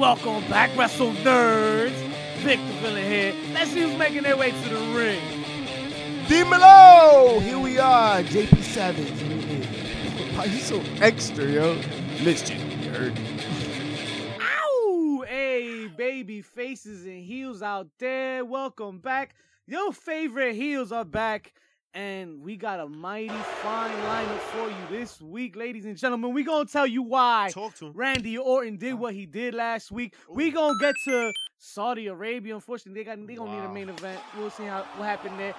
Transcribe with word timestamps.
Welcome 0.00 0.48
back, 0.48 0.74
Wrestle 0.78 1.12
Nerds. 1.12 1.90
Victor 2.38 2.72
Villain 2.80 3.04
here. 3.04 3.34
Let's 3.52 3.70
see 3.70 3.82
who's 3.82 3.98
making 3.98 4.22
their 4.22 4.34
way 4.34 4.50
to 4.50 4.68
the 4.70 4.80
ring. 4.96 5.20
Demelo! 6.24 7.42
Here 7.42 7.58
we 7.58 7.78
are, 7.78 8.22
JP 8.22 8.62
Savage. 8.62 9.10
Why 10.34 10.44
you 10.46 10.58
so 10.58 10.80
extra, 11.02 11.44
yo? 11.44 11.74
You 11.74 12.90
heard. 12.90 13.20
Ow! 14.40 15.24
Hey, 15.28 15.88
baby 15.88 16.40
faces 16.40 17.04
and 17.04 17.22
heels 17.22 17.60
out 17.60 17.88
there. 17.98 18.42
Welcome 18.42 19.00
back. 19.00 19.34
Your 19.66 19.92
favorite 19.92 20.54
heels 20.54 20.92
are 20.92 21.04
back. 21.04 21.52
And 21.92 22.40
we 22.40 22.56
got 22.56 22.78
a 22.78 22.86
mighty 22.86 23.28
fine 23.62 23.90
lineup 23.90 24.38
for 24.38 24.68
you 24.68 24.98
this 24.98 25.20
week, 25.20 25.56
ladies 25.56 25.86
and 25.86 25.96
gentlemen. 25.96 26.32
we 26.32 26.44
going 26.44 26.64
to 26.64 26.72
tell 26.72 26.86
you 26.86 27.02
why. 27.02 27.50
Randy 27.94 28.38
Orton 28.38 28.76
did 28.76 28.94
what 28.94 29.12
he 29.12 29.26
did 29.26 29.54
last 29.54 29.90
week. 29.90 30.14
We 30.28 30.52
going 30.52 30.72
to 30.72 30.78
get 30.80 30.94
to 31.06 31.32
Saudi 31.58 32.06
Arabia. 32.06 32.54
Unfortunately, 32.54 33.00
they 33.00 33.04
got 33.04 33.26
they 33.26 33.34
going 33.34 33.50
to 33.50 33.56
need 33.56 33.64
a 33.64 33.72
main 33.72 33.88
event. 33.88 34.20
We'll 34.38 34.50
see 34.50 34.66
how 34.66 34.86
what 34.96 35.06
happened 35.06 35.40
there. 35.40 35.54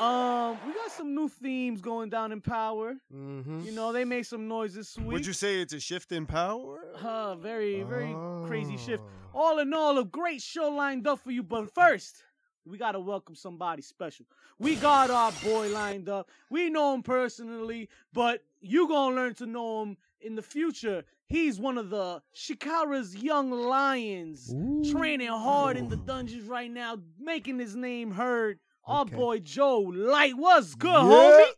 Um, 0.00 0.56
we 0.64 0.72
got 0.72 0.92
some 0.92 1.16
new 1.16 1.28
themes 1.28 1.80
going 1.80 2.10
down 2.10 2.30
in 2.30 2.40
Power. 2.40 2.94
Mm-hmm. 3.12 3.62
You 3.62 3.72
know, 3.72 3.92
they 3.92 4.04
made 4.04 4.24
some 4.24 4.46
noise 4.46 4.74
this 4.74 4.96
week. 4.96 5.08
Would 5.08 5.26
you 5.26 5.32
say 5.32 5.60
it's 5.60 5.72
a 5.72 5.80
shift 5.80 6.12
in 6.12 6.26
power? 6.26 6.78
Uh, 7.02 7.34
very, 7.34 7.82
very 7.82 8.14
crazy 8.46 8.76
shift. 8.76 9.02
Oh. 9.34 9.40
All 9.40 9.58
in 9.58 9.74
all, 9.74 9.98
a 9.98 10.04
great 10.04 10.40
show 10.42 10.68
lined 10.68 11.08
up 11.08 11.18
for 11.18 11.32
you. 11.32 11.42
But 11.42 11.74
first, 11.74 12.22
we 12.64 12.78
gotta 12.78 13.00
welcome 13.00 13.34
somebody 13.34 13.82
special. 13.82 14.26
We 14.58 14.76
got 14.76 15.10
our 15.10 15.32
boy 15.44 15.68
lined 15.68 16.08
up. 16.08 16.30
We 16.50 16.70
know 16.70 16.94
him 16.94 17.02
personally, 17.02 17.88
but 18.12 18.44
you 18.60 18.88
gonna 18.88 19.16
learn 19.16 19.34
to 19.36 19.46
know 19.46 19.82
him 19.82 19.96
in 20.20 20.34
the 20.36 20.42
future. 20.42 21.04
He's 21.26 21.58
one 21.58 21.78
of 21.78 21.90
the 21.90 22.22
Shikara's 22.36 23.16
young 23.16 23.50
lions, 23.50 24.54
training 24.90 25.28
hard 25.28 25.76
in 25.76 25.88
the 25.88 25.96
dungeons 25.96 26.44
right 26.44 26.70
now, 26.70 26.98
making 27.18 27.58
his 27.58 27.74
name 27.74 28.12
heard. 28.12 28.58
Our 28.84 29.02
Okay. 29.02 29.16
boy 29.16 29.38
Joe 29.38 29.78
Light, 29.80 30.36
what's 30.36 30.74
good, 30.74 30.90
Yeah. 30.90 31.46
homie? 31.46 31.52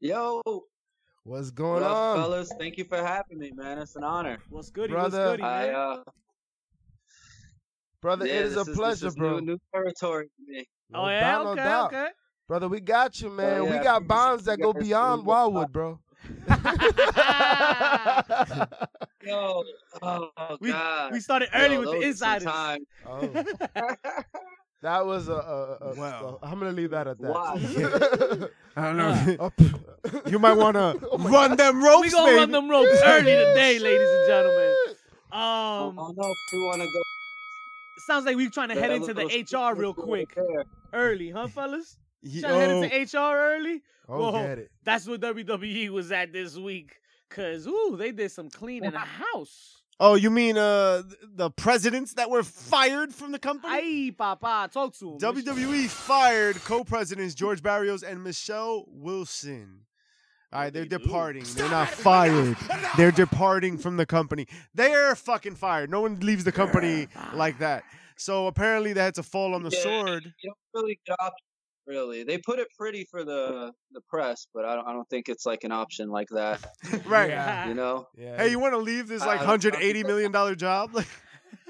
Yo, 0.00 0.42
What's 1.24 1.48
what 1.48 1.54
going 1.56 1.82
up, 1.82 1.96
on? 1.96 2.16
fellas? 2.16 2.52
Thank 2.58 2.78
you 2.78 2.84
for 2.84 2.98
having 2.98 3.38
me, 3.38 3.50
man. 3.52 3.78
It's 3.78 3.96
an 3.96 4.04
honor. 4.04 4.38
What's 4.48 4.70
good, 4.70 4.90
Brother. 4.90 5.30
What's 5.30 5.32
goody, 5.32 5.42
I 5.42 5.70
uh, 5.70 6.02
Brother, 8.06 8.24
yeah, 8.28 8.34
it 8.34 8.44
is 8.46 8.52
a 8.52 8.58
this 8.58 8.66
this 8.68 8.76
pleasure, 8.76 9.06
is 9.08 9.16
bro. 9.16 9.40
New, 9.40 9.46
new 9.46 9.58
territory 9.74 10.28
for 10.36 10.42
me. 10.52 10.64
No 10.90 11.00
oh 11.00 11.08
yeah, 11.08 11.20
doubt, 11.32 11.46
okay, 11.46 11.56
doubt. 11.64 11.86
okay. 11.92 12.06
Brother, 12.46 12.68
we 12.68 12.78
got 12.78 13.20
you, 13.20 13.30
man. 13.30 13.64
we 13.64 13.70
yeah, 13.70 13.80
I 13.80 13.82
got 13.82 13.96
appreciate 13.96 14.08
bonds 14.08 14.44
that 14.44 14.60
go 14.60 14.72
beyond 14.72 15.18
doing 15.22 15.26
Wildwood, 15.26 15.72
bro. 15.72 15.98
Yo, 19.24 19.64
oh 20.02 20.30
We- 20.60 20.70
god, 20.70 21.12
We 21.14 21.18
started 21.18 21.48
early 21.52 21.74
Yo, 21.74 21.80
with 21.80 21.90
the 21.90 21.96
are 21.96 22.02
insiders. 22.04 22.44
time. 22.44 22.78
oh, 23.08 23.28
that 24.82 25.04
was 25.04 25.28
a. 25.28 25.32
a, 25.32 25.78
a 25.88 25.94
Wow. 25.96 26.38
I'm 26.44 26.60
gonna 26.60 26.70
leave 26.70 26.90
that 26.90 27.08
at 27.08 27.18
that. 27.18 27.28
Why? 27.28 28.48
I 28.76 28.82
don't 28.92 28.96
know. 28.98 29.46
Up. 29.46 29.60
you 30.30 30.38
might 30.38 30.52
want 30.54 30.76
to 30.76 31.08
Oh 31.10 31.18
my 31.18 31.28
run 31.28 31.56
them 31.56 31.82
ropes, 31.82 32.02
we 32.02 32.10
gonna 32.12 32.26
baby. 32.28 32.38
run 32.38 32.52
them 32.52 32.70
ropes 32.70 33.00
early 33.04 33.32
today, 33.32 33.80
ladies 33.80 34.08
and 34.08 34.26
gentlemen. 34.28 34.76
Um, 35.32 35.40
I 35.40 35.86
Um, 35.88 35.96
don't 35.96 36.16
know 36.16 36.30
if 36.30 36.52
we 36.52 36.60
want 36.60 36.82
to 36.82 36.86
go. 36.86 37.02
Sounds 37.98 38.24
like 38.26 38.36
we're 38.36 38.50
trying 38.50 38.68
to 38.68 38.74
head 38.74 38.90
into 38.90 39.14
the 39.14 39.24
little 39.24 39.70
HR 39.70 39.74
real 39.74 39.92
split 39.92 40.28
quick, 40.30 40.66
early, 40.92 41.30
huh, 41.30 41.48
fellas? 41.48 41.98
Ye- 42.22 42.40
Trying 42.40 42.52
to 42.54 42.58
head 42.58 42.70
oh, 42.70 42.82
into 42.82 43.18
HR 43.18 43.36
early. 43.36 43.82
Oh, 44.08 44.32
Whoa. 44.32 44.64
That's 44.84 45.06
what 45.06 45.20
WWE 45.20 45.88
was 45.90 46.10
at 46.12 46.32
this 46.32 46.56
week. 46.56 46.96
Cause 47.28 47.66
ooh, 47.66 47.96
they 47.98 48.12
did 48.12 48.30
some 48.30 48.48
cleaning 48.50 48.92
the 48.92 48.98
house. 48.98 49.82
oh, 49.98 50.14
you 50.14 50.30
mean 50.30 50.56
uh 50.56 51.02
the 51.22 51.50
presidents 51.50 52.14
that 52.14 52.30
were 52.30 52.42
fired 52.44 53.12
from 53.12 53.32
the 53.32 53.38
company? 53.38 53.72
Aye, 53.74 54.14
papa, 54.16 54.68
talk 54.72 54.94
to 54.98 55.12
him. 55.14 55.18
WWE 55.18 55.88
fired 55.88 56.56
co-presidents 56.64 57.34
George 57.34 57.62
Barrios 57.62 58.02
and 58.04 58.22
Michelle 58.22 58.84
Wilson. 58.88 59.80
All 60.56 60.62
right, 60.62 60.72
they're 60.72 60.84
they 60.84 60.88
do? 60.88 60.98
departing. 60.98 61.44
They're 61.54 61.70
not 61.70 61.88
fired. 61.88 62.56
They're 62.96 63.10
departing 63.12 63.78
from 63.78 63.96
the 63.98 64.06
company. 64.06 64.46
They're 64.74 65.14
fucking 65.14 65.56
fired. 65.56 65.90
No 65.90 66.00
one 66.00 66.18
leaves 66.20 66.44
the 66.44 66.52
company 66.52 67.08
like 67.34 67.58
that. 67.58 67.84
So 68.16 68.46
apparently 68.46 68.92
they 68.94 69.02
had 69.02 69.14
to 69.16 69.22
fall 69.22 69.54
on 69.54 69.62
the 69.62 69.70
Yeah. 69.70 69.82
sword. 69.82 70.24
You 70.42 70.50
don't 70.50 70.82
really 70.82 70.98
get 71.06 71.16
options, 71.20 71.42
really. 71.86 72.22
They 72.24 72.38
put 72.38 72.58
it 72.58 72.68
pretty 72.78 73.04
for 73.10 73.22
the 73.24 73.72
the 73.92 74.00
press, 74.08 74.46
but 74.54 74.64
I 74.64 74.74
don't. 74.76 74.88
I 74.88 74.92
don't 74.94 75.08
think 75.10 75.28
it's 75.28 75.44
like 75.44 75.64
an 75.64 75.72
option 75.72 76.08
like 76.08 76.28
that. 76.30 76.64
Right. 77.06 77.28
Yeah. 77.28 77.68
You 77.68 77.74
know? 77.74 78.08
Yeah. 78.16 78.38
Hey, 78.38 78.48
you 78.50 78.58
want 78.58 78.72
to 78.72 78.78
leave 78.78 79.06
this 79.08 79.20
like 79.20 79.40
hundred 79.40 79.74
eighty 79.76 80.02
million 80.04 80.32
dollar 80.32 80.54
job? 80.54 80.94
Like, 80.94 81.08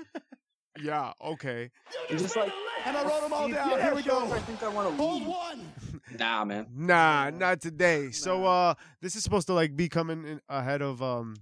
yeah, 0.81 1.13
okay. 1.25 1.71
You're 2.09 2.19
just 2.21 2.37
like. 2.37 2.53
And 2.85 2.97
I 2.97 3.03
wrote 3.03 3.23
them 3.23 3.33
all 3.33 3.49
down. 3.49 3.71
yeah, 3.73 3.83
Here 3.83 3.95
we 3.97 4.03
go. 4.03 4.31
I 4.33 4.39
think 4.41 4.63
I 4.63 4.69
want 4.69 4.89
to 4.89 4.95
Hold 4.97 5.19
leave. 5.23 5.27
one. 5.29 5.73
Nah, 6.19 6.45
man. 6.45 6.67
Nah, 6.75 7.31
not 7.31 7.61
today. 7.61 8.11
So 8.11 8.45
uh 8.45 8.75
this 9.01 9.17
is 9.17 9.23
supposed 9.25 9.47
to 9.49 9.55
like 9.55 9.77
be 9.77 9.89
coming 9.89 10.25
in 10.27 10.41
ahead 10.49 10.83
of 10.83 11.03
um 11.03 11.37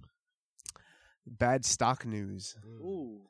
bad 1.25 1.65
stock 1.65 2.05
news. 2.05 2.55
Ooh. 2.81 3.21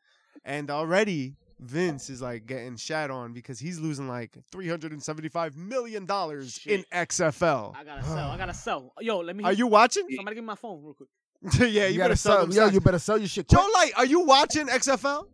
And 0.44 0.70
already 0.70 1.36
Vince 1.60 2.10
is 2.10 2.22
like 2.22 2.46
getting 2.46 2.76
shat 2.78 3.10
on 3.10 3.34
because 3.34 3.60
he's 3.60 3.80
losing 3.80 4.08
like 4.08 4.38
three 4.52 4.68
hundred 4.68 4.92
and 4.92 5.02
seventy-five 5.02 5.56
million 5.56 6.06
dollars 6.06 6.60
in 6.66 6.84
XFL. 6.94 7.76
I 7.76 7.84
gotta 7.84 8.04
sell. 8.04 8.30
I 8.30 8.38
gotta 8.38 8.54
sell. 8.54 8.94
Yo, 9.00 9.20
let 9.20 9.36
me. 9.36 9.44
Are 9.44 9.54
you 9.54 9.68
watching? 9.68 10.06
Somebody 10.16 10.36
give 10.36 10.44
me 10.44 10.48
my 10.48 10.56
phone 10.56 10.84
real 10.84 10.94
quick. 10.94 11.10
yeah, 11.72 11.88
you, 11.88 12.00
better 12.00 12.16
sell 12.16 12.46
them. 12.46 12.52
Yo, 12.52 12.68
you 12.70 12.82
better 12.82 13.00
sell 13.00 13.18
your 13.18 13.28
shit. 13.28 13.48
Joe 13.48 13.58
quick. 13.60 13.74
Light, 13.74 13.92
are 13.98 14.06
you 14.06 14.22
watching 14.22 14.68
XFL? 14.68 15.28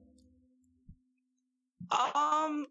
Um, 1.91 2.67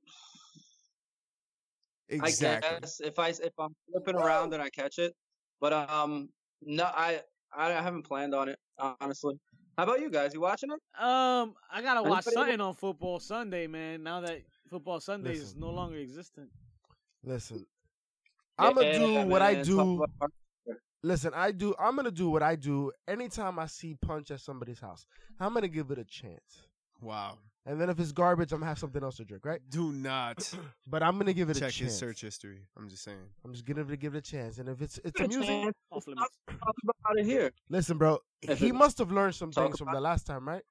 Exactly. 2.11 2.69
I 2.77 2.81
guess 2.81 3.01
if 3.01 3.19
I 3.19 3.29
if 3.29 3.53
I'm 3.59 3.75
flipping 3.91 4.17
around 4.17 4.53
and 4.55 4.63
I 4.63 4.69
catch 4.71 4.99
it, 4.99 5.15
but 5.61 5.73
um, 5.73 6.29
no, 6.63 6.85
I 6.85 7.21
I 7.57 7.71
haven't 7.71 8.03
planned 8.03 8.35
on 8.35 8.49
it 8.49 8.59
honestly. 9.01 9.35
How 9.79 9.85
about 9.85 10.01
you 10.01 10.11
guys? 10.11 10.35
You 10.35 10.41
watching 10.41 10.71
it? 10.71 11.03
Um, 11.03 11.55
I 11.73 11.81
gotta 11.83 12.03
watch 12.03 12.27
Anybody- 12.27 12.35
something 12.35 12.61
on 12.61 12.75
Football 12.75 13.21
Sunday, 13.21 13.67
man. 13.67 14.03
Now 14.03 14.21
that 14.21 14.43
Football 14.69 15.01
Sunday 15.01 15.33
is 15.35 15.55
no 15.57 15.71
longer 15.71 15.99
existent. 15.99 16.51
Listen, 17.25 17.65
I'm 18.59 18.75
gonna 18.75 18.89
Yeah, 18.89 19.23
do 19.25 19.29
what 19.29 19.43
I 19.43 19.63
do. 19.63 20.05
Listen, 21.03 21.33
I 21.35 21.51
do. 21.53 21.75
I'm 21.79 21.97
gonna 21.97 22.11
do 22.11 22.29
what 22.29 22.43
I 22.43 22.57
do 22.57 22.93
anytime 23.09 23.59
I 23.59 23.67
see 23.67 23.95
punch 23.95 24.31
at 24.31 24.41
somebody's 24.41 24.81
house. 24.81 25.07
I'm 25.39 25.55
gonna 25.55 25.69
give 25.69 25.91
it 25.91 25.99
a 25.99 26.05
chance, 26.05 26.63
Wow. 27.01 27.39
And 27.71 27.81
then 27.81 27.89
if 27.89 28.01
it's 28.01 28.13
garbage, 28.13 28.53
I'm 28.53 28.59
gonna 28.59 28.69
have 28.69 28.79
something 28.79 29.03
else 29.03 29.17
to 29.17 29.25
drink, 29.25 29.45
right? 29.47 29.61
Do 29.71 29.93
not 29.93 30.53
But 30.87 31.03
I'm 31.03 31.19
gonna 31.19 31.33
give 31.33 31.49
it 31.51 31.57
a 31.57 31.61
chance. 31.61 31.73
check 31.75 31.79
chance. 31.81 31.93
his 31.93 31.99
search 31.99 32.21
history. 32.21 32.67
I'm 32.77 32.89
just 32.89 33.05
saying. 33.05 33.19
I'm 33.45 33.53
just 33.53 33.65
gonna 33.65 33.85
give 33.97 34.15
it 34.15 34.19
a 34.19 34.23
chance, 34.23 34.59
and 34.59 34.69
if 34.69 34.83
it's 34.83 34.99
it's 35.05 35.13
Good 35.13 35.27
amusing, 35.33 35.63
chance. 35.65 35.77
Off 35.93 36.07
limits. 36.07 36.37
Talk 36.49 36.75
about 36.85 37.19
it 37.19 37.25
here. 37.27 37.53
listen, 37.69 37.97
bro. 37.99 38.19
If 38.43 38.59
He 38.59 38.69
it- 38.69 38.75
must 38.75 38.99
have 38.99 39.13
learned 39.13 39.35
some 39.35 39.51
talk 39.53 39.65
things 39.67 39.79
from 39.79 39.89
about- 39.89 39.97
the 39.97 40.01
last 40.03 40.27
time, 40.27 40.47
right? 40.49 40.63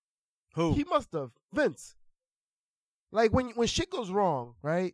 Who? 0.55 0.73
He 0.73 0.83
must 0.83 1.11
have 1.13 1.31
Vince. 1.53 1.95
Like 3.11 3.31
when 3.33 3.49
when 3.51 3.67
shit 3.67 3.89
goes 3.89 4.11
wrong, 4.11 4.55
right? 4.61 4.93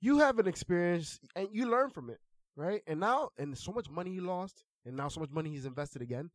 You 0.00 0.18
have 0.20 0.38
an 0.38 0.46
experience 0.48 1.20
and 1.36 1.48
you 1.52 1.68
learn 1.70 1.90
from 1.90 2.08
it, 2.10 2.20
right? 2.56 2.82
And 2.86 3.00
now 3.00 3.30
and 3.38 3.56
so 3.58 3.70
much 3.72 3.90
money 3.90 4.12
he 4.12 4.20
lost, 4.20 4.64
and 4.86 4.96
now 4.96 5.08
so 5.08 5.20
much 5.20 5.30
money 5.30 5.50
he's 5.50 5.66
invested 5.66 6.00
again. 6.00 6.30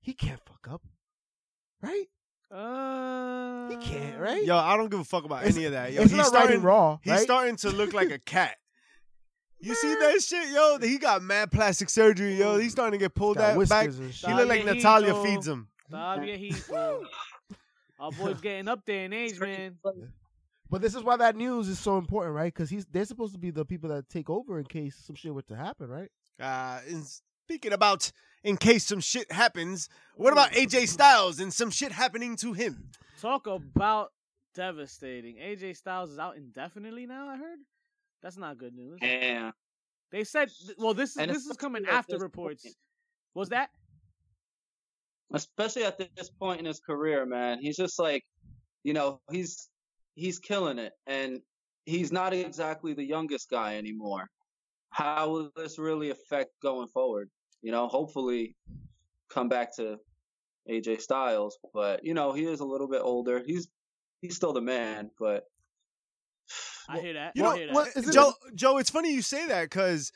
He 0.00 0.14
can't 0.14 0.40
fuck 0.46 0.66
up, 0.70 0.82
right? 1.82 2.06
Uh, 2.50 3.68
He 3.70 3.76
can't, 3.76 4.18
right? 4.20 4.44
Yo, 4.44 4.56
I 4.56 4.76
don't 4.76 4.88
give 4.90 5.00
a 5.00 5.04
fuck 5.04 5.24
about 5.24 5.40
It's- 5.42 5.56
any 5.56 5.64
of 5.66 5.72
that. 5.72 5.92
Yo, 5.92 6.02
it's 6.02 6.10
he's 6.10 6.16
not 6.18 6.26
starting 6.26 6.48
riding 6.50 6.62
raw, 6.62 6.98
He's 7.02 7.12
right? 7.12 7.20
starting 7.22 7.56
to 7.56 7.70
look 7.70 7.92
like 7.92 8.10
a 8.10 8.18
cat. 8.24 8.56
You 9.58 9.74
see 9.74 9.94
that 9.94 10.20
shit, 10.22 10.48
yo? 10.50 10.78
He 10.78 10.98
got 10.98 11.22
mad 11.22 11.50
plastic 11.50 11.88
surgery, 11.90 12.34
yo. 12.36 12.58
He's 12.58 12.72
starting 12.72 12.98
to 12.98 13.02
get 13.02 13.14
pulled 13.14 13.36
Got 13.38 13.56
out 13.56 13.68
back. 13.68 13.86
whiskers 13.86 13.98
and 13.98 14.14
shit. 14.14 14.28
He 14.30 14.36
look 14.36 14.48
like 14.48 14.64
Natalia 14.64 15.14
Hito. 15.14 15.24
feeds 15.24 15.48
him. 15.48 15.68
Stop 15.88 16.24
your 16.24 16.36
heat, 16.36 16.64
bro. 16.68 17.04
Our 17.98 18.12
boy's 18.12 18.40
getting 18.40 18.68
up 18.68 18.84
there 18.84 19.04
in 19.06 19.12
age, 19.14 19.40
man. 19.40 19.78
But 20.68 20.82
this 20.82 20.94
is 20.94 21.02
why 21.02 21.16
that 21.16 21.36
news 21.36 21.68
is 21.68 21.78
so 21.78 21.96
important, 21.96 22.34
right? 22.34 22.52
Because 22.52 22.68
he's 22.68 22.84
they're 22.86 23.04
supposed 23.06 23.32
to 23.32 23.38
be 23.38 23.50
the 23.50 23.64
people 23.64 23.88
that 23.90 24.08
take 24.10 24.28
over 24.28 24.58
in 24.58 24.66
case 24.66 24.96
some 25.06 25.16
shit 25.16 25.32
were 25.32 25.42
to 25.42 25.56
happen, 25.56 25.88
right? 25.88 26.10
Uh, 26.40 26.80
and 26.88 27.04
speaking 27.46 27.72
about 27.72 28.10
in 28.46 28.56
case 28.56 28.86
some 28.86 29.00
shit 29.00 29.30
happens, 29.30 29.88
what 30.14 30.32
about 30.32 30.52
AJ 30.52 30.82
mm. 30.84 30.88
Styles 30.88 31.40
and 31.40 31.52
some 31.52 31.70
shit 31.70 31.92
happening 31.92 32.36
to 32.36 32.52
him? 32.52 32.90
Talk 33.20 33.46
about 33.46 34.12
devastating. 34.54 35.36
AJ 35.36 35.76
Styles 35.76 36.10
is 36.10 36.18
out 36.18 36.36
indefinitely 36.36 37.06
now. 37.06 37.28
I 37.28 37.36
heard. 37.36 37.58
That's 38.22 38.36
not 38.36 38.58
good 38.58 38.74
news. 38.74 38.98
Yeah. 39.02 39.50
They 40.12 40.24
said, 40.24 40.50
well, 40.78 40.94
this 40.94 41.10
is 41.10 41.16
And 41.16 41.30
this 41.30 41.46
is 41.46 41.56
coming 41.56 41.84
after 41.86 42.18
reports. 42.18 42.62
point. 42.62 42.74
Was 43.34 43.48
that? 43.50 43.70
especially 45.34 45.84
at 45.84 45.98
this 45.98 46.30
point 46.30 46.60
in 46.60 46.66
his 46.66 46.80
career, 46.80 47.26
man. 47.26 47.58
He's 47.60 47.76
just 47.76 47.98
like, 47.98 48.24
you 48.84 48.92
know, 48.92 49.20
he's 49.30 49.68
he's 50.14 50.38
killing 50.38 50.78
it, 50.78 50.92
and 51.06 51.40
he's 51.84 52.12
not 52.12 52.32
exactly 52.32 52.94
the 52.94 53.04
youngest 53.04 53.50
guy 53.50 53.76
anymore. 53.76 54.28
How 54.90 55.28
will 55.28 55.50
this 55.56 55.78
really 55.78 56.10
affect 56.10 56.50
going 56.62 56.88
forward? 56.88 57.28
You 57.66 57.72
know, 57.72 57.88
hopefully, 57.88 58.54
come 59.28 59.48
back 59.48 59.74
to 59.74 59.96
AJ 60.70 61.00
Styles, 61.00 61.58
but 61.74 62.04
you 62.04 62.14
know 62.14 62.32
he 62.32 62.44
is 62.44 62.60
a 62.60 62.64
little 62.64 62.86
bit 62.86 63.00
older. 63.02 63.42
He's 63.44 63.66
he's 64.20 64.36
still 64.36 64.52
the 64.52 64.60
man, 64.60 65.10
but 65.18 65.42
I 66.88 67.00
hear 67.00 67.14
that. 67.14 67.32
You 67.34 67.42
know 67.42 67.54
hear 67.56 67.66
that. 67.66 67.74
what- 67.74 67.88
Is 67.96 68.08
it 68.08 68.12
Joe, 68.14 68.32
Joe, 68.54 68.78
it's 68.78 68.90
funny 68.90 69.12
you 69.12 69.20
say 69.20 69.48
that 69.48 69.64
because 69.64 70.12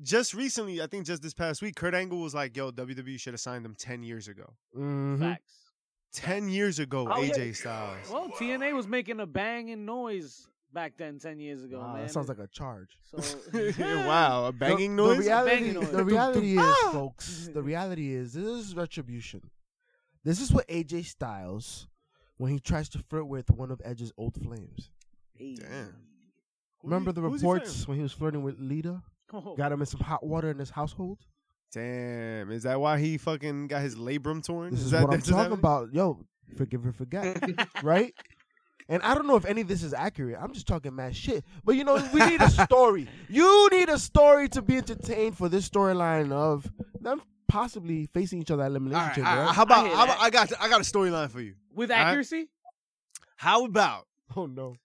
just 0.00 0.32
recently, 0.32 0.80
I 0.80 0.86
think 0.86 1.04
just 1.04 1.22
this 1.22 1.34
past 1.34 1.60
week, 1.60 1.74
Kurt 1.74 1.92
Angle 1.92 2.20
was 2.20 2.36
like, 2.36 2.56
"Yo, 2.56 2.70
WWE 2.70 3.18
should 3.18 3.32
have 3.32 3.40
signed 3.40 3.66
him 3.66 3.74
ten 3.76 4.04
years 4.04 4.28
ago. 4.28 4.54
Mhm. 4.76 5.18
Facts. 5.18 5.54
Ten 6.12 6.48
years 6.48 6.78
ago, 6.78 7.08
Oh, 7.10 7.20
yeah. 7.20 7.32
AJ 7.34 7.56
Styles. 7.56 8.08
Well, 8.10 8.28
TNA 8.38 8.74
was 8.76 8.86
making 8.86 9.18
a 9.18 9.26
banging 9.26 9.84
noise 9.84 10.46
back 10.72 10.94
then, 10.96 11.18
ten 11.18 11.38
years 11.38 11.62
ago, 11.64 11.78
Wow, 11.80 11.92
man. 11.94 12.02
that 12.02 12.10
sounds 12.10 12.28
like 12.28 12.38
a 12.38 12.46
charge. 12.48 12.96
so. 13.02 13.18
wow, 13.78 14.46
a 14.46 14.52
banging 14.52 14.96
the, 14.96 15.02
noise. 15.02 15.16
The 15.18 15.22
reality, 15.24 15.50
Banging 15.56 15.74
noise. 15.74 15.90
the 15.90 16.04
reality 16.04 16.52
is, 16.58 16.60
Ah! 16.62 16.90
folks. 16.92 17.50
The 17.52 17.62
reality 17.62 18.12
is, 18.14 18.32
this 18.32 18.44
is 18.44 18.74
retribution. 18.76 19.42
This 20.24 20.40
is 20.40 20.52
what 20.52 20.66
AJ 20.68 21.06
Styles, 21.06 21.88
when 22.36 22.52
he 22.52 22.60
tries 22.60 22.88
to 22.90 22.98
flirt 22.98 23.26
with 23.26 23.50
one 23.50 23.70
of 23.70 23.80
Edge's 23.84 24.12
old 24.16 24.34
flames. 24.42 24.90
Hey. 25.34 25.56
Damn. 25.56 25.94
Remember 26.82 27.12
the 27.12 27.20
who's 27.20 27.40
he 27.40 27.46
reports 27.46 27.86
when 27.86 27.96
he 27.96 28.02
was 28.02 28.12
flirting 28.12 28.42
with 28.42 28.56
Lita? 28.58 29.02
Oh, 29.32 29.54
Got 29.56 29.72
him 29.72 29.80
in 29.80 29.86
some 29.86 30.00
hot 30.00 30.24
water 30.26 30.50
in 30.50 30.58
his 30.58 30.70
household. 30.70 31.18
Damn, 31.72 32.50
is 32.50 32.64
that 32.64 32.78
why 32.80 32.98
he 32.98 33.16
fucking 33.16 33.68
got 33.68 33.80
his 33.82 33.94
labrum 33.96 34.44
torn? 34.44 34.72
This 34.72 34.80
is, 34.82 34.90
that 34.90 35.04
what 35.04 35.14
I'm 35.14 35.20
that's 35.20 35.28
happening? 35.30 35.58
talking 35.60 35.86
about. 35.88 35.94
Yo, 35.94 36.18
forgive 36.56 36.84
or 36.86 36.92
forget, 36.92 37.42
right? 37.82 38.12
And 38.92 39.02
I 39.02 39.14
don't 39.14 39.26
know 39.26 39.36
if 39.36 39.46
any 39.46 39.62
of 39.62 39.68
this 39.68 39.82
is 39.82 39.94
accurate. 39.94 40.36
I'm 40.38 40.52
just 40.52 40.66
talking 40.66 40.94
mad 40.94 41.16
shit. 41.16 41.46
But 41.64 41.76
you 41.76 41.84
know, 41.84 41.94
we 42.12 42.26
need 42.26 42.42
a 42.42 42.50
story. 42.50 43.08
You 43.30 43.70
need 43.72 43.88
a 43.88 43.98
story 43.98 44.48
to 44.50 44.60
be 44.60 44.76
entertained 44.76 45.38
for 45.38 45.48
this 45.48 45.66
storyline 45.66 46.30
of 46.30 46.70
them 47.00 47.22
possibly 47.48 48.06
facing 48.12 48.42
each 48.42 48.50
other 48.50 48.64
at 48.64 48.66
elimination 48.66 49.02
right, 49.02 49.14
chamber. 49.14 49.30
all 49.30 49.36
right, 49.36 49.46
right? 49.46 49.54
how 49.54 49.62
about, 49.62 49.86
hear 49.86 49.96
how 49.96 50.04
about. 50.04 50.20
I 50.20 50.28
got 50.28 50.52
I 50.60 50.68
got 50.68 50.80
a 50.80 50.84
storyline 50.84 51.30
for 51.30 51.40
you. 51.40 51.54
With 51.74 51.90
All 51.90 51.96
right. 51.96 52.08
accuracy? 52.08 52.50
How 53.36 53.64
about 53.64 54.06
Oh 54.36 54.44
no. 54.44 54.76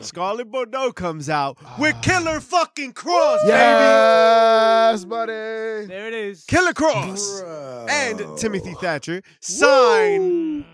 Scarlett 0.00 0.50
Bordeaux 0.50 0.92
comes 0.92 1.30
out 1.30 1.56
ah. 1.64 1.76
with 1.78 1.96
Killer 2.02 2.40
fucking 2.40 2.92
Kross, 2.92 3.40
baby. 3.40 3.52
Yes, 3.52 5.06
buddy. 5.06 5.32
There 5.32 6.08
it 6.08 6.14
is. 6.14 6.44
Killer 6.44 6.74
Kross 6.74 7.88
and 7.88 8.36
Timothy 8.36 8.74
Thatcher 8.74 9.22
sign 9.40 10.66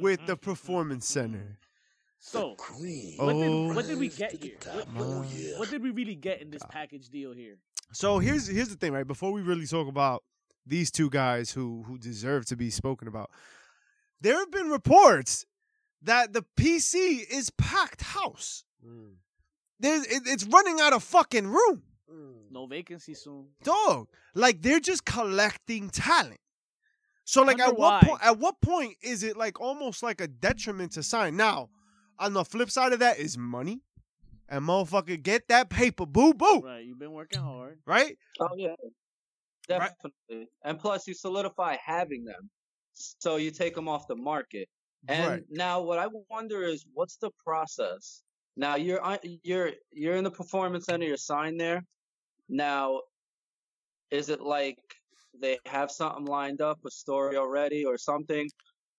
with 0.00 0.24
the 0.26 0.36
Performance 0.36 1.08
Center. 1.08 1.57
So, 2.28 2.54
Queen. 2.56 3.16
what, 3.16 3.34
Oh. 3.34 3.40
did, 3.68 3.76
what 3.76 3.86
did 3.86 3.98
we 3.98 4.08
get 4.08 4.32
here? 4.42 4.56
What, 4.72 4.88
Oh, 4.96 5.20
what- 5.20 5.58
what 5.58 5.70
did 5.70 5.82
we 5.82 5.90
really 5.90 6.14
get 6.14 6.40
in 6.42 6.50
this 6.50 6.62
package 6.68 7.08
deal 7.08 7.32
here? 7.32 7.56
So 7.92 8.18
here's 8.18 8.46
here's 8.46 8.68
the 8.68 8.76
thing, 8.76 8.92
right? 8.92 9.06
Before 9.06 9.32
we 9.32 9.40
really 9.40 9.66
talk 9.66 9.88
about 9.88 10.22
these 10.66 10.90
two 10.90 11.08
guys 11.08 11.52
who 11.52 11.84
who 11.84 11.96
deserve 11.98 12.44
to 12.46 12.56
be 12.56 12.68
spoken 12.70 13.08
about, 13.08 13.30
there 14.20 14.38
have 14.38 14.50
been 14.50 14.68
reports 14.68 15.46
that 16.02 16.32
the 16.34 16.42
PC 16.56 17.24
is 17.30 17.48
packed 17.50 18.02
house. 18.02 18.64
Mm. 18.86 19.14
There's 19.80 20.04
it, 20.04 20.22
it's 20.26 20.44
running 20.44 20.80
out 20.80 20.92
of 20.92 21.02
fucking 21.02 21.46
room, 21.46 21.82
No 22.50 22.66
vacancy 22.66 23.14
soon. 23.14 23.46
dog. 23.62 24.08
Like 24.34 24.60
they're 24.60 24.80
just 24.80 25.04
collecting 25.06 25.88
talent. 25.88 26.40
So 27.24 27.42
like 27.42 27.58
Wonder 27.58 27.72
at 27.72 27.78
what 27.78 28.02
point 28.02 28.20
at 28.22 28.38
what 28.38 28.60
point 28.60 28.96
is 29.02 29.22
it 29.22 29.36
like 29.36 29.60
almost 29.60 30.02
like 30.02 30.20
a 30.20 30.28
detriment 30.28 30.92
to 30.92 31.02
sign? 31.02 31.36
Now, 31.36 31.70
on 32.18 32.32
the 32.32 32.44
flip 32.44 32.70
side 32.70 32.92
of 32.92 32.98
that 33.00 33.18
is 33.18 33.36
money. 33.38 33.80
And 34.48 34.64
motherfucker 34.64 35.22
get 35.22 35.48
that 35.48 35.68
paper, 35.68 36.06
boo 36.06 36.32
boo. 36.32 36.60
Right, 36.64 36.84
you've 36.84 36.98
been 36.98 37.12
working 37.12 37.40
hard. 37.40 37.80
Right? 37.86 38.16
Oh 38.40 38.48
yeah, 38.56 38.74
Right. 39.68 39.90
definitely. 40.28 40.48
And 40.64 40.78
plus, 40.78 41.06
you 41.06 41.12
solidify 41.12 41.76
having 41.84 42.24
them, 42.24 42.48
so 42.94 43.36
you 43.36 43.50
take 43.50 43.74
them 43.74 43.88
off 43.88 44.06
the 44.08 44.16
market. 44.16 44.68
And 45.06 45.28
Right. 45.30 45.44
now, 45.50 45.82
what 45.82 45.98
I 45.98 46.08
wonder 46.30 46.62
is, 46.62 46.86
what's 46.94 47.16
the 47.16 47.30
process? 47.44 48.22
Now 48.56 48.76
you're 48.76 49.02
on- 49.02 49.18
you're 49.42 49.72
you're 49.92 50.16
in 50.16 50.24
the 50.24 50.30
performance 50.30 50.86
center. 50.86 51.06
You're 51.06 51.16
signed 51.18 51.60
there. 51.60 51.84
Now, 52.48 53.02
is 54.10 54.30
it 54.30 54.40
like 54.40 54.78
they 55.38 55.58
have 55.66 55.90
something 55.90 56.24
lined 56.24 56.60
up, 56.62 56.78
a 56.86 56.90
story 56.90 57.36
already, 57.36 57.84
or 57.84 57.98
something, 57.98 58.48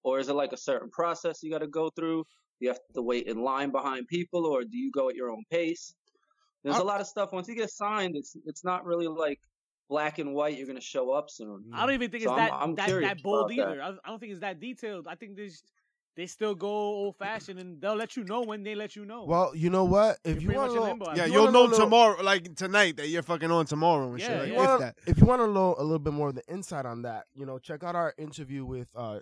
or 0.03 0.19
is 0.19 0.29
it 0.29 0.33
like 0.33 0.53
a 0.53 0.57
certain 0.57 0.89
process 0.91 1.41
you 1.41 1.49
got 1.51 1.59
to 1.59 1.67
go 1.67 1.89
through? 1.89 2.23
You 2.59 2.67
have 2.69 2.79
to 2.93 3.01
wait 3.01 3.27
in 3.27 3.41
line 3.41 3.71
behind 3.71 4.07
people, 4.07 4.45
or 4.45 4.63
do 4.63 4.77
you 4.77 4.91
go 4.91 5.09
at 5.09 5.15
your 5.15 5.29
own 5.31 5.43
pace? 5.51 5.93
There's 6.63 6.77
a 6.77 6.83
lot 6.83 6.99
of 6.99 7.07
stuff. 7.07 7.31
Once 7.31 7.47
you 7.47 7.55
get 7.55 7.69
signed, 7.71 8.15
it's 8.17 8.35
it's 8.45 8.63
not 8.65 8.85
really 8.85 9.07
like 9.07 9.39
black 9.89 10.19
and 10.19 10.33
white. 10.33 10.57
You're 10.57 10.67
gonna 10.67 10.81
show 10.81 11.11
up 11.11 11.29
soon. 11.29 11.63
I 11.73 11.85
don't 11.85 11.95
even 11.95 12.11
think 12.11 12.23
So 12.23 12.31
it's 12.33 12.39
I'm- 12.41 12.49
that 12.49 12.53
I'm 12.61 12.75
that, 12.75 13.01
that 13.01 13.23
bold 13.23 13.51
about 13.51 13.65
that. 13.65 13.71
either. 13.71 13.81
I, 13.81 13.89
I 14.05 14.09
don't 14.09 14.19
think 14.19 14.33
it's 14.33 14.41
that 14.41 14.59
detailed. 14.59 15.07
I 15.07 15.15
think 15.15 15.37
they 15.37 15.49
they 16.17 16.25
still 16.25 16.53
go 16.53 16.67
old 16.67 17.15
fashioned 17.15 17.59
and 17.61 17.79
they'll 17.79 17.95
let 17.95 18.17
you 18.17 18.25
know 18.25 18.41
when 18.41 18.61
they 18.61 18.75
let 18.75 18.93
you 18.93 19.05
know. 19.05 19.23
Well, 19.23 19.55
you 19.55 19.69
know 19.69 19.85
what? 19.85 20.17
If 20.25 20.41
You're 20.41 20.51
you 20.51 20.57
want 20.57 20.71
much 20.73 20.75
to 20.75 20.81
know, 20.81 20.89
limbo. 20.89 21.13
Yeah, 21.15 21.25
you 21.27 21.33
you'll 21.33 21.51
know 21.53 21.61
little- 21.63 21.79
tomorrow, 21.79 22.21
like 22.21 22.53
tonight, 22.55 22.97
that 22.97 23.07
you're 23.07 23.23
fucking 23.23 23.49
on 23.49 23.65
tomorrow 23.67 24.11
and 24.11 24.19
shit. 24.19 24.29
Yeah, 24.29 24.39
Like, 24.39 24.47
yeah. 24.49 24.53
if 24.53 24.57
wanna- 24.67 24.79
that. 24.79 24.95
if 25.07 25.17
you 25.19 25.25
want 25.25 25.41
to 25.43 25.47
know 25.47 25.75
a 25.77 25.83
little 25.83 25.97
bit 25.99 26.11
more 26.11 26.27
of 26.29 26.35
the 26.35 26.43
insight 26.49 26.85
on 26.85 27.03
that, 27.03 27.27
you 27.33 27.45
know, 27.45 27.57
check 27.57 27.83
out 27.85 27.95
our 27.95 28.13
interview 28.17 28.65
with 28.65 28.89
uh, 28.95 29.19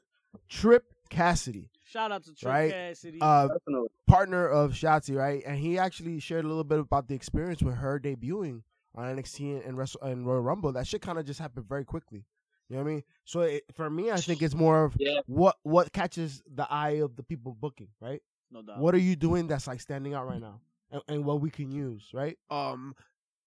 Trip 0.49 0.85
Cassidy, 1.11 1.69
Shout 1.89 2.11
out 2.11 2.23
to 2.25 2.33
Trip 2.35 2.51
Right. 2.51 2.71
Cassidy. 2.71 3.19
uh, 3.21 3.47
Definitely. 3.47 3.87
partner 4.07 4.47
of 4.47 4.71
Shotzi, 4.73 5.15
right? 5.15 5.41
And 5.45 5.57
he 5.57 5.77
actually 5.77 6.19
shared 6.19 6.45
a 6.45 6.47
little 6.47 6.63
bit 6.63 6.79
about 6.79 7.07
the 7.07 7.15
experience 7.15 7.61
with 7.61 7.75
her 7.75 7.99
debuting 7.99 8.61
on 8.95 9.15
NXT 9.15 9.65
and 9.67 9.77
Wrestle 9.77 10.01
and 10.01 10.25
Royal 10.25 10.41
Rumble. 10.41 10.71
That 10.73 10.85
shit 10.87 11.01
kind 11.01 11.17
of 11.17 11.25
just 11.25 11.39
happened 11.39 11.67
very 11.67 11.85
quickly. 11.85 12.25
You 12.69 12.75
know 12.75 12.83
what 12.83 12.89
I 12.89 12.93
mean? 12.95 13.03
So 13.23 13.41
it, 13.41 13.63
for 13.73 13.89
me, 13.89 14.11
I 14.11 14.17
think 14.17 14.41
it's 14.41 14.55
more 14.55 14.83
of 14.83 14.95
Yeah. 14.99 15.21
what 15.27 15.55
what 15.63 15.93
catches 15.93 16.43
the 16.53 16.67
eye 16.69 16.99
of 17.01 17.15
the 17.15 17.23
people 17.23 17.55
booking, 17.57 17.89
right? 18.01 18.21
no 18.51 18.61
doubt. 18.61 18.79
What 18.79 18.93
are 18.95 18.99
you 18.99 19.15
doing 19.15 19.47
that's 19.47 19.67
like 19.67 19.79
standing 19.81 20.13
out 20.13 20.27
right 20.27 20.39
now, 20.41 20.59
and, 20.91 21.01
and 21.07 21.25
what 21.25 21.39
we 21.41 21.49
can 21.49 21.71
use, 21.71 22.09
right? 22.13 22.37
Um, 22.49 22.95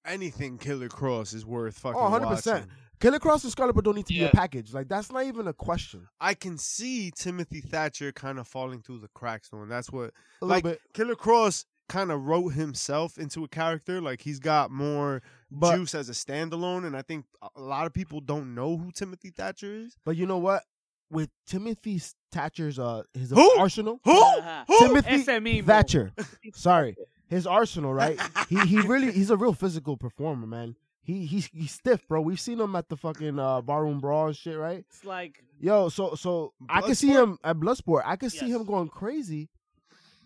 anything 0.07 0.57
Killer 0.59 0.89
Kross 0.89 1.35
is 1.35 1.45
worth 1.45 1.79
fucking. 1.79 2.01
Oh, 2.01 2.05
100%. 2.11 2.47
watching. 2.53 2.69
Killer 3.01 3.19
Kross 3.19 3.43
and 3.45 3.51
Scarlett 3.53 3.77
don't 3.83 3.95
need 3.97 4.07
to 4.07 4.13
be 4.13 4.21
Yeah. 4.21 4.27
a 4.27 4.31
package. 4.33 4.73
Like 4.75 4.89
that's 4.89 5.11
not 5.11 5.25
even 5.25 5.49
a 5.49 5.53
question. 5.55 6.07
I 6.21 6.35
can 6.35 6.59
see 6.59 7.11
Timothy 7.11 7.61
Thatcher 7.61 8.13
kind 8.13 8.39
of 8.39 8.47
falling 8.47 8.83
through 8.83 8.99
the 8.99 9.09
cracks 9.15 9.49
though, 9.49 9.63
and 9.63 9.71
that's 9.71 9.91
what 9.91 10.13
A 10.43 10.47
like 10.47 10.65
little 10.65 10.79
bit, 10.79 10.81
Killer 10.95 11.15
Kross 11.15 11.65
kind 11.89 12.13
of 12.13 12.25
wrote 12.27 12.51
himself 12.51 13.19
into 13.19 13.43
a 13.43 13.49
character. 13.49 14.01
Like 14.01 14.21
he's 14.21 14.39
got 14.39 14.71
more 14.71 15.23
but 15.51 15.75
juice 15.77 15.95
as 15.95 16.09
a 16.09 16.13
standalone, 16.13 16.87
and 16.87 16.97
I 16.97 17.03
think 17.03 17.25
a 17.57 17.61
lot 17.61 17.87
of 17.87 17.93
people 17.93 18.21
don't 18.21 18.55
know 18.55 18.77
who 18.77 18.93
Timothy 18.93 19.31
Thatcher 19.31 19.73
is. 19.75 19.97
but 20.05 20.17
you 20.17 20.27
know 20.27 20.39
what? 20.39 20.63
With 21.11 21.31
Timothy 21.47 22.01
Thatcher's 22.31 22.79
uh 22.79 23.03
his 23.15 23.31
Who? 23.31 23.59
arsenal, 23.59 23.99
Who? 24.05 24.23
Who? 24.69 24.79
Timothy 24.87 25.25
SME. 25.25 25.65
Thatcher. 25.67 26.13
Sorry, 26.55 26.97
his 27.29 27.47
arsenal, 27.49 27.93
right? 27.93 28.21
he 28.49 28.61
he 28.61 28.81
really 28.83 29.11
he's 29.11 29.31
a 29.31 29.37
real 29.37 29.53
physical 29.55 29.97
performer, 29.97 30.47
man. 30.47 30.77
He 31.11 31.27
he's 31.27 31.47
he's 31.53 31.73
stiff, 31.73 32.07
bro. 32.07 32.21
We've 32.21 32.41
seen 32.41 32.61
him 32.61 32.77
at 32.77 32.89
the 32.89 32.97
fucking 32.97 33.39
uh, 33.39 33.61
barroom 33.63 33.99
brawl 34.01 34.29
and 34.29 34.37
shit, 34.37 34.57
right? 34.57 34.85
It's 34.89 35.05
like 35.05 35.43
Yo, 35.61 35.89
so 35.89 36.15
so 36.15 36.53
I 36.69 36.81
can 36.81 36.95
see 36.95 37.09
him 37.09 37.37
at 37.45 37.57
Bloodsport. 37.57 38.03
I 38.07 38.17
can 38.17 38.31
see 38.31 38.47
Yes. 38.47 38.57
him 38.61 38.65
going 38.65 38.89
crazy 38.89 39.49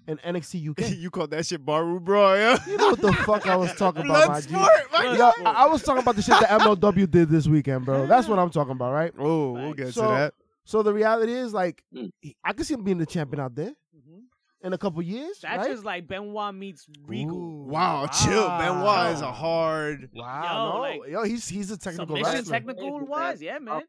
in 0.06 0.18
NXT 0.18 0.68
UK. 0.70 0.90
you 0.98 1.10
call 1.10 1.26
that 1.28 1.46
shit 1.46 1.64
Baru, 1.64 1.98
bro? 2.00 2.34
Yeah. 2.34 2.58
you 2.68 2.76
know 2.76 2.88
what 2.90 3.00
the 3.00 3.12
fuck 3.12 3.46
I 3.46 3.56
was 3.56 3.74
talking 3.74 4.04
about, 4.04 4.28
my 4.28 4.40
G. 4.40 4.48
Bloodsport, 4.48 4.92
my 4.92 5.04
Yo, 5.12 5.16
guy. 5.16 5.32
I, 5.46 5.50
I 5.64 5.66
was 5.66 5.82
talking 5.82 6.02
about 6.02 6.16
the 6.16 6.22
shit 6.22 6.38
that 6.40 6.50
MLW 6.60 7.10
did 7.10 7.30
this 7.30 7.48
weekend, 7.48 7.84
bro. 7.86 8.06
That's 8.06 8.28
what 8.28 8.38
I'm 8.38 8.50
talking 8.50 8.72
about, 8.72 8.92
right? 8.92 9.12
Oh, 9.18 9.52
we'll 9.52 9.72
get 9.74 9.94
So- 9.94 10.02
to 10.02 10.08
that. 10.08 10.34
So 10.66 10.82
the 10.82 10.92
reality 10.94 11.32
is, 11.32 11.52
like, 11.52 11.82
Mm. 11.94 12.10
I 12.44 12.52
can 12.54 12.64
see 12.64 12.74
him 12.74 12.84
being 12.84 12.96
the 12.98 13.04
champion 13.06 13.40
out 13.40 13.54
there 13.54 13.72
mhm. 13.96 14.22
In 14.64 14.72
a 14.72 14.78
couple 14.78 15.00
years. 15.02 15.38
that's 15.42 15.58
right? 15.58 15.70
just 15.70 15.84
like 15.84 16.08
Benoit 16.08 16.54
meets 16.54 16.86
Regal. 17.06 17.36
Ooh, 17.36 17.64
Wow, 17.64 18.06
chill. 18.06 18.48
Benoit 18.48 19.12
is 19.12 19.20
a 19.20 19.30
hard. 19.30 20.10
Wow, 20.14 20.42
Yo, 20.42 20.72
no, 20.72 20.80
like, 20.80 21.10
yo, 21.10 21.22
he's 21.24 21.48
he's 21.48 21.70
a 21.70 21.78
technical 21.78 22.16
Submission 22.16 22.34
wrestler. 22.38 22.52
technical 22.52 22.98
Crazy, 22.98 23.10
wise, 23.10 23.42
yeah, 23.42 23.58
man. 23.58 23.82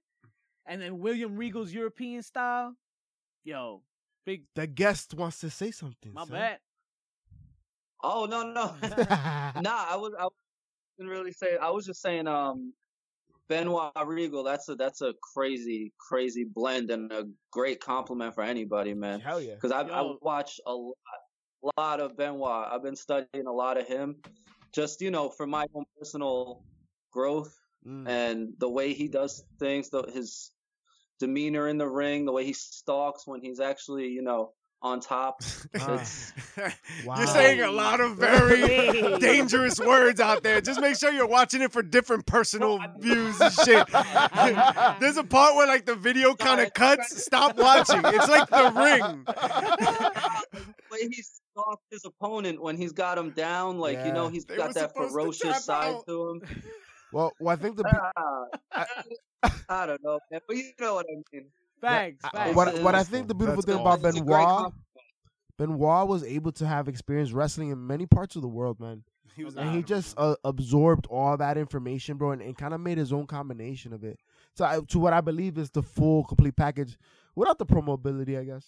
And 0.65 0.82
then 0.82 1.00
William 1.00 1.36
Regal's 1.36 1.74
European 1.74 2.22
style. 2.22 2.75
Yo, 3.44 3.82
big 4.25 4.44
the 4.55 4.67
guest 4.67 5.13
wants 5.13 5.39
to 5.39 5.50
say 5.50 5.72
something. 5.72 6.13
my 6.13 6.24
son. 6.24 6.32
bad. 6.32 6.60
Oh 8.03 8.25
no 8.25 8.44
no. 8.44 8.74
nah, 9.62 9.86
I 9.89 9.96
was 9.96 10.13
I 10.20 10.27
didn't 10.98 11.12
really 11.12 11.32
say. 11.32 11.58
I 11.58 11.70
was 11.70 11.86
just 11.86 12.01
saying. 12.01 12.27
Um, 12.27 12.74
Benoit 13.48 13.92
Regal. 14.06 14.44
That's 14.44 14.68
a 14.70 14.75
that's 14.75 15.02
a 15.02 15.14
crazy 15.34 15.94
crazy 16.00 16.44
blend 16.44 16.90
and 16.92 17.12
a 17.12 17.25
great 17.52 17.80
compliment 17.80 18.34
for 18.34 18.44
anybody, 18.44 18.94
man. 18.94 19.20
Hell 19.20 19.42
yeah. 19.42 19.56
Because 19.56 19.72
I've 19.72 19.90
I 19.92 20.02
Yo. 20.02 20.18
watched 20.22 20.60
a 20.66 20.74
lot, 20.74 20.96
lot 21.78 22.00
of 22.00 22.18
Benoit. 22.18 22.68
I've 22.72 22.84
been 22.84 22.96
studying 22.96 23.48
a 23.48 23.52
lot 23.52 23.78
of 23.78 23.88
him, 23.88 24.18
just 24.74 25.02
you 25.02 25.12
know, 25.12 25.30
for 25.30 25.46
my 25.48 25.66
own 25.74 25.86
personal 26.00 26.64
growth 27.12 27.56
Mm. 27.88 28.08
and 28.08 28.54
the 28.58 28.68
way 28.68 28.94
he 28.94 29.08
does 29.08 29.44
things, 29.60 29.92
the, 29.92 30.02
his 30.12 30.50
demeanor 31.20 31.68
in 31.68 31.78
the 31.78 31.88
ring, 31.88 32.25
the 32.25 32.32
way 32.32 32.44
he 32.44 32.54
stalks 32.54 33.28
when 33.28 33.42
he's 33.42 33.60
actually, 33.60 34.08
you 34.08 34.24
know, 34.24 34.54
on 34.86 35.00
top. 35.00 35.42
It's 35.74 36.32
Wow. 37.06 37.18
You're 37.18 37.27
saying 37.27 37.62
a 37.62 37.72
lot 37.72 38.00
of 38.00 38.18
very 38.18 39.18
dangerous 39.20 39.80
words 39.80 40.20
out 40.22 40.44
there. 40.44 40.62
Just 40.62 40.80
make 40.80 40.96
sure 40.98 41.12
you're 41.12 41.27
watching 41.27 41.62
it 41.62 41.72
for 41.72 41.82
different 41.84 42.25
personal 42.25 42.80
views 43.00 43.39
and 43.42 43.54
shit. 43.54 43.88
There's 45.00 45.18
a 45.18 45.24
part 45.24 45.56
where 45.56 45.68
like 45.68 45.86
the 45.86 45.96
video 45.96 46.36
kind 46.36 46.62
of 46.62 46.74
cuts. 46.74 47.24
Stop 47.24 47.58
watching. 47.58 48.00
It's 48.06 48.27
like 48.30 48.50
the 48.50 48.72
ring. 48.75 49.24
the 49.25 50.62
way 50.92 51.10
he 51.12 51.22
stalked 51.24 51.84
his 51.92 52.06
opponent 52.06 52.62
when 52.62 52.77
he's 52.77 52.92
got 52.94 53.18
him 53.18 53.32
down, 53.32 53.80
like 53.80 53.98
you 54.06 54.13
know 54.13 54.25
Yeah. 54.25 54.32
he's 54.32 54.46
They 54.46 54.56
got 54.58 54.74
that 54.75 54.92
supposed 54.92 55.10
to 55.10 55.13
ferocious 55.13 55.65
side 55.65 55.96
out. 55.96 56.06
to 56.08 56.30
him. 56.30 56.42
Well, 57.12 57.34
well, 57.39 57.54
I 57.54 57.56
think 57.56 57.75
the 57.77 57.84
pe- 57.84 58.00
Ah, 58.18 58.86
I 59.70 59.86
don't 59.86 60.04
know, 60.04 60.20
man, 60.32 60.42
but 60.48 60.56
you 60.58 60.72
know 60.80 60.96
what 60.96 61.06
I 61.10 61.15
mean. 61.34 61.46
Facts, 61.89 62.25
I- 62.25 62.30
facts. 62.30 62.56
what 62.56 62.82
what 62.82 62.96
I 62.96 63.04
think 63.04 63.27
the 63.27 63.36
beautiful 63.36 63.62
thing 63.62 63.80
about 63.80 64.04
It's 64.04 64.18
a 64.18 64.22
great 64.22 64.46
Benoit. 64.46 64.74
Benoit 65.58 66.08
was 66.08 66.24
able 66.24 66.51
to 66.54 66.68
have 66.68 66.88
experience 66.88 67.32
wrestling 67.32 67.70
in 67.70 67.86
many 67.88 68.06
parts 68.06 68.36
of 68.36 68.42
the 68.42 68.48
world, 68.48 68.80
man. 68.80 69.04
He 69.36 69.44
was 69.44 69.56
and 69.58 69.75
he 69.75 69.84
just 69.84 70.18
uh, 70.18 70.36
absorbed 70.46 71.08
all 71.08 71.36
that 71.38 71.58
information, 71.58 72.18
bro, 72.18 72.32
and, 72.32 72.42
and 72.42 72.58
kind 72.58 72.74
of 72.74 72.80
made 72.80 72.98
his 72.98 73.12
own 73.12 73.27
combination 73.27 73.92
of 73.92 74.04
it. 74.04 74.18
So 74.54 74.63
I, 74.63 74.80
to 74.88 75.00
what 75.00 75.12
I 75.12 75.20
believe 75.22 75.58
is 75.58 75.70
the 75.72 75.84
full 75.84 76.24
complete 76.24 76.56
package, 76.56 76.98
without 77.36 77.58
the 77.60 77.65
promo 77.65 77.94
ability, 77.94 78.38
I 78.38 78.46
guess, 78.46 78.65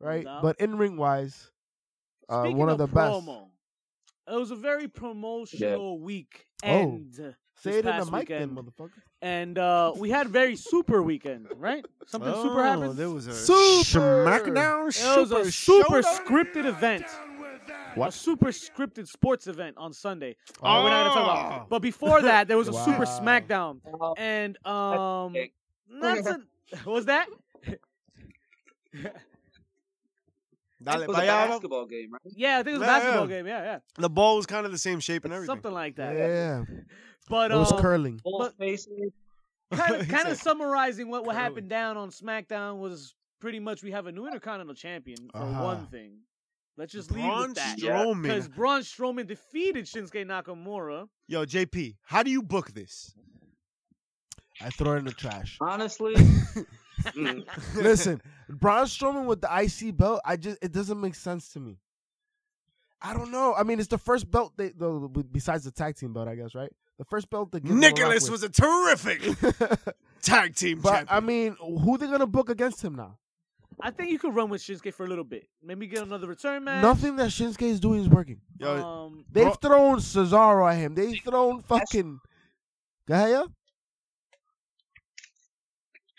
right? 0.00 0.24
doubt. 0.24 0.42
But 0.42 0.58
in 0.58 0.78
ring 0.78 0.96
wise, 0.96 1.50
uh, 2.30 2.44
one 2.44 2.70
of 2.70 2.78
the 2.78 2.86
best. 2.86 3.28
It 4.28 4.34
was 4.34 4.50
a 4.50 4.56
very 4.56 4.88
promotional 4.88 6.00
week 6.00 6.46
Oh. 6.64 7.00
End. 7.64 7.74
Say 7.74 7.78
it 7.78 7.78
in 7.80 7.84
the 7.86 7.92
past 7.92 8.12
mic, 8.12 8.28
then, 8.28 8.50
motherfucker. 8.50 8.90
And 9.22 9.58
uh, 9.58 9.92
we 9.96 10.10
had 10.10 10.28
very 10.28 10.56
super 10.56 11.02
weekend, 11.02 11.48
right? 11.56 11.84
Something 12.06 12.32
super 12.34 12.60
Oh, 12.60 12.62
happened. 12.62 12.96
There 12.96 13.10
was 13.10 13.26
a 13.26 13.34
Super. 13.34 14.24
SmackDown. 14.26 15.16
It 15.16 15.20
was 15.20 15.32
a 15.32 15.50
super 15.50 16.02
scripted 16.02 16.66
event. 16.66 17.04
What? 17.94 18.10
A 18.10 18.12
super 18.12 18.48
scripted 18.48 19.08
sports 19.08 19.46
event 19.46 19.76
on 19.78 19.92
Sunday. 19.94 20.36
Uh, 20.62 20.82
we're 20.84 20.90
not 20.90 21.04
gonna 21.04 21.14
talk 21.14 21.16
Oh. 21.44 21.46
about. 21.56 21.68
But 21.70 21.80
before 21.80 22.20
that, 22.22 22.46
there 22.46 22.58
was 22.58 22.68
a 22.68 22.72
super 22.74 23.04
SmackDown, 23.06 23.80
and 24.18 24.58
um, 24.66 25.34
that's 26.00 26.26
a, 26.26 26.40
what 26.84 26.92
was 26.94 27.06
that? 27.06 27.26
Dale, 30.92 31.02
it 31.02 31.08
was 31.08 31.16
a 31.16 31.20
vaya. 31.20 31.48
basketball 31.48 31.86
game, 31.86 32.12
right? 32.12 32.20
Yeah, 32.36 32.58
I 32.58 32.62
think 32.62 32.76
it 32.76 32.78
was 32.78 32.88
a 32.88 32.90
Yeah, 32.90 32.98
basketball 32.98 33.28
yeah. 33.30 33.36
game. 33.36 33.46
Yeah, 33.46 33.62
yeah, 33.62 33.78
The 33.98 34.10
ball 34.10 34.36
was 34.36 34.46
kind 34.46 34.64
of 34.66 34.72
the 34.72 34.78
same 34.78 35.00
shape 35.00 35.24
and 35.24 35.32
everything. 35.34 35.52
something 35.54 35.72
like 35.72 35.96
that. 35.96 36.16
Yeah, 36.16 36.64
But 37.28 37.50
it 37.50 37.56
was 37.56 37.72
um, 37.72 37.78
curling. 37.80 38.18
Full 38.22 38.38
But- 38.38 38.56
faces. 38.56 39.12
kind 39.72 39.96
of 39.96 40.06
He 40.06 40.10
kind 40.12 40.28
of 40.28 40.36
said, 40.36 40.44
summarizing 40.44 41.08
what, 41.10 41.24
what 41.24 41.34
Curly. 41.34 41.42
happened 41.44 41.68
down 41.68 41.96
on 41.96 42.10
SmackDown 42.10 42.78
was 42.78 43.14
pretty 43.40 43.58
much 43.60 43.82
we 43.82 43.90
have 43.90 44.06
a 44.06 44.12
new 44.12 44.26
Intercontinental 44.26 44.74
Champion 44.74 45.18
for 45.32 45.38
Uh-huh. 45.42 45.64
one 45.64 45.86
thing. 45.88 46.18
Let's 46.78 46.92
just 46.92 47.10
leave 47.10 47.24
Braun 47.24 47.48
with 47.48 47.54
that. 47.56 47.78
Strowman. 47.78 48.22
Because 48.22 48.48
Braun 48.48 48.82
Strowman 48.82 49.26
defeated 49.26 49.86
Shinsuke 49.86 50.24
Nakamura. 50.26 51.08
Yo, 51.26 51.44
JP, 51.46 51.96
how 52.04 52.22
do 52.22 52.30
you 52.30 52.42
book 52.42 52.72
this? 52.72 53.14
I 54.60 54.70
throw 54.70 54.92
it 54.92 54.98
in 54.98 55.04
the 55.06 55.12
trash. 55.12 55.56
Honestly, 55.60 56.14
Listen, 57.74 58.20
Braun 58.48 58.86
Strowman 58.86 59.26
with 59.26 59.40
the 59.40 59.48
IC 59.52 59.96
belt, 59.96 60.20
I 60.24 60.36
just 60.36 60.58
it 60.62 60.72
doesn't 60.72 61.00
make 61.00 61.14
sense 61.14 61.48
to 61.50 61.60
me. 61.60 61.78
I 63.02 63.12
don't 63.12 63.30
know. 63.30 63.54
I 63.54 63.62
mean, 63.62 63.78
it's 63.78 63.88
the 63.88 63.98
first 63.98 64.30
belt 64.30 64.52
they 64.56 64.70
the, 64.70 64.90
besides 65.30 65.64
the 65.64 65.70
tag 65.70 65.96
team 65.96 66.12
belt, 66.12 66.28
I 66.28 66.34
guess, 66.34 66.54
right? 66.54 66.70
The 66.98 67.04
first 67.04 67.28
belt 67.28 67.52
that 67.52 67.62
Nicholas 67.64 68.30
was 68.30 68.42
a 68.42 68.48
terrific 68.48 69.20
tag 70.22 70.54
team 70.54 70.80
But 70.80 70.90
champion. 70.90 71.08
I 71.10 71.20
mean, 71.20 71.56
who 71.60 71.98
they 71.98 72.06
gonna 72.06 72.26
book 72.26 72.48
against 72.48 72.82
him 72.82 72.94
now? 72.96 73.18
I 73.78 73.90
think 73.90 74.10
you 74.10 74.18
could 74.18 74.34
run 74.34 74.48
with 74.48 74.62
Shinsuke 74.62 74.94
for 74.94 75.04
a 75.04 75.08
little 75.08 75.24
bit. 75.24 75.46
Maybe 75.62 75.86
get 75.86 76.02
another 76.02 76.26
return 76.26 76.64
match. 76.64 76.82
Nothing 76.82 77.16
that 77.16 77.28
Shinsuke 77.28 77.60
is 77.62 77.78
doing 77.78 78.00
is 78.00 78.08
working. 78.08 78.40
Yo, 78.58 78.82
Um, 78.82 79.24
They've 79.30 79.44
Bro- 79.44 79.54
thrown 79.56 79.98
Cesaro 79.98 80.72
at 80.72 80.78
him. 80.78 80.94
They've 80.94 81.20
thrown 81.22 81.60
fucking. 81.60 82.18
Go 83.06 83.14
ahead, 83.14 83.30
yeah? 83.30 83.44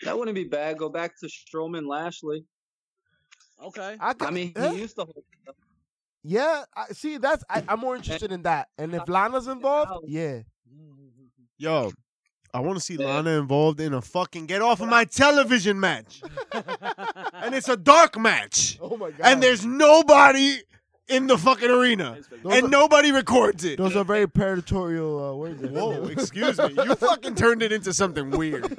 That 0.02 0.18
wouldn't 0.18 0.34
be 0.34 0.44
bad. 0.44 0.78
Go 0.78 0.88
back 0.88 1.18
to 1.20 1.26
Strowman 1.26 1.86
Lashley. 1.86 2.44
okay. 3.62 3.96
I, 4.00 4.14
I 4.20 4.30
mean, 4.30 4.52
he 4.56 4.80
used 4.80 4.96
to 4.96 5.04
hold 5.04 5.24
yeah. 6.24 6.64
I, 6.76 6.86
see, 6.92 7.16
that's 7.16 7.44
I, 7.48 7.62
I'm 7.68 7.80
more 7.80 7.96
interested 7.96 8.32
in 8.32 8.42
that. 8.42 8.68
And 8.76 8.94
if 8.94 9.08
Lana's 9.08 9.46
involved, 9.46 10.04
yeah. 10.08 10.40
yo, 11.56 11.92
I 12.52 12.60
want 12.60 12.76
to 12.78 12.84
see 12.84 12.94
Yeah. 12.94 13.06
Lana 13.06 13.38
involved 13.38 13.80
in 13.80 13.94
a 13.94 14.02
fucking 14.02 14.46
get 14.46 14.60
off 14.62 14.80
of 14.80 14.88
my 14.88 15.04
television 15.04 15.78
match. 15.78 16.22
and 16.52 17.54
it's 17.54 17.68
a 17.68 17.76
dark 17.76 18.18
match. 18.18 18.78
Oh 18.80 18.96
my 18.96 19.10
god. 19.10 19.20
And 19.22 19.42
there's 19.42 19.64
nobody 19.64 20.58
in 21.08 21.26
the 21.26 21.38
fucking 21.38 21.70
arena. 21.70 22.18
Those 22.42 22.54
And 22.56 22.66
are- 22.66 22.68
nobody 22.68 23.12
records 23.12 23.64
it. 23.64 23.78
those 23.78 23.96
are 23.96 24.04
very 24.04 24.28
territorial 24.28 25.24
uh, 25.24 25.34
words. 25.34 25.62
Whoa, 25.62 26.04
excuse 26.06 26.58
me. 26.58 26.72
You 26.84 26.94
fucking 26.94 27.34
turned 27.36 27.62
it 27.62 27.72
into 27.72 27.92
something 27.94 28.30
weird. 28.30 28.64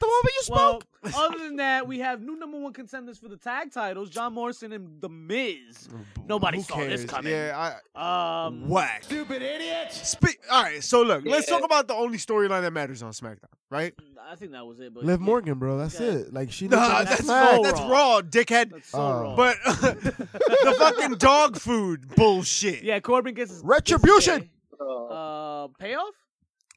The 0.00 0.06
moment 0.06 0.24
you 0.26 0.42
well, 0.54 0.80
spoke. 0.80 0.86
other 1.16 1.38
than 1.38 1.56
that, 1.56 1.86
we 1.88 1.98
have 2.00 2.20
new 2.22 2.36
number 2.36 2.58
one 2.58 2.72
contenders 2.72 3.18
for 3.18 3.28
the 3.28 3.36
tag 3.36 3.72
titles: 3.72 4.10
John 4.10 4.34
Morrison 4.34 4.72
and 4.72 5.00
The 5.00 5.08
Miz. 5.08 5.88
Nobody 6.28 6.58
Who 6.58 6.64
saw 6.64 6.76
this 6.78 7.04
coming. 7.04 7.32
Yeah, 7.32 7.72
I, 7.96 8.46
Um, 8.46 8.64
I, 8.64 8.66
whack. 8.66 9.04
Stupid 9.04 9.42
idiot. 9.42 9.92
Spe- 9.92 10.38
All 10.50 10.62
right, 10.62 10.82
so 10.82 11.02
look, 11.02 11.24
let's 11.24 11.48
Yeah. 11.48 11.56
talk 11.56 11.64
about 11.64 11.88
the 11.88 11.94
only 11.94 12.18
storyline 12.18 12.62
that 12.62 12.72
matters 12.72 13.02
on 13.02 13.12
SmackDown, 13.12 13.48
right? 13.70 13.94
I 14.30 14.34
think 14.36 14.52
that 14.52 14.66
was 14.66 14.78
it. 14.80 14.92
But 14.92 15.04
Liv 15.04 15.20
yeah, 15.20 15.24
Morgan, 15.26 15.58
bro. 15.58 15.78
That's 15.78 15.98
Yeah. 15.98 16.06
it. 16.08 16.32
Like 16.34 16.52
she. 16.52 16.68
Nah, 16.68 16.98
looked 16.98 17.08
that's 17.10 17.24
smack. 17.24 17.56
so 17.56 17.62
that's 17.62 17.80
raw. 17.80 17.88
raw, 17.88 18.20
dickhead. 18.20 18.70
That's 18.70 18.88
so 18.90 19.00
Uh, 19.00 19.22
wrong. 19.22 19.36
But 19.36 19.56
the 19.64 20.74
fucking 20.78 21.14
dog 21.14 21.56
food 21.58 22.08
bullshit. 22.14 22.82
yeah, 22.82 23.00
Corbin 23.00 23.34
gets 23.34 23.50
his 23.52 23.62
Retribution! 23.64 24.40
gets 24.40 24.50
his, 24.78 24.80
Uh, 24.80 25.68
payoff. 25.78 26.14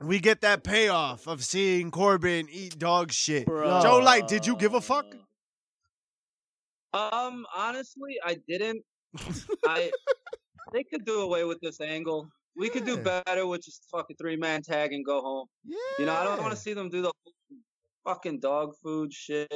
We 0.03 0.19
get 0.19 0.41
that 0.41 0.63
payoff 0.63 1.27
of 1.27 1.43
seeing 1.43 1.91
Corbin 1.91 2.47
eat 2.51 2.77
dog 2.79 3.11
shit. 3.11 3.45
Bruh. 3.45 3.81
Joe 3.83 3.99
Light, 3.99 4.27
did 4.27 4.45
you 4.45 4.55
give 4.55 4.73
a 4.73 4.81
fuck? 4.81 5.05
Um, 6.93 7.45
honestly, 7.55 8.17
I 8.23 8.37
didn't. 8.47 8.83
I 9.65 9.91
they 10.73 10.83
could 10.83 11.05
do 11.05 11.21
away 11.21 11.43
with 11.43 11.59
this 11.61 11.79
angle. 11.81 12.27
We 12.57 12.69
could 12.69 12.85
do 12.85 12.97
better 12.97 13.45
with 13.47 13.63
just 13.63 13.85
fucking 13.91 14.17
three 14.17 14.35
man 14.35 14.61
tag 14.61 14.91
and 14.91 15.05
go 15.05 15.21
home. 15.21 15.47
Yeah. 15.65 15.77
You 15.99 16.05
know, 16.05 16.13
I 16.13 16.23
don't 16.23 16.39
want 16.41 16.51
to 16.51 16.59
see 16.59 16.73
them 16.73 16.89
do 16.89 17.01
the 17.01 17.13
fucking 18.05 18.39
dog 18.39 18.73
food 18.83 19.13
shit. 19.13 19.49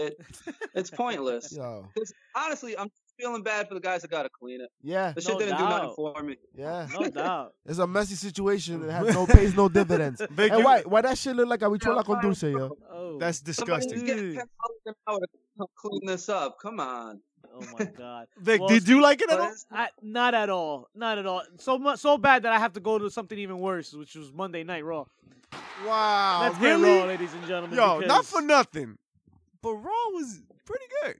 It's 0.75 0.90
pointless. 0.92 1.52
Yo. 1.56 1.88
'Cause 1.98 2.14
honestly, 2.36 2.78
I'm 2.78 2.88
feeling 3.20 3.44
bad 3.44 3.68
for 3.68 3.74
the 3.74 3.80
guys 3.80 4.02
that 4.02 4.12
gotta 4.12 4.30
clean 4.30 4.62
it. 4.62 4.70
Yeah. 4.82 5.12
the 5.14 5.22
shit 5.22 5.34
No 5.34 5.40
didn't 5.40 5.58
do 5.58 5.64
nothing 5.64 5.94
for 5.96 6.24
me. 6.24 6.38
Yeah. 6.56 6.88
No 7.00 7.10
doubt. 7.10 7.54
It's 7.66 7.80
a 7.80 7.88
messy 7.88 8.16
situation 8.16 8.82
that 8.86 8.92
has 8.92 9.14
no 9.16 9.26
pays 9.38 9.56
no 9.56 9.70
dividends. 9.70 10.22
Big, 10.36 10.52
and 10.52 10.60
you- 10.60 10.66
why 10.66 10.82
why 10.82 11.02
that 11.02 11.18
shit 11.18 11.36
look 11.36 11.48
like 11.48 11.60
habichuela 11.62 11.98
Yeah, 11.98 12.04
con 12.04 12.22
dulce, 12.22 12.44
yo? 12.44 12.78
Oh, 12.92 13.18
That's 13.20 13.38
Somebody's 13.40 13.42
disgusting. 13.42 14.06
getting 14.06 14.38
Ugh. 14.40 14.48
ten 14.48 14.48
an 14.88 14.94
hour 15.08 15.20
to 15.60 15.66
clean 15.76 16.06
this 16.06 16.30
up. 16.30 16.58
Come 16.62 16.80
on. 16.80 17.20
oh 17.54 17.64
my 17.80 17.86
god. 17.86 18.28
Vic, 18.38 18.60
Well, 18.60 18.70
did 18.70 18.88
you 18.88 19.02
like 19.02 19.22
it 19.22 19.30
at 19.32 19.40
all? 19.40 19.54
I, 19.72 19.88
not 20.02 20.34
at 20.34 20.50
all. 20.50 20.90
Not 20.94 21.18
at 21.18 21.26
all. 21.26 21.44
So 21.58 21.78
much, 21.80 22.00
so 22.00 22.18
bad 22.18 22.44
that 22.44 22.52
I 22.52 22.60
have 22.60 22.74
to 22.74 22.80
go 22.82 23.00
to 23.00 23.10
something 23.10 23.38
even 23.40 23.60
worse, 23.60 23.94
which 23.94 24.16
was 24.16 24.32
Monday 24.34 24.64
Night 24.64 24.84
Raw. 24.84 25.06
Wow, 25.86 26.40
Let's 26.42 26.60
really? 26.60 26.84
get 26.90 27.00
Raw, 27.02 27.06
ladies 27.08 27.34
and 27.34 27.48
gentlemen. 27.48 27.78
Yo, 27.78 28.00
because- 28.00 28.08
not 28.10 28.26
for 28.26 28.42
nothing, 28.42 28.98
but 29.62 29.74
Raw 29.74 30.06
was 30.14 30.42
pretty 30.66 30.86
good. 31.04 31.16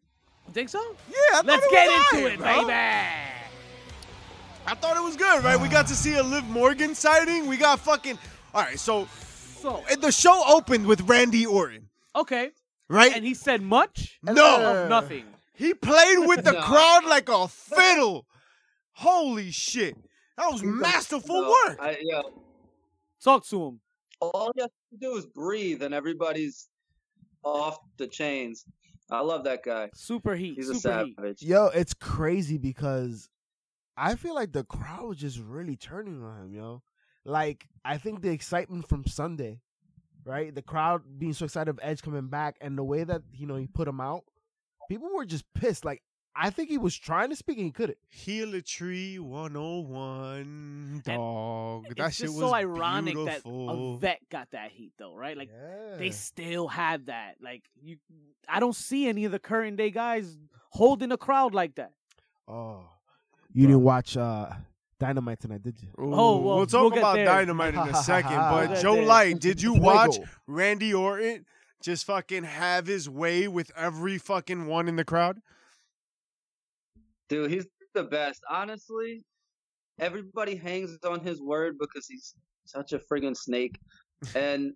Think 0.56 0.70
so? 0.70 0.80
Yeah, 1.10 1.16
I 1.34 1.36
thought 1.36 1.46
Let's 1.48 1.66
it 1.66 1.72
get 1.72 1.88
was 1.90 1.98
into 2.14 2.16
alright, 2.16 2.34
it, 2.34 2.40
bro. 2.40 2.48
baby. 2.68 2.74
I 4.68 4.74
thought 4.76 4.96
it 4.96 5.04
was 5.04 5.18
good, 5.18 5.44
right? 5.44 5.60
We 5.60 5.68
got 5.68 5.86
to 5.88 5.94
see 5.96 6.16
a 6.16 6.24
Liv 6.24 6.46
Morgan 6.46 6.96
sighting. 6.96 7.46
We 7.48 7.58
got 7.58 7.78
fucking. 7.82 8.18
All 8.54 8.62
right, 8.62 8.80
so 8.80 9.06
So 9.60 9.84
and 9.92 10.02
the 10.02 10.14
show 10.14 10.44
opened 10.48 10.86
with 10.88 11.02
Randy 11.02 11.46
Orton, 11.46 11.90
okay, 12.16 12.52
right? 12.88 13.12
and 13.14 13.26
he 13.26 13.34
said 13.34 13.62
much 13.64 14.18
no, 14.24 14.84
of 14.84 14.90
nothing. 14.90 15.26
he 15.56 15.74
played 15.74 16.20
with 16.20 16.46
the 16.46 16.52
No. 16.54 16.62
crowd 16.62 17.04
like 17.06 17.28
a 17.28 17.50
fiddle. 17.50 18.26
Holy 18.94 19.52
shit, 19.52 19.98
that 20.38 20.50
was 20.50 20.64
masterful 20.64 21.42
No, 21.42 21.50
work. 21.66 21.78
I, 21.82 21.98
yeah, 22.02 22.22
Talk 23.22 23.46
to 23.48 23.62
him. 23.62 23.80
all 24.22 24.54
you 24.56 24.62
have 24.62 24.72
to 24.94 24.98
do 25.02 25.18
is 25.18 25.26
breathe, 25.26 25.84
and 25.84 25.94
everybody's 25.94 26.70
off 27.44 27.78
the 27.98 28.08
chains. 28.08 28.64
I 29.12 29.22
love 29.22 29.44
that 29.44 29.64
guy. 29.64 29.90
Super 29.94 30.36
heat. 30.36 30.56
He's 30.56 30.70
a 30.70 30.76
super 30.76 31.06
heat. 31.06 31.16
savage. 31.16 31.42
Yo, 31.44 31.68
it's 31.68 31.94
crazy 31.94 32.58
because 32.58 33.30
I 33.98 34.16
feel 34.16 34.36
like 34.36 34.52
the 34.52 34.64
crowd 34.64 35.08
was 35.08 35.18
just 35.18 35.40
really 35.40 35.76
turning 35.76 36.24
on 36.24 36.46
him, 36.46 36.54
yo. 36.54 36.82
Like, 37.24 37.68
I 37.84 37.98
think 37.98 38.22
the 38.22 38.32
excitement 38.32 38.88
from 38.88 39.06
Sunday, 39.06 39.62
right? 40.26 40.54
The 40.54 40.62
crowd 40.62 41.04
being 41.18 41.34
so 41.34 41.46
excited 41.46 41.70
of 41.70 41.80
Edge 41.82 42.02
coming 42.02 42.28
back 42.28 42.58
and 42.62 42.78
the 42.78 42.84
way 42.84 43.04
that, 43.04 43.22
you 43.34 43.48
know, 43.48 43.56
he 43.56 43.68
put 43.68 43.88
him 43.88 44.02
out, 44.02 44.24
people 44.90 45.10
were 45.14 45.26
just 45.26 45.46
pissed. 45.54 45.86
Like, 45.86 46.02
I 46.38 46.50
think 46.50 46.70
he 46.70 46.78
was 46.78 46.98
trying 46.98 47.30
to 47.30 47.36
speak 47.36 47.58
and 47.58 47.66
he 47.66 47.72
couldn't. 47.72 47.98
Heal 48.10 48.54
a 48.56 48.62
tree 48.62 49.20
101, 49.20 51.02
dog. 51.06 51.86
that 51.96 52.08
it's 52.08 52.16
shit 52.18 52.26
just 52.28 52.38
was 52.38 52.50
so 52.50 52.54
ironic 52.54 53.14
beautiful. 53.16 53.68
that 53.68 53.74
a 53.74 53.98
vet 54.00 54.20
got 54.30 54.52
that 54.52 54.72
heat 54.72 54.92
though, 54.98 55.16
right? 55.16 55.38
Like 55.38 55.50
yeah. 55.50 55.98
they 55.98 56.12
still 56.12 56.68
have 56.68 57.06
that. 57.06 57.36
Like 57.42 57.64
you, 57.82 57.98
I 58.50 58.60
don't 58.60 58.76
see 58.76 59.08
any 59.08 59.26
of 59.26 59.32
the 59.32 59.40
current 59.40 59.78
day 59.78 59.92
guys 59.92 60.38
holding 60.70 61.12
a 61.12 61.18
crowd 61.18 61.54
like 61.54 61.76
that. 61.76 61.92
Oh, 62.48 62.82
you 63.54 63.68
didn't 63.68 63.84
watch 63.84 64.18
uh, 64.18 64.50
Dynamite 65.00 65.40
tonight, 65.40 65.64
did 65.64 65.82
you? 65.82 65.88
Ooh, 66.04 66.14
Oh, 66.14 66.38
well, 66.40 66.58
we'll 66.58 66.66
talk 66.66 66.92
we'll 66.92 67.00
about 67.00 67.16
there. 67.16 67.26
Dynamite 67.26 67.74
in 67.74 67.80
a 67.80 67.94
second. 68.04 68.32
We'll 68.32 68.68
But 68.68 68.82
Joe 68.82 68.96
there. 68.96 69.06
Light, 69.06 69.40
did 69.40 69.62
you 69.62 69.74
watch 69.74 70.18
Randy 70.48 70.94
Orton 70.94 71.46
just 71.82 72.06
fucking 72.06 72.44
have 72.44 72.88
his 72.88 73.10
way 73.10 73.48
with 73.48 73.72
every 73.76 74.18
fucking 74.18 74.66
one 74.66 74.88
in 74.88 74.96
the 74.98 75.06
crowd? 75.06 75.42
Dude, 77.30 77.52
he's 77.52 77.68
the 77.94 78.04
best. 78.04 78.42
Honestly, 78.50 79.24
everybody 80.00 80.56
hangs 80.56 80.98
on 81.04 81.20
his 81.22 81.42
word 81.42 81.78
because 81.80 82.08
he's 82.08 82.36
such 82.66 82.94
a 82.94 83.00
friggin' 83.00 83.36
snake. 83.36 83.80
And 84.34 84.74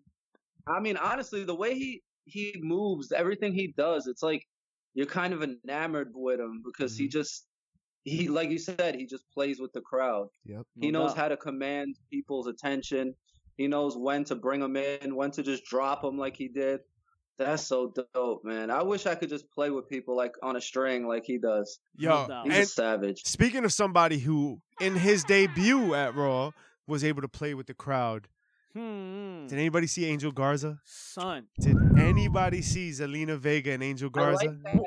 I 0.67 0.79
mean, 0.79 0.97
honestly, 0.97 1.43
the 1.43 1.55
way 1.55 1.73
he 1.73 2.03
he 2.25 2.53
moves, 2.59 3.11
everything 3.11 3.53
he 3.53 3.73
does, 3.77 4.05
it's 4.05 4.21
like 4.21 4.45
you're 4.93 5.07
kind 5.07 5.33
of 5.33 5.41
enamored 5.43 6.11
with 6.13 6.39
him 6.39 6.61
because 6.63 6.97
he 6.97 7.05
mm-hmm. 7.05 7.11
just 7.11 7.47
he 8.03 8.27
like 8.27 8.49
you 8.49 8.59
said, 8.59 8.95
he 8.95 9.05
just 9.05 9.23
plays 9.33 9.59
with 9.59 9.71
the 9.73 9.81
crowd. 9.81 10.27
Yep. 10.45 10.65
He 10.79 10.91
No 10.91 10.99
knows 10.99 11.13
doubt. 11.13 11.17
how 11.17 11.27
to 11.29 11.37
command 11.37 11.95
people's 12.11 12.47
attention. 12.47 13.15
He 13.57 13.67
knows 13.67 13.97
when 13.97 14.23
to 14.25 14.35
bring 14.35 14.59
them 14.59 14.75
in, 14.75 15.15
when 15.15 15.31
to 15.31 15.41
just 15.41 15.65
drop 15.65 16.01
them 16.01 16.17
like 16.17 16.35
he 16.35 16.47
did. 16.47 16.81
That's 17.39 17.65
so 17.65 17.93
dope, 18.13 18.43
man. 18.43 18.69
I 18.69 18.83
wish 18.83 19.05
I 19.05 19.15
could 19.15 19.29
just 19.29 19.49
play 19.51 19.69
with 19.69 19.87
people 19.87 20.15
like 20.15 20.33
on 20.43 20.57
a 20.57 20.61
string 20.61 21.07
like 21.07 21.23
he 21.25 21.37
does. 21.37 21.79
Yo. 21.97 22.27
He's 22.43 22.57
a 22.57 22.65
savage. 22.65 23.21
speaking 23.25 23.63
of 23.65 23.71
somebody 23.73 24.19
who, 24.19 24.59
in 24.81 24.95
his 24.95 25.23
debut 25.23 25.93
at 25.95 26.13
Raw, 26.15 26.51
was 26.85 27.03
able 27.03 27.21
to 27.21 27.29
play 27.29 27.53
with 27.53 27.67
the 27.67 27.73
crowd, 27.73 28.27
Hmm. 28.73 29.47
did 29.47 29.57
anybody 29.57 29.87
see 29.87 30.05
Angel 30.05 30.31
Garza? 30.31 30.79
Son, 30.85 31.47
Did 31.59 31.77
anybody 31.97 32.61
see 32.61 32.91
Zelina 32.91 33.37
Vega 33.37 33.71
and 33.71 33.81
Angel 33.81 34.09
Garza? 34.09 34.45
like 34.45 34.85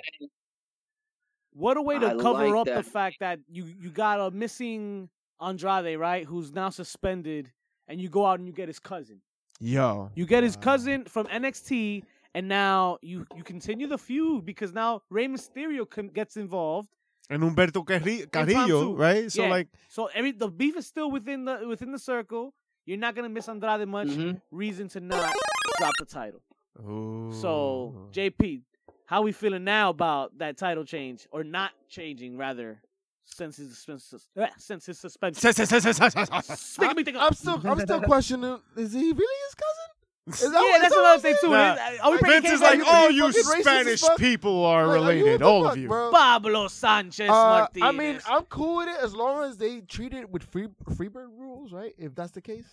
what 1.55 1.77
a 1.77 1.83
way 1.83 1.99
to 1.99 2.07
I 2.07 2.15
cover 2.15 2.49
like 2.49 2.69
up 2.69 2.75
the 2.75 2.83
fact 2.83 3.17
that 3.21 3.41
you 3.51 3.65
you 3.65 3.91
got 3.91 4.21
a 4.21 4.31
missing 4.31 5.09
Andrade, 5.41 5.99
right? 5.99 6.25
Who's 6.25 6.53
now 6.53 6.71
suspended, 6.71 7.51
and 7.89 8.01
you 8.01 8.09
go 8.09 8.25
out 8.27 8.39
and 8.39 8.47
you 8.47 8.55
get 8.55 8.69
his 8.69 8.79
cousin. 8.79 9.21
Yo, 9.61 10.11
You 10.15 10.27
get 10.27 10.43
his 10.43 10.57
Wow. 10.57 10.63
cousin 10.63 11.05
from 11.05 11.27
NXT, 11.27 12.05
and 12.35 12.49
now 12.49 12.99
you 13.03 13.27
you 13.37 13.43
continue 13.43 13.87
the 13.87 13.99
feud 13.99 14.45
because 14.45 14.73
now 14.73 15.03
Rey 15.11 15.27
Mysterio 15.29 15.89
con- 15.89 16.09
gets 16.09 16.37
involved. 16.37 16.89
and 17.31 17.43
Humberto 17.43 17.85
Carri- 17.85 18.31
Carrillo, 18.31 18.67
too. 18.93 18.97
right? 18.97 19.31
So 19.33 19.43
Yeah. 19.45 19.51
like, 19.51 19.69
So 19.89 20.07
every 20.13 20.33
the 20.33 20.49
beef 20.49 20.77
is 20.77 20.87
still 20.87 21.11
within 21.11 21.45
the 21.45 21.67
within 21.69 21.93
the 21.93 21.99
circle. 21.99 22.53
You're 22.85 22.99
not 22.99 23.15
gonna 23.15 23.29
miss 23.29 23.49
Andrade 23.49 23.87
much. 23.89 24.09
Mhm. 24.09 24.41
Reason 24.51 24.89
to 24.89 25.01
not 25.01 25.33
drop 25.79 25.93
the 25.99 26.05
title. 26.07 26.43
Ooh. 26.81 27.33
So 27.41 28.09
JP, 28.13 28.63
how 29.07 29.23
we 29.23 29.33
feeling 29.33 29.65
now 29.65 29.91
about 29.91 30.37
that 30.39 30.57
title 30.57 30.85
change 30.85 31.27
or 31.31 31.45
not 31.45 31.71
changing 31.89 32.37
rather 32.37 32.83
since 33.25 33.57
his 33.57 33.79
since, 33.79 34.13
uh, 34.37 34.47
since 34.59 34.87
his 34.87 34.99
suspension? 34.99 35.41
Speaking 35.53 36.97
me, 36.97 37.05
think 37.05 37.17
I'm 37.19 37.33
still, 37.35 37.61
I'm 37.65 37.79
still 37.81 38.01
questioning. 38.03 38.59
Is 38.77 38.93
he 38.93 39.13
really 39.13 39.39
his 39.47 39.55
cousin? 39.55 39.82
Is 40.29 40.41
that 40.41 40.53
yeah, 40.53 40.59
what- 40.61 40.83
that's 40.83 40.95
another 40.95 41.09
what 41.09 41.21
thing 41.23 41.35
I'm 41.35 41.41
too. 41.41 41.51
Nah. 41.51 41.73
Is- 41.91 42.01
Are 42.01 42.11
we 42.13 42.19
Vince 42.19 42.51
is 42.53 42.61
like, 42.61 42.79
back? 42.79 42.89
oh, 42.91 43.09
you 43.09 43.27
you 43.27 43.33
fucking 43.33 43.43
racist 43.43 43.57
as 43.57 44.01
Spanish 44.01 44.03
people 44.19 44.65
are 44.65 44.87
Like, 44.87 44.93
are 44.93 44.95
you- 44.97 45.01
what 45.03 45.09
related, 45.17 45.41
the 45.41 45.45
all 45.45 45.65
fuck, 45.65 45.73
of 45.73 45.79
you. 45.79 45.89
bro? 45.89 46.11
Pablo 46.13 46.69
Sanchez 46.69 47.29
Uh, 47.29 47.33
Martinez. 47.33 47.89
I 47.89 47.91
mean, 47.93 48.21
I'm 48.29 48.43
cool 48.45 48.77
with 48.77 48.89
it 48.89 48.97
as 49.03 49.15
long 49.17 49.43
as 49.45 49.57
they 49.57 49.81
treat 49.81 50.15
it 50.15 50.31
with 50.31 50.45
free 50.45 50.69
Freebird 50.91 51.29
rules, 51.37 51.73
right? 51.73 51.93
If 51.99 52.15
that's 52.15 52.31
the 52.31 52.41
case. 52.41 52.67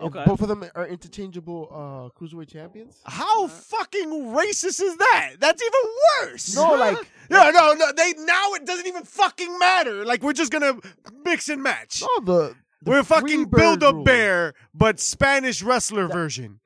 If 0.00 0.04
Okay. 0.06 0.22
both 0.26 0.40
of 0.42 0.48
them 0.48 0.64
are 0.76 0.86
interchangeable 0.86 1.68
uh, 1.72 2.18
cruiserweight 2.20 2.48
champions. 2.52 3.00
How 3.04 3.48
fucking 3.48 4.08
racist 4.32 4.80
is 4.80 4.96
that? 4.96 5.32
That's 5.40 5.60
even 5.62 6.30
worse. 6.32 6.54
No, 6.54 6.74
like 6.74 6.98
no, 7.30 7.50
no, 7.50 7.74
no. 7.74 7.92
They 7.92 8.12
now 8.18 8.52
it 8.54 8.64
doesn't 8.64 8.86
even 8.86 9.02
fucking 9.04 9.56
matter. 9.58 10.04
Like 10.04 10.22
we're 10.22 10.32
just 10.34 10.52
gonna 10.52 10.74
mix 11.24 11.48
and 11.48 11.62
match. 11.64 12.02
no 12.02 12.24
the, 12.24 12.54
the 12.82 12.90
we're 12.90 13.02
fucking 13.02 13.46
build 13.46 13.82
a 13.82 13.92
bear, 13.92 14.54
but 14.74 15.00
Spanish 15.00 15.62
wrestler 15.62 16.06
version. 16.06 16.60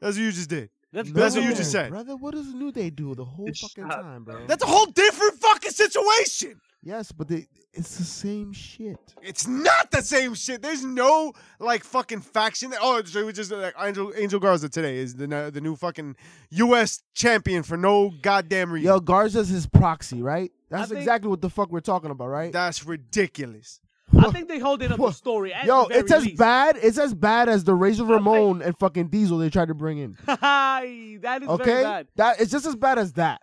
That's 0.00 0.16
what 0.16 0.22
you 0.24 0.32
just 0.32 0.48
did. 0.50 0.70
That's, 0.92 1.10
That's 1.12 1.34
what 1.34 1.44
you 1.44 1.54
just 1.54 1.70
said. 1.70 1.90
brother. 1.90 2.16
What 2.16 2.32
does 2.34 2.54
New 2.54 2.72
Day 2.72 2.88
do 2.88 3.14
the 3.14 3.24
whole 3.24 3.46
It's 3.46 3.60
fucking 3.60 3.90
shut- 3.90 4.00
time, 4.02 4.24
bro? 4.24 4.46
That's 4.46 4.64
a 4.64 4.66
whole 4.66 4.86
different 4.86 5.34
fucking 5.34 5.70
situation. 5.72 6.58
yes, 6.82 7.12
but 7.12 7.28
they, 7.28 7.46
it's 7.74 7.98
the 7.98 8.04
same 8.04 8.54
shit. 8.54 8.96
It's 9.20 9.46
not 9.46 9.90
the 9.90 10.00
same 10.00 10.32
shit. 10.34 10.62
There's 10.62 10.82
no 10.82 11.34
like 11.60 11.84
fucking 11.84 12.22
faction. 12.22 12.72
Oh, 12.80 13.02
so 13.04 13.26
we 13.26 13.32
just 13.34 13.50
like 13.52 13.74
Angel 13.78 14.12
Angel 14.16 14.40
Garza 14.40 14.70
today 14.70 14.96
is 14.96 15.14
the 15.14 15.26
the 15.52 15.60
new 15.60 15.76
fucking 15.76 16.16
U.S. 16.52 17.02
champion 17.14 17.62
for 17.62 17.76
no 17.76 18.10
goddamn 18.22 18.72
reason. 18.72 18.86
Yo, 18.86 18.98
Garza's 19.00 19.48
his 19.50 19.66
proxy, 19.66 20.22
right? 20.22 20.50
That's 20.70 20.88
think- 20.88 21.00
exactly 21.00 21.28
what 21.28 21.42
the 21.42 21.50
fuck 21.50 21.70
we're 21.70 21.80
talking 21.80 22.10
about, 22.10 22.28
right? 22.28 22.50
That's 22.52 22.86
ridiculous. 22.86 23.80
I 24.18 24.30
think 24.30 24.48
they 24.48 24.58
holding 24.58 24.90
up 24.92 24.98
the 24.98 25.10
story. 25.12 25.52
At 25.54 25.64
Yo, 25.66 25.82
the 25.84 25.88
very 25.88 26.00
it's 26.00 26.12
as 26.12 26.24
least. 26.26 26.38
bad. 26.38 26.76
It's 26.82 26.98
as 26.98 27.14
bad 27.14 27.48
as 27.48 27.64
the 27.64 27.74
Razor 27.74 28.04
Ramon 28.04 28.62
and 28.62 28.76
fucking 28.78 29.08
Diesel 29.08 29.38
they 29.38 29.50
tried 29.50 29.68
to 29.68 29.74
bring 29.74 29.98
in. 29.98 30.16
that 30.26 30.82
is 30.84 31.20
very 31.20 31.46
Okay, 31.48 31.82
bad. 31.82 32.08
that 32.16 32.40
it's 32.40 32.50
just 32.50 32.66
as 32.66 32.76
bad 32.76 32.98
as 32.98 33.12
that. 33.14 33.40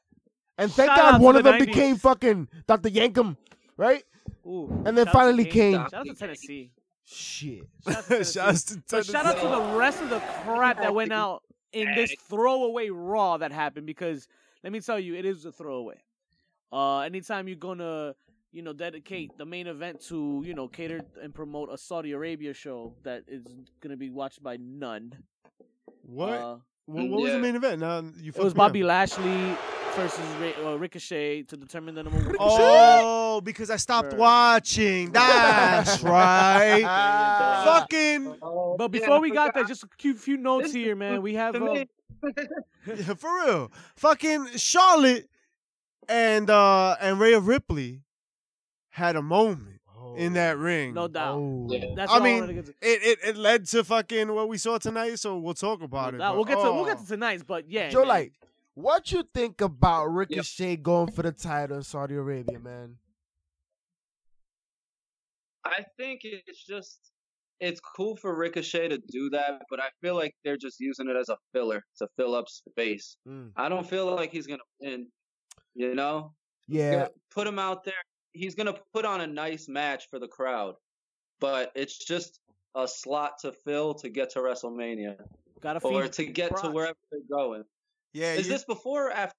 And 0.58 0.72
thank 0.72 0.90
Shout 0.90 0.98
God 0.98 1.18
to 1.18 1.24
one 1.24 1.34
the 1.36 1.40
of 1.40 1.44
them 1.46 1.56
90s. 1.56 1.66
became 1.66 1.96
fucking 1.98 2.48
Dr. 2.68 2.90
Yankem, 2.90 3.36
right? 3.78 4.04
Ooh. 4.46 4.70
And 4.86 4.98
then 4.98 5.06
Shout 5.06 5.08
out 5.08 5.12
to 5.12 5.12
finally 5.12 5.46
came- 5.46 5.74
Shout 5.74 5.94
out 5.94 6.06
to 6.06 6.14
Tennessee. 6.14 6.72
Shit. 7.04 7.64
Shout 7.86 7.98
out 7.98 8.04
to 8.06 8.26
Tennessee. 8.34 8.82
But 8.90 9.06
shout 9.06 9.26
out 9.26 9.38
to 9.42 9.48
the 9.48 9.78
rest 9.78 10.02
of 10.02 10.10
the 10.10 10.20
crap 10.20 10.78
that 10.80 10.94
went 10.96 11.12
out 11.12 11.44
in 11.74 11.94
this 11.94 12.16
throwaway 12.30 12.90
Raw 12.90 13.38
that 13.38 13.52
happened 13.52 13.86
because 13.86 14.28
let 14.64 14.72
me 14.72 14.80
tell 14.80 15.00
you, 15.00 15.14
it 15.16 15.26
is 15.26 15.46
a 15.46 15.52
throwaway. 15.52 15.98
Uh, 16.72 17.00
anytime 17.02 17.48
you're 17.48 17.58
gonna, 17.58 18.16
you 18.56 18.62
know, 18.62 18.72
dedicate 18.72 19.38
the 19.38 19.46
main 19.46 19.68
event 19.68 20.00
to, 20.08 20.42
you 20.46 20.54
know, 20.54 20.68
cater 20.70 21.02
and 21.22 21.34
promote 21.36 21.70
a 21.72 21.78
Saudi 21.78 22.14
Arabia 22.14 22.54
show 22.54 22.94
that 23.04 23.24
is 23.28 23.44
gonna 23.82 23.98
be 23.98 24.10
watched 24.10 24.42
by 24.42 24.56
none. 24.58 25.12
What? 26.04 26.30
Uh, 26.30 26.56
what, 26.86 27.10
what 27.10 27.22
was 27.22 27.32
the 27.34 27.40
main 27.40 27.56
event? 27.58 27.82
Now 27.82 28.00
you 28.18 28.30
it 28.30 28.38
was 28.38 28.56
me 28.56 28.62
up. 28.62 28.68
Bobby 28.68 28.84
Lashley 28.84 29.58
versus 29.96 30.20
Ra- 30.40 30.72
uh, 30.72 30.76
Ricochet 30.78 31.44
to 31.44 31.58
determine 31.58 31.96
the 31.96 32.04
number 32.04 32.20
one. 32.20 32.36
Oh, 32.40 33.42
because 33.42 33.70
I 33.70 33.76
stopped 33.76 34.12
For- 34.12 34.18
watching. 34.20 35.12
That's 35.12 36.02
right. 36.16 36.82
Uh, 36.84 37.66
Fucking 37.66 38.38
Oh, 38.42 38.76
But 38.78 38.90
before 38.90 39.16
I 39.16 39.20
we 39.20 39.32
got 39.32 39.54
there, 39.54 39.64
forgot. 39.64 39.68
just 39.68 39.84
a 39.84 39.88
few, 40.00 40.14
few 40.16 40.38
notes 40.38 40.72
here, 40.72 40.96
man. 40.96 41.22
We 41.22 41.34
have 41.34 41.56
uh, 41.56 41.84
Yeah, 42.88 43.14
for 43.16 43.30
real. 43.46 43.72
Fucking 43.98 44.48
Charlotte 44.56 45.28
and 46.08 46.50
uh 46.50 46.96
and 47.02 47.20
Rhea 47.20 47.40
Ripley 47.40 48.02
had 48.96 49.18
a 49.18 49.22
moment 49.22 49.82
in 50.16 50.34
that 50.34 50.58
ring. 50.58 50.94
no 50.94 51.10
doubt. 51.10 51.36
Oh. 51.36 51.68
Yeah. 51.70 51.88
That's 51.98 52.10
I 52.12 52.20
mean, 52.22 52.40
wanted 52.40 52.66
to 52.68 52.72
to. 52.72 52.78
It, 52.82 53.04
it 53.04 53.20
it 53.30 53.38
led 53.38 53.66
to 53.68 53.84
fucking 53.84 54.34
what 54.34 54.48
we 54.48 54.58
saw 54.58 54.78
tonight, 54.78 55.20
so 55.20 55.38
we'll 55.38 55.54
talk 55.54 55.82
about 55.82 56.14
No 56.14 56.18
it. 56.18 56.20
but- 56.20 56.36
We'll 56.36 56.46
get 56.46 56.56
to 56.56 56.72
we'll 56.72 56.80
oh. 56.82 56.86
get 56.86 57.00
to 57.00 57.06
tonight's, 57.06 57.44
but 57.44 57.70
yeah. 57.70 57.90
Joe, 57.90 58.00
man. 58.00 58.08
like, 58.08 58.34
what 58.74 59.12
you 59.12 59.24
think 59.34 59.60
about 59.60 60.06
Ricochet 60.06 60.78
going 60.78 61.12
for 61.12 61.24
the 61.24 61.34
title 61.34 61.76
in 61.78 61.84
Saudi 61.84 62.16
Arabia, 62.16 62.58
man? 62.60 62.96
I 65.66 65.84
think 65.98 66.22
it's 66.24 66.64
just 66.66 67.00
it's 67.60 67.82
cool 67.82 68.16
for 68.16 68.34
Ricochet 68.38 68.90
to 68.90 68.98
do 69.10 69.30
that, 69.32 69.62
but 69.70 69.80
I 69.82 69.88
feel 70.02 70.16
like 70.16 70.34
they're 70.46 70.58
just 70.58 70.80
using 70.80 71.10
it 71.10 71.16
as 71.18 71.28
a 71.30 71.36
filler 71.54 71.84
to 71.98 72.08
fill 72.16 72.36
up 72.36 72.48
space. 72.48 73.18
Mm. 73.28 73.52
I 73.58 73.68
don't 73.68 73.90
feel 73.90 74.14
like 74.14 74.32
he's 74.32 74.48
gonna 74.48 74.62
win. 74.80 75.08
You 75.74 75.94
know, 75.96 76.34
Yeah, 76.68 77.08
put 77.34 77.48
him 77.48 77.60
out 77.60 77.84
there. 77.84 77.94
He's 78.36 78.54
gonna 78.56 78.76
put 78.94 79.06
on 79.06 79.22
a 79.22 79.28
nice 79.28 79.68
match 79.68 80.10
for 80.10 80.20
the 80.20 80.28
crowd, 80.28 80.76
but 81.40 81.72
it's 81.76 81.98
just 81.98 82.40
a 82.76 82.88
slot 82.88 83.40
to 83.40 83.52
fill 83.52 83.94
to 83.96 84.10
get 84.10 84.32
to 84.32 84.40
WrestleMania 84.40 85.18
gotta 85.62 85.86
or 85.86 86.04
feed 86.04 86.14
to 86.14 86.26
get 86.26 86.56
to 86.58 86.70
wherever 86.70 86.98
they're 87.12 87.22
going. 87.30 87.64
Yeah, 88.14 88.34
Is 88.34 88.46
you- 88.46 88.54
this 88.54 88.64
before 88.66 89.08
or 89.08 89.12
after? 89.12 89.36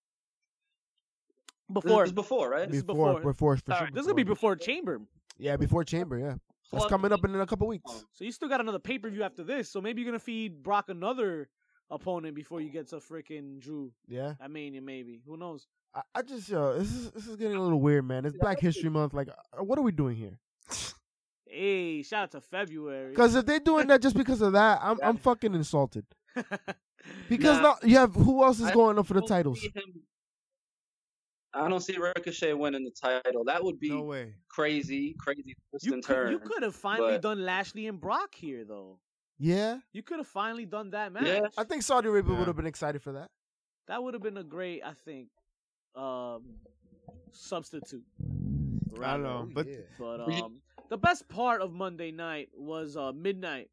before. 1.72 2.02
This 2.04 2.08
is 2.08 2.12
before, 2.12 2.50
right? 2.50 2.68
This 2.68 2.78
is 2.78 2.84
before, 2.84 3.14
before. 3.14 3.32
before, 3.32 3.56
for 3.56 3.72
All 3.72 3.76
sure 3.78 3.84
right, 3.86 3.94
This 3.94 4.00
is 4.02 4.06
gonna 4.06 4.14
be 4.14 4.22
before 4.22 4.56
Chamber. 4.56 5.00
Yeah, 5.38 5.56
before 5.56 5.84
Chamber. 5.84 6.18
Yeah, 6.18 6.36
that's 6.70 6.82
Well, 6.82 6.88
coming 6.88 7.12
up 7.12 7.24
in 7.24 7.34
a 7.34 7.46
couple 7.46 7.66
weeks. 7.66 8.04
So 8.12 8.24
you 8.24 8.32
still 8.32 8.48
got 8.48 8.60
another 8.60 8.78
pay 8.78 8.98
per 8.98 9.10
view 9.10 9.22
after 9.22 9.44
this. 9.44 9.70
So 9.70 9.80
maybe 9.80 10.00
you're 10.02 10.10
gonna 10.10 10.18
feed 10.20 10.62
Brock 10.62 10.88
another 10.88 11.48
opponent 11.90 12.34
before 12.34 12.60
you 12.60 12.70
get 12.70 12.88
to 12.88 12.96
freaking 12.96 13.60
Drew. 13.60 13.92
Yeah, 14.06 14.34
I 14.40 14.48
mean, 14.48 14.84
maybe 14.84 15.22
who 15.26 15.36
knows? 15.36 15.66
I, 15.96 16.02
I 16.16 16.22
just 16.22 16.48
yo, 16.48 16.78
this 16.78 16.92
is 16.92 17.10
this 17.12 17.26
is 17.26 17.36
getting 17.36 17.56
a 17.56 17.62
little 17.62 17.80
weird, 17.80 18.04
man. 18.06 18.24
It's 18.26 18.36
Black 18.36 18.60
History 18.60 18.90
Month. 18.90 19.14
Like, 19.14 19.28
uh, 19.28 19.64
what 19.64 19.78
are 19.78 19.82
we 19.82 19.92
doing 19.92 20.14
here? 20.16 20.38
Hey, 21.48 22.02
shout 22.02 22.24
out 22.24 22.30
to 22.32 22.40
February. 22.42 23.10
Because 23.10 23.34
if 23.34 23.46
they're 23.46 23.60
doing 23.60 23.86
that 23.86 24.02
just 24.02 24.16
because 24.16 24.42
of 24.42 24.52
that, 24.52 24.78
I'm 24.82 24.98
I'm 25.02 25.16
fucking 25.16 25.54
insulted. 25.54 26.04
Because 27.28 27.60
now 27.60 27.76
you 27.84 27.96
have 27.98 28.14
who 28.16 28.42
else 28.42 28.58
is 28.58 28.66
I 28.66 28.74
going 28.74 28.98
up 28.98 29.06
for 29.06 29.14
the 29.14 29.22
titles? 29.22 29.62
him- 29.62 30.02
I 31.54 31.68
don't 31.68 31.80
see 31.80 31.96
Ricochet 31.96 32.52
winning 32.52 32.84
the 32.84 32.90
title. 32.90 33.44
That 33.44 33.62
would 33.64 33.78
be 33.78 33.90
no 33.90 34.02
way. 34.02 34.34
crazy, 34.48 35.14
crazy 35.18 35.54
twist 35.70 35.86
you 35.86 35.92
could, 35.92 36.02
turn. 36.04 36.32
you 36.32 36.38
could 36.40 36.64
have 36.64 36.74
finally 36.74 37.12
but- 37.12 37.22
done 37.22 37.44
Lashley 37.44 37.86
and 37.86 38.00
Brock 38.00 38.34
here 38.34 38.64
though. 38.64 38.98
Yeah, 39.38 39.78
You 39.92 40.02
could 40.02 40.18
have 40.18 40.26
finally 40.26 40.66
done 40.66 40.90
that 40.90 41.12
match. 41.12 41.24
Yeah. 41.26 41.40
I 41.56 41.62
think 41.64 41.82
Saudi 41.82 42.08
Arabia 42.08 42.32
Yeah. 42.32 42.38
would 42.40 42.46
have 42.48 42.56
been 42.56 42.66
excited 42.66 43.02
for 43.02 43.12
that. 43.12 43.30
That 43.86 44.02
would 44.02 44.14
have 44.14 44.22
been 44.22 44.38
a 44.38 44.42
great, 44.44 44.82
I 44.84 44.94
think, 44.94 45.28
um, 45.96 46.42
substitute. 47.32 48.04
I 49.02 49.12
don't 49.12 49.22
know, 49.22 49.48
but 49.52 49.66
Yeah. 49.66 49.76
But 49.98 50.20
um, 50.20 50.60
the 50.88 50.96
best 50.96 51.28
part 51.28 51.60
of 51.60 51.72
Monday 51.72 52.10
night 52.10 52.48
was 52.56 52.96
uh, 52.96 53.12
midnight, 53.12 53.68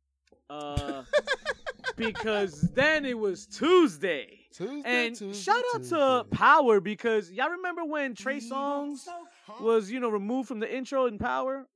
uh, 0.50 1.04
because 1.96 2.62
then 2.74 3.06
it 3.06 3.18
was 3.18 3.46
Tuesday. 3.46 4.40
Tuesday, 4.52 5.08
And 5.08 5.16
Tuesday, 5.16 5.42
shout 5.42 5.64
out 5.76 5.84
to 5.86 6.26
Power 6.36 6.80
because 6.80 7.32
y'all 7.32 7.50
remember 7.50 7.84
when 7.86 8.14
Trey 8.16 8.40
Songz 8.40 9.08
was 9.60 9.90
you 9.92 10.00
know 10.00 10.10
removed 10.10 10.48
from 10.48 10.60
the 10.60 10.74
intro 10.74 11.06
in 11.06 11.18
Power. 11.18 11.68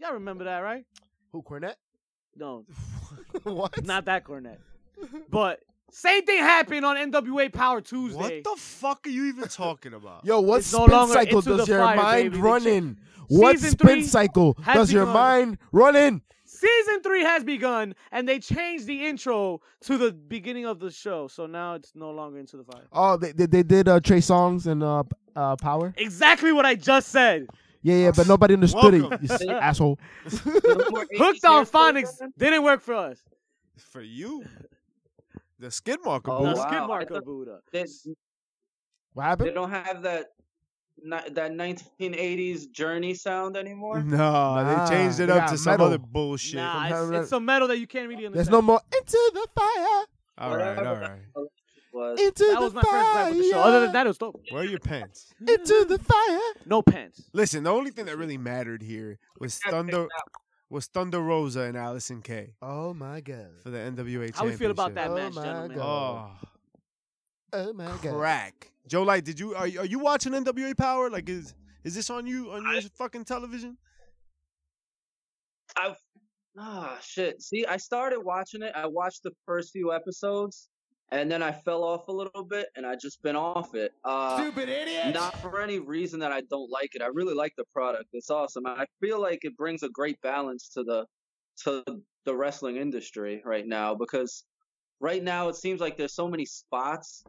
Y'all 0.00 0.14
remember 0.14 0.44
that, 0.44 0.60
right? 0.60 0.84
Who 1.32 1.42
Cornette? 1.42 1.74
No, 2.36 2.64
what? 3.42 3.84
not 3.84 4.04
that 4.06 4.24
cornet. 4.24 4.60
But 5.30 5.60
same 5.90 6.24
thing 6.24 6.38
happened 6.38 6.84
on 6.84 6.96
NWA 6.96 7.52
Power 7.52 7.80
Tuesday. 7.80 8.18
what 8.18 8.44
the 8.44 8.54
fuck 8.60 9.06
are 9.06 9.10
you 9.10 9.26
even 9.26 9.48
talking 9.48 9.94
about? 9.94 10.24
Yo, 10.24 10.40
what 10.40 10.58
It's 10.58 10.72
no 10.72 10.84
spin 10.86 10.96
longer 10.96 11.14
cycle 11.14 11.38
into 11.38 11.56
does 11.56 11.66
the 11.66 11.72
your 11.72 11.82
fire, 11.84 11.96
mind 11.96 12.30
baby. 12.32 12.42
Run 12.42 12.66
in? 12.66 12.96
What 13.28 13.56
Season 13.58 13.70
spin 13.70 13.86
three 13.88 14.02
cycle 14.04 14.56
has 14.62 14.74
does 14.76 14.92
your 14.92 15.04
begun. 15.04 15.14
mind 15.14 15.58
run 15.72 15.96
in? 15.96 16.22
Season 16.44 17.02
three 17.02 17.22
has 17.22 17.44
begun, 17.44 17.94
and 18.10 18.26
they 18.28 18.38
changed 18.38 18.86
the 18.86 19.06
intro 19.06 19.60
to 19.82 19.98
the 19.98 20.12
beginning 20.12 20.64
of 20.66 20.80
the 20.80 20.90
show. 20.90 21.28
So 21.28 21.46
now 21.46 21.74
it's 21.74 21.92
no 21.94 22.10
longer 22.10 22.38
into 22.38 22.56
the 22.56 22.64
fire. 22.64 22.86
Oh, 22.92 23.16
they 23.16 23.32
they, 23.32 23.46
they 23.46 23.62
did 23.62 23.86
uh, 23.88 24.00
Trey 24.00 24.18
Songz 24.18 24.66
and 24.66 24.82
uh, 24.82 25.04
uh, 25.36 25.56
Power. 25.56 25.94
Exactly 25.98 26.52
what 26.52 26.64
I 26.66 26.74
just 26.74 27.08
said. 27.10 27.46
Yeah, 27.82 27.96
yeah, 27.96 28.10
but 28.16 28.26
nobody 28.26 28.54
understood 28.54 28.94
it. 28.94 29.00
Welcome. 29.02 29.20
You 29.22 29.34
s- 29.34 29.42
asshole. 29.46 29.98
No 30.44 31.04
Hooked 31.16 31.44
on 31.44 31.64
hair 31.64 31.64
phonics 31.64 32.10
didn't 32.36 32.62
work 32.64 32.80
for 32.82 32.94
us. 32.94 33.18
For 33.76 34.00
you, 34.02 34.42
the 35.58 35.70
skid 35.70 35.98
marker. 36.04 36.30
Oh, 36.30 36.42
the 36.42 36.50
boost. 36.50 36.58
wow. 36.62 36.68
skid 36.68 36.78
I 36.78 36.86
marker 36.86 37.20
Buddha. 37.20 37.58
They, 37.72 37.84
What 39.14 39.22
happened? 39.24 39.48
they 39.50 39.54
don't 39.54 39.70
have 39.70 40.02
that 40.02 40.26
ni- 41.02 41.30
that 41.32 41.52
1980s 41.52 42.70
journey 42.70 43.14
sound 43.14 43.56
anymore. 43.56 44.00
No, 44.02 44.16
Nah, 44.16 44.86
they 44.86 44.94
changed 44.96 45.20
it 45.20 45.30
up 45.30 45.38
got 45.40 45.48
to 45.50 45.58
some 45.58 45.80
other 45.80 45.98
bullshit. 45.98 46.56
Nah, 46.56 46.86
it's, 46.86 47.16
it's 47.22 47.30
some 47.30 47.44
metal 47.44 47.68
that 47.68 47.78
you 47.78 47.86
can't 47.86 48.08
really 48.08 48.26
understand. 48.26 48.46
There's 48.46 48.50
no 48.50 48.62
more 48.62 48.80
into 48.94 49.30
the 49.34 49.48
fire, 49.54 50.04
All 50.38 50.56
right, 50.56 50.78
all 50.78 50.84
right. 50.84 50.86
all 50.86 50.94
that 50.96 51.10
right. 51.10 51.20
Was 51.90 52.20
into 52.20 52.44
that 52.44 52.54
the 52.56 52.60
was 52.60 52.74
my 52.74 52.82
fire, 52.82 52.92
first 52.92 53.12
gripe 53.12 53.28
with 53.34 53.38
the 53.44 53.50
show. 53.50 53.60
Other 53.60 53.80
than 53.80 53.92
that, 53.92 54.06
it 54.06 54.08
was 54.10 54.18
dope. 54.18 54.40
Where 54.50 54.62
are 54.62 54.66
your 54.66 54.78
pants? 54.78 55.32
into 55.40 55.86
the 55.88 55.98
fire. 55.98 56.40
No 56.66 56.82
pants. 56.82 57.22
Listen, 57.32 57.64
the 57.64 57.72
only 57.72 57.90
thing 57.90 58.04
that 58.04 58.18
really 58.18 58.36
mattered 58.36 58.82
here 58.82 59.18
was 59.40 59.58
Thunder 59.58 60.06
was 60.70 60.86
Thunder 60.86 61.20
Rosa 61.20 61.62
and 61.62 61.76
Allysin 61.76 62.22
Kay 62.22 62.54
Oh 62.62 62.92
my 62.94 63.20
god. 63.20 63.48
for 63.62 63.70
the 63.70 63.78
NWA 63.78 64.34
How 64.34 64.44
we 64.44 64.52
feel 64.52 64.70
about 64.70 64.94
that 64.94 65.10
Oh 65.10 65.14
match, 65.14 65.34
my 65.34 65.44
gentlemen? 65.44 65.76
God. 65.76 66.30
Oh, 66.42 66.48
Oh 67.54 67.72
my 67.72 67.86
god. 67.86 68.14
crack. 68.14 68.72
Joe 68.86 69.02
Light, 69.02 69.24
did 69.24 69.38
you 69.40 69.54
are, 69.54 69.66
you- 69.66 69.80
are 69.80 69.86
you 69.86 69.98
watching 69.98 70.32
NWA 70.32 70.76
Power? 70.76 71.08
Like, 71.10 71.28
is 71.28 71.54
is 71.84 71.94
this 71.94 72.10
on 72.10 72.26
you 72.26 72.50
on 72.50 72.62
your 72.72 72.82
fucking 72.82 73.24
television? 73.24 73.78
I 75.76 75.94
ah 76.58 76.98
shit. 77.02 77.40
See, 77.42 77.64
I 77.66 77.76
started 77.76 78.20
watching 78.20 78.62
it. 78.62 78.72
I 78.74 78.86
watched 78.86 79.22
the 79.22 79.32
first 79.46 79.72
few 79.72 79.92
episodes, 79.92 80.68
and 81.10 81.30
then 81.30 81.42
I 81.42 81.52
fell 81.52 81.84
off 81.84 82.08
a 82.08 82.12
little 82.12 82.44
bit, 82.44 82.68
and 82.76 82.84
I 82.86 82.94
just 82.96 83.22
been 83.22 83.36
off 83.36 83.74
it. 83.74 83.92
Uh, 84.04 84.38
Stupid 84.38 84.68
idiot. 84.68 85.14
not 85.14 85.38
for 85.40 85.60
any 85.60 85.78
reason 85.78 86.20
that 86.20 86.32
I 86.32 86.42
don't 86.42 86.70
like 86.70 86.94
it. 86.94 87.02
I 87.02 87.06
really 87.06 87.34
like 87.34 87.54
the 87.56 87.64
product. 87.72 88.06
It's 88.12 88.30
awesome. 88.30 88.66
I 88.66 88.84
feel 89.00 89.20
like 89.20 89.40
it 89.42 89.56
brings 89.56 89.82
a 89.82 89.88
great 89.88 90.20
balance 90.22 90.68
to 90.70 90.82
the 90.82 91.06
to 91.64 91.82
the 92.24 92.36
wrestling 92.36 92.76
industry 92.76 93.42
right 93.44 93.66
now 93.66 93.94
because 93.94 94.44
right 95.00 95.22
now 95.22 95.48
it 95.48 95.56
seems 95.56 95.80
like 95.80 95.96
there's 95.96 96.14
so 96.14 96.28
many 96.28 96.44
spots. 96.44 97.24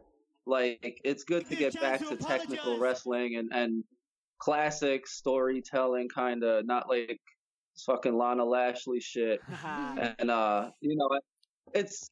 Like 0.46 1.00
it's 1.04 1.24
good 1.24 1.48
to 1.48 1.56
get 1.56 1.80
back 1.80 2.06
to 2.08 2.16
technical 2.16 2.78
wrestling 2.78 3.36
and 3.36 3.50
and 3.52 3.84
classic 4.38 5.06
storytelling 5.06 6.08
kind 6.08 6.42
of 6.42 6.66
not 6.66 6.88
like 6.88 7.20
fucking 7.86 8.16
Lana 8.16 8.44
Lashley 8.44 9.00
shit 9.00 9.40
and 9.64 10.30
uh 10.30 10.70
you 10.80 10.96
know 10.96 11.20
it's 11.74 12.10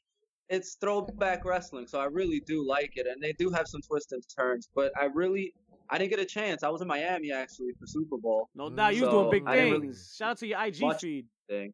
it's 0.49 0.77
throwback 0.81 1.45
wrestling 1.45 1.87
so 1.87 2.01
i 2.01 2.05
really 2.05 2.41
do 2.47 2.67
like 2.67 2.93
it 2.97 3.07
and 3.07 3.23
they 3.23 3.33
do 3.35 3.51
have 3.51 3.67
some 3.69 3.81
twists 3.83 4.13
and 4.13 4.23
turns 4.35 4.69
but 4.75 4.91
i 5.01 5.05
really 5.05 5.53
i 5.91 5.99
didn't 5.99 6.11
get 6.11 6.19
a 6.19 6.25
chance 6.25 6.63
i 6.63 6.69
was 6.69 6.81
in 6.81 6.89
miami 6.89 7.31
actually 7.33 7.73
for 7.79 7.87
super 7.87 8.17
bowl 8.17 8.49
no 8.55 8.71
doubt, 8.71 8.95
you 8.95 9.03
was 9.03 9.11
doing 9.11 9.31
big 9.31 9.43
I 9.47 9.57
didn't 9.57 9.73
really 9.73 9.87
things. 9.89 10.15
Shout 10.17 10.31
out 10.31 10.39
to 10.39 10.47
your 10.47 10.65
IG 10.65 10.77
feed. 11.01 11.27
thing 11.49 11.73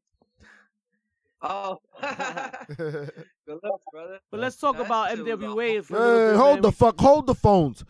oh 1.43 1.79
good 2.01 3.59
luck 3.63 3.81
brother 3.93 4.19
But 4.31 4.41
let's 4.41 4.57
talk 4.57 4.77
That 4.77 4.87
about 4.87 5.11
NWA. 5.11 5.85
for 5.85 5.97
Hey, 5.97 6.03
little 6.03 6.39
hold 6.39 6.63
the 6.63 6.73
fuck, 6.73 6.99
hold 7.01 7.27
the 7.27 7.35
phones. 7.35 7.85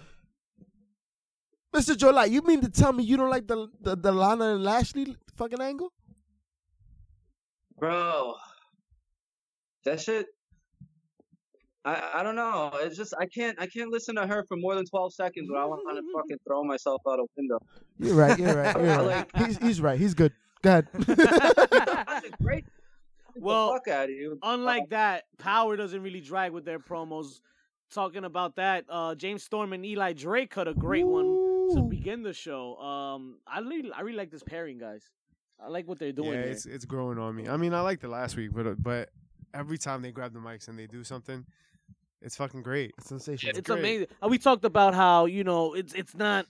Mr. 1.74 1.96
Joe 1.96 2.10
Light, 2.10 2.30
you 2.30 2.42
mean 2.42 2.60
to 2.60 2.68
tell 2.68 2.92
me 2.92 3.02
you 3.04 3.16
don't 3.16 3.30
like 3.30 3.46
the 3.46 3.68
the, 3.80 3.96
the 3.96 4.12
Lana 4.12 4.54
and 4.54 4.62
Lashley 4.64 5.16
fucking 5.36 5.60
angle? 5.60 5.92
bro 7.78 8.34
that 9.84 10.00
shit 10.00 10.26
I, 11.84 12.12
I 12.14 12.22
don't 12.22 12.36
know. 12.36 12.70
It's 12.80 12.96
just 12.96 13.12
I 13.18 13.26
can't 13.26 13.60
I 13.60 13.66
can't 13.66 13.90
listen 13.90 14.14
to 14.16 14.26
her 14.26 14.44
for 14.48 14.56
more 14.56 14.74
than 14.74 14.84
twelve 14.86 15.12
seconds 15.12 15.50
when 15.50 15.60
I 15.60 15.64
want 15.66 15.82
to 15.96 16.02
fucking 16.16 16.38
throw 16.46 16.64
myself 16.64 17.02
out 17.08 17.18
a 17.18 17.24
window. 17.36 17.58
You're 17.98 18.14
right, 18.14 18.38
you're 18.38 18.54
right, 18.56 18.76
you're 18.76 18.84
right. 19.06 19.26
like- 19.34 19.46
He's 19.46 19.58
he's 19.58 19.80
right, 19.80 19.98
he's 19.98 20.14
good. 20.14 20.32
Go 20.62 20.70
ahead. 20.70 20.88
That's 20.94 22.30
great. 22.42 22.64
Well, 23.36 23.72
fuck 23.74 23.88
out 23.88 24.04
of 24.04 24.10
you. 24.10 24.38
Unlike 24.42 24.90
that, 24.90 25.24
Power 25.38 25.76
doesn't 25.76 26.00
really 26.02 26.20
drag 26.20 26.52
with 26.52 26.64
their 26.64 26.78
promos. 26.78 27.40
Talking 27.92 28.24
about 28.24 28.56
that, 28.56 28.86
uh, 28.88 29.14
James 29.14 29.44
Storm 29.44 29.72
and 29.72 29.84
Eli 29.84 30.14
Drake 30.14 30.50
cut 30.50 30.66
a 30.66 30.74
great 30.74 31.06
one 31.06 31.24
to 31.74 31.82
begin 31.82 32.22
the 32.22 32.32
show. 32.32 32.76
Um, 32.78 33.38
I 33.46 33.60
really, 33.60 33.92
I 33.92 34.00
really 34.00 34.16
like 34.16 34.30
this 34.30 34.42
pairing, 34.42 34.78
guys. 34.78 35.10
I 35.62 35.68
like 35.68 35.86
what 35.86 35.98
they're 35.98 36.10
doing 36.12 36.32
yeah, 36.32 36.42
here. 36.42 36.50
it's 36.50 36.66
it's 36.66 36.84
growing 36.84 37.18
on 37.18 37.36
me. 37.36 37.46
I 37.48 37.56
mean, 37.56 37.72
I 37.74 37.82
liked 37.82 38.02
it 38.02 38.08
last 38.08 38.36
week, 38.36 38.50
but 38.52 38.66
uh, 38.66 38.74
but 38.78 39.10
every 39.52 39.78
time 39.78 40.02
they 40.02 40.10
grab 40.12 40.32
the 40.32 40.40
mics 40.40 40.66
and 40.68 40.78
they 40.78 40.86
do 40.86 41.04
something, 41.04 41.44
it's 42.24 42.36
fucking 42.36 42.62
great. 42.62 42.92
Sensational. 43.00 43.56
It's 43.56 43.68
great. 43.68 43.78
amazing. 43.78 44.06
We 44.28 44.38
talked 44.38 44.64
about 44.64 44.94
how 44.94 45.26
you 45.26 45.44
know 45.44 45.74
it's 45.74 45.92
it's 45.94 46.14
not 46.16 46.46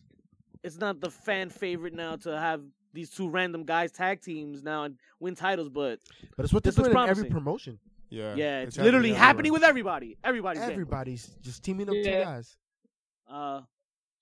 it's 0.63 0.79
not 0.79 1.01
the 1.01 1.11
fan 1.11 1.51
favorite 1.51 1.95
now 1.95 2.17
to 2.17 2.39
have 2.39 2.63
these 2.93 3.11
two 3.11 3.29
random 3.29 3.65
guys 3.65 3.91
tag 3.91 4.23
teams 4.23 4.63
now 4.63 4.85
and 4.85 4.97
win 5.21 5.35
titles, 5.35 5.69
but 5.69 5.99
But 6.37 6.45
it's 6.45 6.53
what 6.55 6.63
they're 6.63 6.71
This 6.71 6.79
looks 6.79 6.91
doing 6.91 7.05
in 7.05 7.11
every 7.11 7.29
promotion. 7.29 7.79
Yeah, 8.09 8.35
yeah, 8.37 8.61
it's, 8.61 8.79
literally 8.79 9.13
happening 9.13 9.53
with 9.53 9.65
everybody. 9.65 10.17
Everybody's 10.23 10.63
there. 10.63 10.71
Everybody's 10.71 11.27
just 11.43 11.65
teaming 11.65 11.89
up 11.89 11.95
two 11.95 12.05
guys. 12.05 12.57
Uh, 13.29 13.63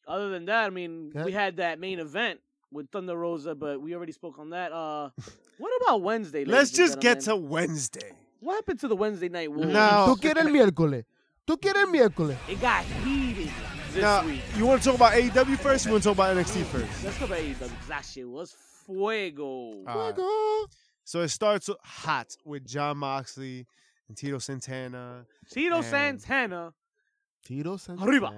other 0.08 0.30
than 0.30 0.46
that, 0.46 0.64
I 0.66 0.70
mean, 0.70 1.12
Okay. 1.14 1.24
we 1.26 1.32
had 1.32 1.58
that 1.58 1.78
main 1.78 1.98
event 1.98 2.40
with 2.70 2.88
Thunder 2.90 3.14
Rosa, 3.14 3.54
but 3.54 3.82
we 3.82 3.94
already 3.94 4.12
spoke 4.12 4.38
on 4.38 4.50
that. 4.50 4.72
Uh, 4.72 5.10
what 5.58 5.72
about 5.82 6.00
Wednesday? 6.00 6.46
Let's 6.46 6.70
just 6.70 7.00
get 7.00 7.20
to? 7.22 7.36
Wednesday. 7.36 8.12
what 8.40 8.54
happened 8.54 8.80
to 8.80 8.88
the 8.88 8.96
Wednesday 8.96 9.28
night 9.28 9.52
war. 9.52 9.66
Now- 9.66 10.06
Tú 10.06 10.16
quieres 10.18 10.38
el 10.44 10.50
miércoles. 10.50 11.04
Tú 11.52 11.58
quieres 11.60 11.82
el 11.82 11.88
miércoles. 11.88 12.38
It 12.48 12.58
got 12.62 12.82
heated 13.04 13.50
this 13.92 14.00
Now, 14.02 14.24
week. 14.24 14.40
you 14.56 14.64
want 14.64 14.80
to 14.82 14.88
talk 14.88 14.96
about 14.96 15.12
AEW 15.12 15.58
first? 15.58 15.84
Or 15.84 15.90
you 15.90 15.92
want 15.92 16.02
to 16.04 16.08
talk 16.08 16.16
about 16.16 16.34
NXT 16.34 16.64
first? 16.64 17.04
Let's 17.04 17.18
go 17.18 17.26
back 17.26 17.40
to 17.40 17.44
AEW 17.44 17.58
because 17.58 17.88
that 17.88 18.06
shit 18.06 18.26
was 18.26 18.56
fuego. 18.86 19.44
All 19.44 19.84
right. 19.84 20.14
Fuego. 20.14 20.66
So 21.04 21.20
it 21.20 21.28
starts 21.28 21.68
hot 21.82 22.34
with 22.46 22.66
Jon 22.66 22.96
Moxley 22.96 23.66
and 24.08 24.16
Tito 24.16 24.38
Santana. 24.38 25.26
Tito 25.50 25.76
and- 25.76 25.84
Santana 25.84 26.72
Tito 27.44 27.76
Santana. 27.76 28.10
Arriba. 28.10 28.28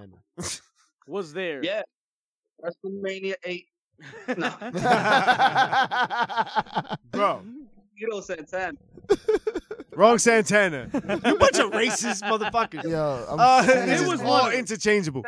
Santana. 0.40 0.60
was 1.06 1.32
there. 1.32 1.62
Yeah. 1.62 1.82
WrestleMania 2.64 3.34
eight. 3.44 3.66
No. 4.36 4.50
Bro, 7.12 7.42
Tito 7.96 8.20
Santana. 8.22 8.76
wrong 9.96 10.18
Santana. 10.18 10.88
you 10.94 11.00
bunch 11.00 11.58
of 11.58 11.70
racist 11.72 12.22
motherfuckers. 12.22 12.84
Yo, 12.84 13.26
I'm 13.28 13.38
Uh, 13.40 13.62
saying. 13.62 13.86
this 13.88 14.00
It 14.00 14.04
is 14.04 14.10
was 14.10 14.20
all 14.22 14.28
one 14.30 14.44
of 14.46 14.50
them. 14.52 14.60
interchangeable. 14.60 15.24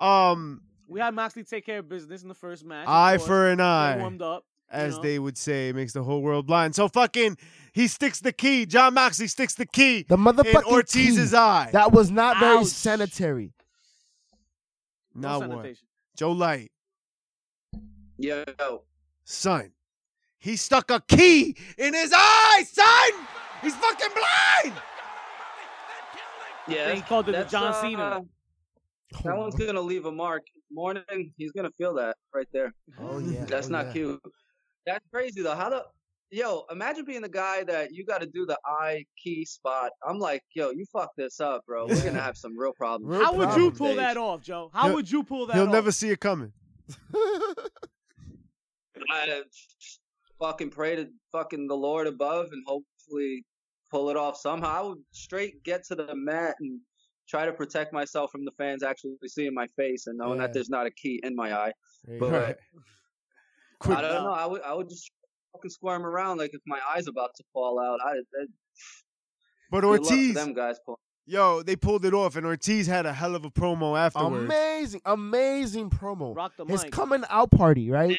Um, 0.00 0.62
we 0.88 1.00
had 1.00 1.14
Moxley 1.14 1.44
take 1.44 1.64
care 1.64 1.78
of 1.78 1.88
business 1.88 2.22
in 2.22 2.28
the 2.28 2.34
first 2.34 2.64
match. 2.64 2.86
eye 2.88 3.16
course. 3.16 3.26
for 3.26 3.48
an 3.48 3.58
They 3.58 3.64
eye, 3.64 3.96
warmed 3.98 4.22
up. 4.22 4.44
as 4.70 4.96
know. 4.96 5.02
they 5.02 5.18
would 5.18 5.38
say, 5.38 5.68
it 5.70 5.76
makes 5.76 5.92
the 5.92 6.02
whole 6.02 6.22
world 6.22 6.46
blind. 6.46 6.74
So 6.74 6.88
fucking, 6.88 7.36
he 7.72 7.86
sticks 7.88 8.20
the 8.20 8.32
key. 8.32 8.66
Jon 8.66 8.94
Moxley 8.94 9.28
sticks 9.28 9.54
the 9.54 9.66
key 9.66 10.04
the 10.08 10.14
in 10.16 10.20
motherfucking 10.20 10.64
Ortiz's 10.66 11.30
key. 11.30 11.36
eye. 11.36 11.70
That 11.72 11.92
was 11.92 12.10
not 12.10 12.38
very 12.38 12.58
Ouch. 12.58 12.66
sanitary. 12.66 13.52
No 15.14 15.28
now 15.28 15.38
what? 15.40 15.48
sanitation. 15.50 15.86
Joe 16.16 16.32
Light, 16.32 16.72
Yo. 18.18 18.44
son, 19.24 19.72
he 20.42 20.56
stuck 20.56 20.90
a 20.90 21.00
key 21.00 21.56
in 21.78 21.94
his 21.94 22.12
eye, 22.14 22.64
son. 22.70 23.26
He's 23.62 23.76
fucking 23.76 24.08
blind. 24.12 24.76
Yeah. 26.66 26.92
They 26.92 27.00
called 27.00 27.28
it 27.28 27.32
the 27.32 27.38
that's, 27.38 27.52
John 27.52 27.72
uh, 27.72 27.80
Cena. 27.80 28.20
That 29.22 29.36
one's 29.36 29.54
gonna 29.54 29.80
leave 29.80 30.06
a 30.06 30.12
mark. 30.12 30.42
Morning, 30.72 31.32
he's 31.36 31.52
gonna 31.52 31.70
feel 31.70 31.94
that 31.94 32.16
right 32.34 32.48
there. 32.52 32.74
Oh 33.00 33.18
yeah. 33.18 33.44
That's 33.44 33.68
oh, 33.68 33.70
not 33.70 33.86
yeah. 33.86 33.92
cute. 33.92 34.22
That's 34.84 35.04
crazy 35.12 35.42
though. 35.42 35.54
How 35.54 35.70
the 35.70 35.84
yo, 36.32 36.64
imagine 36.70 37.04
being 37.04 37.20
the 37.22 37.28
guy 37.28 37.62
that 37.64 37.94
you 37.94 38.04
got 38.04 38.20
to 38.22 38.26
do 38.26 38.44
the 38.44 38.58
eye 38.66 39.04
key 39.22 39.44
spot. 39.44 39.92
I'm 40.04 40.18
like, 40.18 40.42
yo, 40.54 40.70
you 40.70 40.86
fucked 40.92 41.16
this 41.16 41.38
up, 41.40 41.64
bro. 41.66 41.86
We're 41.86 42.02
gonna 42.02 42.20
have 42.22 42.36
some 42.36 42.58
real 42.58 42.72
problems. 42.72 43.16
Real 43.16 43.24
How 43.24 43.32
would 43.32 43.50
you 43.50 43.70
problem. 43.70 43.76
pull 43.76 43.94
that 43.96 44.16
off, 44.16 44.42
Joe? 44.42 44.70
How 44.74 44.86
He'll- 44.86 44.94
would 44.96 45.10
you 45.10 45.22
pull 45.22 45.46
that 45.46 45.54
He'll 45.54 45.66
off? 45.66 45.72
never 45.72 45.92
see 45.92 46.10
it 46.10 46.18
coming. 46.18 46.52
I 49.10 49.42
fucking 50.42 50.70
pray 50.70 50.96
to 50.96 51.06
fucking 51.30 51.68
the 51.68 51.76
Lord 51.76 52.06
above 52.06 52.46
and 52.52 52.62
hopefully 52.66 53.44
pull 53.90 54.10
it 54.10 54.16
off 54.16 54.36
somehow. 54.36 54.68
I 54.68 54.82
would 54.88 54.98
straight 55.12 55.62
get 55.62 55.84
to 55.86 55.94
the 55.94 56.14
mat 56.14 56.56
and 56.60 56.80
try 57.28 57.46
to 57.46 57.52
protect 57.52 57.92
myself 57.92 58.32
from 58.32 58.44
the 58.44 58.50
fans 58.58 58.82
actually 58.82 59.14
seeing 59.26 59.54
my 59.54 59.66
face 59.76 60.06
and 60.08 60.18
knowing 60.18 60.40
Yeah. 60.40 60.46
that 60.48 60.52
there's 60.54 60.68
not 60.68 60.86
a 60.86 60.90
key 60.90 61.20
in 61.22 61.36
my 61.36 61.52
eye. 61.54 61.72
But- 62.18 62.32
Right. 62.32 62.56
Uh, 63.84 63.94
I 63.98 64.00
don't 64.00 64.24
know. 64.24 64.32
I 64.32 64.46
would 64.46 64.62
I 64.62 64.74
would 64.74 64.88
just 64.88 65.10
fucking 65.52 65.70
squirm 65.70 66.04
around 66.06 66.38
like 66.38 66.50
if 66.54 66.60
my 66.66 66.78
eye's 66.94 67.08
about 67.08 67.30
to 67.36 67.44
fall 67.52 67.80
out. 67.80 67.98
I, 68.04 68.10
I 68.10 68.46
But 69.70 69.80
good 69.82 69.88
luck 70.00 70.02
to 70.08 70.14
Ortiz, 70.14 70.34
them 70.34 70.54
guys. 70.54 70.76
Pull. 70.86 70.98
Yo, 71.26 71.62
they 71.62 71.76
pulled 71.76 72.04
it 72.04 72.14
off, 72.14 72.36
and 72.36 72.46
Ortiz 72.46 72.86
had 72.86 73.06
a 73.06 73.12
hell 73.12 73.34
of 73.34 73.44
a 73.44 73.50
promo 73.50 73.98
afterwards. 73.98 74.44
Amazing, 74.44 75.00
amazing 75.04 75.90
promo. 75.90 76.34
Rock 76.36 76.52
the 76.56 76.64
His 76.64 76.82
mic. 76.84 76.92
coming 76.92 77.22
out 77.30 77.50
party, 77.50 77.90
right? 77.90 78.16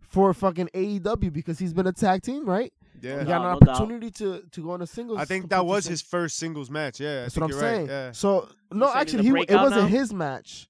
For 0.00 0.32
fucking 0.34 0.68
AEW 0.74 1.32
because 1.32 1.58
he's 1.58 1.72
been 1.72 1.86
a 1.86 1.92
tag 1.92 2.22
team, 2.22 2.44
right? 2.46 2.72
Yeah, 3.02 3.20
He 3.20 3.24
No 3.24 3.24
got 3.26 3.36
an 3.36 3.42
no 3.42 3.72
opportunity 3.72 4.10
to 4.12 4.42
to 4.50 4.62
go 4.62 4.72
on 4.72 4.82
a 4.82 4.86
singles. 4.86 5.18
I 5.18 5.24
think 5.24 5.48
that 5.50 5.64
was 5.64 5.84
competition. 5.84 5.90
his 5.92 6.02
first 6.02 6.36
singles 6.36 6.70
match. 6.70 7.00
Yeah, 7.00 7.08
I 7.10 7.14
That's 7.22 7.34
think 7.34 7.42
what 7.42 7.44
I'm 7.46 7.50
you're 7.52 7.60
saying. 7.60 7.80
right. 7.86 7.90
Yeah. 7.90 8.12
So 8.12 8.48
no, 8.72 8.86
saying 8.86 8.98
actually, 8.98 9.18
a 9.20 9.22
he 9.22 9.28
it 9.28 9.32
breakout 9.32 9.62
wasn't 9.62 9.82
now? 9.82 9.86
his 9.88 10.12
match. 10.12 10.68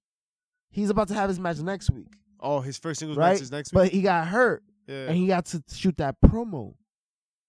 He's 0.70 0.90
about 0.90 1.08
to 1.08 1.14
have 1.14 1.28
his 1.28 1.40
match 1.40 1.58
next 1.58 1.90
week, 1.90 2.12
Oh, 2.38 2.60
his 2.60 2.78
first 2.78 3.00
singles 3.00 3.18
right? 3.18 3.32
match 3.32 3.42
is 3.42 3.50
next 3.50 3.72
week. 3.72 3.74
But 3.74 3.88
he 3.92 4.02
got 4.02 4.28
hurt, 4.28 4.62
yeah. 4.86 5.06
and 5.08 5.16
he 5.16 5.26
got 5.26 5.46
to 5.46 5.62
shoot 5.74 5.96
that 5.96 6.14
promo, 6.24 6.74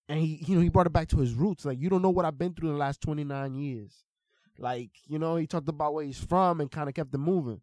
and 0.10 0.20
he 0.20 0.44
you 0.48 0.56
know 0.56 0.62
he 0.62 0.70
brought 0.70 0.88
it 0.88 0.94
back 0.94 1.08
to 1.10 1.18
his 1.18 1.36
roots. 1.36 1.64
Like 1.64 1.80
you 1.80 1.88
don't 1.90 2.02
know 2.02 2.10
what 2.10 2.26
I've 2.26 2.40
been 2.40 2.54
through 2.56 2.70
in 2.70 2.74
the 2.76 2.80
last 2.80 3.02
29 3.02 3.54
years. 3.54 4.04
Like 4.62 4.92
you 5.08 5.20
know, 5.20 5.36
he 5.36 5.48
talked 5.48 5.68
about 5.68 5.94
where 5.94 6.06
he's 6.06 6.24
from 6.24 6.62
and 6.62 6.72
kind 6.72 6.88
of 6.88 6.96
kept 6.96 7.14
it 7.14 7.18
moving. 7.18 7.62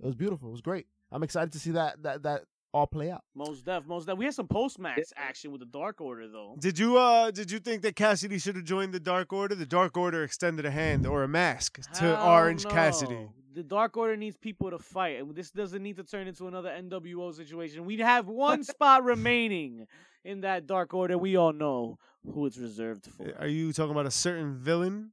It 0.00 0.06
was 0.06 0.14
beautiful. 0.14 0.48
It 0.48 0.52
was 0.52 0.60
great. 0.60 0.86
I'm 1.12 1.22
excited 1.22 1.52
to 1.52 1.60
see 1.60 1.72
that 1.72 2.02
that 2.02 2.22
that 2.22 2.42
all 2.72 2.86
play 2.86 3.10
out. 3.10 3.22
Most 3.34 3.64
def, 3.64 3.86
most 3.86 4.06
def. 4.06 4.16
We 4.16 4.24
had 4.24 4.34
some 4.34 4.48
post 4.48 4.78
match 4.78 5.00
action 5.16 5.50
with 5.50 5.60
the 5.60 5.66
Dark 5.66 6.00
Order 6.00 6.28
though. 6.28 6.56
Did 6.58 6.78
you 6.78 6.96
uh 6.96 7.30
did 7.30 7.50
you 7.50 7.58
think 7.58 7.82
that 7.82 7.96
Cassidy 7.96 8.38
should 8.38 8.56
have 8.56 8.64
joined 8.64 8.92
the 8.92 9.00
Dark 9.00 9.32
Order? 9.32 9.54
The 9.54 9.66
Dark 9.66 9.96
Order 9.96 10.24
extended 10.24 10.64
a 10.64 10.70
hand 10.70 11.06
or 11.06 11.22
a 11.22 11.28
mask 11.28 11.80
to 11.94 12.00
Hell 12.00 12.26
Orange 12.26 12.64
no. 12.64 12.70
Cassidy. 12.70 13.28
The 13.54 13.62
Dark 13.62 13.96
Order 13.96 14.16
needs 14.16 14.36
people 14.36 14.70
to 14.70 14.78
fight, 14.78 15.18
and 15.18 15.34
this 15.34 15.50
doesn't 15.50 15.82
need 15.82 15.96
to 15.96 16.04
turn 16.04 16.28
into 16.28 16.46
another 16.46 16.70
NWO 16.70 17.34
situation. 17.34 17.84
We 17.84 17.96
have 17.98 18.28
one 18.28 18.62
spot 18.72 19.02
remaining 19.02 19.86
in 20.24 20.42
that 20.42 20.66
Dark 20.66 20.94
Order. 20.94 21.18
We 21.18 21.36
all 21.36 21.52
know 21.52 21.98
who 22.32 22.46
it's 22.46 22.58
reserved 22.58 23.06
for. 23.06 23.34
Are 23.38 23.48
you 23.48 23.72
talking 23.72 23.90
about 23.90 24.06
a 24.06 24.12
certain 24.12 24.58
villain? 24.58 25.10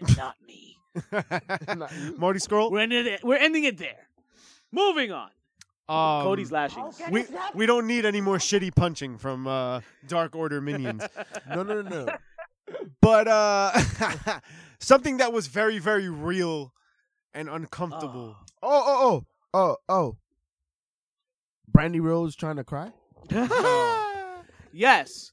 Yes, 0.00 0.08
and 0.08 0.16
not 0.18 0.36
me. 0.46 0.76
Not. 1.76 2.18
Marty 2.18 2.40
Scurll? 2.40 2.70
We're 2.70 2.80
ending 2.80 3.06
it. 3.06 3.24
We're 3.24 3.36
ending 3.38 3.64
it 3.64 3.78
there. 3.78 4.08
Moving 4.72 5.12
on. 5.12 5.30
Um, 5.88 6.22
Cody's 6.22 6.52
lashing. 6.52 6.84
we 7.10 7.24
we 7.54 7.66
don't 7.66 7.86
need 7.86 8.06
any 8.06 8.20
more 8.20 8.36
shitty 8.36 8.74
punching 8.74 9.18
from 9.18 9.46
uh, 9.48 9.80
Dark 10.06 10.36
Order 10.36 10.60
minions. 10.60 11.02
No, 11.48 11.64
no, 11.64 11.82
no, 11.82 12.04
no. 12.04 12.16
but 13.00 13.26
uh 13.26 13.72
something 14.78 15.16
that 15.16 15.32
was 15.32 15.48
very 15.48 15.80
very 15.80 16.08
real 16.08 16.72
and 17.34 17.48
uncomfortable. 17.48 18.36
Oh, 18.62 18.84
oh, 18.86 19.24
oh, 19.54 19.56
oh, 19.60 19.76
oh. 19.88 20.16
Brandi 21.76 22.00
Rhodes 22.00 22.36
trying 22.36 22.56
to 22.56 22.64
cry. 22.64 22.92
yes. 24.72 25.32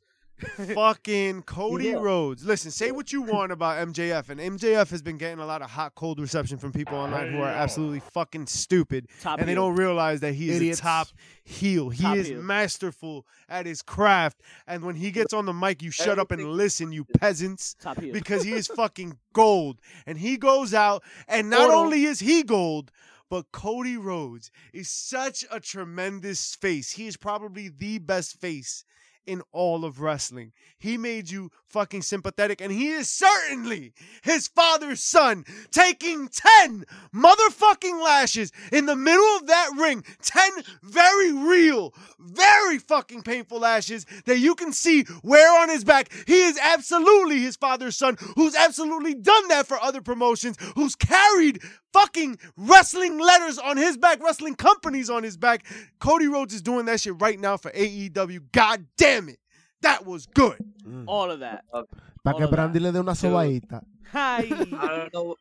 Fucking 0.76 1.44
Cody 1.44 1.86
Yeah. 1.90 1.94
Rhodes. 2.00 2.46
Listen, 2.46 2.72
say 2.72 2.92
what 2.92 3.12
you 3.12 3.22
want 3.22 3.52
about 3.52 3.78
MJF, 3.88 4.30
and 4.30 4.40
MJF 4.40 4.90
has 4.92 5.02
been 5.02 5.18
getting 5.18 5.40
a 5.40 5.46
lot 5.46 5.62
of 5.62 5.70
hot, 5.72 5.96
cold 5.96 6.20
reception 6.20 6.58
from 6.58 6.72
people 6.72 6.98
online 6.98 7.32
who 7.32 7.40
are 7.42 7.48
absolutely 7.50 8.02
fucking 8.12 8.46
stupid, 8.48 9.08
Top 9.22 9.40
and 9.40 9.48
they 9.50 9.56
don't 9.56 9.76
realize 9.76 10.20
that 10.22 10.34
he 10.34 10.50
is 10.50 10.58
Idiots. 10.58 10.80
a 10.80 10.84
top 10.84 11.08
heel. 11.44 11.90
He 11.90 12.04
Top 12.04 12.18
is 12.18 12.28
heel. 12.28 12.42
masterful 12.42 13.26
at 13.50 13.66
his 13.66 13.82
craft, 13.82 14.42
and 14.68 14.84
when 14.84 14.96
he 14.96 15.12
gets 15.12 15.34
on 15.34 15.46
the 15.46 15.54
mic, 15.54 15.82
you 15.82 15.92
shut 15.92 16.20
up 16.20 16.32
and 16.32 16.44
listen, 16.52 16.92
you 16.92 17.04
peasants. 17.06 17.76
Because 18.14 18.44
he 18.44 18.52
is 18.54 18.68
fucking 18.68 19.18
gold. 19.34 19.80
And 20.06 20.18
he 20.20 20.38
goes 20.38 20.74
out, 20.74 21.04
and 21.28 21.50
not 21.50 21.62
Portal. 21.68 21.80
only 21.80 22.04
is 22.06 22.20
he 22.20 22.44
gold, 22.44 22.92
but 23.30 23.52
Cody 23.52 23.98
Rhodes 23.98 24.52
is 24.72 24.88
such 24.90 25.44
a 25.52 25.60
tremendous 25.60 26.56
face. 26.56 26.92
He 26.92 27.08
is 27.08 27.18
probably 27.18 27.70
the 27.70 27.98
best 28.00 28.40
face 28.40 28.84
in 29.28 29.44
all 29.52 29.86
of 29.86 30.02
wrestling. 30.02 30.54
He 30.80 30.98
made 30.98 31.30
you 31.30 31.52
fucking 31.66 32.02
sympathetic, 32.02 32.62
and 32.62 32.72
he 32.72 32.90
is 32.90 33.10
certainly 33.10 33.94
his 34.24 34.48
father's 34.48 35.04
son, 35.04 35.46
taking 35.70 36.30
10 36.30 36.86
motherfucking 37.14 38.02
lashes 38.04 38.52
in 38.72 38.86
the 38.86 38.96
middle 38.96 39.38
of 39.38 39.48
that 39.48 39.70
ring. 39.78 40.04
10 40.22 40.50
very 40.82 41.34
real, 41.34 41.94
very 42.20 42.80
fucking 42.80 43.22
painful 43.22 43.60
lashes 43.60 44.06
that 44.26 44.40
you 44.40 44.56
can 44.56 44.72
see 44.72 45.06
wear 45.24 45.62
on 45.62 45.70
his 45.70 45.84
back. 45.84 46.12
He 46.26 46.42
is 46.42 46.58
absolutely 46.62 47.40
his 47.40 47.58
father's 47.58 47.98
son, 47.98 48.18
who's 48.36 48.56
absolutely 48.56 49.14
done 49.14 49.50
that 49.50 49.68
for 49.68 49.82
other 49.82 50.02
promotions, 50.02 50.58
who's 50.76 50.96
carried 50.96 51.62
fucking 51.94 52.38
wrestling 52.58 53.18
letters 53.20 53.58
on 53.58 53.78
his 53.78 53.98
back, 53.98 54.22
wrestling 54.24 54.56
companies 54.56 55.10
on 55.10 55.24
his 55.24 55.38
back. 55.38 55.66
Cody 56.00 56.28
Rhodes 56.28 56.54
is 56.54 56.62
doing 56.62 56.86
that 56.86 57.02
shit 57.02 57.20
right 57.22 57.40
now 57.40 57.58
for 57.58 57.72
AEW. 57.72 58.52
God 58.52 58.86
damn 58.98 59.30
it. 59.30 59.40
That 59.82 60.06
was 60.06 60.26
good. 60.28 60.58
Mm. 60.86 61.06
All 61.08 61.30
of 61.30 61.40
that. 61.42 61.64
Pa 61.72 61.84
All 62.26 62.34
que 62.38 62.44
of 62.44 62.52
that. 62.52 62.58
Brandi 62.74 62.80
le 62.82 62.92
dé 62.92 63.00
una 63.00 63.14
sobadita. 63.14 63.82
Hi. 64.12 64.38
I 64.50 64.88
don't 64.88 65.14
know. 65.14 65.36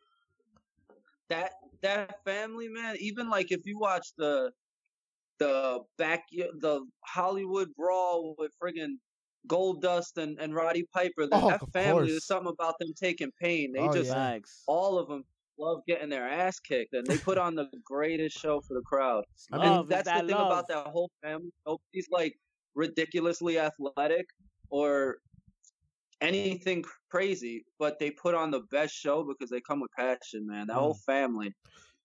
That 1.29 1.53
that 1.81 2.23
family 2.23 2.67
man, 2.69 2.95
even 2.99 3.29
like 3.29 3.51
if 3.51 3.65
you 3.65 3.77
watch 3.79 4.07
the 4.17 4.51
the 5.39 5.79
back 5.97 6.23
the 6.31 6.85
Hollywood 7.01 7.69
brawl 7.75 8.35
with 8.37 8.51
friggin' 8.61 8.95
Gold 9.47 9.81
Dust 9.81 10.17
and, 10.17 10.37
and 10.39 10.53
Roddy 10.53 10.83
Piper, 10.93 11.27
that, 11.27 11.43
Oh, 11.43 11.49
that 11.49 11.61
family, 11.71 11.91
course. 11.91 12.09
there's 12.09 12.25
something 12.25 12.51
about 12.51 12.75
them 12.79 12.89
taking 12.99 13.31
pain. 13.39 13.71
They 13.73 13.79
Oh, 13.79 13.93
just 13.93 14.09
yeah. 14.09 14.39
All 14.67 14.97
of 14.97 15.07
them 15.07 15.23
love 15.59 15.81
getting 15.87 16.09
their 16.09 16.27
ass 16.27 16.59
kicked, 16.59 16.93
and 16.93 17.05
they 17.07 17.17
put 17.17 17.37
on 17.37 17.55
the 17.55 17.69
greatest 17.83 18.37
show 18.39 18.61
for 18.61 18.73
the 18.75 18.81
crowd. 18.81 19.23
I 19.51 19.57
Love 19.57 19.63
mean, 19.65 19.73
is 19.73 19.79
and 19.81 19.89
that's 19.89 20.03
that 20.07 20.21
the 20.21 20.27
thing 20.27 20.37
love. 20.37 20.47
about 20.51 20.67
that 20.67 20.87
whole 20.87 21.09
family. 21.23 21.51
Nobody's 21.65 22.07
like 22.11 22.37
ridiculously 22.75 23.59
athletic 23.59 24.27
or 24.69 25.17
anything 26.21 26.83
crazy, 27.09 27.65
but 27.79 27.99
they 27.99 28.11
put 28.11 28.33
on 28.35 28.51
the 28.51 28.61
best 28.71 28.93
show 28.93 29.23
because 29.23 29.49
they 29.49 29.61
come 29.61 29.79
with 29.79 29.91
passion, 29.97 30.45
man. 30.47 30.67
That 30.67 30.73
Mm. 30.77 30.79
whole 30.79 30.93
family, 30.95 31.53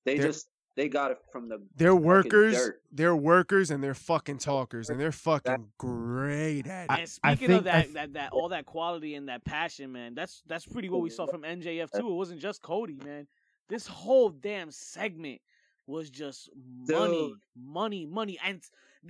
they 0.04 0.16
They're- 0.18 0.26
just 0.28 0.48
they 0.74 0.88
got 0.88 1.10
it 1.10 1.18
from 1.30 1.50
the 1.50 1.62
They're 1.76 1.94
workers, 1.94 2.54
dirt. 2.54 2.82
they're 2.90 3.14
workers, 3.14 3.70
and 3.70 3.84
they're 3.84 3.92
fucking 3.92 4.38
talkers, 4.38 4.88
and 4.88 4.98
they're 4.98 5.12
fucking 5.12 5.70
great 5.76 6.66
at 6.66 6.84
it. 6.84 6.90
I- 6.90 6.98
And 7.00 7.08
speaking 7.10 7.50
of 7.52 7.64
think- 7.64 7.66
I 7.66 7.78
that, 7.78 7.82
th- 7.82 7.94
that, 7.94 8.12
that, 8.14 8.32
all 8.32 8.48
that 8.48 8.64
quality 8.64 9.14
and 9.16 9.28
that 9.28 9.44
passion, 9.44 9.92
man, 9.92 10.14
that's 10.14 10.42
that's 10.46 10.64
pretty 10.64 10.88
what 10.88 11.02
we 11.02 11.10
saw 11.10 11.26
from 11.26 11.42
MJF 11.44 11.90
too. 11.92 12.08
It 12.08 12.14
wasn't 12.14 12.40
just 12.40 12.62
Cody, 12.62 12.98
man. 13.04 13.28
This 13.68 13.86
whole 13.86 14.30
damn 14.30 14.70
segment 14.70 15.40
was 15.86 16.10
just 16.10 16.50
money, 16.88 17.28
Dude. 17.28 17.38
money, 17.56 18.06
money, 18.06 18.38
and 18.44 18.60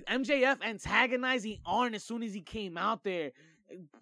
MJF 0.09 0.57
antagonizing 0.63 1.59
Arn 1.65 1.93
as 1.93 2.03
soon 2.03 2.23
as 2.23 2.33
he 2.33 2.41
came 2.41 2.77
out 2.77 3.03
there, 3.03 3.31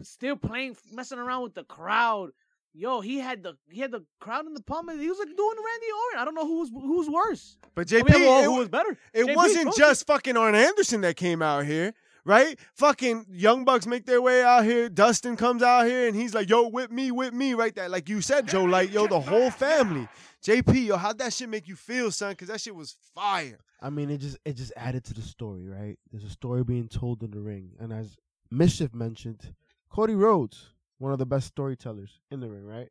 still 0.02 0.36
playing, 0.36 0.78
messing 0.94 1.20
around 1.20 1.44
with 1.44 1.54
the 1.54 1.64
crowd. 1.64 2.32
Yo, 2.74 3.02
he 3.02 3.20
had 3.20 3.44
the 3.44 3.58
he 3.70 3.82
had 3.82 3.92
the 3.92 4.06
crowd 4.22 4.46
in 4.46 4.54
the 4.54 4.62
palm. 4.64 4.88
He 4.98 5.10
was 5.10 5.20
like 5.20 5.28
doing 5.28 5.38
Randy 5.38 5.88
Orton. 6.06 6.20
I 6.20 6.26
don't 6.26 6.36
know 6.36 6.48
who 6.48 6.60
was 6.60 6.70
who 6.70 6.98
was 7.00 7.10
worse. 7.10 7.58
But 7.76 7.92
I 7.92 7.98
JP, 7.98 8.14
mean, 8.14 8.22
well, 8.22 8.40
it, 8.42 8.46
who 8.46 8.56
was 8.56 8.70
better? 8.70 8.98
it 9.14 9.26
JP, 9.26 9.36
wasn't 9.36 9.76
just 9.76 10.08
fucking 10.08 10.38
Arn 10.38 10.56
Anderson 10.56 11.02
that 11.02 11.18
came 11.18 11.42
out 11.42 11.66
here, 11.66 11.94
right? 12.24 12.58
Fucking 12.76 13.26
Young 13.30 13.66
Bucks 13.66 13.86
make 13.86 14.06
their 14.06 14.22
way 14.22 14.42
out 14.42 14.64
here. 14.64 14.88
Dustin 14.88 15.36
comes 15.36 15.62
out 15.62 15.86
here 15.86 16.08
and 16.08 16.16
he's 16.16 16.34
like, 16.34 16.50
yo, 16.50 16.70
whip 16.70 16.92
me, 16.92 17.12
whip 17.12 17.34
me, 17.34 17.54
right 17.56 17.76
there. 17.76 17.90
Like 17.90 18.08
you 18.08 18.22
said, 18.22 18.48
Joe, 18.48 18.64
like, 18.64 18.94
yo, 18.94 19.06
the 19.06 19.20
whole 19.20 19.52
family. 19.52 20.08
JP, 20.44 20.86
yo, 20.88 20.98
how'd 20.98 21.20
that 21.20 21.34
shit 21.34 21.50
make 21.50 21.68
you 21.68 21.76
feel, 21.76 22.12
son? 22.12 22.32
Because 22.32 22.48
that 22.48 22.60
shit 22.62 22.76
was 22.76 22.96
fire. 23.14 23.60
I 23.80 23.90
mean, 23.90 24.10
it 24.10 24.18
just 24.18 24.38
it 24.46 24.54
just 24.56 24.74
added 24.76 25.04
to 25.06 25.14
the 25.14 25.22
story, 25.22 25.68
right? 25.68 25.98
There's 26.12 26.24
a 26.24 26.30
story 26.30 26.64
being 26.64 26.88
told 26.88 27.22
in 27.24 27.32
the 27.32 27.40
ring, 27.40 27.72
and 27.80 27.94
as 27.94 28.16
Mischief 28.50 28.94
mentioned, 28.94 29.54
Cody 29.90 30.16
Rhodes, 30.16 30.72
one 30.98 31.12
of 31.12 31.20
the 31.20 31.26
best 31.26 31.48
storytellers 31.48 32.20
in 32.32 32.40
the 32.40 32.50
ring, 32.50 32.66
right? 32.66 32.90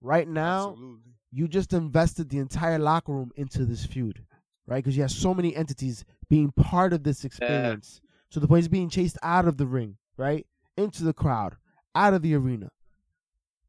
Right 0.00 0.28
now, 0.28 0.70
Absolutely. 0.70 1.12
you 1.32 1.48
just 1.48 1.72
invested 1.72 2.28
the 2.30 2.38
entire 2.38 2.78
locker 2.78 3.12
room 3.12 3.32
into 3.36 3.64
this 3.64 3.84
feud, 3.84 4.24
right? 4.66 4.76
Because 4.82 4.96
you 4.96 5.02
have 5.02 5.10
so 5.10 5.34
many 5.34 5.56
entities 5.56 6.04
being 6.28 6.52
part 6.52 6.92
of 6.92 7.02
this 7.02 7.24
experience. 7.24 8.00
So 8.30 8.38
the 8.40 8.46
point 8.46 8.60
is 8.60 8.68
being 8.68 8.90
chased 8.90 9.18
out 9.22 9.48
of 9.48 9.56
the 9.56 9.66
ring, 9.66 9.96
right? 10.16 10.46
Into 10.76 11.02
the 11.02 11.12
crowd, 11.12 11.56
out 11.94 12.14
of 12.14 12.22
the 12.22 12.34
arena. 12.34 12.70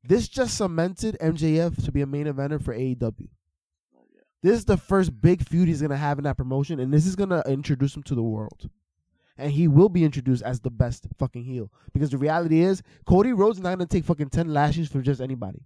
This 0.03 0.27
just 0.27 0.57
cemented 0.57 1.17
MJF 1.21 1.83
to 1.85 1.91
be 1.91 2.01
a 2.01 2.07
main 2.07 2.25
eventer 2.25 2.61
for 2.61 2.73
AEW. 2.73 3.27
Oh, 3.97 4.05
this 4.41 4.57
is 4.57 4.65
the 4.65 4.77
first 4.77 5.19
big 5.21 5.47
feud 5.47 5.67
he's 5.67 5.81
gonna 5.81 5.97
have 5.97 6.17
in 6.17 6.23
that 6.23 6.37
promotion, 6.37 6.79
and 6.79 6.93
this 6.93 7.05
is 7.05 7.15
gonna 7.15 7.43
introduce 7.47 7.95
him 7.95 8.03
to 8.03 8.15
the 8.15 8.23
world. 8.23 8.69
and 9.41 9.53
he 9.53 9.69
will 9.69 9.87
be 9.87 10.03
introduced 10.03 10.43
as 10.43 10.59
the 10.59 10.69
best 10.69 11.07
fucking 11.17 11.45
heel. 11.45 11.71
Because 11.93 12.09
the 12.09 12.17
reality 12.17 12.59
is, 12.59 12.81
Cody 13.05 13.31
Rhodes 13.31 13.57
is 13.57 13.63
not 13.63 13.69
gonna 13.69 13.85
take 13.85 14.03
fucking 14.03 14.29
ten 14.31 14.53
lashes 14.53 14.89
from 14.89 15.01
just 15.01 15.21
anybody. 15.21 15.63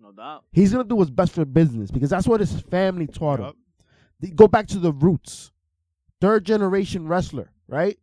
No 0.00 0.10
doubt. 0.10 0.44
He's 0.50 0.72
gonna 0.72 0.82
do 0.82 0.96
what's 0.96 1.10
best 1.10 1.30
for 1.32 1.44
business 1.44 1.92
because 1.92 2.10
that's 2.10 2.26
what 2.26 2.40
his 2.40 2.60
family 2.62 3.06
taught 3.06 3.38
him. 3.38 3.52
They- 4.18 4.30
Go 4.30 4.48
back 4.48 4.66
to 4.68 4.80
the 4.80 4.92
roots. 4.92 5.52
Third 6.20 6.44
generation 6.44 7.06
wrestler, 7.06 7.52
right? 7.68 8.00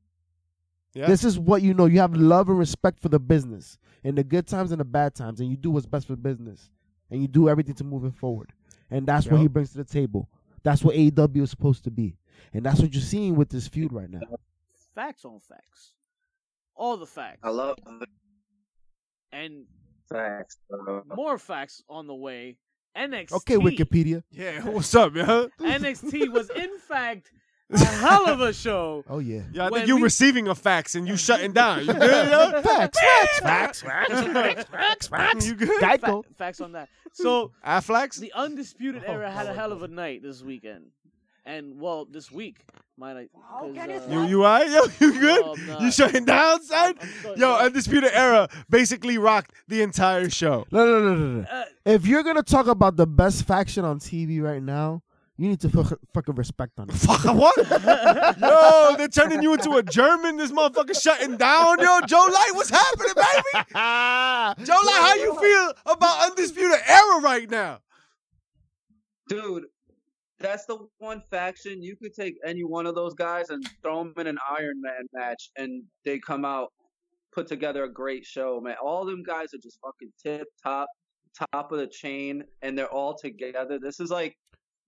Yeah. 0.93 1.07
This 1.07 1.25
is 1.25 1.37
what 1.37 1.61
you 1.61 1.73
know. 1.73 1.85
You 1.87 1.99
have 1.99 2.15
love 2.15 2.47
and 2.47 2.57
respect 2.57 3.01
for 3.01 3.09
the 3.09 3.19
business 3.19 3.77
in 4.03 4.15
the 4.15 4.23
good 4.23 4.47
times 4.47 4.71
and 4.71 4.79
the 4.79 4.85
bad 4.85 5.15
times, 5.15 5.39
and 5.39 5.49
you 5.49 5.57
do 5.57 5.71
what's 5.71 5.85
best 5.85 6.07
for 6.07 6.15
business, 6.15 6.69
and 7.09 7.21
you 7.21 7.27
do 7.27 7.49
everything 7.49 7.75
to 7.75 7.83
move 7.83 8.05
it 8.05 8.15
forward. 8.15 8.51
And 8.91 9.07
that's 9.07 9.27
what 9.27 9.39
he 9.39 9.47
brings 9.47 9.71
to 9.71 9.77
the 9.77 9.83
table. 9.83 10.29
That's 10.63 10.83
what 10.83 10.95
AEW 10.95 11.43
is 11.43 11.49
supposed 11.49 11.83
to 11.85 11.91
be, 11.91 12.17
and 12.53 12.65
that's 12.65 12.79
what 12.79 12.93
you're 12.93 13.01
seeing 13.01 13.35
with 13.35 13.49
this 13.49 13.67
feud 13.67 13.91
right 13.91 14.09
now. 14.09 14.21
Facts 14.95 15.25
on 15.25 15.39
facts. 15.39 15.93
All 16.75 16.97
the 16.97 17.05
facts. 17.05 17.39
I 17.43 17.49
love 17.49 17.77
and 19.31 19.65
facts. 20.09 20.57
more 21.15 21.37
facts 21.37 21.83
on 21.89 22.07
the 22.07 22.15
way. 22.15 22.57
NXT. 22.95 23.33
Okay, 23.33 23.55
Wikipedia. 23.55 24.21
Yeah, 24.31 24.61
what's 24.69 24.93
up, 24.93 25.15
yeah? 25.15 25.47
NXT 25.59 26.31
was 26.31 26.49
in 26.51 26.77
fact 26.77 27.31
a 27.81 27.85
hell 27.85 28.27
of 28.29 28.41
a 28.41 28.53
show. 28.53 29.03
Oh 29.09 29.19
yeah. 29.19 29.41
Yeah, 29.51 29.65
I 29.65 29.69
When 29.69 29.81
think 29.81 29.87
you 29.87 29.95
we- 29.97 30.03
receiving 30.03 30.47
a 30.47 30.55
fax 30.55 30.95
and 30.95 31.07
you 31.07 31.17
shutting 31.17 31.51
down. 31.53 31.79
You 31.85 31.93
good, 31.93 32.29
yo? 32.31 32.61
Facts, 32.61 32.99
facts, 32.99 33.39
facts, 33.39 33.81
facts, 33.81 34.21
facts, 34.21 34.63
facts, 34.69 35.07
facts. 35.07 35.47
You 35.47 35.55
good? 35.55 35.69
Fa- 35.79 35.85
Geico. 35.97 36.23
facts 36.37 36.61
on 36.61 36.73
that. 36.73 36.89
So 37.13 37.51
Aflax? 37.65 38.17
the 38.19 38.31
undisputed 38.33 39.03
Oh, 39.07 39.11
era 39.13 39.29
had 39.31 39.45
a 39.47 39.53
hell 39.53 39.71
of 39.71 39.83
a 39.83 39.87
night 39.87 40.23
this 40.23 40.41
weekend, 40.41 40.85
and 41.45 41.79
well, 41.79 42.05
this 42.05 42.31
week, 42.31 42.57
my 42.97 43.13
night. 43.13 43.29
'cause, 43.33 43.75
uh, 43.77 44.07
You 44.09 44.23
you 44.25 44.45
alright? 44.45 44.67
Yo, 44.69 44.81
you 44.99 45.19
good? 45.19 45.45
No, 45.45 45.53
I'm 45.53 45.67
not. 45.67 45.81
you 45.81 45.91
shutting 45.91 46.25
down, 46.25 46.63
son? 46.63 46.95
I'm 46.99 47.07
sorry, 47.21 47.39
Yo, 47.39 47.47
no. 47.51 47.57
Undisputed 47.59 48.11
Era 48.13 48.47
basically 48.69 49.17
rocked 49.17 49.51
the 49.67 49.81
entire 49.83 50.29
show. 50.29 50.65
No, 50.71 50.85
no, 50.85 50.99
no, 51.03 51.15
no, 51.15 51.25
no. 51.41 51.47
Uh, 51.47 51.65
If 51.85 52.05
you're 52.07 52.23
gonna 52.23 52.41
talk 52.43 52.65
about 52.67 52.95
the 52.95 53.05
best 53.07 53.45
faction 53.45 53.85
on 53.85 53.99
TV 53.99 54.41
right 54.41 54.61
now, 54.63 55.03
you 55.37 55.49
need 55.49 55.59
to 55.61 55.69
fuck, 55.69 55.99
fucking 56.13 56.35
respect 56.35 56.79
on 56.79 56.89
it. 56.89 56.95
Fuck 56.95 57.23
what? 57.35 57.57
Yo, 58.39 58.95
they're 58.97 59.07
turning 59.07 59.41
you 59.41 59.53
into 59.53 59.71
a 59.71 59.83
German. 59.83 60.37
This 60.37 60.51
motherfucker 60.51 60.99
shutting 60.99 61.37
down. 61.37 61.79
Yo, 61.79 62.01
Joe 62.05 62.29
Light, 62.31 62.51
what's 62.53 62.69
happening, 62.69 63.13
baby? 63.15 63.65
Joe 64.65 64.79
Light, 64.85 65.01
how 65.01 65.15
you 65.15 65.39
feel 65.39 65.73
about 65.87 66.29
Undisputed 66.29 66.79
Era 66.87 67.21
right 67.21 67.49
now? 67.49 67.79
Dude, 69.27 69.65
that's 70.39 70.65
the 70.65 70.77
one 70.99 71.23
faction 71.31 71.81
you 71.81 71.95
could 71.95 72.13
take 72.13 72.35
any 72.45 72.63
one 72.63 72.85
of 72.85 72.93
those 72.93 73.15
guys 73.15 73.49
and 73.49 73.65
throw 73.81 74.03
them 74.03 74.13
in 74.17 74.27
an 74.27 74.37
Iron 74.49 74.81
Man 74.81 75.07
match, 75.13 75.49
and 75.57 75.83
they 76.05 76.19
come 76.19 76.45
out 76.45 76.71
put 77.33 77.47
together 77.47 77.83
a 77.85 77.91
great 77.91 78.25
show, 78.25 78.61
man. 78.61 78.75
All 78.81 79.05
them 79.05 79.23
guys 79.23 79.53
are 79.53 79.61
just 79.61 79.79
fucking 79.83 80.11
tip 80.21 80.47
top, 80.61 80.87
top 81.51 81.71
of 81.71 81.79
the 81.79 81.87
chain, 81.87 82.43
and 82.61 82.77
they're 82.77 82.91
all 82.91 83.17
together. 83.17 83.79
This 83.81 83.99
is 83.99 84.11
like 84.11 84.35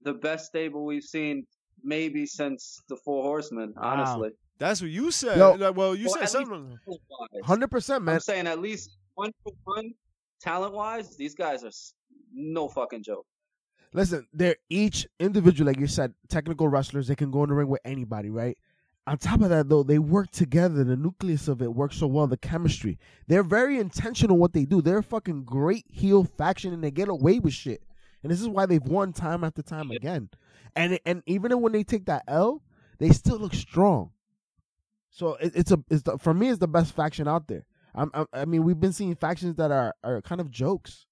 the 0.05 0.13
best 0.13 0.45
stable 0.45 0.85
we've 0.85 1.03
seen 1.03 1.45
maybe 1.83 2.25
since 2.25 2.81
the 2.87 2.95
Four 2.95 3.23
Horsemen, 3.23 3.73
Wow. 3.75 3.83
honestly. 3.83 4.29
That's 4.57 4.81
what 4.81 4.89
you 4.89 5.11
said. 5.11 5.37
Yo. 5.37 5.51
Like, 5.53 5.75
well, 5.75 5.93
you 5.95 6.05
Well, 6.05 6.15
said 6.25 6.29
something. 6.29 6.79
Hundred 7.43 7.69
percent, 7.69 8.03
man. 8.05 8.15
I'm 8.15 8.21
saying 8.21 8.47
at 8.47 8.59
least 8.61 8.97
one 9.15 9.31
for 9.43 9.51
one, 9.65 9.91
talent 10.39 10.73
wise, 10.73 11.17
these 11.17 11.35
guys 11.35 11.63
are 11.65 11.71
no 12.33 12.69
fucking 12.69 13.03
joke. 13.03 13.25
Listen, 13.93 14.27
they're 14.33 14.55
each 14.69 15.07
individual, 15.19 15.67
like 15.67 15.79
you 15.79 15.87
said, 15.87 16.13
technical 16.29 16.67
wrestlers. 16.69 17.07
They 17.07 17.15
can 17.15 17.31
go 17.31 17.43
in 17.43 17.49
the 17.49 17.55
ring 17.55 17.67
with 17.67 17.81
anybody, 17.85 18.29
right? 18.29 18.57
On 19.07 19.17
top 19.17 19.41
of 19.41 19.49
that, 19.49 19.69
though, 19.69 19.83
they 19.83 19.99
work 19.99 20.31
together. 20.31 20.83
The 20.83 20.95
nucleus 20.97 21.47
of 21.47 21.61
it 21.61 21.73
works 21.73 21.97
so 21.97 22.07
well. 22.07 22.25
The 22.27 22.37
chemistry. 22.37 22.97
They're 23.27 23.43
very 23.43 23.77
intentional 23.77 24.37
what 24.37 24.53
they 24.53 24.65
do. 24.65 24.81
They're 24.81 24.97
a 24.99 25.03
fucking 25.03 25.43
great 25.43 25.85
heel 25.89 26.23
faction, 26.23 26.73
and 26.73 26.83
they 26.83 26.91
get 26.91 27.07
away 27.09 27.39
with 27.39 27.53
shit. 27.53 27.83
And 28.25 28.31
this 28.31 28.41
is 28.41 28.47
why 28.49 28.65
they've 28.65 28.81
won 28.81 29.13
time 29.13 29.43
after 29.43 29.61
time 29.61 29.91
again. 29.91 30.29
And 30.75 30.99
and 31.05 31.21
even 31.27 31.61
when 31.61 31.73
they 31.73 31.83
take 31.83 32.05
that 32.07 32.23
L, 32.27 32.63
they 32.97 33.09
still 33.09 33.37
look 33.37 33.53
strong. 33.53 34.13
So 35.11 35.35
it, 35.35 35.51
it's 35.55 35.71
a 35.71 35.77
it's 35.91 36.01
the, 36.01 36.17
for 36.17 36.33
me, 36.33 36.49
it's 36.49 36.57
the 36.57 36.67
best 36.67 36.95
faction 36.95 37.27
out 37.27 37.47
there. 37.47 37.67
I'm, 37.93 38.09
I'm, 38.15 38.25
I 38.33 38.45
mean, 38.45 38.63
we've 38.63 38.79
been 38.79 38.93
seeing 38.93 39.13
factions 39.13 39.57
that 39.57 39.69
are 39.69 39.93
are 40.03 40.23
kind 40.23 40.41
of 40.41 40.49
jokes 40.49 41.05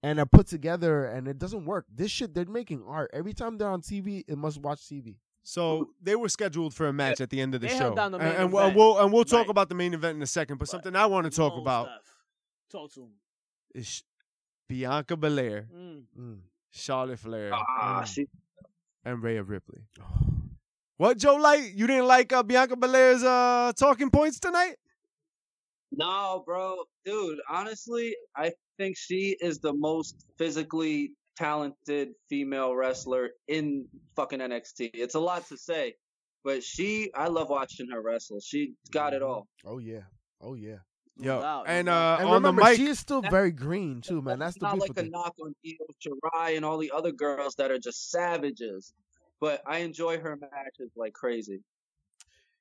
and 0.00 0.20
are 0.20 0.26
put 0.26 0.46
together 0.46 1.06
and 1.06 1.26
it 1.26 1.40
doesn't 1.40 1.66
work. 1.66 1.86
This 1.92 2.12
shit 2.12 2.34
they're 2.34 2.44
making 2.44 2.84
art. 2.86 3.10
Every 3.12 3.32
time 3.32 3.58
they're 3.58 3.68
on 3.68 3.82
TV, 3.82 4.22
it 4.28 4.38
must 4.38 4.60
watch 4.60 4.78
TV. 4.82 5.16
So 5.42 5.90
they 6.00 6.14
were 6.14 6.28
scheduled 6.28 6.72
for 6.72 6.86
a 6.86 6.92
match 6.92 7.20
at 7.20 7.30
the 7.30 7.40
end 7.40 7.56
of 7.56 7.62
the 7.62 7.66
They 7.66 7.76
show, 7.76 7.96
down 7.96 8.12
the 8.12 8.18
main 8.20 8.28
and, 8.28 8.36
and 8.44 8.52
we'll, 8.52 8.62
event. 8.62 8.76
we'll 8.78 8.98
and 9.00 9.12
we'll 9.12 9.24
talk 9.24 9.40
Right. 9.40 9.50
about 9.50 9.68
the 9.68 9.74
main 9.74 9.92
event 9.92 10.14
in 10.18 10.22
a 10.22 10.26
second. 10.26 10.58
But 10.58 10.68
something 10.68 10.94
I 10.94 11.06
want 11.06 11.24
to 11.24 11.30
talk 11.36 11.58
about 11.58 11.86
stuff. 11.88 12.16
Talk 12.70 12.92
to 12.92 13.00
him. 13.00 13.10
is 13.74 14.04
Bianca 14.68 15.16
Belair, 15.16 15.66
Mm. 15.74 16.04
Mm. 16.18 16.38
Charlotte 16.70 17.18
Flair, 17.18 17.50
Ah, 17.52 18.00
and, 18.00 18.08
she, 18.08 18.26
and 19.04 19.22
Rhea 19.22 19.42
Ripley. 19.42 19.82
What 20.96 21.18
Joe 21.18 21.34
Light? 21.34 21.72
You 21.74 21.88
didn't 21.88 22.06
like 22.06 22.32
uh, 22.32 22.44
Bianca 22.44 22.76
Belair's 22.76 23.22
uh, 23.24 23.72
talking 23.76 24.10
points 24.10 24.38
tonight? 24.38 24.76
No, 25.90 26.42
bro, 26.46 26.84
dude. 27.04 27.40
Honestly, 27.48 28.14
I 28.36 28.52
think 28.78 28.96
she 28.96 29.36
is 29.40 29.58
the 29.58 29.72
most 29.72 30.24
physically 30.38 31.12
talented 31.36 32.10
female 32.28 32.76
wrestler 32.76 33.30
in 33.48 33.86
fucking 34.14 34.38
NXT. 34.38 34.90
It's 34.94 35.16
a 35.16 35.20
lot 35.20 35.46
to 35.48 35.56
say, 35.56 35.94
but 36.44 36.62
she, 36.62 37.10
I 37.14 37.26
love 37.26 37.48
watching 37.48 37.88
her 37.90 38.00
wrestle. 38.00 38.38
She 38.40 38.74
got 38.92 39.14
it 39.14 39.22
all. 39.22 39.48
Oh 39.64 39.78
yeah. 39.78 40.02
Oh 40.40 40.54
yeah. 40.54 40.78
No 41.16 41.36
Yo, 41.36 41.40
doubt, 41.42 41.64
and 41.68 41.88
uh, 41.88 42.16
And 42.20 42.28
on 42.28 42.42
the 42.42 42.52
mic, 42.52 42.76
she 42.76 42.86
is 42.86 42.98
still 42.98 43.22
very 43.22 43.52
green 43.52 44.00
too, 44.00 44.20
man. 44.20 44.40
That's 44.40 44.56
It's 44.56 44.60
the 44.60 44.66
not 44.66 44.72
beautiful 44.74 44.94
like 44.96 45.06
a 45.06 45.10
knock 45.10 45.34
on 45.40 45.54
Io 45.64 45.86
Shirai 46.02 46.56
and 46.56 46.64
all 46.64 46.76
the 46.76 46.90
other 46.90 47.12
girls 47.12 47.54
that 47.54 47.70
are 47.70 47.78
just 47.78 48.10
savages, 48.10 48.92
but 49.40 49.62
I 49.66 49.78
enjoy 49.78 50.18
her 50.18 50.36
matches 50.36 50.90
like 50.96 51.12
crazy. 51.12 51.60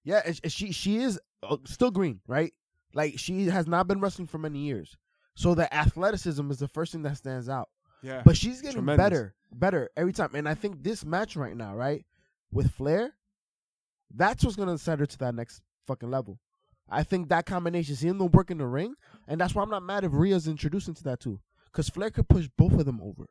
Yeah, 0.03 0.21
and 0.25 0.35
sh- 0.35 0.51
she 0.53 0.71
she 0.71 0.97
is 0.97 1.19
uh, 1.41 1.57
still 1.65 1.89
green, 1.89 2.19
right? 2.27 2.53
Like 2.93 3.17
she 3.17 3.47
has 3.47 3.65
not 3.67 3.87
been 3.87 3.99
wrestling 3.99 4.27
for 4.27 4.37
many 4.37 4.59
years, 4.59 4.95
so 5.35 5.55
the 5.55 5.73
athleticism 5.73 6.51
is 6.51 6.59
the 6.59 6.67
first 6.67 6.91
thing 6.91 7.01
that 7.03 7.17
stands 7.17 7.49
out. 7.49 7.69
yeah, 8.03 8.21
But 8.23 8.37
she's 8.37 8.61
getting 8.61 8.77
Tremendous. 8.81 9.03
better, 9.03 9.35
better 9.51 9.89
every 9.97 10.13
time. 10.13 10.29
And 10.35 10.47
I 10.47 10.53
think 10.53 10.83
this 10.83 11.03
match 11.03 11.35
right 11.35 11.57
now, 11.57 11.73
right, 11.75 12.05
with 12.51 12.69
Flair, 12.71 13.13
that's 14.13 14.43
what's 14.43 14.55
gonna 14.57 14.77
set 14.77 14.99
her 14.99 15.07
to 15.07 15.17
that 15.19 15.33
next 15.33 15.61
fucking 15.87 16.11
level. 16.11 16.37
I 16.89 17.03
think 17.03 17.29
that 17.29 17.45
combination, 17.45 17.95
seeing 17.95 18.17
them 18.17 18.31
work 18.31 18.51
in 18.51 18.57
the 18.57 18.67
ring, 18.67 18.95
and 19.27 19.39
that's 19.39 19.55
why 19.55 19.63
I'm 19.63 19.69
not 19.69 19.83
mad 19.83 20.03
if 20.03 20.11
Rhea's 20.13 20.47
introduced 20.47 20.87
into 20.87 21.03
that 21.05 21.19
too, 21.19 21.39
because 21.65 21.89
Flair 21.89 22.11
could 22.11 22.27
push 22.27 22.47
both 22.57 22.73
of 22.73 22.85
them 22.85 23.01
over. 23.01 23.25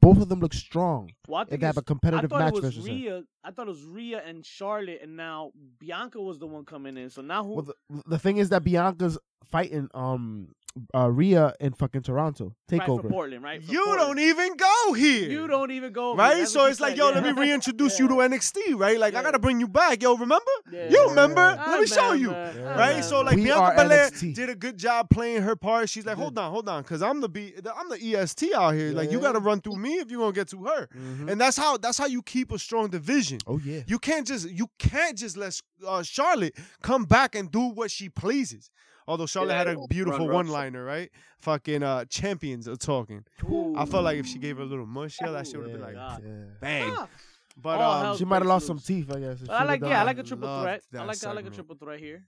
Both 0.00 0.18
of 0.20 0.28
them 0.28 0.40
look 0.40 0.52
strong 0.54 1.10
Well, 1.26 1.40
I 1.40 1.54
if 1.54 1.60
they 1.60 1.66
have 1.66 1.78
a 1.78 1.82
competitive 1.82 2.32
I 2.32 2.36
thought 2.36 2.44
match 2.44 2.48
it 2.48 2.62
was 2.62 2.74
versus 2.76 2.86
her. 2.86 2.92
Rhea. 2.92 3.22
I 3.42 3.50
thought 3.50 3.66
it 3.66 3.70
was 3.70 3.82
Rhea 3.82 4.22
and 4.24 4.44
Charlotte, 4.44 5.00
and 5.02 5.16
now 5.16 5.52
Bianca 5.78 6.20
was 6.20 6.38
the 6.38 6.46
one 6.46 6.64
coming 6.64 6.96
in. 6.96 7.10
So 7.10 7.22
now 7.22 7.42
who? 7.42 7.54
Well, 7.54 7.62
the, 7.62 8.02
the 8.06 8.18
thing 8.18 8.36
is 8.36 8.50
that 8.50 8.62
Bianca's 8.62 9.18
fighting 9.44 9.88
um 9.94 10.48
uh 10.94 11.10
Rhea 11.10 11.52
in 11.60 11.72
fucking 11.72 12.02
Toronto 12.02 12.54
right, 12.70 12.84
for. 12.86 13.02
Portland, 13.02 13.42
right? 13.42 13.62
For 13.64 13.72
you 13.72 13.84
Portland. 13.84 14.16
don't 14.16 14.18
even 14.18 14.56
go 14.56 14.92
here. 14.92 15.30
You 15.30 15.46
don't 15.46 15.70
even 15.70 15.92
go 15.92 16.14
Right. 16.14 16.38
That's 16.38 16.52
so 16.52 16.66
it's 16.66 16.80
like, 16.80 16.90
said, 16.92 16.98
yo, 16.98 17.08
yeah. 17.08 17.14
let 17.20 17.24
me 17.24 17.32
reintroduce 17.40 17.98
you 17.98 18.08
to 18.08 18.14
NXT, 18.28 18.76
right? 18.76 18.98
Like, 18.98 19.14
I 19.14 19.22
gotta 19.22 19.38
bring 19.38 19.58
you 19.60 19.68
back, 19.68 20.02
yo. 20.02 20.14
Remember? 20.16 20.44
Yeah. 20.70 20.90
You 20.90 21.08
remember? 21.08 21.40
Yeah. 21.40 21.70
Let 21.70 21.80
me 21.80 21.86
show 21.86 22.12
you. 22.12 22.30
Yeah. 22.30 22.74
I 22.74 22.78
Right, 22.78 23.04
so 23.04 23.20
like 23.22 23.36
We 23.36 23.44
Bianca 23.44 23.74
Belair 23.76 24.10
NXT. 24.10 24.34
did 24.34 24.48
a 24.50 24.54
good 24.54 24.76
job 24.76 25.08
playing 25.10 25.42
her 25.42 25.56
part. 25.56 25.88
She's 25.88 26.04
like, 26.06 26.16
hold 26.16 26.38
on, 26.38 26.50
hold 26.50 26.68
on, 26.68 26.82
because 26.82 27.02
I'm 27.02 27.20
the 27.20 27.28
B, 27.28 27.54
I'm 27.76 27.88
the 27.88 27.98
EST 28.14 28.52
out 28.54 28.74
here. 28.74 28.92
Like, 28.92 29.10
you 29.10 29.20
gotta 29.20 29.40
run 29.40 29.60
through 29.60 29.76
me 29.76 29.94
if 29.94 30.10
you 30.10 30.18
gonna 30.18 30.32
get 30.32 30.48
to 30.48 30.64
her, 30.64 30.88
Mhm. 30.96 31.30
and 31.30 31.40
that's 31.40 31.56
how 31.56 31.76
that's 31.76 31.98
how 31.98 32.06
you 32.06 32.22
keep 32.22 32.52
a 32.52 32.58
strong 32.58 32.88
division. 32.88 33.38
Oh 33.46 33.58
yeah. 33.64 33.80
You 33.86 33.98
can't 33.98 34.26
just 34.26 34.48
you 34.50 34.68
can't 34.78 35.16
just 35.16 35.36
let 35.36 35.58
uh, 35.86 36.02
Charlotte 36.02 36.56
come 36.82 37.04
back 37.04 37.34
and 37.34 37.50
do 37.50 37.60
what 37.68 37.90
she 37.90 38.08
pleases. 38.08 38.70
Although 39.08 39.26
Charlotte 39.26 39.52
Yeah, 39.52 39.58
had 39.58 39.68
a 39.68 39.86
beautiful 39.88 40.28
one 40.28 40.48
liner, 40.48 40.84
right? 40.84 41.10
Fucking 41.38 41.82
uh, 41.82 42.04
champions 42.06 42.66
are 42.66 42.76
talking. 42.76 43.24
I 43.76 43.84
felt 43.86 44.04
like 44.04 44.18
if 44.18 44.26
she 44.26 44.38
gave 44.38 44.56
her 44.56 44.62
a 44.62 44.66
little 44.66 44.86
mush, 44.86 45.18
yeah, 45.20 45.30
that 45.30 45.46
shit 45.46 45.56
would 45.58 45.70
have 45.70 45.78
been 45.78 45.94
like 45.94 45.94
yeah. 45.94 46.44
bang. 46.60 46.92
Ah, 46.92 47.08
But 47.56 47.80
All 47.80 48.06
um, 48.06 48.16
She 48.18 48.24
might 48.24 48.38
have 48.38 48.46
lost 48.46 48.66
some 48.66 48.78
teeth, 48.78 49.10
I 49.14 49.20
guess. 49.20 49.38
I 49.48 49.64
like, 49.64 49.80
yeah, 49.80 50.00
I 50.00 50.04
like 50.04 50.18
a 50.18 50.22
triple 50.22 50.60
threat. 50.60 50.82
I 50.92 50.96
that 50.98 51.06
like, 51.06 51.24
I 51.24 51.32
like 51.32 51.46
a 51.46 51.50
triple 51.50 51.76
threat 51.76 52.00
here. 52.00 52.24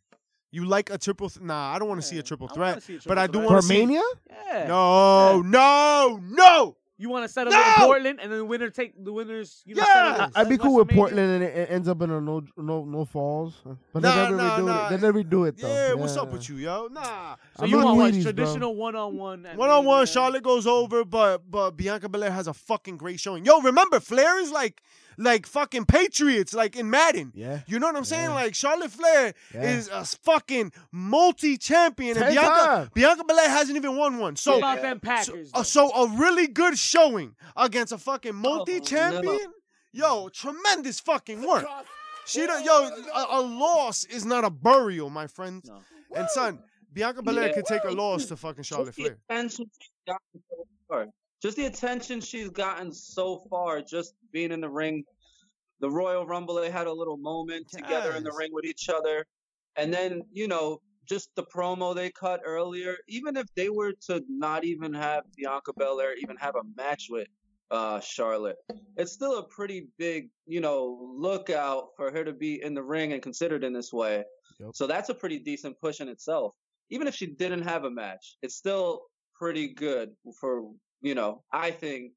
you 0.50 0.64
like 0.64 0.90
a 0.90 0.98
triple? 0.98 1.28
Th- 1.28 1.44
nah, 1.44 1.74
I 1.74 1.78
don't 1.78 1.88
want 1.88 2.00
to 2.00 2.06
see 2.06 2.18
a 2.18 2.22
triple 2.22 2.48
threat. 2.48 2.74
wanna 2.74 2.80
see 2.80 2.96
a 2.96 3.00
but 3.06 3.18
I 3.18 3.26
do 3.26 3.38
want 3.40 3.50
for 3.50 3.56
to 3.56 3.62
see. 3.62 3.78
Mania. 3.78 4.02
Yeah. 4.30 4.66
No, 4.68 5.42
no, 5.42 6.20
no. 6.22 6.76
You 7.00 7.08
want 7.10 7.24
to 7.24 7.28
settle 7.32 7.52
No! 7.52 7.58
in 7.60 7.72
Portland, 7.76 8.18
and 8.20 8.32
then 8.32 8.38
the 8.40 8.44
winner 8.44 8.70
take 8.70 8.92
the 9.02 9.12
winners. 9.12 9.62
You 9.64 9.76
know, 9.76 9.82
Yes! 9.82 9.92
set 9.94 10.20
I- 10.20 10.24
up 10.24 10.32
I'd 10.34 10.48
be 10.48 10.58
cool 10.58 10.74
with 10.74 10.88
Portland, 10.88 11.30
and 11.30 11.44
it, 11.44 11.56
it 11.56 11.70
ends 11.70 11.86
up 11.86 12.02
in 12.02 12.10
a 12.10 12.20
no 12.20 12.42
no 12.56 12.84
no 12.84 13.04
falls. 13.04 13.54
But 13.92 14.02
Nah, 14.02 14.10
they 14.14 14.22
never 14.22 14.36
nah, 14.36 14.58
redo 14.58 14.64
nah. 14.66 14.86
it. 14.86 14.90
They 14.90 15.06
never 15.06 15.22
do 15.22 15.44
it 15.44 15.56
though. 15.58 15.68
Yeah, 15.68 15.94
what's 15.94 16.16
up 16.16 16.32
with 16.32 16.48
you, 16.48 16.56
yo? 16.56 16.88
Nah. 16.90 17.36
So 17.56 17.62
I'm 17.64 17.70
you 17.70 17.76
want 17.76 17.96
what, 17.98 18.12
Wheaties, 18.14 18.22
traditional 18.24 18.74
one 18.74 18.96
on 18.96 19.16
one? 19.16 19.46
One 19.54 19.70
on 19.70 19.84
one, 19.84 20.06
Charlotte 20.06 20.42
goes 20.42 20.66
over, 20.66 21.04
but 21.04 21.48
but 21.48 21.72
Bianca 21.76 22.08
Belair 22.08 22.32
has 22.32 22.48
a 22.48 22.54
fucking 22.54 22.96
great 22.96 23.20
showing. 23.20 23.44
Yo, 23.44 23.60
remember 23.60 24.00
Flair 24.00 24.40
is 24.40 24.50
like 24.50 24.82
like 25.18 25.46
fucking 25.46 25.84
Patriots, 25.84 26.54
like 26.54 26.76
in 26.76 26.88
Madden. 26.88 27.32
Yeah. 27.34 27.60
You 27.66 27.78
know 27.78 27.86
what 27.88 27.96
I'm 27.96 28.04
saying? 28.04 28.30
Yeah. 28.30 28.34
Like 28.34 28.54
Charlotte 28.54 28.90
Flair 28.92 29.34
Yeah. 29.52 29.62
is 29.62 29.88
a 29.88 30.04
fucking 30.04 30.72
multi-champion, 30.92 32.16
and 32.16 32.34
Bianca 32.34 32.64
time. 32.64 32.90
Bianca 32.94 33.24
Belair 33.24 33.48
hasn't 33.50 33.76
even 33.76 33.96
won 33.96 34.18
one. 34.18 34.32
What 34.32 34.38
So, 34.38 34.58
about 34.58 34.76
Yeah. 34.76 34.82
them 34.82 35.00
so, 35.02 35.08
Packers? 35.08 35.50
uh, 35.52 35.62
so 35.64 35.90
a 35.90 36.08
really 36.16 36.46
good 36.46 36.78
showing 36.78 37.34
against 37.56 37.92
a 37.92 37.98
fucking 37.98 38.34
multi-champion. 38.34 39.52
Yo, 39.92 40.28
tremendous 40.28 41.00
fucking 41.00 41.42
work. 41.46 41.66
She 42.26 42.46
don't, 42.46 42.64
yo, 42.64 42.90
a, 43.14 43.26
a 43.30 43.40
loss 43.40 44.04
is 44.04 44.24
not 44.24 44.44
a 44.44 44.50
burial, 44.50 45.10
my 45.10 45.26
friend. 45.26 45.62
No. 45.66 45.80
And 46.14 46.28
son, 46.30 46.62
Bianca 46.92 47.22
Belair 47.22 47.48
Yeah. 47.48 47.54
could 47.54 47.66
take 47.66 47.84
a 47.84 47.90
loss 47.90 48.26
to 48.26 48.36
fucking 48.36 48.64
Charlotte 48.64 48.94
Flair. 48.94 49.18
Attention 51.44 51.46
she's 51.46 51.46
gotten 51.46 51.46
so 51.46 51.46
far. 51.46 51.46
Just 51.46 51.56
the 51.56 51.66
attention 51.66 52.20
she's 52.20 52.50
gotten 52.50 52.92
so 52.92 53.44
far, 53.50 53.80
just 53.80 54.14
being 54.32 54.52
in 54.52 54.60
the 54.60 54.68
ring. 54.68 55.04
The 55.80 55.90
Royal 55.90 56.26
Rumble, 56.26 56.56
they 56.56 56.70
had 56.70 56.88
a 56.88 56.92
little 56.92 57.16
moment 57.16 57.68
together 57.70 58.12
in 58.12 58.24
the 58.24 58.32
ring 58.36 58.50
with 58.52 58.64
each 58.64 58.88
other. 58.88 59.24
And 59.76 59.94
then, 59.94 60.22
you 60.32 60.48
know, 60.48 60.80
just 61.08 61.30
the 61.36 61.44
promo 61.44 61.94
they 61.94 62.10
cut 62.10 62.40
earlier, 62.44 62.96
even 63.06 63.36
if 63.36 63.46
they 63.54 63.68
were 63.68 63.92
to 64.08 64.22
not 64.28 64.64
even 64.64 64.92
have 64.92 65.22
Bianca 65.36 65.72
Belair 65.76 66.16
even 66.16 66.36
have 66.36 66.56
a 66.56 66.62
match 66.76 67.06
with 67.08 67.28
uh, 67.70 68.00
Charlotte, 68.00 68.56
it's 68.96 69.12
still 69.12 69.38
a 69.38 69.42
pretty 69.44 69.86
big, 69.98 70.30
you 70.46 70.60
know, 70.60 71.14
lookout 71.16 71.90
for 71.96 72.10
her 72.10 72.24
to 72.24 72.32
be 72.32 72.60
in 72.62 72.74
the 72.74 72.82
ring 72.82 73.12
and 73.12 73.22
considered 73.22 73.62
in 73.62 73.72
this 73.72 73.92
way. 73.92 74.24
Yep. 74.58 74.70
So 74.74 74.86
that's 74.86 75.08
a 75.08 75.14
pretty 75.14 75.38
decent 75.38 75.78
push 75.80 76.00
in 76.00 76.08
itself. 76.08 76.54
Even 76.90 77.06
if 77.06 77.14
she 77.14 77.26
didn't 77.26 77.62
have 77.62 77.84
a 77.84 77.90
match, 77.90 78.36
it's 78.42 78.56
still 78.56 79.02
pretty 79.34 79.68
good 79.68 80.10
for, 80.40 80.72
you 81.00 81.14
know, 81.14 81.42
I 81.52 81.70
think 81.70 82.12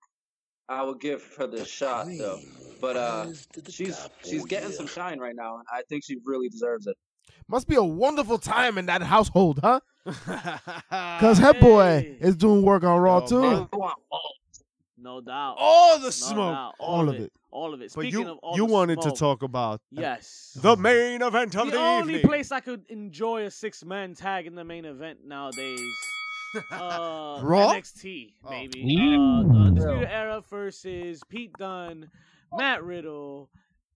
I 0.70 0.84
would 0.84 1.00
give 1.00 1.24
her 1.38 1.48
the 1.48 1.66
shot 1.66 2.08
though. 2.18 2.40
But 2.80 2.96
uh 2.98 3.28
she's 3.70 4.08
she's 4.24 4.46
getting 4.46 4.72
some 4.72 4.88
shine 4.88 5.20
right 5.20 5.36
now 5.36 5.58
and 5.58 5.66
I 5.72 5.82
think 5.90 6.04
she 6.04 6.18
really 6.26 6.50
deserves 6.50 6.88
it. 6.88 6.98
Must 7.48 7.68
be 7.68 7.76
a 7.76 7.84
wonderful 7.84 8.38
time 8.38 8.78
in 8.78 8.86
that 8.88 9.02
household, 9.04 9.60
huh? 9.62 9.82
Because 10.06 10.60
Because 10.90 11.40
her 11.40 11.54
boy 11.54 12.18
is 12.20 12.36
doing 12.36 12.64
work 12.64 12.84
on 12.84 13.00
Raw 13.00 13.20
Yo, 13.20 13.28
too. 13.28 13.42
man. 13.42 13.68
I 13.72 13.76
want 13.76 14.00
all- 14.12 14.34
No 14.98 15.22
doubt. 15.22 15.56
all 15.60 15.98
the 16.00 16.06
No 16.06 16.10
smoke. 16.12 16.54
doubt. 16.56 16.74
All 16.80 17.10
of 17.10 17.16
it. 17.16 17.32
All 17.52 17.74
of 17.74 17.82
it. 17.82 17.92
But 17.94 18.12
you 18.12 18.28
of 18.28 18.38
all 18.42 18.56
you 18.56 18.66
the 18.66 18.74
wanted 18.74 19.02
to 19.02 19.12
talk 19.12 19.44
about 19.44 19.82
Yes. 19.92 20.58
the 20.62 20.76
main 20.78 21.22
event 21.22 21.56
of 21.56 21.66
the 21.68 21.72
the, 21.74 21.78
only 21.80 22.14
evening. 22.16 22.28
place 22.28 22.52
I 22.52 22.62
could 22.62 22.86
enjoy 22.90 23.44
a 23.46 23.52
six 23.52 23.84
man 23.84 24.16
tag 24.16 24.48
in 24.48 24.56
the 24.56 24.64
main 24.64 24.86
event 24.86 25.20
nowadays. 25.26 25.78
Uh, 26.72 27.39
Raw? 27.43 27.74
NXT, 27.74 28.34
Oh. 28.43 28.49
baby. 28.49 28.82
Uh, 28.82 29.43
the 29.43 29.60
Undisputed 29.60 30.10
Era 30.10 30.43
versus 30.49 31.22
Pete 31.30 31.54
Dunne, 31.58 32.10
Matt 32.58 32.84
Riddle, 32.84 33.49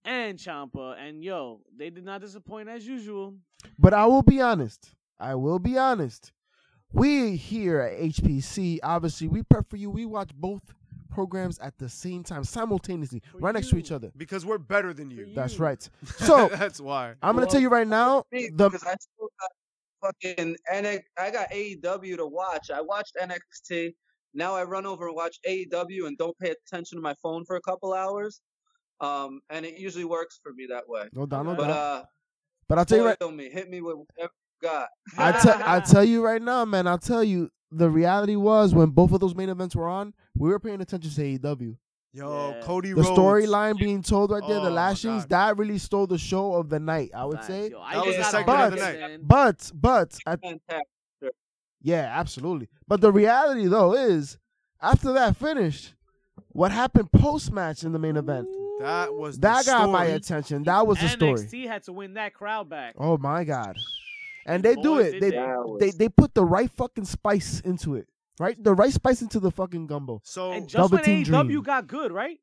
and 0.04 0.38
Ciampa. 0.38 0.96
And 1.00 1.24
yo, 1.24 1.62
they 1.76 1.90
did 1.90 2.06
not 2.06 2.22
disappoint 2.22 2.70
as 2.70 2.88
usual. 2.88 3.36
But 3.80 3.94
I 3.94 4.06
will 4.06 4.24
be 4.24 4.42
honest. 4.42 4.92
I 5.20 5.36
will 5.36 5.60
be 5.60 5.78
honest. 5.78 6.32
We 6.94 7.36
here 7.36 7.82
at 7.82 8.00
HPC, 8.00 8.80
obviously, 8.84 9.28
we 9.28 9.44
prep 9.44 9.70
for 9.70 9.76
you. 9.78 9.90
We 9.90 10.06
watch 10.06 10.32
both 10.36 10.62
programs 11.10 11.58
at 11.60 11.78
the 11.78 11.88
same 11.90 12.24
time, 12.24 12.44
simultaneously, 12.44 13.22
For 13.32 13.38
right 13.40 13.54
next 13.56 13.70
to 13.70 13.78
each 13.78 13.92
other. 13.92 14.12
because 14.18 14.46
we're 14.46 14.58
better 14.58 14.94
than 14.94 15.10
you. 15.10 15.26
For 15.28 15.32
That's 15.34 15.60
right. 15.60 15.90
So 16.18 16.48
that's 16.54 16.80
why. 16.80 17.16
I'm 17.22 17.36
gonna 17.36 17.48
tell 17.48 17.62
you 17.62 17.70
right 17.70 17.88
now. 17.88 18.26
me, 18.32 18.50
The 18.54 18.70
because 20.22 20.36
I 20.38 20.42
got 20.42 20.56
fucking 20.56 20.56
NX, 20.86 21.02
I 21.18 21.32
got 21.32 21.52
AEW 21.52 22.18
to 22.18 22.28
watch. 22.28 22.70
I 22.74 22.82
watched 22.82 23.16
NXT. 23.22 23.94
Now 24.34 24.56
I 24.56 24.64
run 24.64 24.86
over 24.86 25.08
and 25.08 25.16
watch 25.16 25.38
AEW 25.48 26.08
and 26.08 26.18
don't 26.18 26.38
pay 26.40 26.52
attention 26.52 26.98
to 26.98 27.02
my 27.02 27.14
phone 27.22 27.46
for 27.46 27.56
a 27.56 27.62
couple 27.62 27.94
hours. 27.94 28.42
Um, 29.02 29.42
and 29.50 29.66
it 29.66 29.78
usually 29.78 30.06
works 30.06 30.40
for 30.44 30.54
me 30.54 30.68
that 30.70 30.88
way. 30.88 31.10
no 31.14 31.26
doubt, 31.26 31.46
no 31.46 31.56
But 31.56 31.68
doubt. 31.68 31.78
uh, 31.78 32.04
But 32.68 32.78
I'll 32.80 32.86
tell 32.86 32.98
you 33.00 33.06
right. 33.06 33.36
me, 33.36 33.50
hit 33.50 33.70
me 33.70 33.82
with 33.82 33.96
whatever 33.98 34.32
you 34.62 34.68
got. 34.70 34.88
I 35.18 35.32
tell 35.34 35.62
I 35.66 35.80
tell 35.86 36.04
you 36.04 36.24
right 36.24 36.42
now, 36.42 36.66
man. 36.66 36.88
I'll 36.88 36.98
tell 36.98 37.24
you. 37.24 37.50
The 37.72 37.90
reality 37.90 38.36
was 38.38 38.74
when 38.74 38.92
both 38.92 39.12
of 39.12 39.20
those 39.20 39.36
main 39.36 39.50
events 39.50 39.76
were 39.76 39.90
on, 39.90 40.14
we 40.38 40.48
were 40.50 40.60
paying 40.60 40.80
attention 40.80 41.12
to 41.12 41.22
AEW. 41.40 41.76
Yo, 42.16 42.52
Yeah. 42.56 42.62
Cody 42.62 42.94
The 42.94 43.02
storyline 43.02 43.78
being 43.78 44.02
told 44.02 44.32
right 44.32 44.42
there, 44.48 44.60
Oh, 44.60 44.64
the 44.64 44.70
lashings, 44.72 45.26
that 45.26 45.58
really 45.58 45.78
stole 45.78 46.08
the 46.08 46.18
show 46.18 46.54
of 46.54 46.70
the 46.70 46.80
night. 46.80 47.12
I 47.14 47.26
would 47.26 47.36
Facts, 47.38 47.48
say. 47.48 47.70
yo. 47.72 47.80
That 47.92 48.06
was 48.06 48.16
the 48.16 48.20
just 48.22 48.32
segment 48.32 48.48
gotta 48.48 48.74
of 48.76 48.80
the 48.80 49.08
night. 49.08 49.20
But 49.28 49.72
but 49.74 50.18
at 50.26 50.40
Yeah, 51.82 52.10
absolutely. 52.12 52.70
But 52.88 53.02
the 53.02 53.12
reality 53.12 53.68
though 53.68 53.94
is, 53.94 54.38
after 54.82 55.12
that 55.14 55.36
finished, 55.36 55.94
what 56.50 56.72
happened 56.72 57.12
post 57.12 57.52
match 57.52 57.84
in 57.84 57.92
the 57.92 58.00
main 58.00 58.16
event? 58.16 58.48
That 58.80 59.14
was 59.14 59.36
the 59.36 59.42
That 59.42 59.66
got 59.66 59.90
my 59.90 60.06
attention. 60.06 60.64
That 60.64 60.88
was 60.88 61.00
the 61.00 61.10
story. 61.10 61.34
NXT 61.34 61.68
had 61.68 61.84
to 61.84 61.94
win 61.94 62.14
that 62.14 62.34
crowd 62.34 62.70
back. 62.70 62.96
Oh 62.98 63.18
my 63.18 63.44
god! 63.44 63.78
And 64.46 64.64
they 64.64 64.76
do 64.76 65.00
it. 65.00 65.20
they 65.20 65.32
They 65.32 65.38
was- 65.38 65.80
they 65.80 65.92
they 65.92 66.10
put 66.10 66.34
the 66.34 66.46
right 66.46 66.72
fucking 66.72 67.06
spice 67.06 67.60
into 67.60 67.96
it. 67.96 68.08
Right, 68.40 68.62
the 68.62 68.74
right 68.74 68.92
spice 68.92 69.22
into 69.22 69.40
the 69.40 69.52
fucking 69.52 69.88
gumbo. 69.88 70.22
So 70.24 70.52
and 70.52 70.68
just 70.68 70.76
Double 70.76 70.98
when 70.98 71.06
Team 71.06 71.26
AEW 71.26 71.48
Dream. 71.48 71.62
got 71.62 71.88
good, 71.88 72.12
right? 72.12 72.40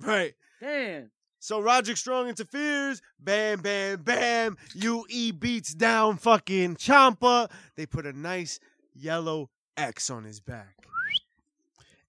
right. 0.00 0.34
Damn. 0.60 1.10
So 1.38 1.60
Roderick 1.60 1.96
Strong 1.96 2.28
interferes. 2.28 3.00
Bam, 3.20 3.60
bam, 3.60 4.02
bam. 4.02 4.56
UE 4.74 5.32
beats 5.32 5.72
down 5.74 6.16
fucking 6.16 6.76
Ciampa. 6.76 7.48
They 7.76 7.86
put 7.86 8.06
a 8.06 8.12
nice 8.12 8.58
yellow 8.94 9.50
X 9.76 10.10
on 10.10 10.24
his 10.24 10.40
back. 10.40 10.74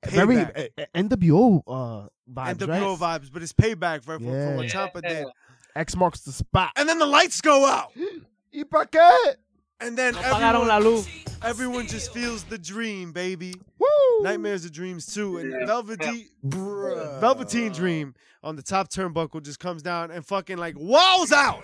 Very 0.05 0.37
Payback. 0.37 0.69
uh, 0.77 0.81
uh, 0.81 0.85
NWO 0.95 1.61
uh, 1.67 2.07
vibes, 2.31 2.55
NWO 2.55 2.99
right? 2.99 3.21
vibes, 3.21 3.29
but 3.31 3.43
it's 3.43 3.53
payback 3.53 4.03
for, 4.03 4.17
for, 4.19 4.25
for 4.25 4.55
what 4.55 4.65
Ciampa 4.67 5.01
did. 5.07 5.27
X 5.75 5.95
marks 5.95 6.21
the 6.21 6.31
spot. 6.31 6.71
And 6.75 6.87
then 6.89 6.97
the 6.97 7.05
lights 7.05 7.41
go 7.41 7.65
out. 7.65 7.91
¿Y 8.53 8.63
pa' 8.63 8.85
qué? 8.85 9.35
And 9.79 9.97
then 9.97 10.15
everyone, 10.15 10.83
luz. 10.83 11.07
Everyone 11.43 11.87
just 11.87 12.13
feels 12.13 12.43
the 12.43 12.57
dream, 12.57 13.11
baby. 13.11 13.53
Woo! 13.79 13.87
Nightmares 14.21 14.65
of 14.65 14.71
dreams 14.71 15.05
too. 15.13 15.37
And 15.37 15.51
Yeah. 15.51 15.65
Velveteen, 15.65 16.27
Velveteen 16.43 17.71
Dream 17.71 18.15
on 18.43 18.55
the 18.55 18.61
top 18.63 18.89
turnbuckle 18.89 19.43
just 19.43 19.59
comes 19.59 19.81
down 19.81 20.11
and 20.11 20.25
fucking 20.25 20.57
like 20.57 20.77
walls 20.77 21.31
out 21.31 21.63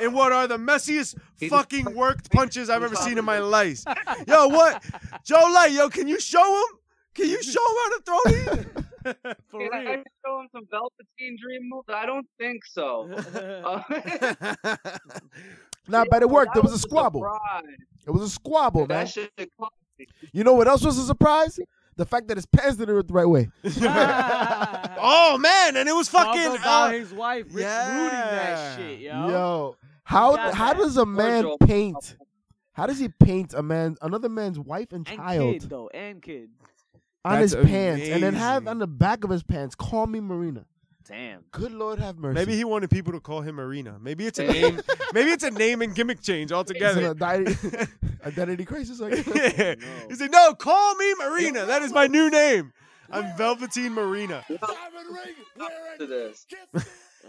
in 0.00 0.12
what 0.12 0.32
are 0.32 0.46
the 0.46 0.56
messiest 0.58 1.16
fucking 1.48 1.94
worked 1.94 2.30
punches 2.30 2.68
I've 2.68 2.82
ever 2.82 2.96
seen 2.96 3.18
in 3.18 3.24
my 3.24 3.38
life. 3.38 3.82
Yo, 4.26 4.48
what? 4.48 4.82
Joe 5.24 5.48
Light, 5.52 5.72
yo, 5.72 5.88
can 5.88 6.08
you 6.08 6.18
show 6.20 6.44
him? 6.56 6.78
Can 7.14 7.28
you 7.28 7.42
show 7.42 7.60
him 7.60 7.76
how 7.76 7.88
to 7.90 8.02
throw 8.04 8.32
these? 8.32 8.66
For 9.50 9.60
Can 9.60 9.70
real. 9.70 9.72
I 9.72 10.02
show 10.24 10.40
him 10.40 10.48
some 10.52 10.66
Velveteen 10.70 11.36
Dream 11.40 11.68
moves? 11.68 11.86
I 11.88 12.06
don't 12.06 12.26
think 12.38 12.64
so. 12.64 13.08
Uh, 14.64 14.76
Nah, 15.88 16.04
but 16.10 16.22
it 16.22 16.28
worked. 16.30 16.54
that 16.54 16.60
It 16.60 16.64
was 16.64 16.72
a 16.72 16.78
squabble. 16.78 17.20
surprise. 17.20 17.76
It 18.06 18.10
was 18.10 18.22
a 18.22 18.28
squabble, 18.30 18.86
man. 18.86 19.06
Shit. 19.06 19.30
You 20.32 20.44
know 20.44 20.54
what 20.54 20.66
else 20.68 20.84
was 20.84 20.98
a 20.98 21.04
surprise? 21.04 21.58
The 21.96 22.04
fact 22.04 22.26
that 22.28 22.36
his 22.36 22.46
pants 22.46 22.76
didn't 22.76 22.96
look 22.96 23.06
the 23.06 23.14
right 23.14 23.28
way. 23.28 23.48
oh 24.98 25.38
man, 25.38 25.76
and 25.76 25.88
it 25.88 25.94
was 25.94 26.08
Talk 26.08 26.34
fucking. 26.34 26.56
about 26.56 26.88
uh, 26.88 26.92
his 26.92 27.12
wife 27.12 27.46
Rick 27.50 27.62
yeah. 27.64 27.96
rooting 27.96 28.10
that 28.18 28.76
shit, 28.78 29.00
yo. 29.00 29.28
Yo, 29.28 29.76
how 30.02 30.34
got 30.36 30.54
how 30.54 30.72
that. 30.74 30.78
does 30.82 30.96
a 30.96 31.06
man 31.06 31.42
Joel. 31.44 31.58
paint? 31.58 32.16
How 32.72 32.86
does 32.86 32.98
he 32.98 33.08
paint 33.08 33.54
a 33.54 33.62
man, 33.62 33.96
another 34.02 34.28
man's 34.28 34.58
wife 34.58 34.92
and 34.92 35.06
And 35.08 35.16
child 35.18 35.60
kid 35.60 35.70
though, 35.70 35.88
and 35.94 36.20
kid. 36.20 36.50
on 37.24 37.38
That's 37.40 37.52
his 37.52 37.64
pants, 37.64 38.08
and 38.08 38.22
then 38.22 38.34
have 38.34 38.66
on 38.66 38.78
the 38.80 38.88
back 38.88 39.22
of 39.22 39.30
his 39.30 39.44
pants, 39.44 39.74
"Call 39.76 40.06
me 40.08 40.18
Marina." 40.20 40.64
Damn. 41.06 41.44
Good 41.52 41.72
Lord, 41.72 41.98
have 41.98 42.16
mercy. 42.16 42.34
Maybe 42.34 42.56
he 42.56 42.64
wanted 42.64 42.88
people 42.90 43.12
to 43.12 43.20
call 43.20 43.42
him 43.42 43.56
Marina. 43.56 43.98
Maybe 44.00 44.26
it's 44.26 44.38
a 44.38 44.46
name. 44.46 44.80
maybe 45.12 45.30
it's 45.30 45.44
a 45.44 45.50
name 45.50 45.82
and 45.82 45.94
gimmick 45.94 46.22
change 46.22 46.44
It's 46.44 46.52
an 46.52 46.56
altogether. 46.56 47.10
identity, 47.10 47.86
identity 48.26 48.64
crisis. 48.64 49.00
I 49.02 49.10
guess. 49.10 49.26
yeah. 49.58 49.74
No. 49.74 49.86
He 50.08 50.14
said, 50.14 50.30
"No, 50.30 50.54
call 50.54 50.94
me 50.94 51.14
Marina. 51.18 51.66
That 51.66 51.82
is 51.82 51.92
my 51.92 52.06
new 52.06 52.30
name. 52.30 52.72
I'm 53.10 53.36
Velveteen 53.36 53.92
Marina." 53.92 54.44
To 54.48 56.06
this. 56.06 56.46
Oh 56.74 56.80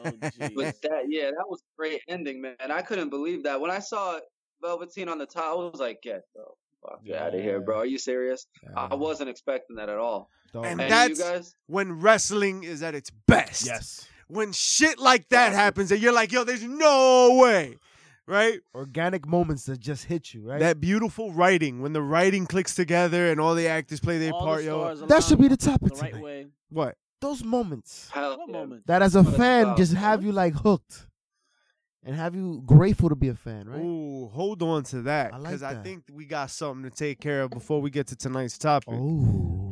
jeez. 0.11 0.55
But 0.55 0.81
that, 0.81 1.03
yeah, 1.07 1.25
that 1.31 1.45
was 1.47 1.59
a 1.61 1.71
great 1.77 2.01
ending, 2.07 2.41
man. 2.41 2.55
I 2.69 2.81
couldn't 2.81 3.09
believe 3.09 3.43
that. 3.43 3.59
When 3.59 3.71
I 3.71 3.79
saw 3.79 4.19
Velveteen 4.61 5.09
on 5.09 5.17
the 5.17 5.25
top, 5.25 5.43
I 5.51 5.53
was 5.55 5.79
like, 5.79 6.01
get 6.01 6.21
the 6.33 6.43
fuck 6.87 7.01
out 7.17 7.35
of 7.35 7.41
here, 7.41 7.59
bro. 7.61 7.79
Are 7.79 7.85
you 7.85 7.97
serious? 7.97 8.45
I 8.75 8.95
wasn't 8.95 9.29
expecting 9.29 9.75
that 9.77 9.89
at 9.89 9.97
all. 9.97 10.29
Dog. 10.53 10.65
And 10.65 10.79
And 10.81 10.91
that's 10.91 11.19
you 11.19 11.25
guys? 11.25 11.55
when 11.67 11.99
wrestling 11.99 12.63
is 12.63 12.81
at 12.83 12.95
its 12.95 13.09
best. 13.27 13.65
yes, 13.65 14.07
When 14.27 14.51
shit 14.53 14.97
like 14.99 15.29
that 15.29 15.53
happens, 15.53 15.91
and 15.91 16.01
you're 16.01 16.13
like, 16.13 16.31
"Yo, 16.31 16.43
there's 16.43 16.63
no 16.63 17.37
way." 17.41 17.77
Right? 18.27 18.59
organic 18.73 19.27
moments 19.27 19.65
that 19.65 19.79
just 19.79 20.05
hit 20.05 20.33
you, 20.33 20.41
right? 20.49 20.59
That 20.59 20.79
beautiful 20.81 21.31
writing, 21.31 21.81
when 21.83 21.93
the 21.93 22.01
writing 22.01 22.47
clicks 22.47 22.73
together 22.73 23.29
and 23.29 23.39
all 23.39 23.53
the 23.53 23.67
actors 23.67 23.99
play 23.99 24.17
their 24.17 24.31
All 24.33 24.41
part, 24.41 24.59
the 24.61 24.65
yo. 24.65 24.95
that 25.07 25.23
should 25.23 25.37
be 25.39 25.47
the 25.47 25.57
topic 25.57 25.93
the 25.93 25.99
right 26.01 26.09
tonight. 26.09 26.23
way. 26.23 26.47
What? 26.69 26.97
Those 27.21 27.43
moments 27.43 28.09
Hell 28.11 28.35
What 28.39 28.49
yeah. 28.49 28.53
moment? 28.57 28.87
that, 28.87 29.03
as 29.03 29.15
a 29.15 29.21
What 29.21 29.35
fan, 29.37 29.77
just 29.77 29.93
have 29.93 30.23
you 30.23 30.31
like 30.31 30.55
hooked, 30.55 31.05
and 32.05 32.15
have 32.15 32.35
you 32.35 32.61
grateful 32.65 33.09
to 33.09 33.15
be 33.15 33.27
a 33.29 33.35
fan, 33.35 33.67
right? 33.67 33.81
Ooh, 33.81 34.29
hold 34.31 34.61
on 34.61 34.83
to 34.85 35.01
that 35.03 35.33
I 35.33 35.37
like 35.37 35.43
because 35.43 35.63
I 35.63 35.75
think 35.81 36.03
we 36.11 36.25
got 36.25 36.51
something 36.51 36.89
to 36.89 36.95
take 36.95 37.19
care 37.19 37.41
of 37.41 37.49
before 37.49 37.81
we 37.81 37.89
get 37.89 38.07
to 38.07 38.15
tonight's 38.15 38.57
topic. 38.57 38.93
Oh, 38.93 39.71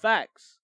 Facts. 0.00 0.58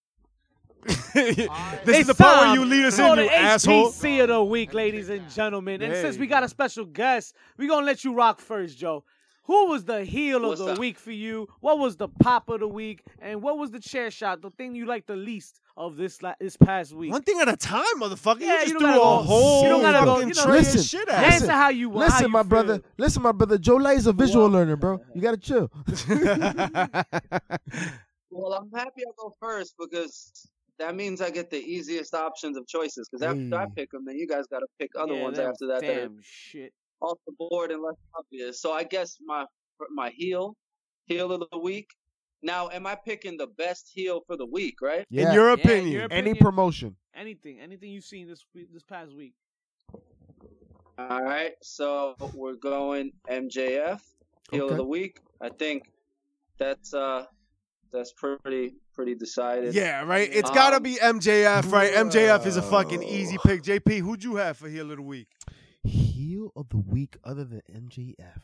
this 1.13 1.49
It's 1.85 1.99
is 1.99 2.07
the 2.07 2.13
part 2.15 2.39
where 2.45 2.53
you 2.55 2.63
lead 2.63 2.85
us 2.85 2.97
for 2.97 3.03
in, 3.07 3.15
the 3.17 3.23
you 3.23 3.29
asshole. 3.29 3.91
HPC 3.91 4.21
of 4.23 4.29
the 4.29 4.43
week, 4.43 4.73
ladies 4.73 5.09
and 5.09 5.29
gentlemen. 5.29 5.81
And 5.81 5.93
since 5.95 6.17
we 6.17 6.27
got 6.27 6.43
a 6.43 6.47
special 6.49 6.85
guest, 6.85 7.35
we're 7.57 7.67
gonna 7.67 7.85
let 7.85 8.03
you 8.03 8.13
rock 8.13 8.39
first, 8.39 8.77
Joe. 8.77 9.03
Who 9.43 9.67
was 9.67 9.85
the 9.85 10.03
heel 10.03 10.43
of 10.43 10.49
What's 10.49 10.61
the 10.61 10.73
up? 10.73 10.77
week 10.77 10.97
for 10.99 11.11
you? 11.11 11.47
What 11.61 11.79
was 11.79 11.97
the 11.97 12.07
pop 12.07 12.49
of 12.49 12.59
the 12.59 12.67
week? 12.67 13.03
And 13.19 13.41
what 13.41 13.57
was 13.57 13.71
the 13.71 13.79
chair 13.79 14.11
shot, 14.11 14.41
the 14.41 14.51
thing 14.51 14.75
you 14.75 14.85
liked 14.85 15.07
the 15.07 15.15
least 15.15 15.61
of 15.77 15.95
this 15.95 16.21
la- 16.21 16.33
this 16.39 16.57
past 16.57 16.91
week? 16.93 17.11
One 17.11 17.21
thing 17.21 17.39
at 17.39 17.47
a 17.47 17.55
time, 17.55 17.83
motherfucker. 17.99 18.41
Yeah, 18.41 18.63
you 18.63 18.71
just 18.71 18.73
you 18.73 18.79
don't 18.79 18.81
threw 18.81 18.89
gotta 18.89 18.99
a 18.99 19.03
go- 19.03 19.23
whole 19.23 19.63
you 19.63 19.69
don't 19.69 19.81
gotta 19.81 20.05
go- 20.05 20.19
you 20.19 20.25
know- 20.25 20.31
tray 20.43 20.59
of 20.59 20.65
Listen, 20.65 20.81
shit 20.81 21.07
listen. 21.07 21.23
at 21.23 21.33
Answer 21.33 21.51
how 21.51 21.69
you 21.69 21.89
want. 21.89 22.09
Listen, 22.09 22.31
my 22.31 22.43
brother. 22.43 22.81
Listen, 22.97 23.21
my 23.21 23.31
brother. 23.31 23.57
Joe 23.57 23.75
Light 23.75 23.97
is 23.97 24.07
a 24.07 24.13
visual 24.13 24.47
learner, 24.47 24.75
bro. 24.75 24.99
You 25.13 25.21
gotta 25.21 25.37
chill. 25.37 25.71
Well, 28.29 28.53
I'm 28.53 28.69
happy 28.71 29.01
I 29.01 29.11
go 29.17 29.33
first 29.39 29.75
because 29.79 30.31
that 30.79 30.95
means 30.95 31.21
I 31.21 31.29
get 31.31 31.49
the 31.49 31.57
easiest 31.59 32.13
options 32.13 32.57
of 32.57 32.67
choices. 32.67 33.07
Because 33.09 33.23
after 33.23 33.39
I 33.55 33.65
mm. 33.65 33.75
pick 33.75 33.89
them, 33.91 34.03
then 34.05 34.17
you 34.17 34.27
guys 34.27 34.45
got 34.51 34.59
to 34.59 34.67
pick 34.79 34.91
other 34.99 35.15
Yeah, 35.15 35.23
ones 35.23 35.37
that- 35.37 35.47
after 35.47 35.67
that 35.67 35.81
that 35.81 35.87
Damn 35.87 36.19
shit. 36.21 36.73
off 37.01 37.17
the 37.25 37.33
board 37.39 37.71
and 37.71 37.81
less 37.81 37.95
obvious. 38.15 38.61
So 38.61 38.73
I 38.73 38.83
guess 38.83 39.17
my 39.25 39.45
my 39.91 40.09
heel, 40.09 40.55
heel 41.05 41.31
of 41.31 41.43
the 41.51 41.57
week. 41.57 41.87
Now, 42.47 42.69
am 42.69 42.87
I 42.87 42.95
picking 42.95 43.35
the 43.35 43.47
best 43.47 43.91
heel 43.93 44.21
for 44.25 44.37
the 44.37 44.45
week? 44.45 44.81
Right? 44.81 45.05
Yeah. 45.09 45.27
In 45.27 45.33
your 45.35 45.47
Yeah, 45.49 45.53
opinion. 45.55 45.91
your 45.91 46.07
Any 46.09 46.33
promotion. 46.33 46.95
Anything, 47.13 47.59
anything 47.59 47.91
you've 47.91 48.05
seen 48.05 48.25
this 48.27 48.45
week, 48.55 48.69
this 48.73 48.83
past 48.83 49.13
week. 49.13 49.33
All 50.97 51.23
right. 51.23 51.51
So 51.61 52.15
we're 52.33 52.55
going 52.55 53.11
MJF 53.29 53.99
heel 54.49 54.63
Okay. 54.63 54.71
of 54.71 54.77
the 54.77 54.85
week. 54.85 55.19
I 55.41 55.49
think 55.49 55.91
that's 56.57 56.93
uh 56.93 57.25
that's 57.91 58.13
pretty 58.13 58.75
pretty 58.93 59.13
decided. 59.15 59.73
Yeah, 59.75 60.03
right. 60.05 60.29
It's 60.31 60.49
gotta 60.49 60.77
Um, 60.77 60.83
be 60.83 60.95
MJF, 60.95 61.69
right? 61.71 61.91
MJF 61.93 62.45
is 62.45 62.55
a 62.55 62.61
fucking 62.61 63.03
easy 63.03 63.37
pick. 63.43 63.61
JP, 63.61 63.99
who'd 63.99 64.23
you 64.23 64.37
have 64.37 64.55
for 64.57 64.69
heel 64.69 64.89
of 64.91 64.97
the 64.97 65.03
week? 65.03 65.27
Heel 65.83 66.51
of 66.55 66.69
the 66.69 66.77
week 66.77 67.17
other 67.25 67.43
than 67.43 67.61
MJF. 67.69 68.41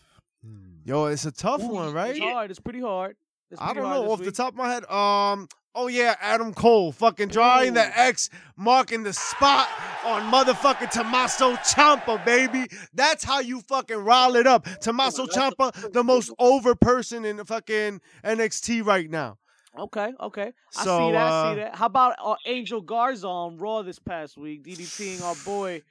Yo, 0.84 1.06
it's 1.06 1.24
a 1.26 1.32
tough 1.32 1.62
Ooh, 1.64 1.68
one, 1.70 1.86
It's 1.88 1.94
right? 1.96 2.20
hard. 2.22 2.52
It's 2.52 2.60
pretty 2.60 2.82
hard. 2.82 3.16
It's 3.54 3.62
I 3.62 3.74
don't 3.74 3.84
know 3.84 4.02
this 4.04 4.12
off 4.12 4.20
the 4.24 4.32
top 4.32 4.50
of 4.50 4.56
my 4.56 4.70
head. 4.72 4.84
Um, 4.90 5.48
oh 5.76 5.88
yeah, 5.88 6.16
Adam 6.20 6.54
Cole, 6.54 6.92
fucking 6.92 7.30
drawing 7.30 7.74
the 7.76 8.00
X, 8.00 8.30
marking 8.58 9.04
the 9.04 9.14
spot 9.14 9.68
on 10.06 10.24
motherfucking 10.32 10.90
Tommaso 10.92 11.54
Ciampa, 11.58 12.24
baby. 12.26 12.68
That's 12.94 13.24
how 13.24 13.40
you 13.40 13.62
fucking 13.62 13.98
rile 13.98 14.36
it 14.36 14.48
up. 14.48 14.66
Tommaso 14.82 15.26
That's 15.26 15.38
Ciampa, 15.38 15.94
the 15.94 16.04
most 16.04 16.34
over 16.40 16.76
person 16.76 17.26
in 17.26 17.38
the 17.38 17.46
fucking 17.46 18.02
NXT 18.24 18.86
right 18.86 19.10
now. 19.10 19.38
Okay, 19.78 20.14
okay. 20.20 20.52
I 20.78 20.84
So, 20.84 21.08
see 21.08 21.12
that. 21.14 21.18
I 21.22 21.30
uh, 21.30 21.54
see 21.54 21.60
that. 21.62 21.76
How 21.76 21.86
about 21.88 22.16
uh, 22.24 22.36
Angel 22.46 22.82
Garza 22.82 23.28
on 23.28 23.58
Raw 23.58 23.82
this 23.82 23.98
past 23.98 24.38
week, 24.38 24.64
DDTing 24.64 25.22
our 25.24 25.36
boy 25.46 25.82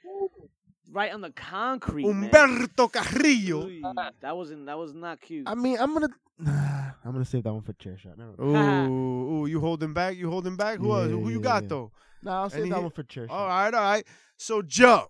right 0.93 1.11
on 1.11 1.21
the 1.21 1.31
concrete. 1.31 2.05
man. 2.05 2.29
Humberto 2.29 2.91
Carrillo. 2.91 3.67
Ooh, 3.67 3.81
that 4.21 4.37
wasn't. 4.37 4.67
That 4.67 4.77
was 4.77 4.93
not 4.93 5.19
cute. 5.19 5.47
I 5.47 5.55
mean, 5.55 5.77
I'm 5.79 5.93
gonna. 5.93 6.09
Nah, 7.03 7.09
I'm 7.09 7.11
gonna 7.13 7.25
save 7.25 7.43
that 7.43 7.53
one 7.53 7.61
for 7.63 7.73
chair 7.73 7.97
shot. 7.97 8.17
Never. 8.17 8.41
Ooh, 8.41 9.41
ooh, 9.41 9.45
you 9.45 9.59
holding 9.59 9.93
back? 9.93 10.15
You 10.15 10.29
holding 10.29 10.55
back? 10.55 10.79
Who 10.79 10.89
Yeah, 10.89 11.01
else? 11.01 11.11
Who 11.11 11.29
you 11.29 11.37
yeah, 11.37 11.43
got 11.43 11.63
yeah. 11.63 11.69
though? 11.69 11.91
Nah, 12.21 12.43
I'll 12.43 12.49
save 12.49 12.61
Any 12.61 12.69
that 12.69 12.75
hit? 12.75 12.81
one 12.83 12.91
for 12.91 13.03
chair 13.03 13.27
shot. 13.27 13.35
All 13.35 13.47
right, 13.47 13.73
all 13.73 13.81
right. 13.81 14.07
So 14.37 14.61
Joe, 14.61 15.07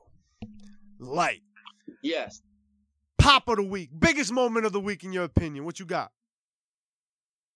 light 0.99 1.41
Yes. 2.01 2.41
pop 3.17 3.47
of 3.47 3.57
the 3.57 3.63
week, 3.63 3.89
biggest 3.97 4.31
moment 4.31 4.65
of 4.65 4.71
the 4.73 4.79
week 4.79 5.03
in 5.03 5.13
your 5.13 5.23
opinion. 5.23 5.65
What 5.65 5.79
you 5.79 5.85
got? 5.85 6.11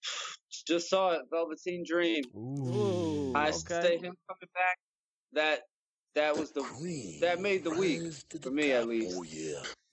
Just 0.68 0.90
saw 0.90 1.12
it. 1.12 1.22
Velveteen 1.32 1.84
Dream. 1.88 2.24
Ooh, 2.36 3.34
I 3.36 3.50
okay. 3.50 3.82
say 3.82 3.98
him 3.98 4.16
coming 4.28 4.50
back. 4.54 4.78
That 5.34 5.62
that 6.16 6.38
was 6.38 6.52
the 6.52 6.62
queen. 6.62 7.20
that 7.22 7.40
made 7.42 7.64
the 7.64 7.72
week 7.72 8.02
for 8.42 8.50
me 8.50 8.72
at 8.72 8.88
least. 8.88 9.20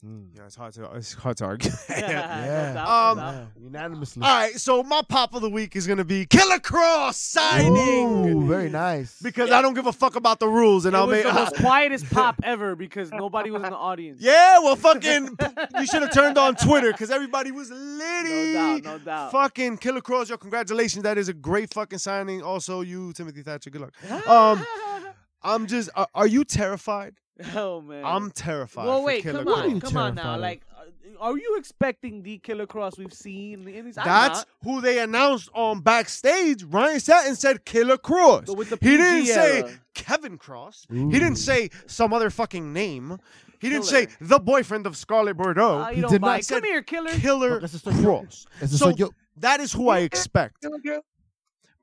Mm. 0.05 0.26
Yeah, 0.36 0.42
it's 0.44 0.55
hard 0.57 0.74
to 0.74 0.84
it's 0.96 1.14
hard 1.14 1.36
to 1.38 1.44
argue. 1.46 1.70
Yeah. 1.88 2.72
No 2.74 2.74
doubt, 2.74 2.88
Um. 2.88 3.18
Yeah, 3.18 3.44
unanimously. 3.62 4.22
All 4.22 4.28
right, 4.28 4.55
so 4.61 4.82
my 4.82 5.00
pop 5.09 5.32
of 5.34 5.40
the 5.40 5.48
week 5.48 5.76
is 5.76 5.86
gonna 5.86 6.05
be 6.05 6.26
Killer 6.26 6.59
Kross 6.59 7.14
signing 7.14 8.26
Ooh, 8.26 8.46
very 8.46 8.68
nice. 8.68 9.18
because 9.22 9.50
I 9.50 9.62
don't 9.62 9.72
give 9.74 9.86
a 9.86 9.92
fuck 9.92 10.16
about 10.16 10.40
the 10.40 10.48
rules, 10.48 10.84
and 10.84 10.94
It 10.94 10.98
I'll 10.98 11.07
was 11.07 11.14
make. 11.16 11.24
the 11.24 11.32
most 11.42 11.57
quietest 11.57 12.11
pop 12.11 12.36
ever 12.42 12.76
because 12.76 13.11
nobody 13.12 13.50
was 13.50 13.62
in 13.62 13.70
the 13.70 13.76
audience. 13.76 14.20
yeah, 14.20 14.59
well, 14.59 14.76
fucking, 14.76 15.38
you 15.78 15.86
should 15.86 16.02
have 16.02 16.12
turned 16.12 16.36
on 16.36 16.55
Twitter 16.57 16.92
because 16.92 17.11
everybody 17.11 17.50
was 17.52 17.70
litty. 17.70 18.52
no 18.52 18.52
doubt, 18.52 18.84
no 18.84 18.98
doubt. 18.98 19.32
Fucking 19.32 19.78
Killer 19.78 20.00
Kross, 20.02 20.28
yo, 20.28 20.36
congratulations. 20.36 21.02
That 21.05 21.16
is 21.16 21.28
a 21.30 21.34
great 21.34 21.72
fucking 21.72 21.98
signing. 21.98 22.42
Also, 22.42 22.82
you, 22.82 23.12
Timothy 23.14 23.42
Thatcher, 23.42 23.70
good 23.70 23.80
luck. 23.80 24.28
Um, 24.28 24.66
I'm 25.42 25.66
just, 25.66 25.88
are, 25.94 26.09
are 26.14 26.26
you 26.26 26.44
terrified? 26.44 27.14
oh 27.55 27.80
man. 27.80 28.05
I'm 28.05 28.30
terrified. 28.30 28.87
well, 28.87 28.99
for 29.01 29.07
wait, 29.07 29.22
Killer 29.22 29.39
come 29.45 29.53
What 29.53 29.64
on, 29.64 29.70
you 29.74 29.80
Cross. 29.80 29.93
come 29.93 30.03
on 30.03 30.14
now. 30.14 30.37
Like, 30.39 30.62
uh, 30.76 30.85
are 31.20 31.37
you 31.37 31.57
expecting 31.59 32.22
the 32.22 32.39
Killer 32.39 32.66
Kross 32.66 32.99
we've 32.99 33.12
seen 33.12 33.66
in 33.68 33.85
these? 33.87 33.95
That's 33.97 34.07
not. 34.41 34.47
who 34.62 34.80
they 34.80 35.01
announced 35.01 35.49
on 35.55 35.80
backstage. 35.80 36.62
Ryan 36.64 37.01
Satin 37.01 37.37
said 37.37 37.64
Killer 37.64 37.97
Kross. 37.97 38.47
But 38.47 38.57
with 38.57 38.70
the 38.70 38.78
he 38.80 38.97
didn't 38.97 39.22
PG 39.22 39.26
say. 39.32 39.74
Kevin 39.95 40.39
Cross. 40.39 40.87
Ooh. 40.93 41.09
He 41.09 41.18
didn't 41.18 41.37
say 41.37 41.70
some 41.87 42.12
other 42.12 42.30
fucking 42.30 42.72
name. 42.72 43.18
He 43.61 43.70
didn't 43.70 43.87
say 43.87 44.09
the 44.20 44.39
boyfriend 44.39 44.87
of 44.87 44.97
Scarlett 44.97 45.37
Bordeaux. 45.37 45.78
Ah, 45.78 45.89
he 45.91 45.97
you 45.97 46.03
don't 46.03 46.11
did 46.11 46.20
not 46.20 46.45
say- 46.45 46.57
Come 46.57 46.64
here, 46.64 46.82
Killer. 46.82 47.11
Killer 47.12 47.64
Ese. 47.64 47.80
Cross. 47.80 48.47
Ese 48.61 48.78
So 48.78 48.93
that 49.39 49.61
is 49.61 49.72
who 49.72 49.89
I 49.89 50.01
expect. 50.01 50.66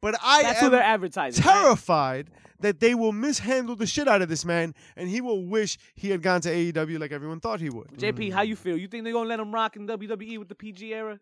But 0.02 0.16
I 0.22 0.43
That's 0.43 0.60
who 0.60 0.66
am 0.68 0.72
they're 0.72 0.82
advertising. 0.82 1.43
right? 1.45 1.54
terrified 1.54 2.32
that 2.60 2.80
they 2.80 2.95
will 2.95 3.12
mishandle 3.12 3.76
the 3.76 3.86
shit 3.86 4.08
out 4.08 4.22
of 4.22 4.30
this 4.30 4.45
man, 4.45 4.74
and 4.95 5.10
he 5.10 5.22
will 5.22 5.45
wish 5.45 5.78
he 5.95 6.10
had 6.10 6.22
gone 6.22 6.41
to 6.41 6.49
AEW 6.49 6.99
like 6.99 7.12
everyone 7.12 7.39
thought 7.39 7.60
he 7.60 7.70
would. 7.70 7.88
JP, 7.97 8.34
how 8.34 8.41
you 8.41 8.56
feel? 8.56 8.78
You 8.78 8.88
think 8.88 9.04
they're 9.04 9.14
gonna 9.14 9.30
let 9.30 9.39
him 9.39 9.54
rock 9.54 9.76
in 9.76 9.88
WWE 9.88 10.38
with 10.39 10.49
the 10.49 10.56
PG 10.56 10.93
era? 10.93 11.20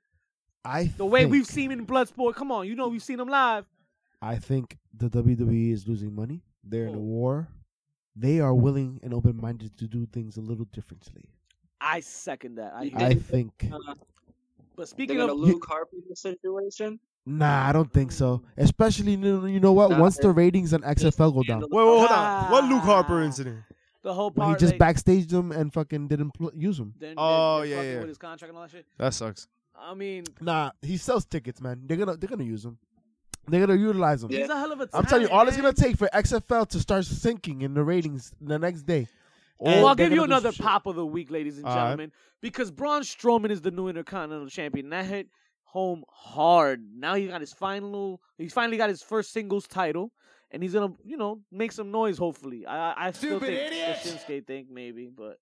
I 0.65 0.91
The 0.97 1.05
way 1.05 1.21
think, 1.21 1.32
we've 1.32 1.45
seen 1.45 1.71
him 1.71 1.80
in 1.80 1.88
Bloodsport. 1.88 2.36
Come 2.36 2.51
on, 2.51 2.67
you 2.67 2.75
know 2.75 2.88
we've 2.88 3.03
seen 3.03 3.19
him 3.19 3.30
live. 3.30 3.65
I 4.21 4.36
think 4.36 4.77
the 4.93 5.09
WWE 5.09 5.71
is 5.71 5.88
losing 5.88 6.13
money. 6.13 6.41
They're 6.63 6.88
in 6.88 6.95
a 6.95 6.99
war. 6.99 7.47
They 8.15 8.41
are 8.41 8.53
willing 8.53 8.99
and 9.01 9.13
open 9.13 9.38
minded 9.39 9.77
to 9.77 9.88
do 9.88 10.05
things 10.05 10.36
a 10.36 10.41
little 10.41 10.65
differently. 10.73 11.23
I 11.80 12.01
second 12.01 12.55
that. 12.55 12.73
I, 12.75 12.91
I 12.97 13.13
think. 13.13 13.69
Uh, 13.71 13.77
but 13.88 13.95
they're 14.75 14.86
speaking 14.88 15.17
gonna 15.17 15.32
of, 15.32 15.39
Luke 15.39 15.65
Harper 15.65 15.95
the 16.09 16.15
situation. 16.15 16.99
Nah, 17.26 17.67
I 17.70 17.72
don't 17.72 17.91
think 17.93 18.11
so. 18.11 18.41
Especially, 18.57 19.11
you 19.13 19.59
know, 19.59 19.74
what? 19.74 19.91
Nah, 19.91 19.99
Once 19.99 20.17
the 20.17 20.30
ratings 20.32 20.74
on 20.74 20.82
XFL 20.82 21.34
go 21.34 21.43
down, 21.43 21.61
Wait, 21.61 21.72
wait, 21.72 21.82
hold 21.84 22.09
on. 22.09 22.51
What 22.51 22.63
Luke 22.65 22.82
Harper 22.84 23.22
incident? 23.22 23.59
the 24.01 24.13
whole 24.13 24.32
when 24.32 24.49
he 24.49 24.55
just 24.55 24.80
like, 24.80 24.95
backstaged 24.95 25.30
them 25.30 25.51
and 25.51 25.74
fucking 25.74 26.07
didn't 26.07 26.32
pl- 26.32 26.51
use 26.55 26.78
them. 26.78 26.93
then, 26.97 27.15
Oh, 27.17 27.59
then, 27.61 27.70
then 27.70 27.86
yeah, 27.86 27.91
yeah. 27.93 27.99
With 27.99 28.07
his 28.07 28.17
contract 28.17 28.49
and 28.49 28.57
all 28.57 28.63
that 28.63 28.72
shit. 28.72 28.86
That 28.97 29.13
sucks. 29.13 29.47
I 29.78 29.93
mean, 29.93 30.24
Nah, 30.41 30.72
he 30.82 30.97
sells 30.97 31.26
tickets, 31.26 31.61
man. 31.61 31.82
They're 31.86 31.97
gonna 31.97 32.15
they're 32.17 32.30
gonna 32.30 32.43
use 32.45 32.63
them. 32.63 32.78
They're 33.47 33.65
gonna 33.65 33.80
utilize 33.80 34.22
them. 34.22 34.32
Yeah. 34.32 34.39
he's 34.39 34.49
a 34.49 34.57
hell 34.57 34.72
of 34.72 34.80
a. 34.82 34.89
I'm 34.93 35.05
telling 35.05 35.24
you, 35.24 35.28
talent, 35.28 35.32
all 35.32 35.47
it's 35.47 35.57
gonna 35.57 35.74
take 35.74 35.97
for 35.97 36.09
XFL 36.13 36.67
to 36.70 36.80
start 36.80 37.05
sinking 37.05 37.61
in 37.61 37.74
the 37.74 37.84
ratings 37.84 38.32
the 38.41 38.57
next 38.57 38.84
day. 38.84 39.07
Well, 39.57 39.88
I'll 39.88 39.95
give 39.95 40.13
you 40.13 40.24
another 40.24 40.49
some 40.49 40.55
shit. 40.55 40.65
pop 40.65 40.86
of 40.86 40.95
the 40.95 41.05
week, 41.05 41.30
ladies 41.30 41.57
and 41.57 41.65
All 41.65 41.76
right. 41.76 41.82
gentlemen, 41.84 42.11
because 42.41 42.72
Braun 42.72 43.01
Strowman 43.01 43.51
is 43.51 43.59
the 43.61 43.72
new 43.72 43.89
Intercontinental 43.89 44.47
Champion. 44.47 44.89
That 44.89 45.05
hit 45.05 45.28
home 45.72 46.03
hard. 46.09 46.82
Now 46.95 47.15
he 47.15 47.28
got 47.28 47.41
his 47.41 47.53
final. 47.53 48.22
He's 48.38 48.53
finally 48.53 48.78
got 48.78 48.89
his 48.89 49.01
first 49.01 49.32
singles 49.32 49.67
title, 49.67 50.11
and 50.51 50.63
he's 50.63 50.74
gonna, 50.74 50.93
you 51.03 51.15
know, 51.17 51.41
make 51.51 51.72
some 51.72 51.91
noise. 51.91 52.17
Hopefully, 52.17 52.65
I, 52.65 53.07
I 53.07 53.11
still 53.11 53.39
think 53.39 53.70
the 53.70 54.09
Shinsuke 54.09 54.47
thing 54.47 54.67
maybe, 54.72 55.09
but 55.15 55.38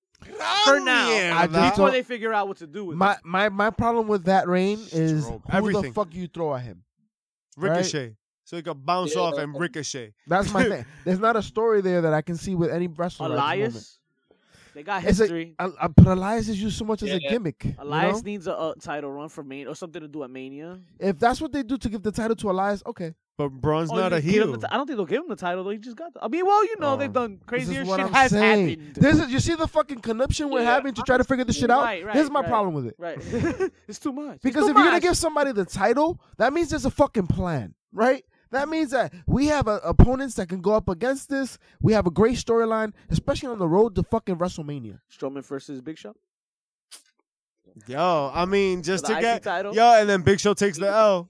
for 0.66 0.80
now, 0.80 1.10
I 1.10 1.48
just 1.48 1.54
before 1.76 1.88
don't- 1.88 1.92
they 1.94 2.04
figure 2.04 2.34
out 2.34 2.48
what 2.48 2.58
to 2.58 2.68
do 2.68 2.86
with 2.86 2.98
My 2.98 3.14
it. 3.14 3.20
my 3.24 3.50
my 3.50 3.70
problem 3.70 4.08
with 4.08 4.26
that 4.26 4.48
reign 4.48 4.80
is 4.92 5.24
Jerome, 5.26 5.42
who 5.50 5.58
everything. 5.58 5.82
the 5.84 5.92
fuck 5.92 6.14
you 6.14 6.28
throw 6.28 6.56
at 6.56 6.64
him. 6.64 6.84
Ricochet. 7.56 8.16
So 8.44 8.56
he 8.56 8.62
could 8.64 8.86
bounce 8.86 9.14
Yeah. 9.16 9.22
off 9.22 9.38
and 9.38 9.60
ricochet. 9.60 10.14
That's 10.26 10.52
my 10.54 10.64
thing. 10.70 10.86
There's 11.04 11.20
not 11.20 11.36
a 11.36 11.42
story 11.44 11.82
there 11.82 12.02
that 12.02 12.14
I 12.14 12.22
can 12.22 12.38
see 12.38 12.56
with 12.56 12.72
any 12.72 12.88
wrestler. 12.88 13.26
at 13.28 13.30
this. 13.32 13.38
Elias. 13.40 13.97
They 14.78 14.84
got 14.84 15.04
It's 15.04 15.20
a- 15.20 15.24
history. 15.24 15.56
I, 15.58 15.70
I, 15.82 15.88
but 15.88 16.06
Elias 16.06 16.48
is 16.50 16.62
used 16.62 16.78
so 16.78 16.86
much 16.86 17.02
as 17.02 17.10
a 17.10 17.20
Yeah. 17.20 17.30
gimmick. 17.32 17.66
you 17.66 17.74
Elias 17.80 18.18
know? 18.18 18.22
needs 18.30 18.46
a, 18.46 18.52
a 18.52 18.76
title 18.80 19.12
run 19.12 19.28
for 19.28 19.44
Mania 19.44 19.72
or 19.72 19.76
something 19.76 20.02
to 20.04 20.08
do 20.08 20.24
at 20.24 20.30
Mania. 20.30 20.78
If 21.00 21.18
that's 21.18 21.42
what 21.42 21.52
they 21.52 21.64
do 21.64 21.80
to 21.80 21.90
give 21.90 22.04
the 22.04 22.12
title 22.12 22.36
to 22.36 22.52
Elias, 22.52 22.84
okay. 22.86 23.16
But 23.40 23.50
Braun's 23.50 23.90
Oh, 23.92 23.96
not 23.96 24.14
a 24.14 24.18
just 24.22 24.28
heel. 24.28 24.56
ti- 24.56 24.66
I 24.70 24.78
don't 24.78 24.86
think 24.86 24.98
they'll 24.98 25.06
give 25.08 25.24
him 25.24 25.30
the 25.30 25.36
title 25.36 25.64
though. 25.64 25.72
He 25.72 25.80
just 25.80 25.98
got. 25.98 26.14
The, 26.14 26.24
I 26.24 26.28
mean, 26.28 26.46
well, 26.46 26.64
you 26.64 26.76
know, 26.80 26.94
Oh. 26.94 26.98
they've 26.98 27.12
done 27.12 27.40
crazier 27.48 27.84
what 27.86 27.98
shit 28.00 28.06
I'm 28.08 28.14
has 28.14 28.30
saying. 28.32 28.70
happened. 28.70 28.96
This 28.96 29.20
is 29.20 29.32
you 29.32 29.40
see 29.40 29.56
the 29.56 29.68
fucking 29.68 30.00
conniption 30.02 30.50
we're 30.52 30.62
Yeah. 30.62 30.74
having 30.76 30.94
to 30.94 31.02
try 31.02 31.18
to 31.18 31.24
figure 31.24 31.44
this 31.44 31.58
shit 31.58 31.72
out. 31.72 31.82
Right, 31.84 32.06
right, 32.06 32.14
this 32.14 32.24
is 32.26 32.30
my 32.32 32.42
right. 32.42 32.50
problem 32.50 32.76
with 32.76 32.86
it. 32.86 32.96
right, 33.00 33.18
it's 33.88 33.98
too 33.98 34.12
much. 34.12 34.42
Because 34.44 34.66
too 34.66 34.70
if 34.72 34.76
you're 34.76 34.86
gonna 34.86 35.00
give 35.00 35.18
somebody 35.18 35.54
the 35.54 35.66
title, 35.66 36.20
that 36.38 36.54
means 36.54 36.70
there's 36.70 36.86
a 36.86 36.92
fucking 36.92 37.26
plan, 37.28 37.74
right? 37.92 38.24
That 38.52 38.70
means 38.70 38.92
that 38.92 39.14
we 39.26 39.48
have 39.48 39.68
uh, 39.68 39.80
opponents 39.84 40.36
that 40.36 40.48
can 40.50 40.62
go 40.62 40.74
up 40.74 40.88
against 40.90 41.30
this. 41.30 41.58
We 41.82 41.94
have 41.94 42.08
a 42.08 42.12
great 42.12 42.38
storyline, 42.38 42.94
especially 43.10 43.50
on 43.50 43.60
the 43.60 43.68
road 43.68 43.96
to 43.96 44.04
fucking 44.04 44.38
WrestleMania. 44.38 45.00
Strowman 45.12 45.44
versus 45.46 45.82
Big 45.82 45.98
Show, 45.98 46.16
Yo, 47.88 48.32
I 48.34 48.46
mean, 48.46 48.82
just 48.82 49.06
For 49.06 49.14
the 49.14 49.20
to 49.20 49.20
IC 49.20 49.24
get 49.36 49.44
title? 49.44 49.74
yo, 49.76 50.00
and 50.00 50.10
then 50.10 50.22
Big 50.22 50.40
Show 50.40 50.54
takes 50.54 50.78
the 50.80 50.88
L. 50.90 51.30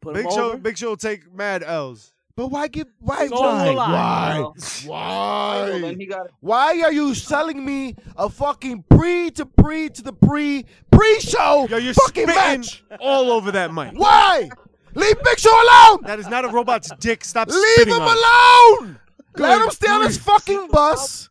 put 0.00 0.14
Big 0.14 0.30
Show, 0.30 0.48
over. 0.52 0.58
Big 0.58 0.76
Show 0.76 0.96
take 0.96 1.32
mad 1.32 1.62
L's. 1.62 2.12
But 2.36 2.48
why 2.48 2.66
give 2.66 2.88
why 2.98 3.28
So 3.28 3.40
why 3.40 3.68
will 3.68 3.76
why 3.76 4.42
why 4.86 5.68
well, 5.70 5.80
then 5.80 6.00
he 6.00 6.10
why 6.40 6.80
are 6.82 6.92
you 6.92 7.14
selling 7.14 7.64
me 7.64 7.94
a 8.16 8.28
fucking 8.28 8.84
pre 8.90 9.30
to 9.32 9.46
pre 9.46 9.88
to 9.90 10.02
the 10.02 10.12
pre 10.12 10.66
pre 10.90 11.20
show 11.20 11.68
Yo, 11.70 11.76
you're 11.76 11.94
fucking 11.94 12.26
spitting 12.26 12.60
match? 12.60 12.82
all 12.98 13.30
over 13.30 13.52
that 13.52 13.72
mic. 13.72 13.92
Why? 13.92 14.48
Leave 14.94 15.22
Big 15.22 15.38
Show 15.38 15.50
alone. 15.50 16.00
That 16.04 16.18
is 16.18 16.28
not 16.28 16.44
a 16.44 16.48
robot's 16.48 16.90
dick. 17.00 17.24
Stop 17.24 17.48
Leave 17.48 17.86
him 17.86 18.00
on 18.00 18.16
it. 18.16 18.82
alone. 18.82 18.98
Let 19.36 19.60
him 19.62 19.70
stay 19.70 19.90
on 19.90 20.04
his 20.04 20.18
fucking 20.18 20.68
bus. 20.68 21.28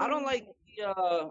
I 0.00 0.08
don't 0.08 0.24
like 0.24 0.46
the, 0.76 0.88
uh, 0.88 1.28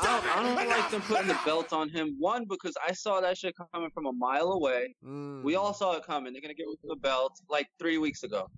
I 0.00 0.06
don't, 0.06 0.36
I 0.36 0.42
don't 0.42 0.68
like 0.68 0.90
them 0.90 1.02
putting 1.02 1.26
the 1.26 1.38
belt 1.44 1.72
on 1.72 1.88
him. 1.88 2.16
One 2.18 2.44
because 2.48 2.74
I 2.86 2.92
saw 2.92 3.20
that 3.20 3.36
shit 3.36 3.54
coming 3.72 3.90
from 3.90 4.06
a 4.06 4.12
mile 4.12 4.52
away. 4.52 4.94
Mm. 5.04 5.42
We 5.42 5.56
all 5.56 5.74
saw 5.74 5.96
it 5.96 6.04
coming. 6.06 6.32
They're 6.32 6.42
gonna 6.42 6.54
get 6.54 6.66
rid 6.66 6.78
of 6.84 6.88
the 6.88 6.96
belt 6.96 7.40
like 7.48 7.66
three 7.78 7.98
weeks 7.98 8.22
ago, 8.22 8.48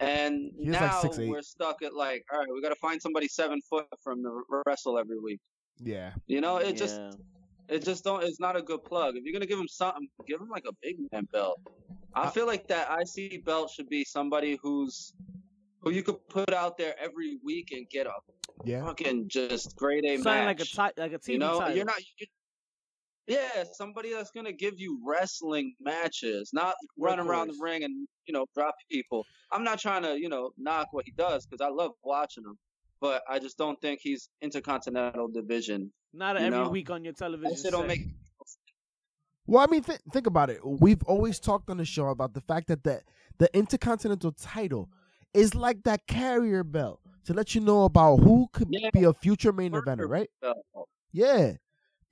and 0.00 0.50
He 0.58 0.68
was 0.68 0.78
like 0.78 1.18
now 1.18 1.30
we're 1.30 1.42
stuck 1.42 1.82
at 1.82 1.94
like, 1.94 2.24
all 2.32 2.38
right, 2.40 2.48
we 2.52 2.60
gotta 2.60 2.74
find 2.76 3.00
somebody 3.00 3.28
seven 3.28 3.60
foot 3.62 3.86
from 4.02 4.22
the 4.22 4.42
wrestle 4.66 4.98
every 4.98 5.18
week. 5.18 5.40
Yeah. 5.78 6.12
You 6.26 6.40
know, 6.42 6.58
it 6.58 6.76
just 6.76 6.96
Yeah. 7.00 7.10
It 7.68 7.84
just 7.84 8.04
don't. 8.04 8.22
It's 8.22 8.40
not 8.40 8.56
a 8.56 8.62
good 8.62 8.84
plug. 8.84 9.16
If 9.16 9.24
you're 9.24 9.32
gonna 9.32 9.46
give 9.46 9.58
him 9.58 9.68
something, 9.68 10.08
give 10.26 10.40
him 10.40 10.48
like 10.48 10.64
a 10.68 10.72
big 10.82 10.96
man 11.12 11.26
belt. 11.32 11.60
I 12.14 12.24
I- 12.28 12.30
feel 12.30 12.46
like 12.46 12.66
that 12.68 12.88
IC 13.00 13.44
belt 13.44 13.70
should 13.70 13.88
be 13.88 14.04
somebody 14.04 14.58
who's 14.62 15.12
who 15.80 15.90
you 15.90 16.02
could 16.02 16.26
put 16.28 16.52
out 16.52 16.76
there 16.78 16.94
every 16.98 17.38
week 17.44 17.70
and 17.72 17.88
get 17.90 18.06
a 18.06 18.12
Yeah. 18.64 18.84
fucking 18.86 19.28
just 19.28 19.76
grade 19.76 20.04
A 20.04 20.16
Something 20.16 20.44
like 20.46 20.58
match. 20.58 20.72
a 20.72 20.76
ti- 20.94 21.00
like 21.00 21.12
a 21.12 21.18
TV 21.18 21.32
you 21.34 21.38
know, 21.38 21.60
title. 21.60 21.76
you're 21.76 21.84
not. 21.84 22.00
You, 22.18 22.26
yeah, 23.28 23.64
somebody 23.72 24.12
that's 24.12 24.30
gonna 24.30 24.52
give 24.52 24.74
you 24.78 25.00
wrestling 25.04 25.74
matches, 25.80 26.50
not 26.52 26.74
run 26.96 27.18
around 27.20 27.48
the 27.48 27.56
ring 27.60 27.82
and 27.84 28.06
you 28.26 28.32
know 28.32 28.46
drop 28.54 28.74
people. 28.90 29.24
I'm 29.52 29.64
not 29.64 29.78
trying 29.80 30.02
to 30.02 30.18
you 30.18 30.28
know 30.28 30.50
knock 30.56 30.88
what 30.92 31.04
he 31.04 31.12
does 31.12 31.44
because 31.46 31.60
I 31.60 31.68
love 31.70 31.92
watching 32.04 32.44
him, 32.44 32.56
but 33.00 33.22
I 33.28 33.38
just 33.38 33.58
don't 33.58 33.80
think 33.80 34.00
he's 34.02 34.28
intercontinental 34.40 35.28
division. 35.28 35.92
not 36.12 36.36
every 36.36 36.50
know, 36.50 36.68
week 36.70 36.90
on 36.90 37.04
your 37.04 37.12
television. 37.12 37.56
That 37.62 37.70
don't 37.72 37.86
make 37.86 38.02
Well, 39.46 39.62
I 39.62 39.70
mean, 39.70 39.82
th- 39.82 40.00
think 40.12 40.26
about 40.26 40.50
it. 40.50 40.60
We've 40.64 41.02
always 41.04 41.38
talked 41.38 41.70
on 41.70 41.76
the 41.76 41.84
show 41.84 42.08
about 42.08 42.34
the 42.34 42.40
fact 42.40 42.68
that 42.68 42.82
the, 42.82 43.02
the 43.38 43.54
Intercontinental 43.56 44.32
title 44.32 44.88
is 45.34 45.54
like 45.54 45.82
that 45.84 46.06
carrier 46.06 46.64
belt 46.64 47.00
to 47.26 47.34
let 47.34 47.54
you 47.54 47.60
know 47.60 47.84
about 47.84 48.16
who 48.20 48.48
could 48.52 48.68
Yeah. 48.70 48.90
be 48.92 49.04
a 49.04 49.12
future 49.12 49.52
main 49.52 49.72
Worker 49.72 49.90
eventer, 49.90 50.08
right? 50.08 50.30
belt. 50.40 50.56
Yeah. 51.12 51.52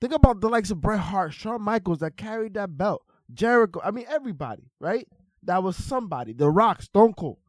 Think 0.01 0.13
about 0.13 0.39
the 0.41 0.49
likes 0.49 0.71
of 0.71 0.81
Bret 0.81 0.99
Hart, 0.99 1.33
Shawn 1.33 1.61
Michaels 1.61 1.99
that 1.99 2.15
carried 2.17 2.53
that 2.55 2.77
belt, 2.77 3.01
Jericho. 3.33 3.81
I 3.83 3.91
mean, 3.91 4.05
everybody, 4.07 4.69
right? 4.79 5.07
That 5.43 5.63
was 5.63 5.75
somebody. 5.77 6.33
The 6.33 6.49
Rock, 6.49 6.81
Stone 6.81 7.13
Cold. 7.13 7.39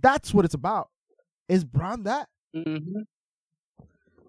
That's 0.00 0.32
what 0.34 0.44
it's 0.44 0.54
about. 0.54 0.88
Is 1.48 1.64
Braun 1.64 2.04
that? 2.04 2.28
Mm-hmm. 2.54 3.00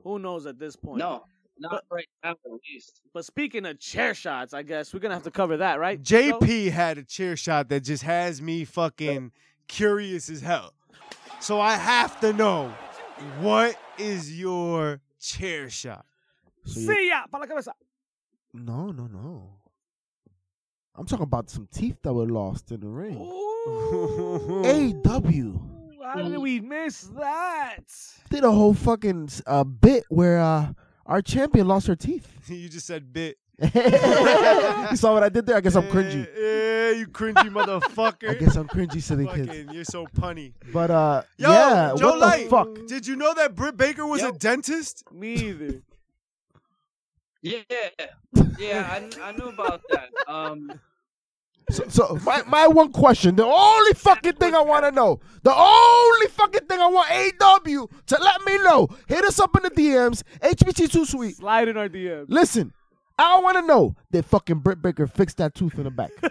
Who 0.03 0.19
knows 0.19 0.45
at 0.45 0.59
this 0.59 0.75
point? 0.75 0.99
No, 0.99 1.23
not 1.59 1.71
But- 1.71 1.83
right 1.89 2.07
now 2.23 2.31
at 2.31 2.37
least. 2.69 3.01
But 3.13 3.25
speaking 3.25 3.65
of 3.65 3.79
chair 3.79 4.13
shots, 4.13 4.53
I 4.53 4.63
guess 4.63 4.93
we're 4.93 4.99
gonna 4.99 5.13
have 5.13 5.23
to 5.23 5.31
cover 5.31 5.57
that, 5.57 5.79
right? 5.79 6.01
JP 6.01 6.71
had 6.71 6.97
a 6.97 7.03
chair 7.03 7.35
shot 7.37 7.69
that 7.69 7.81
just 7.81 8.03
has 8.03 8.41
me 8.41 8.65
fucking 8.65 9.31
curious 9.67 10.29
as 10.29 10.41
hell. 10.41 10.73
So 11.39 11.59
I 11.61 11.75
have 11.75 12.19
to 12.21 12.33
know 12.33 12.73
what 13.39 13.77
is 13.97 14.37
your 14.37 14.99
chair 15.19 15.69
shot? 15.69 16.05
So 16.65 16.79
See 16.81 17.09
ya, 17.09 17.27
pa 17.31 17.37
la 17.37 17.45
cabeza. 17.45 17.73
no, 18.53 18.87
no, 18.91 19.07
no. 19.07 19.49
I'm 20.95 21.05
talking 21.05 21.23
about 21.23 21.49
some 21.49 21.67
teeth 21.73 21.97
that 22.03 22.13
were 22.13 22.27
lost 22.27 22.71
in 22.71 22.79
the 22.81 22.87
ring. 22.87 23.17
AW 24.45 25.59
How 26.03 26.21
did 26.21 26.37
we 26.37 26.59
miss 26.59 27.01
that? 27.17 27.79
did 28.33 28.43
a 28.43 28.51
whole 28.51 28.73
fucking 28.73 29.29
uh, 29.45 29.63
bit 29.63 30.05
where 30.09 30.39
uh, 30.39 30.73
our 31.05 31.21
champion 31.21 31.67
lost 31.67 31.87
her 31.87 31.95
teeth. 31.95 32.27
you 32.47 32.67
just 32.67 32.87
said 32.87 33.13
bit. 33.13 33.37
you 33.61 34.97
saw 34.97 35.13
what 35.13 35.23
I 35.23 35.29
did 35.29 35.45
there? 35.45 35.55
I 35.55 35.61
guess 35.61 35.75
I'm 35.75 35.83
cringy. 35.83 36.27
Yeah, 36.35 36.41
yeah, 36.41 36.91
you 36.97 37.07
cringy 37.07 37.49
motherfucker. 37.49 38.29
I 38.31 38.33
guess 38.33 38.55
I'm 38.55 38.67
cringy 38.67 39.05
to 39.07 39.15
the 39.15 39.27
kids. 39.27 39.47
Fucking, 39.47 39.69
you're 39.69 39.83
so 39.83 40.07
punny. 40.07 40.53
But 40.73 40.89
uh, 40.89 41.21
Yo, 41.37 41.51
yeah, 41.51 41.93
Joe 41.95 42.19
what 42.19 42.39
the 42.39 42.49
fuck? 42.49 42.87
Did 42.87 43.05
you 43.05 43.15
know 43.15 43.33
that 43.35 43.53
Britt 43.53 43.77
Baker 43.77 44.05
was 44.07 44.21
Yo. 44.21 44.29
a 44.29 44.31
dentist? 44.31 45.03
Me 45.13 45.33
either. 45.33 45.81
Yeah, 47.43 47.61
yeah, 48.57 48.87
I, 48.89 49.09
I 49.21 49.31
knew 49.33 49.49
about 49.49 49.81
that. 49.89 50.09
Um, 50.27 50.71
So, 51.69 51.83
so 51.87 52.19
my, 52.23 52.43
my 52.47 52.67
one 52.67 52.91
question, 52.91 53.35
the 53.35 53.45
only 53.45 53.93
fucking 53.93 54.33
thing 54.33 54.53
I 54.53 54.61
want 54.61 54.85
to 54.85 54.91
know, 54.91 55.19
the 55.43 55.53
only 55.55 56.27
fucking 56.27 56.65
thing 56.67 56.79
I 56.79 56.87
want 56.87 57.09
AW 57.11 57.87
to 58.07 58.21
let 58.21 58.45
me 58.45 58.57
know, 58.63 58.89
hit 59.07 59.23
us 59.25 59.39
up 59.39 59.55
in 59.55 59.63
the 59.63 59.71
DMs, 59.71 60.23
HBT 60.41 60.91
Too 60.91 61.05
Sweet. 61.05 61.37
Slide 61.37 61.67
in 61.69 61.77
our 61.77 61.89
DM. 61.89 62.25
Listen, 62.27 62.73
I 63.17 63.39
want 63.39 63.57
to 63.57 63.61
know 63.61 63.95
did 64.11 64.25
fucking 64.25 64.59
Britt 64.59 64.81
Baker 64.81 65.07
fix 65.07 65.33
that 65.35 65.55
tooth 65.55 65.77
in 65.77 65.83
the 65.83 65.91
back? 65.91 66.11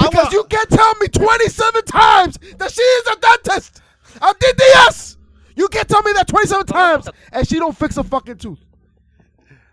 Because 0.00 0.32
you 0.32 0.44
can't 0.44 0.68
tell 0.68 0.94
me 1.00 1.08
27 1.08 1.84
times 1.84 2.38
that 2.58 2.70
she 2.70 2.82
is 2.82 3.06
a 3.06 3.16
dentist. 3.20 3.82
I'm 4.20 4.34
DDS. 4.34 5.16
You 5.56 5.68
can't 5.68 5.88
tell 5.88 6.02
me 6.02 6.12
that 6.12 6.26
27 6.28 6.66
times 6.66 7.08
and 7.32 7.46
she 7.46 7.58
don't 7.58 7.76
fix 7.76 7.96
a 7.96 8.04
fucking 8.04 8.38
tooth. 8.38 8.58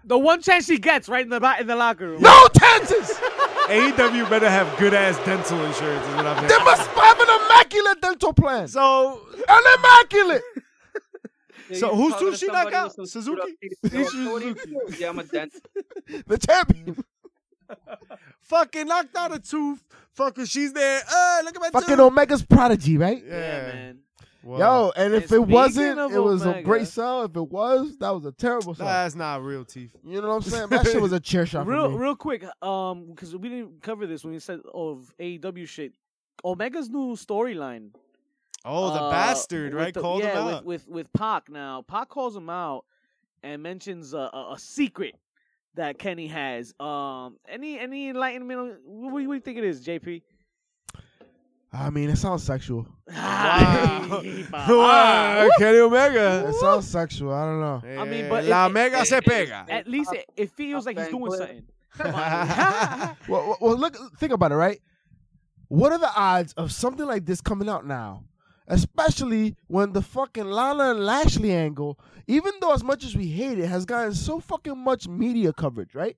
The 0.08 0.18
one 0.18 0.42
chance 0.42 0.66
she 0.66 0.78
gets 0.80 1.08
right 1.10 1.24
in 1.24 1.30
the 1.30 1.40
back 1.40 1.60
in 1.62 1.68
the 1.68 1.76
locker 1.76 2.08
room. 2.10 2.22
No 2.22 2.48
chances. 2.60 3.12
AEW 3.68 4.30
better 4.30 4.50
have 4.50 4.78
good 4.80 4.94
ass 4.94 5.18
dental 5.26 5.64
insurance. 5.66 6.08
Is 6.08 6.16
what 6.16 6.26
I'm 6.26 6.42
They 6.44 6.50
saying. 6.54 6.64
must 6.66 6.88
have 6.90 7.20
an 7.20 7.28
immaculate 7.46 8.02
dental 8.02 8.34
plan. 8.34 8.68
So 8.70 9.20
An 9.50 9.64
immaculate. 9.78 10.42
yeah, 11.70 11.78
So 11.78 11.88
you're 11.88 11.96
who's 11.98 12.12
talking 12.14 12.28
too 12.28 12.32
to 12.32 12.38
she 12.38 12.48
knock 12.48 12.56
somebody 12.72 12.76
out? 12.78 12.98
with 12.98 13.10
Suzuki? 13.10 13.42
screwed 13.42 13.42
up 13.42 13.60
teeth. 13.62 13.94
Yo, 13.94 14.04
so 14.06 14.32
what 14.32 14.42
do 14.42 14.48
you 14.48 14.54
do? 14.56 14.96
Yeah, 14.98 15.10
I'm 15.10 15.20
a 15.20 15.24
dentist. 15.26 15.68
The 16.28 16.38
champion. 16.38 17.04
fucking 18.44 18.88
knocked 18.88 19.16
out 19.18 19.36
a 19.36 19.40
tooth. 19.40 19.84
Fucking, 20.14 20.46
she's 20.46 20.72
there. 20.74 21.02
Uh, 21.12 21.42
look 21.44 21.56
at 21.56 21.62
my 21.62 21.70
fucking 21.72 21.90
tooth. 21.90 22.00
Omega's 22.00 22.44
prodigy, 22.44 22.98
right? 22.98 23.22
Yeah, 23.26 23.34
man. 23.68 24.00
Well, 24.48 24.60
Yo, 24.60 24.92
and 24.96 25.14
if 25.14 25.30
And 25.30 25.44
it 25.44 25.48
wasn't, 25.48 26.00
of 26.00 26.14
it 26.14 26.20
was 26.20 26.46
a 26.46 26.62
great 26.62 26.88
sell. 26.88 27.24
If 27.26 27.36
it 27.36 27.50
was, 27.52 27.98
that 27.98 28.12
was 28.12 28.24
a 28.26 28.32
terrible 28.32 28.74
sell. 28.76 28.86
that's 28.86 29.14
not 29.14 29.44
real 29.44 29.66
teeth. 29.66 29.92
you 30.06 30.22
know 30.22 30.30
what 30.30 30.36
I'm 30.36 30.42
saying? 30.44 30.70
That 30.70 30.86
shit 30.86 31.02
was 31.02 31.12
a 31.12 31.20
chair 31.20 31.46
shot 31.46 31.68
Real, 31.68 31.88
for 31.88 31.90
me. 31.92 31.98
real 31.98 32.16
quick, 32.16 32.46
um, 32.64 33.08
because 33.10 33.36
we 33.36 33.50
didn't 33.50 33.82
cover 33.82 34.08
this 34.08 34.24
when 34.24 34.32
we 34.32 34.40
said 34.40 34.62
of 34.74 35.14
AEW 35.20 35.68
shit. 35.68 35.94
Omega's 36.46 36.90
new 36.90 37.16
storyline. 37.18 37.90
Oh, 38.64 38.94
the 38.94 39.02
uh, 39.02 39.12
bastard, 39.12 39.74
with 39.74 39.84
right? 39.84 39.94
the- 39.94 40.00
Called 40.02 40.24
yeah, 40.24 40.40
him 40.40 40.46
with, 40.46 40.56
out. 40.56 40.66
with 40.66 40.88
with 40.88 41.14
Pac 41.14 41.50
now. 41.50 41.82
Pac 41.82 42.08
calls 42.08 42.34
him 42.36 42.50
out 42.50 42.86
and 43.44 43.62
mentions 43.62 44.14
a, 44.14 44.30
a, 44.34 44.54
a 44.54 44.58
secret 44.58 45.16
that 45.76 46.00
Kenny 46.00 46.28
has. 46.28 46.74
Um, 46.80 47.38
any 47.50 47.78
any 47.80 48.08
enlightenment? 48.10 48.80
What, 48.86 49.12
do 49.12 49.20
you- 49.20 49.28
what 49.28 49.34
do 49.34 49.36
you 49.36 49.42
think 49.42 49.58
it 49.58 49.66
is, 49.66 49.86
JP? 49.86 50.22
I 51.74 51.90
mean, 51.90 52.10
it 52.10 52.16
sounds 52.18 52.44
sexual. 52.44 52.88
Wow. 53.08 54.22
Wow. 54.52 54.68
Wow, 54.70 55.50
Kenny 55.58 55.80
Omega. 55.80 56.46
It 56.50 56.56
sounds 56.56 56.88
sexual. 56.88 57.34
I 57.34 57.46
don't 57.46 57.60
know. 57.60 58.02
I 58.02 58.06
mean, 58.06 58.30
but 58.30 58.46
La 58.46 58.66
it- 58.66 58.70
Omega 58.70 59.02
it- 59.02 59.08
se 59.08 59.18
it- 59.18 59.26
pega. 59.26 59.70
At 59.70 59.88
least 59.88 60.14
it, 60.14 60.26
it 60.36 60.52
feels 60.52 60.86
like 60.86 60.98
he's 60.98 61.10
doing 61.10 61.30
Banquet. 61.30 61.40
something. 61.40 61.64
Well, 63.28 63.48
well, 63.48 63.58
well, 63.60 63.78
look, 63.78 63.98
think 64.18 64.32
about 64.32 64.52
it, 64.52 64.56
right? 64.56 64.80
What 65.68 65.92
are 65.92 65.98
the 65.98 66.12
odds 66.16 66.54
of 66.54 66.72
something 66.72 67.06
like 67.06 67.26
this 67.26 67.42
coming 67.42 67.68
out 67.68 67.86
now? 67.86 68.24
Especially 68.70 69.56
when 69.68 69.94
the 69.94 70.02
fucking 70.02 70.46
Lana 70.46 70.92
and 70.92 71.06
Lashley 71.06 71.52
angle, 71.54 72.00
even 72.28 72.52
though 72.62 72.74
as 72.74 72.84
much 72.84 73.04
as 73.06 73.16
we 73.16 73.28
hate 73.28 73.58
it, 73.60 73.68
has 73.68 73.86
gotten 73.86 74.14
so 74.14 74.40
fucking 74.40 74.78
much 74.78 75.08
media 75.08 75.52
coverage, 75.54 75.96
right? 75.96 76.16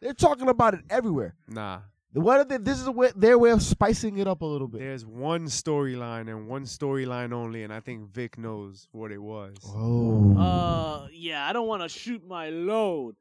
They're 0.00 0.12
talking 0.14 0.48
about 0.48 0.74
it 0.74 0.80
everywhere. 0.90 1.34
Nah. 1.48 1.80
What 2.16 2.40
are 2.40 2.44
they, 2.44 2.56
this 2.56 2.80
is 2.80 2.86
a 2.86 2.92
way, 2.92 3.12
their 3.14 3.38
way 3.38 3.50
of 3.50 3.62
spicing 3.62 4.16
it 4.16 4.26
up 4.26 4.40
a 4.40 4.46
little 4.46 4.68
bit. 4.68 4.80
There's 4.80 5.04
one 5.04 5.44
storyline 5.48 6.28
and 6.30 6.48
one 6.48 6.64
storyline 6.64 7.34
only, 7.34 7.62
and 7.62 7.70
I 7.70 7.80
think 7.80 8.08
Vic 8.08 8.38
knows 8.38 8.88
what 8.92 9.12
it 9.12 9.20
was. 9.20 9.54
Oh. 9.66 10.34
Uh, 10.34 11.08
yeah, 11.12 11.46
I 11.46 11.52
don't 11.52 11.68
want 11.68 11.82
to 11.82 11.90
shoot 11.90 12.26
my 12.26 12.48
load, 12.48 13.16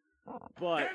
but 0.58 0.88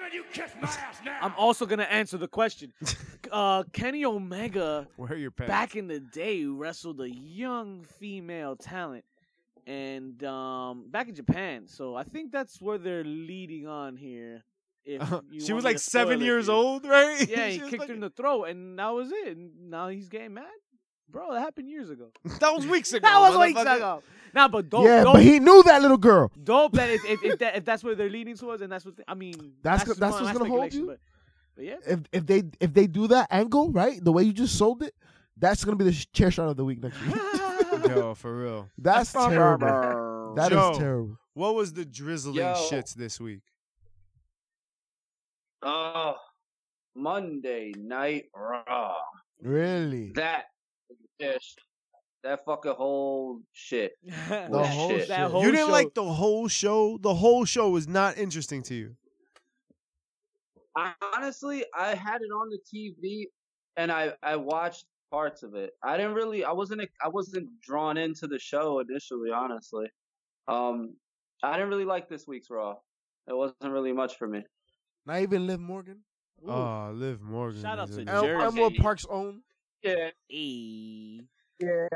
I'm 1.20 1.34
also 1.36 1.66
gonna 1.66 1.82
answer 1.82 2.16
the 2.16 2.26
question. 2.26 2.72
uh, 3.32 3.64
Kenny 3.74 4.06
Omega 4.06 4.88
Where 4.96 5.12
are 5.12 5.16
your 5.16 5.30
pants? 5.30 5.50
back 5.50 5.76
in 5.76 5.86
the 5.86 6.00
day 6.00 6.46
wrestled 6.46 7.02
a 7.02 7.10
young 7.10 7.84
female 7.98 8.56
talent, 8.56 9.04
and 9.66 10.24
um, 10.24 10.86
back 10.88 11.08
in 11.08 11.14
Japan. 11.14 11.66
So 11.66 11.96
I 11.96 12.04
think 12.04 12.32
that's 12.32 12.62
where 12.62 12.78
they're 12.78 13.04
leading 13.04 13.66
on 13.66 13.98
here. 13.98 14.42
If 14.84 15.10
you 15.30 15.40
she 15.40 15.52
was 15.52 15.64
like 15.64 15.78
seven 15.78 16.20
years 16.20 16.46
you. 16.48 16.52
old, 16.54 16.84
right? 16.96 17.28
Yeah, 17.28 17.48
he 17.48 17.58
kicked 17.58 17.78
like- 17.80 17.88
her 17.88 17.94
in 17.94 18.00
the 18.00 18.10
throat, 18.10 18.44
and 18.44 18.78
that 18.78 18.88
was 18.90 19.10
it. 19.12 19.36
And 19.36 19.70
now 19.70 19.88
he's 19.88 20.08
getting 20.08 20.34
mad, 20.34 20.46
bro. 21.08 21.32
That 21.32 21.40
happened 21.40 21.68
years 21.68 21.90
ago. 21.90 22.10
That 22.40 22.54
was 22.54 22.66
weeks 22.66 22.92
ago. 22.92 23.06
that 23.06 23.18
was 23.20 23.38
weeks 23.38 23.60
ago. 23.60 24.02
Now, 24.32 24.46
but 24.48 24.70
dope, 24.70 24.84
yeah, 24.84 25.02
dope, 25.04 25.14
but 25.14 25.22
he 25.22 25.40
knew 25.40 25.62
that 25.64 25.82
little 25.82 25.96
girl. 25.96 26.30
dope 26.42 26.72
that 26.74 26.88
if 26.90 27.04
if, 27.04 27.22
if, 27.24 27.38
that, 27.40 27.56
if 27.56 27.64
that's 27.64 27.82
where 27.82 27.94
they're 27.94 28.08
leaning 28.08 28.36
towards, 28.36 28.62
and 28.62 28.70
that's 28.70 28.84
what 28.84 28.96
they, 28.96 29.02
I 29.08 29.14
mean. 29.14 29.54
That's 29.62 29.84
that's, 29.84 29.98
go- 29.98 30.06
that's 30.06 30.20
what's 30.20 30.38
gonna 30.38 30.48
hold 30.50 30.72
you? 30.72 30.96
But 31.56 31.64
yeah. 31.64 31.76
if 31.86 32.00
if 32.12 32.26
they 32.26 32.42
if 32.60 32.72
they 32.72 32.86
do 32.86 33.08
that 33.08 33.26
angle 33.30 33.70
right, 33.72 34.02
the 34.02 34.12
way 34.12 34.22
you 34.22 34.32
just 34.32 34.56
sold 34.56 34.82
it, 34.82 34.94
that's 35.36 35.64
gonna 35.64 35.76
be 35.76 35.84
the 35.84 36.06
chair 36.12 36.30
shot 36.30 36.48
of 36.48 36.56
the 36.56 36.64
week 36.64 36.80
next 36.82 37.00
week. 37.04 37.16
Yo, 37.88 38.14
for 38.14 38.36
real. 38.36 38.68
That's 38.78 39.12
terrible. 39.12 40.34
That 40.36 40.52
is 40.52 40.58
Joe. 40.58 40.74
terrible. 40.78 41.16
What 41.34 41.54
was 41.54 41.72
the 41.72 41.84
drizzling 41.84 42.36
Yo. 42.36 42.54
shits 42.70 42.94
this 42.94 43.20
week? 43.20 43.40
Oh, 45.62 46.14
Monday 46.94 47.72
Night 47.76 48.24
Raw. 48.34 48.96
Really? 49.42 50.12
That 50.14 50.44
dish. 51.18 51.54
That 52.22 52.44
fucking 52.44 52.72
whole 52.72 53.40
shit. 53.52 53.92
The 54.28 54.46
was 54.50 54.68
whole 54.68 54.90
shit. 54.90 54.98
shit. 55.00 55.08
That 55.08 55.30
whole 55.30 55.42
you 55.44 55.50
didn't 55.52 55.66
show- 55.66 55.72
like 55.72 55.94
the 55.94 56.04
whole 56.04 56.48
show. 56.48 56.98
The 56.98 57.14
whole 57.14 57.44
show 57.44 57.70
was 57.70 57.88
not 57.88 58.18
interesting 58.18 58.62
to 58.64 58.74
you. 58.74 58.96
I, 60.76 60.92
honestly, 61.16 61.64
I 61.76 61.94
had 61.94 62.20
it 62.22 62.30
on 62.30 62.48
the 62.50 62.58
TV 62.72 63.24
and 63.76 63.90
I 63.90 64.12
I 64.22 64.36
watched 64.36 64.84
parts 65.10 65.42
of 65.42 65.54
it. 65.54 65.70
I 65.82 65.96
didn't 65.96 66.14
really. 66.14 66.44
I 66.44 66.52
wasn't. 66.52 66.82
I 67.04 67.08
wasn't 67.08 67.48
drawn 67.60 67.96
into 67.96 68.26
the 68.26 68.38
show 68.38 68.78
initially. 68.80 69.30
Honestly, 69.30 69.86
um, 70.46 70.94
I 71.42 71.54
didn't 71.54 71.70
really 71.70 71.84
like 71.84 72.08
this 72.08 72.26
week's 72.28 72.50
Raw. 72.50 72.76
It 73.28 73.34
wasn't 73.34 73.72
really 73.72 73.92
much 73.92 74.16
for 74.16 74.28
me. 74.28 74.44
Not 75.06 75.20
even 75.20 75.46
Liv 75.46 75.60
Morgan. 75.60 75.98
Ooh. 76.46 76.50
Oh, 76.50 76.90
Liv 76.94 77.20
Morgan. 77.20 77.60
Shout 77.62 77.78
out 77.78 77.88
to 77.92 78.00
a- 78.00 78.04
Jersey. 78.04 78.28
El- 78.28 78.40
Elmwood 78.42 78.76
Park's 78.76 79.04
own. 79.10 79.42
Yeah, 79.82 80.10
Ayy. 80.32 81.26
yeah. 81.60 81.86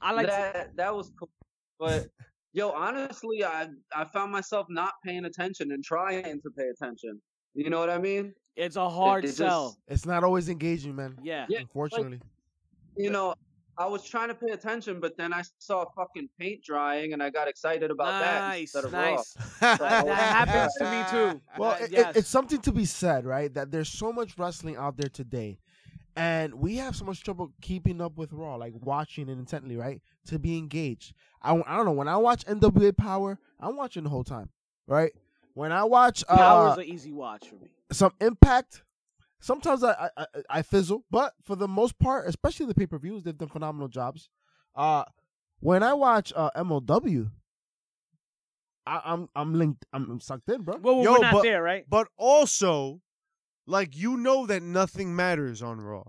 I 0.00 0.12
like 0.12 0.26
to- 0.26 0.32
that. 0.32 0.76
That 0.76 0.94
was 0.94 1.10
cool. 1.18 1.30
But 1.78 2.08
yo, 2.52 2.70
honestly, 2.70 3.44
I 3.44 3.68
I 3.94 4.04
found 4.04 4.32
myself 4.32 4.66
not 4.68 4.94
paying 5.04 5.24
attention 5.24 5.72
and 5.72 5.82
trying 5.84 6.40
to 6.42 6.50
pay 6.56 6.68
attention. 6.68 7.20
You 7.54 7.70
know 7.70 7.78
what 7.80 7.90
I 7.90 7.98
mean? 7.98 8.34
it's 8.54 8.76
a 8.76 8.86
hard 8.88 9.24
it 9.24 9.28
just- 9.28 9.38
sell. 9.38 9.76
It's 9.88 10.04
not 10.04 10.24
always 10.24 10.48
engaging, 10.50 10.94
man. 10.94 11.16
Yeah. 11.22 11.46
Yeah, 11.48 11.60
Unfortunately. 11.60 12.20
You 12.98 13.08
know, 13.10 13.34
I 13.78 13.86
was 13.86 14.04
trying 14.04 14.28
to 14.28 14.34
pay 14.34 14.50
attention, 14.52 15.00
but 15.00 15.16
then 15.16 15.32
I 15.32 15.42
saw 15.58 15.84
fucking 15.96 16.28
paint 16.38 16.62
drying, 16.62 17.14
and 17.14 17.22
I 17.22 17.30
got 17.30 17.48
excited 17.48 17.90
about 17.90 18.20
that 18.20 18.40
Nice, 18.40 18.60
instead 18.74 18.84
of 18.84 18.92
Raw. 18.92 19.00
nice. 19.00 19.34
That, 19.60 19.78
that 19.78 20.48
happens 20.48 20.74
to 20.78 20.84
me 20.84 21.04
too. 21.32 21.40
Well, 21.58 21.70
That- 21.70 21.80
it, 21.82 21.84
it- 21.84 21.92
yes. 21.92 22.16
it's 22.16 22.28
something 22.28 22.60
to 22.60 22.72
be 22.72 22.84
said, 22.84 23.24
right? 23.24 23.52
That 23.54 23.70
there's 23.70 23.88
so 23.88 24.12
much 24.12 24.36
wrestling 24.38 24.76
out 24.76 24.96
there 24.98 25.08
today, 25.08 25.58
and 26.16 26.54
we 26.54 26.76
have 26.76 26.94
so 26.94 27.04
much 27.06 27.22
trouble 27.24 27.52
keeping 27.62 28.00
up 28.00 28.18
with 28.18 28.32
Raw, 28.32 28.56
like 28.56 28.74
watching 28.80 29.28
it 29.28 29.32
intently, 29.38 29.76
right? 29.76 30.02
To 30.26 30.38
be 30.38 30.58
engaged. 30.58 31.14
I, 31.40 31.54
I 31.66 31.76
don't 31.76 31.86
know. 31.86 31.92
When 31.92 32.08
I 32.08 32.16
watch 32.18 32.44
NWA 32.44 32.94
Power, 32.96 33.38
I'm 33.58 33.76
watching 33.76 34.02
the 34.04 34.10
whole 34.10 34.24
time, 34.24 34.50
right? 34.86 35.12
When 35.54 35.72
I 35.72 35.84
watch 35.84 36.22
uh, 36.28 36.36
Power's 36.36 36.78
an 36.78 36.84
easy 36.84 37.12
watch 37.12 37.48
for 37.48 37.54
me. 37.56 37.70
some 37.90 38.12
Impact, 38.20 38.82
sometimes 39.42 39.84
I, 39.84 39.92
I 39.92 40.08
I 40.16 40.26
I 40.48 40.62
fizzle, 40.62 41.04
but 41.10 41.34
for 41.44 41.54
the 41.56 41.68
most 41.68 41.98
part, 41.98 42.26
especially 42.26 42.64
the 42.66 42.74
pay 42.74 42.86
per 42.86 42.96
views, 42.98 43.22
they've 43.22 43.36
done 43.36 43.48
phenomenal 43.48 43.88
jobs. 43.88 44.30
Uh, 44.74 45.04
when 45.60 45.82
I 45.82 45.92
watch 45.92 46.32
uh, 46.34 46.50
MLW, 46.56 47.30
I, 48.86 49.02
I'm 49.04 49.28
I'm 49.36 49.54
linked. 49.54 49.84
I'm, 49.92 50.10
I'm 50.10 50.20
sucked 50.20 50.48
in, 50.48 50.62
bro. 50.62 50.76
Well, 50.80 51.02
Yo, 51.02 51.12
we're 51.12 51.18
not 51.18 51.32
but- 51.34 51.42
there, 51.42 51.62
right? 51.62 51.84
But 51.88 52.08
also, 52.16 53.02
like 53.66 53.94
you 53.96 54.16
know 54.16 54.46
that 54.46 54.62
nothing 54.62 55.14
matters 55.14 55.62
on 55.62 55.80
Raw. 55.80 56.04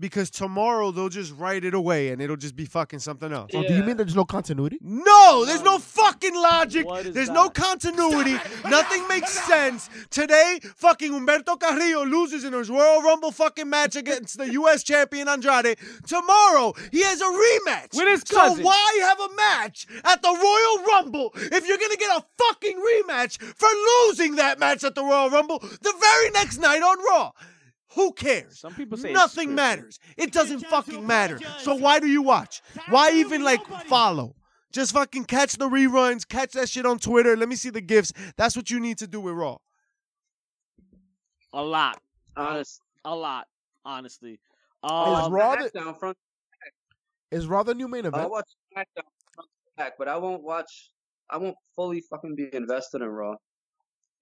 Because 0.00 0.30
tomorrow 0.30 0.92
they'll 0.92 1.08
just 1.08 1.34
write 1.36 1.64
it 1.64 1.74
away 1.74 2.10
and 2.10 2.22
it'll 2.22 2.36
just 2.36 2.54
be 2.54 2.64
fucking 2.66 3.00
something 3.00 3.32
else. 3.32 3.50
Oh, 3.52 3.62
do 3.66 3.74
you 3.74 3.82
mean 3.82 3.96
there's 3.96 4.14
no 4.14 4.24
continuity? 4.24 4.78
No, 4.80 5.44
there's 5.44 5.62
no 5.62 5.72
No. 5.72 5.78
fucking 5.80 6.34
logic. 6.36 6.86
What 6.86 7.04
is 7.06 7.14
There's 7.14 7.30
no 7.30 7.50
continuity. 7.50 8.38
Nothing 8.68 9.08
makes 9.08 9.30
sense. 9.30 9.90
Today, 10.10 10.60
fucking 10.76 11.10
Humberto 11.12 11.58
Carrillo 11.58 12.04
loses 12.06 12.44
in 12.44 12.52
his 12.52 12.70
Royal 12.70 13.02
Rumble 13.02 13.32
fucking 13.32 13.68
match 13.68 13.96
against 13.96 14.38
the 14.38 14.52
U.S. 14.52 14.84
champion 14.84 15.26
Andrade. 15.28 15.76
Tomorrow, 16.06 16.74
he 16.92 17.02
has 17.02 17.20
a 17.20 17.24
rematch. 17.24 17.96
With 17.96 18.06
his 18.08 18.22
cousin. 18.22 18.58
So 18.58 18.62
why 18.64 18.98
have 19.02 19.18
a 19.18 19.34
match 19.34 19.86
at 20.04 20.22
the 20.22 20.28
Royal 20.28 20.86
Rumble 20.86 21.32
if 21.34 21.66
you're 21.66 21.76
gonna 21.78 21.96
get 21.96 22.16
a 22.16 22.24
fucking 22.38 22.76
rematch 22.78 23.38
for 23.42 23.68
losing 24.06 24.36
that 24.36 24.60
match 24.60 24.84
at 24.84 24.94
the 24.94 25.02
Royal 25.02 25.28
Rumble 25.30 25.58
the 25.58 25.94
very 26.00 26.30
next 26.30 26.58
night 26.58 26.82
on 26.82 26.98
Raw? 27.10 27.32
Who 27.98 28.12
cares? 28.12 28.60
Some 28.60 28.74
people 28.76 28.96
say 28.96 29.12
Nothing 29.12 29.56
matters. 29.56 29.98
It 30.16 30.32
doesn't 30.32 30.60
fucking 30.66 31.04
matter. 31.04 31.40
So 31.58 31.74
why 31.74 31.98
do 31.98 32.06
you 32.06 32.22
watch? 32.22 32.62
Why 32.90 33.10
even 33.14 33.42
like 33.42 33.66
follow? 33.86 34.36
Just 34.70 34.92
fucking 34.92 35.24
catch 35.24 35.54
the 35.54 35.68
reruns, 35.68 36.26
catch 36.28 36.52
that 36.52 36.68
shit 36.68 36.86
on 36.86 37.00
Twitter. 37.00 37.36
Let 37.36 37.48
me 37.48 37.56
see 37.56 37.70
the 37.70 37.80
gifs. 37.80 38.12
That's 38.36 38.54
what 38.54 38.70
you 38.70 38.78
need 38.78 38.98
to 38.98 39.08
do 39.08 39.20
with 39.20 39.34
Raw. 39.34 39.56
A 41.52 41.60
lot, 41.60 42.00
Honest. 42.36 42.80
a 43.04 43.16
lot. 43.16 43.48
Honestly, 43.84 44.34
Is 44.34 44.38
um, 44.84 45.32
Raw 45.32 45.56
the- 45.56 45.68
SmackDown 45.74 45.98
front. 45.98 46.16
Is 47.32 47.48
Raw 47.48 47.64
the 47.64 47.74
new 47.74 47.88
main 47.88 48.00
event? 48.06 48.14
I 48.14 48.18
event? 48.18 48.30
watch 48.30 48.48
SmackDown 48.76 49.08
front 49.34 49.50
back, 49.76 49.92
but 49.98 50.06
I 50.06 50.16
won't 50.18 50.44
watch. 50.44 50.90
I 51.30 51.36
won't 51.38 51.56
fully 51.74 52.00
fucking 52.02 52.36
be 52.36 52.48
invested 52.54 53.02
in 53.02 53.08
Raw. 53.08 53.34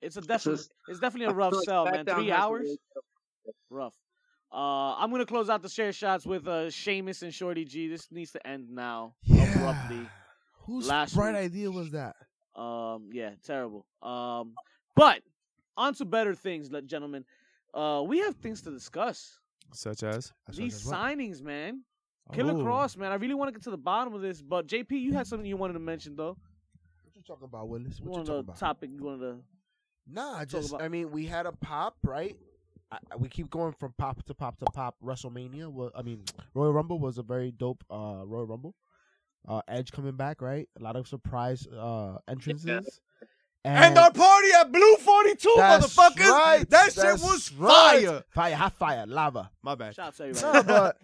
it's 0.01 0.16
a 0.16 0.22
definitely, 0.22 0.57
just- 0.62 0.72
it's 0.89 0.99
definitely 1.01 1.27
a 1.27 1.31
I 1.31 1.33
rough 1.35 1.53
like 1.53 1.64
sell, 1.66 1.85
man. 1.85 2.07
Three 2.07 2.33
hours, 2.33 2.62
really- 2.62 2.79
rough. 3.70 3.94
Uh, 4.53 4.94
I'm 4.94 5.11
gonna 5.11 5.26
close 5.26 5.51
out 5.51 5.62
the 5.62 5.68
share 5.68 5.92
shots 5.92 6.24
with 6.24 6.47
uh 6.47 6.70
Sheamus 6.70 7.22
and 7.22 7.34
Shorty 7.34 7.64
G. 7.64 7.88
This 7.88 8.09
needs 8.12 8.32
to 8.32 8.47
end 8.47 8.70
now 8.70 9.14
abruptly. 9.30 10.07
Whose 10.66 10.86
Last 10.88 11.14
bright 11.14 11.34
week. 11.34 11.44
idea 11.44 11.70
was 11.70 11.90
that? 11.92 12.16
Um, 12.61 13.11
yeah, 13.12 13.30
terrible. 13.44 13.86
Um, 14.03 14.55
but 14.94 15.20
on 15.76 15.94
to 15.94 16.05
better 16.05 16.34
things, 16.34 16.70
gentlemen. 16.86 17.24
Uh, 17.74 18.03
we 18.07 18.18
have 18.20 18.34
things 18.36 18.62
to 18.62 18.70
discuss. 18.70 19.38
Such 19.74 20.03
as? 20.03 20.32
These 20.53 20.74
Such 20.74 20.80
as 20.82 20.86
what? 20.86 20.97
signings, 20.97 21.42
man. 21.42 21.82
Killer 22.32 22.53
Oh. 22.55 22.57
Kross, 22.64 22.97
man. 22.97 23.12
I 23.12 23.16
really 23.16 23.34
want 23.34 23.49
to 23.49 23.53
get 23.53 23.62
to 23.64 23.70
the 23.70 23.76
bottom 23.76 24.14
of 24.14 24.22
this, 24.22 24.40
but 24.42 24.66
JP, 24.66 24.92
you 24.92 25.12
had 25.12 25.26
something 25.26 25.47
you 25.47 25.57
wanted 25.57 25.74
to 25.74 25.80
mention 25.80 26.16
though. 26.16 26.36
What 27.03 27.14
you 27.14 27.22
talking 27.26 27.44
about, 27.44 27.68
Willis? 27.68 28.01
What 28.01 28.05
you 28.07 28.11
One 28.11 28.20
of 28.22 28.26
talking 28.26 28.36
the 28.36 28.40
about? 28.53 28.59
topic 28.59 28.90
you 28.92 29.05
wanted 29.05 29.20
to. 29.20 29.38
Nah, 30.09 30.38
talk 30.38 30.49
just 30.49 30.74
I 30.74 30.88
mean, 30.88 31.11
we 31.11 31.26
had 31.26 31.47
a 31.47 31.53
pop, 31.53 31.97
right? 32.05 32.36
I, 32.93 32.99
I- 33.12 33.16
we 33.16 33.28
keep 33.28 33.51
going 33.51 33.72
from 33.72 33.95
pop 33.99 34.22
to 34.24 34.34
pop 34.34 34.59
to 34.59 34.64
pop. 34.66 34.97
WrestleMania, 35.05 35.70
was, 35.72 35.91
I 35.95 36.03
mean, 36.03 36.22
Royal 36.55 36.72
Rumble 36.72 36.99
was 36.99 37.18
a 37.18 37.22
very 37.22 37.51
dope 37.51 37.84
uh, 37.91 38.22
Royal 38.24 38.47
Rumble. 38.47 38.74
Uh, 39.49 39.61
Edge 39.68 39.93
coming 39.93 40.16
back, 40.16 40.43
right? 40.43 40.68
A 40.78 40.82
lot 40.82 40.97
of 40.97 41.07
surprise 41.07 41.66
uh, 41.68 42.18
entrances. 42.28 43.01
And 43.64 43.99
our 43.99 44.12
party 44.12 44.47
at 44.61 44.70
Blue 44.70 44.95
42, 44.99 45.55
That's 45.57 45.97
motherfuckers. 45.97 46.30
right, 46.30 46.70
that 46.70 46.93
shit 46.93 47.03
that's 47.03 47.20
was 47.20 47.53
right. 47.55 48.05
fire. 48.07 48.22
Fire, 48.30 48.55
hot 48.55 48.72
fire, 48.74 49.05
lava. 49.09 49.51
My 49.61 49.74
bad. 49.74 49.97
Shout 49.97 50.07
out 50.20 50.34
to 50.37 50.41
No, 50.41 50.62
but 50.62 50.97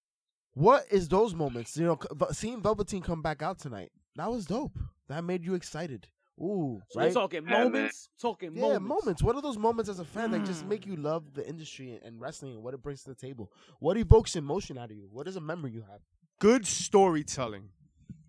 what 0.54 0.84
is 0.90 1.06
those 1.08 1.32
moments? 1.32 1.76
You 1.76 1.84
know, 1.86 1.98
seeing 2.32 2.60
Velveteen 2.60 3.02
come 3.02 3.22
back 3.22 3.40
out 3.40 3.60
tonight, 3.60 3.92
that 4.16 4.28
was 4.28 4.46
dope. 4.46 4.76
That 5.08 5.22
made 5.22 5.44
you 5.44 5.54
excited. 5.54 6.08
Ooh, 6.40 6.80
so 6.88 7.00
right? 7.00 7.08
we're 7.08 7.12
talking 7.14 7.42
Yeah, 7.44 7.50
man. 7.50 7.72
moments. 7.72 8.08
Talking 8.20 8.54
Yeah, 8.54 8.62
moments. 8.78 8.88
moments. 8.88 9.22
What 9.22 9.36
are 9.36 9.42
those 9.42 9.58
moments 9.58 9.90
as 9.90 9.98
a 9.98 10.04
fan 10.04 10.30
that 10.30 10.44
just 10.44 10.64
make 10.66 10.86
you 10.86 10.96
love 10.96 11.34
the 11.34 11.46
industry 11.48 11.98
and 12.04 12.20
wrestling 12.20 12.54
and 12.54 12.62
what 12.62 12.74
it 12.74 12.82
brings 12.82 13.02
to 13.04 13.10
the 13.10 13.16
table? 13.16 13.50
What 13.80 13.96
evokes 13.96 14.36
emotion 14.36 14.78
out 14.78 14.90
of 14.90 14.96
you? 14.96 15.08
What 15.10 15.26
is 15.28 15.36
a 15.36 15.40
memory 15.40 15.72
you 15.72 15.82
have? 15.90 16.00
good 16.40 16.64
storytelling, 16.66 17.70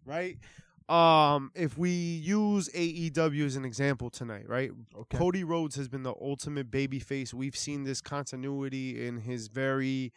right? 0.04 0.38
Um, 0.90 1.52
if 1.54 1.78
we 1.78 1.92
use 1.92 2.68
AEW 2.70 3.46
as 3.46 3.56
an 3.56 3.64
example 3.64 4.10
tonight, 4.10 4.50
right? 4.50 4.72
Okay. 4.98 5.18
Cody 5.20 5.44
Rhodes 5.44 5.76
has 5.76 5.88
been 5.88 6.02
the 6.02 6.16
ultimate 6.20 6.72
babyface. 6.72 7.32
We've 7.32 7.56
seen 7.56 7.84
this 7.84 8.02
continuity 8.02 9.06
in 9.06 9.18
his 9.18 9.48
very 9.50 10.12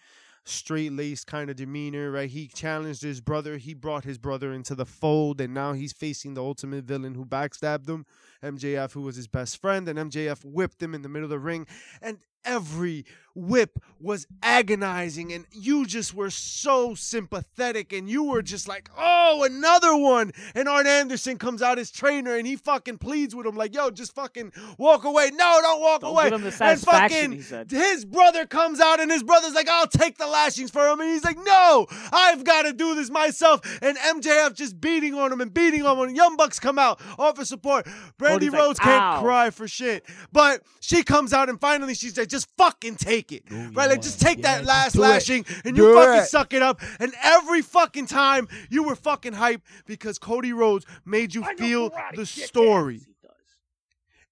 straight 0.44 0.92
laced 0.92 1.26
kind 1.26 1.50
of 1.50 1.56
demeanor, 1.56 2.10
right? 2.10 2.30
He 2.30 2.48
challenged 2.48 3.02
his 3.02 3.20
brother. 3.20 3.58
He 3.58 3.74
brought 3.74 4.04
his 4.04 4.18
brother 4.18 4.52
into 4.52 4.74
the 4.74 4.86
fold, 4.86 5.40
and 5.40 5.54
now 5.54 5.72
he's 5.72 5.92
facing 5.92 6.34
the 6.34 6.42
ultimate 6.42 6.84
villain 6.84 7.14
who 7.14 7.24
backstabbed 7.24 7.88
him, 7.88 8.06
MJF, 8.42 8.92
who 8.92 9.02
was 9.02 9.16
his 9.16 9.28
best 9.28 9.60
friend, 9.60 9.88
and 9.88 9.98
MJF 9.98 10.44
whipped 10.44 10.82
him 10.82 10.94
in 10.94 11.02
the 11.02 11.08
middle 11.08 11.24
of 11.24 11.30
the 11.30 11.38
ring. 11.38 11.66
And 12.00 12.18
every 12.44 13.04
whip 13.34 13.78
was 14.00 14.26
agonizing, 14.42 15.32
and 15.32 15.46
you 15.52 15.86
just 15.86 16.12
were 16.14 16.30
so 16.30 16.94
sympathetic, 16.94 17.92
and 17.92 18.10
you 18.10 18.24
were 18.24 18.42
just 18.42 18.66
like, 18.66 18.90
oh, 18.98 19.44
another 19.44 19.96
one. 19.96 20.32
And 20.54 20.68
Arn 20.68 20.86
Anderson 20.86 21.38
comes 21.38 21.62
out 21.62 21.78
as 21.78 21.90
trainer, 21.90 22.36
and 22.36 22.46
he 22.46 22.56
fucking 22.56 22.98
pleads 22.98 23.34
with 23.34 23.46
him, 23.46 23.56
like, 23.56 23.74
yo, 23.74 23.90
just 23.90 24.14
fucking 24.14 24.52
walk 24.76 25.04
away. 25.04 25.30
No, 25.30 25.58
don't 25.62 25.80
walk 25.80 26.00
Don't 26.00 26.10
away. 26.10 26.24
give 26.24 26.32
him 26.34 26.42
the 26.42 26.64
and 26.64 26.80
fucking 26.80 27.44
his 27.70 28.04
brother 28.04 28.46
comes 28.46 28.80
out, 28.80 29.00
and 29.00 29.10
his 29.10 29.22
brother's 29.22 29.54
like, 29.54 29.68
I'll 29.68 29.86
take 29.86 30.18
the 30.18 30.26
lashings 30.26 30.70
for 30.70 30.86
him. 30.88 31.00
And 31.00 31.10
he's 31.10 31.24
like, 31.24 31.38
no, 31.44 31.86
I've 32.12 32.44
got 32.44 32.62
to 32.62 32.72
do 32.72 32.94
this 32.94 33.10
myself. 33.10 33.60
And 33.80 33.96
MJF 33.96 34.54
just 34.54 34.80
beating 34.80 35.14
on 35.14 35.32
him 35.32 35.40
and 35.40 35.54
beating 35.54 35.84
on 35.86 35.98
him. 35.98 36.08
And 36.08 36.16
Young 36.16 36.36
Bucks 36.36 36.58
come 36.58 36.78
out, 36.78 37.00
offer 37.18 37.44
support. 37.44 37.86
Brandi 38.18 38.50
Cody's 38.50 38.52
like, 38.52 38.60
Rhodes 38.60 38.78
can't 38.80 39.22
cry 39.22 39.50
for 39.50 39.68
shit. 39.68 40.04
But 40.32 40.62
she 40.80 41.02
comes 41.02 41.32
out, 41.32 41.48
and 41.48 41.60
finally 41.60 41.94
she's 41.94 42.18
like, 42.18 42.28
just 42.28 42.48
fucking 42.56 42.96
take 42.96 43.21
it. 43.30 43.44
right? 43.50 43.90
Like, 43.90 44.02
just 44.02 44.20
take 44.20 44.38
Yeah, 44.38 44.56
that 44.58 44.64
last 44.64 44.94
do 44.94 44.98
it. 45.00 45.02
lashing, 45.06 45.44
and 45.64 45.76
Do 45.76 45.82
you 45.82 45.94
fucking 45.94 46.22
it. 46.22 46.26
suck 46.26 46.52
it 46.54 46.62
up. 46.62 46.80
And 46.98 47.12
every 47.22 47.62
fucking 47.62 48.06
time, 48.06 48.48
you 48.70 48.82
were 48.82 48.96
fucking 48.96 49.34
hype 49.34 49.60
because 49.86 50.18
Cody 50.18 50.52
Rhodes 50.52 50.86
made 51.04 51.34
you 51.34 51.44
feel 51.56 51.92
the 52.14 52.26
story 52.26 53.02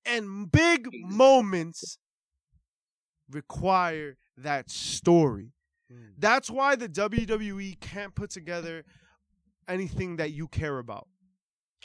and 0.06 0.50
big 0.50 0.88
moments 1.04 1.98
require 3.30 4.16
that 4.36 4.70
story. 4.70 5.52
Mm. 5.92 6.14
That's 6.18 6.50
why 6.50 6.76
the 6.76 6.88
WWE 6.88 7.78
can't 7.80 8.14
put 8.14 8.30
together 8.30 8.84
anything 9.68 10.16
that 10.16 10.32
you 10.32 10.48
care 10.48 10.78
about 10.78 11.06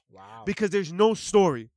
Wow. 0.10 0.43
because 0.45 0.70
there's 0.70 0.93
no 0.93 1.14
story. 1.14 1.70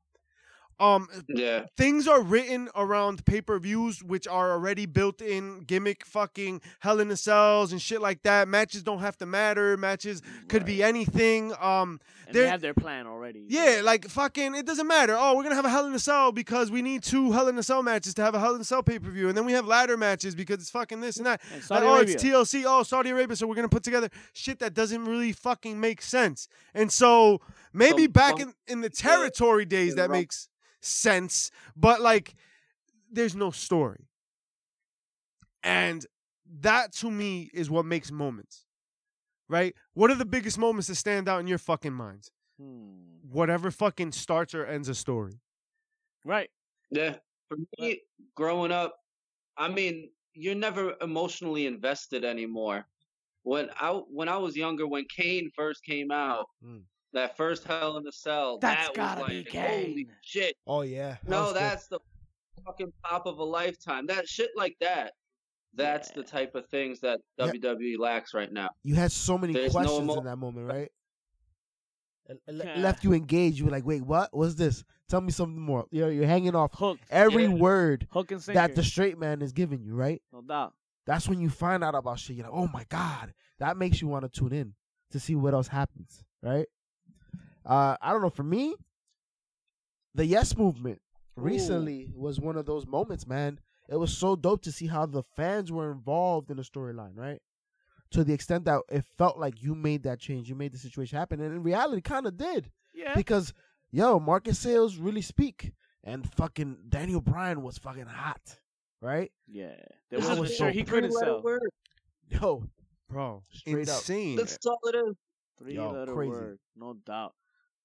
Um, 0.81 1.09
Yeah. 1.29 1.66
things 1.76 2.07
are 2.07 2.20
written 2.22 2.68
around 2.76 3.24
pay 3.24 3.41
per 3.41 3.59
views, 3.59 4.03
which 4.03 4.29
are 4.29 4.53
already 4.53 4.87
built 4.87 5.20
in 5.20 5.61
gimmick 5.61 6.05
fucking 6.07 6.61
Hell 6.81 7.01
in 7.01 7.09
the 7.09 7.16
Cells 7.16 7.72
and 7.72 7.83
shit 7.83 8.01
like 8.01 8.22
that. 8.22 8.47
Matches 8.49 8.83
don't 8.83 9.01
have 9.01 9.16
to 9.18 9.26
matter. 9.26 9.76
Matches 9.76 10.22
could 10.49 10.64
be 10.64 10.83
anything. 10.83 11.53
Um, 11.61 12.01
And 12.26 12.37
they 12.37 12.47
have 12.47 12.61
their 12.61 12.74
plan 12.74 13.07
already. 13.07 13.47
yeah, 13.49 13.81
like 13.83 14.07
fucking, 14.09 14.55
it 14.55 14.66
doesn't 14.66 14.87
matter. 14.87 15.16
Oh, 15.18 15.35
we're 15.37 15.43
gonna 15.43 15.55
have 15.55 15.64
a 15.64 15.70
Hell 15.70 15.87
in 15.87 15.95
a 15.95 15.99
Cell 15.99 16.31
because 16.31 16.70
we 16.70 16.83
need 16.83 17.03
two 17.03 17.33
Hell 17.33 17.49
in 17.49 17.59
a 17.59 17.62
Cell 17.62 17.83
matches 17.83 18.14
to 18.14 18.22
have 18.22 18.35
a 18.35 18.39
Hell 18.39 18.55
in 18.55 18.61
a 18.61 18.64
Cell 18.64 18.83
pay 18.83 18.99
per 18.99 19.11
view, 19.11 19.29
and 19.29 19.37
then 19.37 19.45
we 19.47 19.53
have 19.53 19.66
ladder 19.66 19.97
matches 19.97 20.35
because 20.35 20.57
it's 20.61 20.70
fucking 20.70 21.01
this 21.01 21.16
and 21.16 21.26
that. 21.26 21.41
And 21.53 21.55
Like, 21.55 21.64
Saudi 21.83 21.87
oh, 21.87 21.97
it's 21.97 22.22
TLC. 22.22 22.64
Oh, 22.66 22.83
Saudi 22.83 23.11
Arabia. 23.11 23.35
So 23.37 23.47
we're 23.47 23.55
gonna 23.57 23.68
put 23.68 23.83
together 23.83 24.11
shit 24.33 24.59
that 24.61 24.74
doesn't 24.74 25.05
really 25.07 25.33
fucking 25.33 25.81
make 25.81 26.03
sense. 26.03 26.49
And 26.74 26.93
so 26.93 27.41
maybe 27.72 28.05
So, 28.05 28.09
back 28.09 28.35
um, 28.35 28.41
in 28.41 28.55
in 28.68 28.81
the 28.83 28.91
territory 28.91 29.64
days 29.64 29.95
that 29.97 30.11
Rum- 30.11 30.12
makes 30.20 30.49
sense, 30.81 31.51
but 31.76 32.01
like 32.01 32.35
there's 33.11 33.35
no 33.37 33.51
story, 33.51 34.09
and 35.62 36.07
that 36.61 36.93
to 36.95 37.11
me 37.11 37.51
is 37.53 37.70
what 37.70 37.85
makes 37.85 38.11
moments. 38.11 38.64
Right? 39.49 39.74
What 39.95 40.11
are 40.11 40.14
the 40.14 40.26
biggest 40.26 40.59
moments 40.59 40.89
that 40.89 40.97
stand 40.97 41.29
out 41.29 41.41
in 41.41 41.47
your 41.47 41.59
fucking 41.59 41.93
minds? 41.93 42.31
Hmm. 42.61 43.18
Whatever 43.31 43.70
fucking 43.70 44.12
starts 44.12 44.55
or 44.55 44.66
ends 44.66 44.89
a 44.89 44.95
story. 44.95 45.41
Right. 46.24 46.51
Yeah. 46.91 47.16
For 47.49 47.57
me, 47.79 48.03
growing 48.35 48.72
up, 48.72 48.97
I 49.57 49.68
mean, 49.68 50.11
you're 50.35 50.55
never 50.55 50.95
emotionally 51.01 51.66
invested 51.66 52.24
anymore. 52.24 52.87
When 53.43 53.70
I 53.81 53.91
when 53.93 54.29
I 54.29 54.37
was 54.37 54.57
younger, 54.57 54.87
when 54.87 55.07
Kane 55.07 55.51
first 55.55 55.83
came 55.85 56.11
out, 56.11 56.47
Mm. 56.64 56.85
That 57.12 57.36
first 57.36 57.64
Hell 57.64 57.96
in 57.96 58.04
the 58.04 58.12
Cell, 58.12 58.59
That's 58.59 58.88
that 58.88 58.94
gotta 58.94 59.20
was 59.22 59.30
be 59.30 59.36
like, 59.36 59.48
holy 59.70 60.09
shit! 60.22 60.56
Oh 60.66 60.82
yeah. 60.82 61.16
That 61.24 61.28
No, 61.30 61.42
was 61.44 61.52
good. 61.54 61.62
that's 61.62 61.86
the 61.88 62.00
fucking 62.64 62.92
pop 63.02 63.26
of 63.26 63.38
a 63.38 63.44
lifetime. 63.44 64.06
That 64.06 64.28
shit 64.28 64.50
like 64.56 64.76
that. 64.80 65.12
That's 65.74 66.11
the 66.11 66.22
type 66.22 66.54
of 66.54 66.66
things 66.66 67.00
that 67.00 67.20
Yeah. 67.38 67.46
WWE 67.52 67.98
lacks 67.98 68.34
right 68.34 68.52
now. 68.52 68.70
you 68.82 68.94
had 68.94 69.12
so 69.12 69.38
many 69.38 69.52
There's 69.52 69.74
no 69.74 69.80
questions 69.80 70.00
emo- 70.02 70.18
in 70.18 70.24
that 70.24 70.36
moment, 70.36 70.66
right? 70.70 70.90
It- 72.28 72.42
it 72.46 72.54
le- 72.54 72.64
Yeah. 72.64 72.78
left 72.80 73.04
you 73.04 73.12
engaged. 73.14 73.59
You 73.59 73.66
were 73.66 73.70
like, 73.70 73.86
wait, 73.86 74.02
what? 74.02 74.28
What's 74.36 74.54
this? 74.54 74.84
Tell 75.09 75.20
me 75.22 75.30
something 75.30 75.61
more. 75.61 75.86
You're 75.90 76.11
you're 76.11 76.26
hanging 76.26 76.54
off 76.54 76.74
Hooked. 76.74 77.04
every 77.11 77.44
Yeah. 77.44 77.54
word 77.54 78.06
Hook 78.11 78.30
and 78.32 78.42
sinker. 78.42 78.59
that 78.61 78.74
the 78.74 78.82
straight 78.82 79.18
man 79.18 79.40
is 79.40 79.52
giving 79.52 79.82
you, 79.82 79.94
right? 79.94 80.20
no 80.32 80.42
doubt. 80.42 80.74
That's 81.06 81.26
when 81.26 81.40
you 81.40 81.48
find 81.48 81.82
out 81.82 81.94
about 81.94 82.18
shit. 82.18 82.36
You're 82.36 82.44
like, 82.46 82.54
oh 82.54 82.66
my 82.68 82.84
god, 82.90 83.32
that 83.61 83.78
makes 83.78 84.02
you 84.02 84.09
want 84.09 84.24
to 84.24 84.28
tune 84.28 84.52
in 84.52 84.74
to 85.12 85.18
see 85.18 85.34
what 85.34 85.54
else 85.54 85.68
happens, 85.68 86.22
right? 86.42 86.66
Uh, 87.66 87.96
I 88.00 88.12
don't 88.12 88.22
know. 88.22 88.30
For 88.30 88.42
me, 88.42 88.74
the 90.14 90.24
Yes 90.26 90.56
movement 90.56 91.00
recently 91.36 92.09
was 92.14 92.40
one 92.40 92.56
of 92.56 92.66
those 92.66 92.86
moments, 92.86 93.26
man. 93.26 93.61
It 93.88 93.96
was 93.96 94.16
so 94.16 94.36
dope 94.36 94.62
to 94.62 94.72
see 94.72 94.86
how 94.86 95.06
the 95.06 95.22
fans 95.22 95.72
were 95.72 95.90
involved 95.92 96.50
in 96.50 96.56
the 96.56 96.62
storyline, 96.62 97.16
right? 97.16 97.40
To 98.12 98.24
the 98.24 98.32
extent 98.32 98.64
that 98.66 98.80
it 98.90 99.04
felt 99.16 99.38
like 99.38 99.62
you 99.62 99.74
made 99.74 100.02
that 100.04 100.18
change, 100.18 100.48
you 100.48 100.54
made 100.54 100.72
the 100.72 100.78
situation 100.78 101.18
happen, 101.18 101.40
and 101.40 101.54
in 101.54 101.62
reality, 101.62 102.00
kind 102.00 102.26
of 102.26 102.36
did 102.36 102.70
Yeah. 102.94 103.14
because 103.14 103.52
yo, 103.90 104.18
market 104.18 104.56
sales 104.56 104.96
really 104.96 105.22
speak, 105.22 105.72
and 106.04 106.30
fucking 106.34 106.78
Daniel 106.88 107.20
Bryan 107.20 107.62
was 107.62 107.78
fucking 107.78 108.06
hot, 108.06 108.59
right? 109.00 109.30
yeah. 109.46 109.74
There 110.11 110.20
That 110.20 110.30
was 110.30 110.40
was 110.40 110.56
sure 110.56 110.68
so 110.68 110.72
he 110.72 110.84
couldn't 110.84 111.11
Three-letter 111.11 111.32
sell. 111.32 111.42
word. 111.42 111.70
Yo, 112.28 112.64
Bro, 113.09 113.42
Straight 113.52 113.88
up. 113.88 113.96
insane. 113.98 114.36
That's 114.36 114.59
all 114.66 114.78
it 114.84 114.96
is. 114.96 115.14
Three 115.59 115.74
Yo, 115.74 115.90
letter 115.92 116.12
crazy. 116.14 116.30
word. 116.30 116.59
No 116.76 116.92
doubt. 117.06 117.34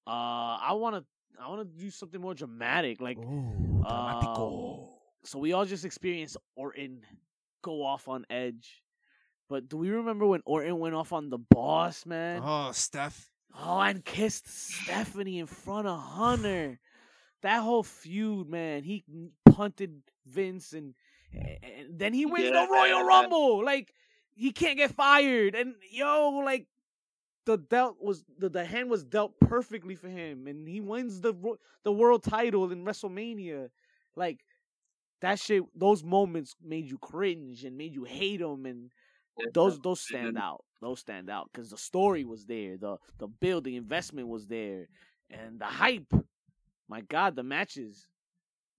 Uh 0.05 0.59
I 0.59 0.73
wanna 0.73 1.03
I 1.39 1.49
wanna 1.49 1.65
do 1.65 1.89
something 1.89 2.19
more 2.19 2.33
dramatic. 2.33 3.01
Like 3.01 3.17
Ooh, 3.17 3.83
uh, 3.85 4.77
so 5.23 5.39
we 5.39 5.53
all 5.53 5.65
just 5.65 5.85
experienced 5.85 6.37
Orton 6.55 7.01
go 7.61 7.83
off 7.85 8.07
on 8.07 8.25
Edge. 8.29 8.83
But 9.49 9.69
do 9.69 9.77
we 9.77 9.89
remember 9.89 10.25
when 10.25 10.41
Orton 10.45 10.79
went 10.79 10.95
off 10.95 11.13
on 11.13 11.29
the 11.29 11.37
boss, 11.37 12.05
man? 12.05 12.41
Oh, 12.43 12.71
Steph. 12.71 13.29
Oh, 13.55 13.79
and 13.79 14.03
kissed 14.03 14.47
Stephanie 14.47 15.39
in 15.39 15.45
front 15.45 15.87
of 15.87 15.99
Hunter. 15.99 16.79
That 17.41 17.61
whole 17.61 17.83
feud, 17.83 18.49
man. 18.49 18.83
He 18.83 19.03
punted 19.45 20.01
Vince, 20.25 20.73
and, 20.73 20.95
and 21.31 21.99
then 21.99 22.13
he 22.13 22.25
wins 22.25 22.45
Yeah, 22.45 22.65
the 22.65 22.71
Royal 22.71 22.99
man. 22.99 23.05
Rumble. 23.05 23.63
Like 23.63 23.93
he 24.33 24.51
can't 24.51 24.77
get 24.77 24.91
fired, 24.91 25.55
and 25.55 25.75
yo, 25.91 26.41
like 26.43 26.67
the 27.45 27.57
dealt 27.57 27.97
was 28.01 28.23
the, 28.37 28.49
the 28.49 28.65
hand 28.65 28.89
was 28.89 29.03
dealt 29.03 29.39
perfectly 29.39 29.95
for 29.95 30.07
him, 30.09 30.47
and 30.47 30.67
he 30.67 30.81
wins 30.81 31.21
the 31.21 31.33
the 31.83 31.91
world 31.91 32.23
title 32.23 32.71
in 32.71 32.85
WrestleMania. 32.85 33.69
Like 34.15 34.39
that 35.21 35.39
shit, 35.39 35.63
those 35.77 36.03
moments 36.03 36.55
made 36.63 36.85
you 36.89 36.97
cringe 36.97 37.63
and 37.63 37.77
made 37.77 37.93
you 37.93 38.03
hate 38.03 38.41
him, 38.41 38.65
and 38.65 38.91
those 39.53 39.79
those 39.83 40.01
stand 40.01 40.37
out. 40.37 40.63
Those 40.81 40.99
stand 40.99 41.29
out 41.29 41.49
because 41.51 41.69
the 41.69 41.77
story 41.77 42.23
was 42.25 42.45
there, 42.45 42.77
the 42.77 42.97
the 43.19 43.27
build, 43.27 43.63
the 43.63 43.75
investment 43.77 44.27
was 44.27 44.47
there, 44.47 44.87
and 45.29 45.59
the 45.59 45.65
hype. 45.65 46.11
My 46.89 47.01
God, 47.01 47.35
the 47.35 47.43
matches. 47.43 48.07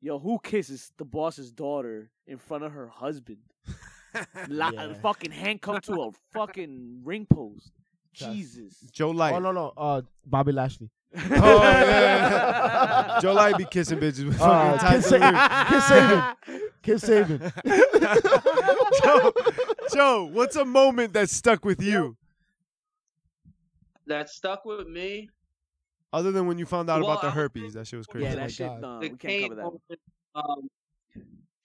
Yo, 0.01 0.19
who 0.19 0.39
kisses 0.43 0.93
the 0.99 1.05
boss's 1.05 1.51
daughter 1.51 2.11
in 2.27 2.37
front 2.37 2.63
of 2.63 2.73
her 2.73 2.89
husband? 2.89 3.39
La- 4.49 4.71
Yeah. 4.71 4.93
Fucking 4.95 5.31
handcuffed 5.31 5.87
to 5.87 6.03
a 6.03 6.11
fucking 6.33 7.01
ring 7.05 7.27
post. 7.27 7.73
Trust. 8.15 8.33
Jesus. 8.33 8.77
Joe 8.93 9.11
Light. 9.11 9.35
Oh 9.35 9.39
no 9.41 9.53
no, 9.53 9.73
uh, 9.77 10.03
Bobby 10.27 10.53
Lashley. 10.53 10.91
Oh, 11.17 11.63
yeah. 11.63 13.19
Joe 13.23 13.35
Light 13.35 13.57
be 13.57 13.65
kissing 13.67 13.99
bitches 14.01 14.27
with 14.27 14.41
Uh, 14.41 14.77
fucking 14.79 15.01
kiss, 15.01 15.09
ties 15.09 15.21
Sa- 15.21 16.35
kiss 16.83 17.05
Saban, 17.05 17.41
kiss 17.53 17.53
Saban. 17.63 19.03
Joe, 19.03 19.33
Joe, 19.93 20.25
what's 20.33 20.57
a 20.57 20.65
moment 20.65 21.13
that 21.13 21.31
stuck 21.31 21.65
with 21.65 21.81
you? 21.83 22.17
That 24.07 24.29
stuck 24.29 24.65
with 24.65 24.87
me. 24.89 25.31
Other 26.13 26.31
than 26.33 26.47
when 26.47 26.59
you 26.59 26.67
found 26.67 26.91
out 26.91 27.03
Well, 27.03 27.11
about 27.13 27.23
the 27.23 27.31
herpes, 27.31 27.63
think- 27.63 27.75
that 27.75 27.87
shit 27.87 27.97
was 27.97 28.07
crazy. 28.07 28.27
yeah, 28.27 28.33
Oh 28.33 28.37
that 28.37 28.41
my 28.43 28.49
shit. 28.49 28.67
God. 28.69 28.81
No, 28.81 28.95
the 28.95 29.01
we 29.01 29.09
can't 29.09 29.21
Kane 29.21 29.43
cover 29.51 29.55
that. 29.57 29.63
moment, 29.63 30.01
um, 30.35 30.71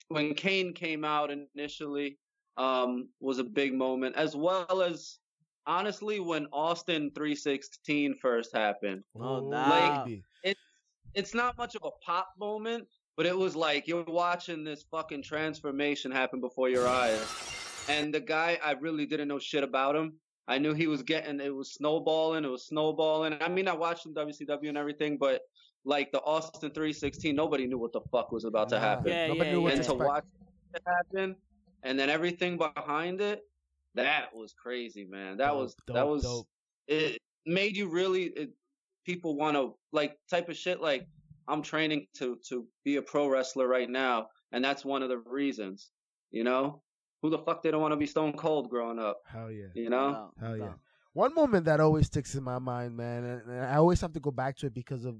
when 0.08 0.34
Kane 0.34 0.72
came 0.72 1.04
out 1.04 1.30
initially 1.54 2.18
um, 2.56 3.08
was 3.20 3.38
a 3.38 3.44
big 3.44 3.74
moment, 3.74 4.16
as 4.16 4.34
well 4.36 4.82
as 4.82 5.18
honestly 5.66 6.20
when 6.20 6.46
Austin 6.52 7.10
316 7.14 8.16
first 8.20 8.54
happened. 8.54 9.02
Oh, 9.16 9.46
Ooh, 9.46 9.50
nah. 9.50 10.04
baby. 10.04 10.24
It's 11.14 11.34
not 11.34 11.58
much 11.58 11.74
of 11.74 11.82
a 11.84 11.90
pop 12.04 12.28
moment, 12.38 12.86
but 13.16 13.26
it 13.26 13.36
was 13.36 13.56
like 13.56 13.88
you're 13.88 14.04
watching 14.04 14.62
this 14.62 14.84
fucking 14.90 15.22
transformation 15.22 16.12
happen 16.12 16.40
before 16.40 16.68
your 16.68 16.86
eyes. 16.86 17.20
And 17.88 18.14
the 18.14 18.20
guy, 18.20 18.58
I 18.62 18.72
really 18.72 19.06
didn't 19.06 19.28
know 19.28 19.38
shit 19.38 19.64
about 19.64 19.96
him. 19.96 20.12
I 20.46 20.58
knew 20.58 20.72
he 20.72 20.86
was 20.86 21.02
getting, 21.02 21.40
it 21.40 21.54
was 21.54 21.74
snowballing, 21.74 22.44
it 22.44 22.48
was 22.48 22.66
snowballing. 22.66 23.36
I 23.40 23.48
mean, 23.48 23.68
I 23.68 23.72
watched 23.72 24.06
him 24.06 24.14
WCW 24.14 24.68
and 24.68 24.78
everything, 24.78 25.16
but 25.18 25.42
like 25.84 26.12
the 26.12 26.20
Austin 26.22 26.70
316, 26.70 27.34
nobody 27.34 27.66
knew 27.66 27.78
what 27.78 27.92
the 27.92 28.00
fuck 28.12 28.32
was 28.32 28.44
about 28.44 28.68
to 28.70 28.78
happen. 28.78 29.12
Yeah, 29.12 29.28
Nobody 29.28 29.50
yeah, 29.50 29.54
knew 29.54 29.62
what 29.62 29.72
yeah. 29.72 29.76
and 29.76 29.84
to 29.84 29.90
to 29.90 29.94
watch 29.96 30.24
it 30.74 30.82
happen, 30.86 31.36
and 31.82 31.98
then 31.98 32.10
everything 32.10 32.58
behind 32.58 33.20
it, 33.20 33.42
that 33.94 34.34
was 34.34 34.52
crazy, 34.52 35.06
man. 35.08 35.36
That 35.38 35.48
Dope, 35.48 35.58
was 35.58 35.76
that 35.88 36.06
was 36.08 36.22
dope. 36.22 36.46
it 36.88 37.18
made 37.46 37.76
you 37.76 37.88
really 37.88 38.24
it, 38.24 38.50
people 39.04 39.36
want 39.36 39.56
to 39.56 39.74
like 39.92 40.16
type 40.30 40.48
of 40.48 40.56
shit 40.56 40.80
like 40.80 41.06
I'm 41.48 41.62
training 41.62 42.06
to 42.18 42.38
to 42.48 42.66
be 42.84 42.96
a 42.96 43.02
pro 43.02 43.28
wrestler 43.28 43.66
right 43.66 43.88
now, 43.90 44.28
and 44.52 44.64
that's 44.64 44.84
one 44.84 45.02
of 45.02 45.08
the 45.08 45.18
reasons. 45.18 45.90
You 46.30 46.44
know, 46.44 46.82
who 47.22 47.30
the 47.30 47.38
fuck 47.38 47.62
didn't 47.62 47.80
want 47.80 47.92
to 47.92 47.96
be 47.96 48.06
Stone 48.06 48.34
Cold 48.34 48.70
growing 48.70 48.98
up? 49.00 49.18
Hell 49.26 49.50
yeah. 49.50 49.66
You 49.74 49.90
know, 49.90 50.10
No, 50.10 50.30
Hell 50.40 50.56
no. 50.56 50.64
yeah. 50.64 50.72
One 51.12 51.34
moment 51.34 51.64
that 51.64 51.80
always 51.80 52.06
sticks 52.06 52.36
in 52.36 52.44
my 52.44 52.60
mind, 52.60 52.96
man, 52.96 53.24
and, 53.24 53.42
and 53.50 53.60
I 53.64 53.76
always 53.76 54.00
have 54.00 54.12
to 54.12 54.20
go 54.20 54.30
back 54.30 54.56
to 54.58 54.66
it 54.66 54.74
because 54.74 55.04
of 55.04 55.16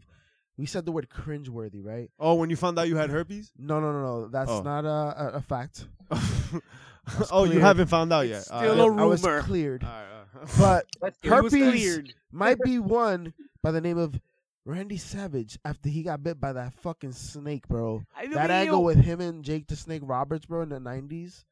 we 0.56 0.66
said 0.66 0.86
the 0.86 0.92
word 0.92 1.08
cringeworthy, 1.08 1.82
right? 1.84 2.10
Oh, 2.20 2.34
when 2.34 2.48
you 2.48 2.54
found 2.54 2.78
out 2.78 2.86
you 2.86 2.96
had 2.96 3.10
herpes? 3.10 3.50
No, 3.58 3.80
no, 3.80 3.90
no, 3.92 4.02
no. 4.02 4.28
That's 4.28 4.50
Oh. 4.50 4.62
not 4.62 4.84
a, 4.84 4.88
a, 4.88 5.30
a 5.38 5.40
fact. 5.40 5.86
oh, 7.30 7.44
you 7.44 7.50
clear. 7.52 7.60
haven't 7.60 7.88
found 7.88 8.12
out 8.12 8.26
yet. 8.28 8.46
It's 8.46 8.50
All 8.50 8.60
still 8.60 8.76
right. 8.76 8.98
a 8.98 9.02
I 9.02 9.04
was 9.04 9.22
rumor. 9.22 9.42
cleared, 9.42 9.84
All 9.84 9.90
right, 9.90 10.02
uh-huh. 10.04 10.38
all 10.38 10.40
right. 10.42 10.50
but 10.58 10.86
That's 11.00 11.18
It 11.22 11.34
was 11.40 11.52
herpes 11.52 11.72
cleared. 11.72 12.14
might 12.32 12.60
be 12.60 12.78
one 12.78 13.32
by 13.62 13.70
the 13.70 13.80
name 13.80 13.98
of 13.98 14.20
Randy 14.64 14.96
Savage 14.98 15.58
after 15.64 15.88
he 15.88 16.02
got 16.02 16.22
bit 16.22 16.40
by 16.40 16.52
that 16.52 16.74
fucking 16.74 17.12
snake, 17.12 17.66
bro. 17.68 18.04
I 18.16 18.26
That 18.28 18.48
mean, 18.48 18.50
angle 18.50 18.78
yo, 18.80 18.84
with 18.84 18.98
him 18.98 19.20
and 19.20 19.44
Jake 19.44 19.66
the 19.66 19.76
Snake 19.76 20.02
Roberts, 20.04 20.46
bro, 20.46 20.62
in 20.62 20.68
the 20.68 20.80
nineties. 20.80 21.44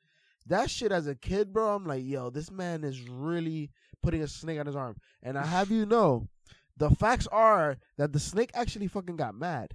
That 0.46 0.70
shit 0.70 0.92
as 0.92 1.06
a 1.06 1.14
kid, 1.14 1.52
bro, 1.52 1.74
I'm 1.74 1.84
like, 1.86 2.04
yo, 2.04 2.30
this 2.30 2.50
man 2.50 2.82
is 2.84 3.02
really 3.02 3.70
putting 4.02 4.22
a 4.22 4.28
snake 4.28 4.58
on 4.58 4.66
his 4.66 4.76
arm. 4.76 4.96
And 5.22 5.36
I 5.38 5.44
have 5.44 5.70
you 5.70 5.84
know, 5.84 6.28
the 6.76 6.90
facts 6.90 7.26
are 7.26 7.76
that 7.98 8.12
the 8.12 8.18
snake 8.20 8.50
actually 8.54 8.86
fucking 8.86 9.16
got 9.16 9.34
mad. 9.34 9.74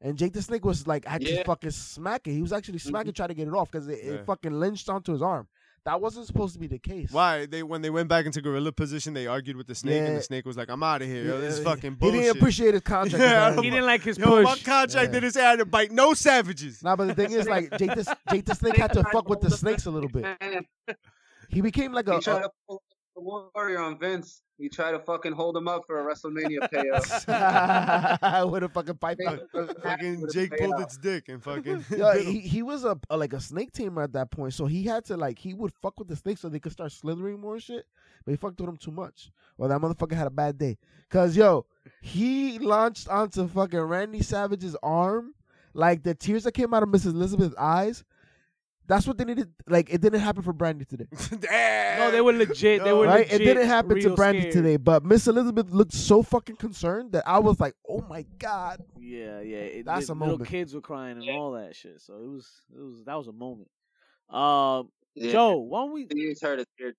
And 0.00 0.16
Jake 0.18 0.32
the 0.32 0.42
Snake 0.42 0.64
was 0.64 0.86
like 0.86 1.04
actually 1.06 1.36
Yeah. 1.36 1.44
fucking 1.44 1.70
smacking. 1.70 2.34
He 2.34 2.42
was 2.42 2.52
actually 2.52 2.78
mm-hmm. 2.78 2.88
smacking, 2.88 3.12
trying 3.12 3.28
to 3.28 3.34
get 3.34 3.48
it 3.48 3.54
off 3.54 3.70
because 3.70 3.88
it, 3.88 4.00
Yeah. 4.02 4.12
it 4.12 4.26
fucking 4.26 4.58
lynched 4.58 4.88
onto 4.88 5.12
his 5.12 5.22
arm. 5.22 5.48
That 5.86 6.00
wasn't 6.00 6.26
supposed 6.26 6.52
to 6.54 6.58
be 6.58 6.66
the 6.66 6.80
case. 6.80 7.12
Why 7.12 7.46
they 7.46 7.62
when 7.62 7.80
they 7.80 7.90
went 7.90 8.08
back 8.08 8.26
into 8.26 8.42
gorilla 8.42 8.72
position, 8.72 9.14
they 9.14 9.28
argued 9.28 9.56
with 9.56 9.68
the 9.68 9.74
snake, 9.76 10.02
and 10.02 10.16
the 10.16 10.22
snake 10.22 10.44
was 10.44 10.56
like, 10.56 10.68
"I'm 10.68 10.82
out 10.82 11.00
of 11.00 11.06
here. 11.06 11.24
Yo, 11.24 11.40
this 11.40 11.54
is 11.54 11.60
Yeah, 11.60 11.64
fucking 11.74 11.98
He 12.00 12.10
didn't 12.10 12.36
appreciate 12.36 12.74
his 12.74 12.82
contract. 12.82 13.22
Yeah, 13.22 13.26
I 13.26 13.30
apparently. 13.30 13.64
He 13.66 13.70
didn't 13.70 13.86
like 13.86 14.02
his 14.02 14.18
Yo, 14.18 14.42
my 14.42 14.50
push. 14.50 14.64
contract 14.64 15.12
Yeah. 15.14 15.20
didn't 15.20 15.30
say 15.30 15.44
I 15.46 15.50
had 15.50 15.60
to 15.60 15.64
bite 15.64 15.92
no 15.92 16.12
savages. 16.12 16.82
Nah, 16.82 16.96
but 16.96 17.06
the 17.06 17.14
thing 17.14 17.30
is, 17.30 17.46
like 17.46 17.70
Jake 17.78 17.94
the 17.94 18.16
Jake 18.32 18.44
the 18.44 18.54
Snake 18.60 18.76
had 18.76 18.92
to 18.94 19.04
fuck 19.04 19.28
with 19.28 19.40
the 19.40 19.50
snakes 19.50 19.86
a 19.86 19.90
little 19.90 20.10
bit. 20.10 20.26
He 21.48 21.60
became 21.60 21.92
like 21.92 22.08
a, 22.08 22.14
he 22.14 22.20
tried 22.20 22.38
a 22.38 22.42
to 22.42 22.50
pull 22.66 22.82
the 22.85 22.85
warrior 23.22 23.80
on 23.80 23.98
Vince. 23.98 24.42
He 24.58 24.70
tried 24.70 24.92
to 24.92 25.00
fucking 25.00 25.32
hold 25.32 25.56
him 25.56 25.68
up 25.68 25.82
for 25.86 26.00
a 26.00 26.14
WrestleMania 26.14 26.70
payout. 26.72 28.50
with 28.50 28.62
a 28.62 28.68
fucking 28.70 28.96
pipe. 28.96 29.18
fucking 29.82 30.20
Would've 30.20 30.34
Jake 30.34 30.56
pulled 30.58 30.80
its 30.80 30.96
dick 30.96 31.28
and 31.28 31.42
fucking. 31.42 31.84
Yo, 31.96 32.12
he, 32.12 32.40
he 32.40 32.62
was 32.62 32.84
a, 32.84 32.98
a 33.10 33.16
like 33.16 33.34
a 33.34 33.40
snake 33.40 33.72
tamer 33.72 34.02
at 34.02 34.14
that 34.14 34.30
point, 34.30 34.54
so 34.54 34.64
he 34.64 34.84
had 34.84 35.04
to 35.06 35.16
like 35.16 35.38
he 35.38 35.52
would 35.52 35.72
fuck 35.82 35.98
with 35.98 36.08
the 36.08 36.16
snake 36.16 36.38
so 36.38 36.48
they 36.48 36.58
could 36.58 36.72
start 36.72 36.90
slithering 36.92 37.38
more 37.38 37.54
and 37.54 37.62
shit. 37.62 37.84
But 38.24 38.30
he 38.30 38.36
fucked 38.36 38.58
with 38.58 38.70
him 38.70 38.78
too 38.78 38.92
much. 38.92 39.30
Well, 39.58 39.68
that 39.68 39.80
motherfucker 39.80 40.16
had 40.16 40.26
a 40.26 40.30
bad 40.30 40.56
day. 40.56 40.78
Cause 41.10 41.36
yo, 41.36 41.66
he 42.00 42.58
launched 42.58 43.08
onto 43.08 43.46
fucking 43.48 43.78
Randy 43.78 44.22
Savage's 44.22 44.76
arm, 44.82 45.34
like 45.74 46.02
the 46.02 46.14
tears 46.14 46.44
that 46.44 46.52
came 46.52 46.72
out 46.72 46.82
of 46.82 46.88
Mrs. 46.88 47.14
Elizabeth's 47.14 47.54
eyes. 47.56 48.04
That's 48.88 49.06
what 49.06 49.18
they 49.18 49.24
needed. 49.24 49.48
Like 49.68 49.90
it 49.90 50.00
didn't 50.00 50.20
happen 50.20 50.42
for 50.42 50.52
Brandi 50.54 50.86
today, 50.86 51.06
No, 51.98 52.10
they 52.10 52.20
were 52.20 52.32
legit. 52.32 52.82
They 52.84 52.90
Yo. 52.90 52.98
were 53.00 53.06
right? 53.06 53.26
legit. 53.26 53.40
It 53.40 53.44
didn't 53.44 53.66
happen 53.66 53.90
to 54.00 54.08
real 54.08 54.16
Brandi 54.16 54.40
scared. 54.40 54.52
today, 54.52 54.76
but 54.76 55.04
Miss 55.04 55.26
Elizabeth 55.26 55.70
looked 55.70 55.92
so 55.92 56.22
fucking 56.22 56.56
concerned 56.56 57.12
that 57.12 57.24
I 57.26 57.38
was 57.38 57.58
like, 57.60 57.74
"Oh 57.88 58.02
my 58.08 58.24
god!" 58.38 58.82
Yeah, 58.98 59.40
yeah. 59.40 59.58
It, 59.58 59.86
That's 59.86 60.06
the 60.06 60.12
a 60.12 60.14
little 60.14 60.32
moment. 60.34 60.50
kids 60.50 60.74
were 60.74 60.80
crying 60.80 61.18
and 61.18 61.28
all 61.30 61.52
that 61.52 61.74
shit. 61.74 62.00
So 62.00 62.14
it 62.14 62.28
was, 62.28 62.48
it 62.76 62.80
was 62.82 63.04
that 63.04 63.14
was 63.14 63.28
a 63.28 63.32
moment. 63.32 63.68
Um, 64.30 64.90
Yeah. 65.14 65.32
Joe, 65.32 65.56
why 65.58 65.80
don't 65.84 65.92
we? 65.92 66.06
He's 66.12 66.40
hurt 66.42 66.58
his 66.58 66.66
beard. 66.78 66.94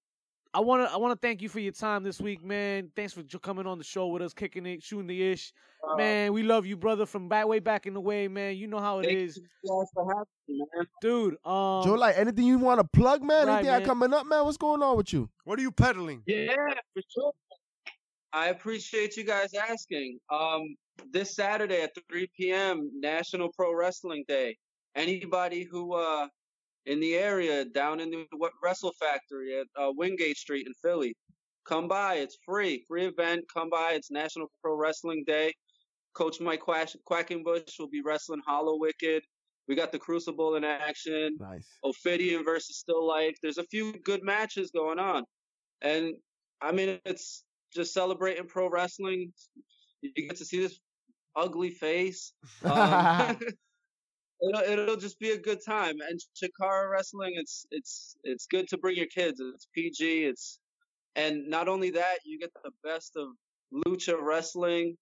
I 0.57 0.59
want 0.59 0.89
to, 0.89 0.91
I 0.91 0.97
want 0.97 1.11
to 1.13 1.27
thank 1.27 1.43
you 1.43 1.49
for 1.49 1.59
your 1.59 1.71
time 1.71 2.01
this 2.01 2.19
week, 2.19 2.43
man. 2.43 2.89
Thanks 2.95 3.13
for 3.13 3.21
coming 3.37 3.67
on 3.67 3.77
the 3.77 3.83
show 3.83 4.07
with 4.07 4.23
us, 4.23 4.33
kicking 4.33 4.65
it, 4.65 4.81
shooting 4.81 5.05
the 5.05 5.31
ish, 5.31 5.53
Uh, 5.87 5.95
man. 5.97 6.33
We 6.33 6.41
love 6.41 6.65
you, 6.65 6.75
brother, 6.75 7.05
from 7.05 7.29
back 7.29 7.45
way 7.45 7.59
back 7.59 7.85
in 7.85 7.93
the 7.93 8.01
way, 8.01 8.27
man. 8.27 8.55
You 8.57 8.65
know 8.65 8.79
how 8.79 8.97
it 8.97 9.05
thank 9.05 9.19
is, 9.19 9.37
you 9.37 9.85
for 9.93 10.11
having 10.11 10.25
me, 10.47 10.65
man. 10.75 10.87
dude. 10.99 11.33
Um, 11.45 11.83
Joe, 11.83 11.93
like 11.93 12.17
anything 12.17 12.45
you 12.45 12.57
want 12.57 12.79
to 12.79 12.85
plug, 12.85 13.21
man? 13.21 13.45
Right, 13.45 13.57
anything 13.57 13.71
man. 13.71 13.85
coming 13.85 14.13
up, 14.15 14.25
man? 14.25 14.45
What's 14.45 14.57
going 14.57 14.81
on 14.81 14.97
with 14.97 15.13
you? 15.13 15.29
What 15.43 15.59
are 15.59 15.61
you 15.61 15.71
peddling? 15.71 16.23
Yeah, 16.25 16.55
for 16.95 17.03
sure. 17.13 17.33
I 18.33 18.47
appreciate 18.47 19.15
you 19.15 19.25
guys 19.25 19.53
asking. 19.53 20.17
Um, 20.31 20.75
this 21.11 21.35
Saturday 21.35 21.83
at 21.83 21.91
3 22.09 22.31
p.m. 22.35 22.89
National 22.95 23.49
Pro 23.55 23.75
Wrestling 23.75 24.25
Day. 24.27 24.57
Anybody 24.95 25.67
who 25.69 25.93
uh 25.93 26.27
in 26.87 26.99
the 27.01 27.15
area 27.15 27.65
down 27.65 27.99
in 27.99 28.09
the 28.09 28.25
what 28.37 28.53
Wrestle 28.63 28.93
Factory 28.99 29.59
at 29.59 29.67
uh, 29.79 29.91
Wingate 29.95 30.37
Street 30.37 30.65
in 30.65 30.73
Philly, 30.81 31.15
come 31.67 31.87
by. 31.87 32.15
It's 32.15 32.37
free, 32.45 32.83
free 32.87 33.05
event. 33.05 33.45
Come 33.53 33.69
by. 33.69 33.91
It's 33.93 34.09
National 34.09 34.47
Pro 34.63 34.75
Wrestling 34.75 35.23
Day. 35.27 35.53
Coach 36.13 36.39
Mike 36.39 36.61
Quash- 36.61 36.95
Quackenbush 37.09 37.77
will 37.77 37.89
be 37.89 38.01
wrestling 38.01 38.41
Hallowicked. 38.47 39.21
We 39.67 39.75
got 39.75 39.91
the 39.91 39.99
Crucible 39.99 40.55
in 40.55 40.63
action. 40.63 41.37
Nice. 41.39 41.67
Ophidian 41.83 42.43
versus 42.45 42.77
Still 42.77 43.05
Life. 43.05 43.35
There's 43.43 43.57
a 43.57 43.65
few 43.65 43.93
good 44.03 44.23
matches 44.23 44.71
going 44.71 44.97
on, 44.97 45.23
and 45.81 46.13
I 46.61 46.71
mean 46.71 46.99
it's 47.05 47.43
just 47.75 47.93
celebrating 47.93 48.47
pro 48.47 48.69
wrestling. 48.69 49.33
You 50.01 50.13
get 50.13 50.37
to 50.37 50.45
see 50.45 50.61
this 50.61 50.79
ugly 51.35 51.69
face. 51.69 52.33
Um, 52.63 53.37
it'll 54.41 54.61
it'll 54.61 54.97
just 54.97 55.19
be 55.19 55.31
a 55.31 55.37
good 55.37 55.59
time. 55.65 55.95
And 56.09 56.19
Chikara 56.35 56.89
wrestling, 56.89 57.33
it's 57.35 57.65
it's 57.71 58.15
it's 58.23 58.47
good 58.47 58.67
to 58.69 58.77
bring 58.77 58.97
your 58.97 59.07
kids. 59.07 59.39
It's 59.39 59.67
PG. 59.73 60.25
It's 60.25 60.59
and 61.15 61.47
not 61.47 61.67
only 61.67 61.91
that, 61.91 62.19
you 62.25 62.39
get 62.39 62.51
the 62.63 62.71
best 62.83 63.17
of 63.17 63.29
lucha 63.85 64.15
wrestling 64.21 64.95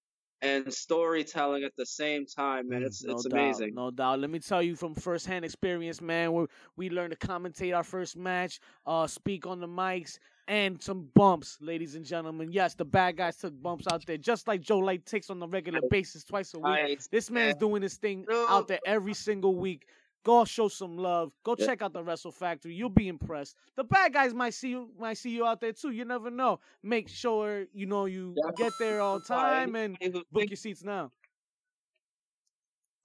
and 0.45 0.73
storytelling 0.73 1.63
at 1.63 1.75
the 1.75 1.85
same 1.85 2.25
time, 2.25 2.69
man. 2.69 2.83
It's 2.83 3.03
no 3.03 3.13
it's 3.13 3.23
doubt, 3.25 3.39
amazing. 3.39 3.73
no 3.73 3.91
doubt. 3.91 4.19
Let 4.19 4.29
me 4.29 4.39
tell 4.39 4.61
you 4.61 4.75
from 4.75 4.93
firsthand 4.93 5.43
experience, 5.43 6.01
man. 6.01 6.31
Where 6.31 6.47
we 6.75 6.89
learned 6.89 7.17
to 7.19 7.27
commentate 7.27 7.75
our 7.75 7.83
first 7.83 8.15
match, 8.15 8.59
uh, 8.85 9.07
speak 9.07 9.47
on 9.47 9.59
the 9.59 9.67
mics, 9.67 10.19
and 10.47 10.81
some 10.81 11.09
bumps, 11.15 11.57
ladies 11.61 11.95
and 11.95 12.05
gentlemen. 12.05 12.51
Yes, 12.51 12.75
the 12.75 12.85
bad 12.85 13.17
guys 13.17 13.37
took 13.37 13.59
bumps 13.61 13.85
out 13.91 14.05
there, 14.05 14.17
just 14.17 14.47
like 14.47 14.61
Joe 14.61 14.79
Light 14.79 15.05
takes 15.05 15.29
on 15.29 15.41
a 15.41 15.47
regular 15.47 15.81
basis, 15.89 16.23
twice 16.23 16.53
a 16.53 16.59
week. 16.59 16.65
I, 16.65 16.97
This 17.11 17.31
man's 17.31 17.55
doing 17.55 17.81
this 17.81 17.97
thing 17.97 18.25
out 18.31 18.67
there 18.67 18.79
every 18.85 19.13
single 19.13 19.55
week. 19.55 19.87
Go 20.26 20.43
show 20.43 20.67
some 20.67 20.97
love. 20.97 21.32
Go 21.43 21.55
Yeah. 21.57 21.67
check 21.67 21.84
out 21.84 21.93
the 21.93 22.03
Wrestle 22.03 22.32
Factory. 22.32 22.73
You'll 22.73 22.89
be 22.89 23.07
impressed. 23.07 23.55
The 23.76 23.84
bad 23.84 24.11
guys 24.11 24.34
might 24.34 24.55
see 24.55 24.69
you 24.71 24.89
might 24.97 25.19
see 25.19 25.30
you 25.30 25.45
out 25.45 25.61
there 25.61 25.71
too. 25.71 25.91
You 25.91 26.03
never 26.03 26.32
know. 26.32 26.59
Make 26.82 27.07
sure 27.07 27.67
you 27.73 27.86
know 27.86 28.05
you 28.05 28.34
Yeah. 28.36 28.51
get 28.57 28.73
there 28.80 29.01
on 29.01 29.21
time 29.28 29.76
and 29.76 29.97
book 30.32 30.49
your 30.49 30.57
seats 30.57 30.84
now. 30.84 31.11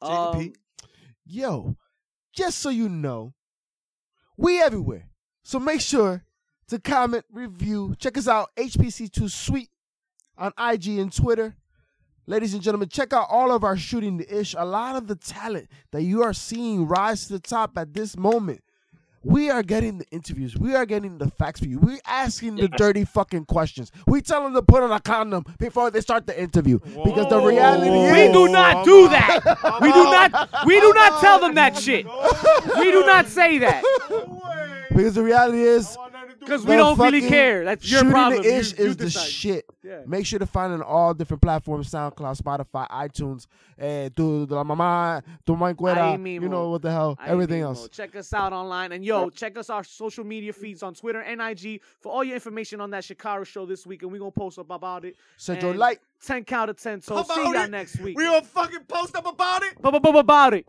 Take 0.03 0.11
a 0.13 0.31
Um. 0.31 0.53
Yo, 1.27 1.77
just 2.33 2.59
so 2.59 2.71
you 2.71 2.89
know, 2.89 3.35
we 4.37 4.61
everywhere. 4.61 5.11
So 5.43 5.61
make 5.61 5.81
sure 5.83 6.25
to 6.69 6.79
comment, 6.81 7.25
review, 7.31 7.95
check 7.99 8.17
us 8.17 8.27
out, 8.27 8.49
HPC2 8.57 9.29
Sweet 9.31 9.69
on 10.39 10.53
IG 10.59 10.99
and 10.99 11.13
Twitter. 11.15 11.57
Ladies 12.27 12.55
and 12.55 12.63
gentlemen, 12.63 12.89
check 12.89 13.13
out 13.13 13.27
all 13.29 13.51
of 13.51 13.65
our 13.65 13.77
shooting 13.77 14.19
the 14.19 14.39
ish. 14.41 14.55
A 14.57 14.65
lot 14.65 14.95
of 14.97 15.09
the 15.09 15.17
talent 15.17 15.69
that 15.91 16.03
you 16.03 16.23
are 16.23 16.33
seeing 16.33 16.87
rise 16.87 17.27
to 17.27 17.33
the 17.35 17.41
top 17.41 17.77
at 17.77 17.93
this 17.93 18.17
moment. 18.17 18.63
We 19.23 19.51
are 19.51 19.63
getting 19.63 19.99
the 19.99 20.07
interviews. 20.11 20.57
We 20.57 20.75
are 20.75 20.87
getting 20.87 21.19
the 21.19 21.29
facts 21.31 21.61
for 21.61 21.67
you. 21.67 21.79
We're 21.79 21.99
asking 22.07 22.57
the 22.57 22.63
Yes. 22.71 22.79
dirty 22.79 23.05
fucking 23.05 23.45
questions. 23.47 23.93
We 24.07 24.23
tell 24.23 24.45
them 24.45 24.55
to 24.55 24.63
put 24.63 24.83
on 24.83 24.93
a 24.93 25.01
condom 25.01 25.45
before 25.59 25.91
they 25.91 26.01
start 26.01 26.27
the 26.27 26.41
interview. 26.41 26.79
Because 26.79 27.29
the 27.29 27.39
reality 27.39 27.91
is 27.91 28.13
We 28.13 28.33
do 28.33 28.49
not 28.51 28.85
do 28.87 29.09
that. 29.09 29.41
We 29.83 29.93
do 29.93 30.05
not. 30.05 30.65
We 30.65 30.81
do 30.81 30.93
not 30.95 31.21
tell 31.21 31.39
them 31.39 31.55
that 31.57 31.77
shit. 31.77 32.07
We 32.79 32.93
do 32.93 33.05
not 33.05 33.27
say 33.27 33.59
that 33.59 33.83
because 34.89 35.15
the 35.17 35.23
reality 35.23 35.61
is 35.65 35.99
I 36.41 36.51
want 36.51 36.65
nothing 36.65 36.65
to 36.65 36.65
do 36.65 36.65
because 36.65 36.67
we 36.67 36.77
don't 36.77 36.99
really 36.99 37.29
care. 37.29 37.65
That's 37.65 37.91
your 37.91 37.99
shooting 38.01 38.13
problem. 38.13 38.43
the 38.43 38.57
ish 38.57 38.79
you 38.79 38.85
is 38.87 38.97
the 38.97 39.11
shit. 39.11 39.67
Yeah. 39.83 40.01
Make 40.07 40.27
sure 40.27 40.39
to 40.39 40.47
find 40.47 40.73
it 40.73 40.77
on 40.77 40.83
all 40.83 41.15
different 41.15 41.43
platforms: 41.43 41.91
SoundCloud, 41.91 42.41
Spotify, 42.41 42.89
iTunes, 42.89 43.47
eh, 43.79 44.11
tu 44.15 44.47
de 44.47 44.55
la 44.55 44.65
mamá, 44.65 45.23
tu 45.45 45.57
mancuera, 45.57 46.19
you 46.43 46.49
know 46.49 46.71
what 46.71 46.83
the 46.83 46.91
hell, 46.91 47.17
Ahí 47.17 47.29
everything 47.29 47.63
mismo. 47.63 47.67
else. 47.67 47.89
Check 47.89 48.17
us 48.17 48.33
out 48.33 48.53
online. 48.53 48.93
And 48.93 49.05
yo, 49.05 49.31
check 49.31 49.57
us 49.57 49.71
our 49.71 49.85
social 49.85 50.25
media 50.25 50.53
feeds 50.53 50.83
on 50.83 50.95
Twitter 50.95 51.21
and 51.21 51.41
IG 51.41 51.81
for 52.01 52.13
all 52.13 52.25
your 52.25 52.35
information 52.35 52.81
on 52.81 52.91
that 52.91 53.05
Chikara 53.05 53.47
show 53.47 53.67
this 53.67 53.87
week. 53.87 54.03
And 54.03 54.13
we're 54.13 54.19
going 54.19 54.33
to 54.33 54.39
post 54.39 54.59
up 54.59 54.71
about 54.71 55.05
it. 55.05 55.17
Central 55.37 55.73
your 55.73 55.79
Light. 55.79 55.99
10 56.25 56.45
count 56.45 56.71
of 56.71 56.77
10. 56.77 57.01
So 57.01 57.23
see 57.23 57.43
y'all 57.43 57.69
next 57.69 57.99
week. 58.01 58.17
We 58.17 58.25
gonna 58.25 58.43
fucking 58.43 58.85
post 58.87 59.17
up 59.17 59.27
about 59.27 59.63
it. 59.63 59.75
About 59.83 60.55
it. 60.55 60.67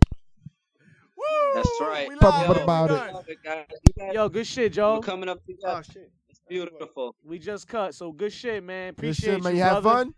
Woo! 1.22 1.52
That's 1.54 1.70
right. 1.82 2.08
We 2.10 2.16
Pop 2.16 2.48
live. 2.48 2.58
up 2.58 2.64
about 2.64 2.92
it. 2.92 3.32
it, 3.32 3.38
guys. 3.44 3.66
You 3.70 3.94
guys 4.06 4.14
Yo, 4.16 4.30
good 4.30 4.48
shit, 4.48 4.66
are 4.72 4.76
Joe. 4.76 5.00
coming 5.02 5.30
up 5.30 5.40
Oh 5.48 5.52
together. 5.52 5.84
shit. 5.84 6.12
It's 6.30 6.42
beautiful. 6.50 7.16
We 7.24 7.38
just 7.40 7.68
cut. 7.68 7.94
So 7.94 8.12
good 8.12 8.34
shit, 8.34 8.64
man. 8.64 8.94
Good 8.94 9.00
Appreciate 9.00 9.34
shit, 9.36 9.44
man. 9.44 9.54
you, 9.54 9.58
You 9.60 9.64
have 9.66 9.84
brother. 9.84 10.06
fun? 10.06 10.14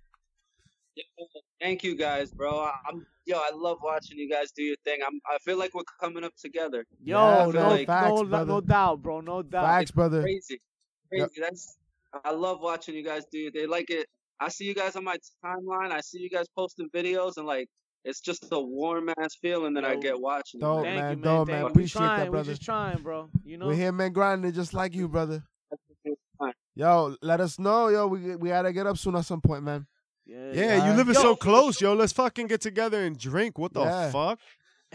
Thank 1.61 1.83
you 1.83 1.95
guys, 1.95 2.31
bro. 2.31 2.59
I- 2.59 2.73
I'm 2.87 3.05
yo. 3.25 3.37
I 3.37 3.51
love 3.55 3.79
watching 3.81 4.17
you 4.17 4.29
guys 4.29 4.51
do 4.51 4.61
your 4.63 4.75
thing. 4.83 4.99
I'm. 5.05 5.19
I 5.29 5.37
feel 5.39 5.57
like 5.57 5.73
we're 5.73 5.83
coming 5.99 6.23
up 6.23 6.35
together. 6.35 6.85
Yo, 7.03 7.17
Yeah, 7.17 7.45
no, 7.45 7.51
man. 7.51 7.79
no, 7.79 7.85
Facts, 7.85 8.09
no, 8.09 8.23
brother. 8.25 8.45
no 8.45 8.61
doubt, 8.61 9.01
bro. 9.01 9.21
No 9.21 9.41
doubt. 9.41 9.65
Facts, 9.65 9.91
brother. 9.91 10.21
Crazy, 10.21 10.61
Yep. 11.11 11.29
crazy. 11.29 11.41
That's. 11.41 11.77
I 12.23 12.31
love 12.31 12.59
watching 12.61 12.95
you 12.95 13.03
guys 13.03 13.25
do 13.31 13.39
your 13.39 13.51
thing. 13.51 13.69
Like 13.69 13.89
it. 13.89 14.07
I 14.39 14.49
see 14.49 14.65
you 14.65 14.75
guys 14.75 14.95
on 14.95 15.03
my 15.03 15.17
timeline. 15.43 15.91
I 15.91 16.01
see 16.01 16.19
you 16.19 16.29
guys 16.29 16.45
posting 16.55 16.89
videos, 16.89 17.37
and 17.37 17.47
like 17.47 17.69
it's 18.05 18.19
just 18.21 18.45
a 18.51 18.59
warm 18.59 19.09
ass 19.21 19.35
feeling 19.41 19.73
that 19.75 19.85
I 19.85 19.95
get 19.95 20.19
watching. 20.19 20.59
it, 20.59 20.63
dope, 20.63 20.83
man. 20.83 20.95
Thank 20.95 20.95
man. 21.03 21.09
you, 21.11 21.15
man. 21.15 21.21
Dope, 21.23 21.47
Thank 21.47 21.49
man. 21.49 21.59
you. 21.59 21.65
We 21.65 21.71
Appreciate 21.71 21.99
that, 22.01 22.15
trying. 22.17 22.31
brother. 22.31 22.47
We 22.47 22.53
just 22.53 22.61
trying, 22.63 22.97
bro. 23.01 23.29
You 23.43 23.57
know. 23.57 23.67
We're 23.67 23.75
here, 23.75 23.91
man, 23.91 24.11
grinding 24.13 24.51
just 24.53 24.73
like 24.73 24.93
you, 24.93 25.07
brother. 25.07 25.43
Yo, 26.75 27.15
let 27.21 27.39
us 27.39 27.59
know, 27.59 27.87
yo. 27.89 28.07
We 28.07 28.35
we 28.35 28.49
gotta 28.49 28.73
get 28.73 28.87
up 28.87 28.97
soon 28.97 29.15
at 29.15 29.25
some 29.25 29.41
point, 29.41 29.63
man. 29.63 29.85
Yeah. 30.25 30.51
Yeah, 30.53 30.75
you 30.75 30.81
Alright. 30.81 30.97
living 30.97 31.13
Yo, 31.13 31.21
so 31.21 31.35
close, 31.35 31.79
yo. 31.79 31.93
Let's 31.93 32.13
fucking 32.13 32.47
get 32.47 32.61
together 32.61 33.01
and 33.05 33.17
drink. 33.17 33.57
What 33.59 33.73
the 33.73 33.81
Yeah. 33.81 34.09
fuck? 34.11 34.39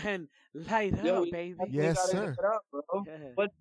And 0.05 0.29
light 0.55 1.03
Yo, 1.05 1.17
up, 1.19 1.23
we 1.23 1.31
baby. 1.31 1.59
Yes, 1.71 2.11
sir. 2.11 2.35
up, 2.45 2.63
bro. 2.73 3.05
Yeah. 3.07 3.13
But 3.37 3.53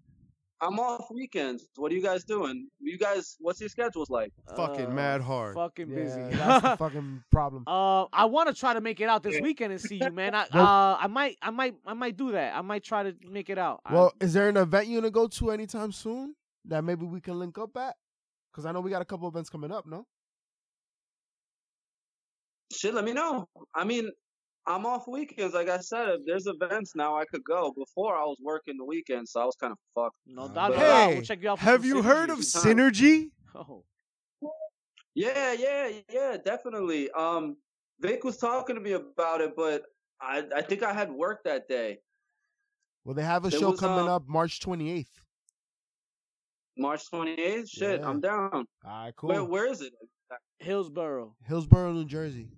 I'm 0.59 0.79
off 0.79 1.05
weekends. 1.11 1.67
What 1.75 1.91
are 1.91 1.95
you 1.95 2.01
guys 2.01 2.23
doing? 2.23 2.67
You 2.79 2.97
guys, 2.97 3.35
what's 3.39 3.59
your 3.59 3.69
schedules 3.69 4.09
like? 4.09 4.33
Fucking 4.55 4.87
Uh, 4.87 4.89
mad 4.91 5.21
hard. 5.21 5.53
Fucking 5.53 5.87
busy. 5.87 6.19
That's 6.35 6.63
the 6.63 6.77
fucking 6.79 7.23
problem. 7.31 7.63
Uh, 7.67 8.05
I 8.11 8.25
want 8.25 8.47
to 8.49 8.55
try 8.55 8.73
to 8.73 8.81
make 8.81 8.99
it 8.99 9.05
out 9.07 9.21
this 9.21 9.35
Yeah. 9.35 9.41
weekend 9.41 9.71
and 9.73 9.79
see 9.81 9.99
you, 10.01 10.09
man. 10.09 10.33
I, 10.33 10.47
Well- 10.53 10.65
uh, 10.65 10.97
I 10.99 11.07
might, 11.07 11.37
I 11.43 11.51
might, 11.51 11.75
I 11.85 11.93
might 11.93 12.17
do 12.17 12.31
that. 12.31 12.55
I 12.55 12.61
might 12.61 12.83
try 12.83 13.03
to 13.03 13.15
make 13.29 13.49
it 13.51 13.59
out. 13.59 13.81
I- 13.85 13.93
Well, 13.93 14.13
is 14.19 14.33
there 14.33 14.49
an 14.49 14.57
event 14.57 14.87
you 14.87 14.97
gonna 14.99 15.11
go 15.11 15.27
to 15.27 15.51
anytime 15.51 15.91
soon 15.91 16.35
that 16.65 16.83
maybe 16.83 17.05
we 17.05 17.21
can 17.21 17.37
link 17.37 17.57
up 17.59 17.77
at? 17.77 17.95
Because 18.51 18.65
I 18.65 18.71
know 18.71 18.81
we 18.81 18.89
got 18.89 19.03
a 19.03 19.05
couple 19.05 19.27
events 19.27 19.51
coming 19.51 19.71
up. 19.71 19.85
No. 19.85 20.07
Shit, 22.73 22.93
let 22.93 23.05
me 23.05 23.13
know. 23.13 23.47
I 23.75 23.83
mean, 23.83 24.09
I'm 24.67 24.85
off 24.85 25.07
weekends. 25.07 25.53
Like 25.53 25.69
I 25.69 25.77
said, 25.79 26.09
if 26.09 26.21
there's 26.25 26.45
events 26.47 26.93
now, 26.95 27.15
I 27.17 27.23
could 27.25 27.43
go. 27.43 27.71
Before 27.77 28.15
I 28.17 28.23
was 28.23 28.37
working 28.43 28.75
the 28.77 28.83
weekend, 28.85 29.27
so 29.29 29.39
I 29.41 29.45
was 29.45 29.55
kind 29.55 29.71
of 29.71 29.77
fucked. 29.95 30.17
No 30.25 30.47
doubt. 30.47 30.53
but- 30.55 30.69
no 30.71 30.75
doubt. 30.77 31.07
Hey, 31.09 31.13
We'll 31.15 31.23
check 31.23 31.41
you 31.41 31.49
out. 31.49 31.59
Have 31.59 31.85
you 31.85 32.01
heard 32.01 32.29
of. 32.29 32.39
Synergy? 32.39 33.31
Oh. 33.55 33.83
Yeah, 35.15 35.53
yeah, 35.53 35.89
yeah, 36.13 36.37
definitely. 36.43 37.09
Um, 37.11 37.57
Vic 38.01 38.23
was 38.23 38.37
talking 38.37 38.75
to 38.75 38.81
me 38.81 38.91
about 38.91 39.41
it, 39.41 39.55
but 39.55 39.83
I 40.21 40.43
I 40.55 40.61
think 40.61 40.83
I 40.83 40.93
had 40.93 41.11
work 41.11 41.43
that 41.45 41.67
day, 41.67 41.97
Well, 43.03 43.15
they 43.15 43.23
have 43.23 43.43
a 43.45 43.49
There 43.49 43.59
show 43.59 43.71
was, 43.71 43.79
coming 43.79 44.01
um, 44.05 44.09
up 44.09 44.27
March 44.27 44.59
28th. 44.59 45.07
March 46.77 47.01
28th. 47.11 47.67
Shit, 47.69 48.01
Yeah. 48.01 48.07
I'm 48.07 48.21
down. 48.21 48.51
All 48.53 48.65
right, 48.85 49.13
cool. 49.15 49.29
Where 49.29 49.43
where 49.43 49.65
is 49.71 49.81
it? 49.81 49.93
Hillsborough. 50.59 51.35
Hillsborough, 51.45 51.93
New 51.93 52.05
Jersey. 52.05 52.49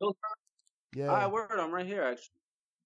Hillsborough? 0.00 0.37
Yeah. 0.94 1.08
All 1.08 1.14
right, 1.16 1.30
word. 1.30 1.50
I'm 1.52 1.72
right 1.72 1.86
here. 1.86 2.02
Actually, 2.02 2.32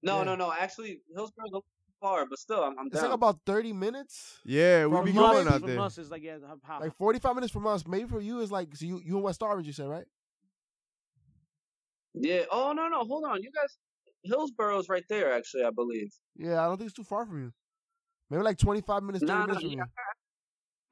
no, 0.03 0.19
Yeah. 0.19 0.25
no, 0.25 0.35
no. 0.35 0.53
Actually, 0.53 1.01
Hillsborough's 1.15 1.51
a 1.51 1.55
little 1.55 1.65
far, 2.01 2.27
but 2.27 2.39
still, 2.39 2.63
I'm, 2.63 2.79
I'm 2.79 2.87
it's 2.89 2.97
down. 2.97 3.05
like 3.05 3.15
about 3.15 3.39
30 3.47 3.73
minutes. 3.73 4.41
Yeah, 4.45 4.87
we 4.87 4.97
From 4.97 5.05
be 5.05 5.11
us, 5.13 5.17
going 5.17 5.47
out 5.49 5.61
from 5.61 5.69
there. 5.69 5.81
us 5.81 5.99
is 5.99 6.11
like 6.11 6.23
yeah, 6.23 6.39
how- 6.47 6.59
how- 6.65 6.81
Like 6.81 6.97
45 6.97 7.35
minutes 7.37 7.53
from 7.53 7.67
us. 7.67 7.87
Maybe 7.87 8.09
for 8.09 8.21
you 8.21 8.41
is 8.41 8.51
like, 8.51 8.75
so 8.75 8.85
you, 8.85 9.01
you 9.05 9.17
in 9.17 9.23
West 9.23 9.43
Orange, 9.43 9.67
you 9.67 9.73
said, 9.73 9.89
right? 9.89 10.05
yeah. 12.15 12.43
Oh 12.51 12.73
no, 12.73 12.89
no. 12.89 13.05
Hold 13.05 13.25
on. 13.25 13.43
You 13.43 13.51
guys, 13.55 13.79
Hillsborough's 14.25 14.89
right 14.89 15.05
there. 15.09 15.33
Actually, 15.33 15.65
I 15.65 15.71
believe. 15.71 16.13
Yeah, 16.37 16.61
I 16.63 16.67
don't 16.67 16.77
think 16.77 16.89
it's 16.89 16.97
too 16.97 17.05
far 17.05 17.25
from 17.27 17.41
you. 17.41 17.53
Maybe 18.31 18.43
like 18.43 18.59
25 18.59 19.03
minutes, 19.03 19.23
30 19.25 19.33
Nah, 19.33 19.41
minutes 19.47 19.55
nah, 19.63 19.69
from 19.69 19.79
yeah. 19.79 19.85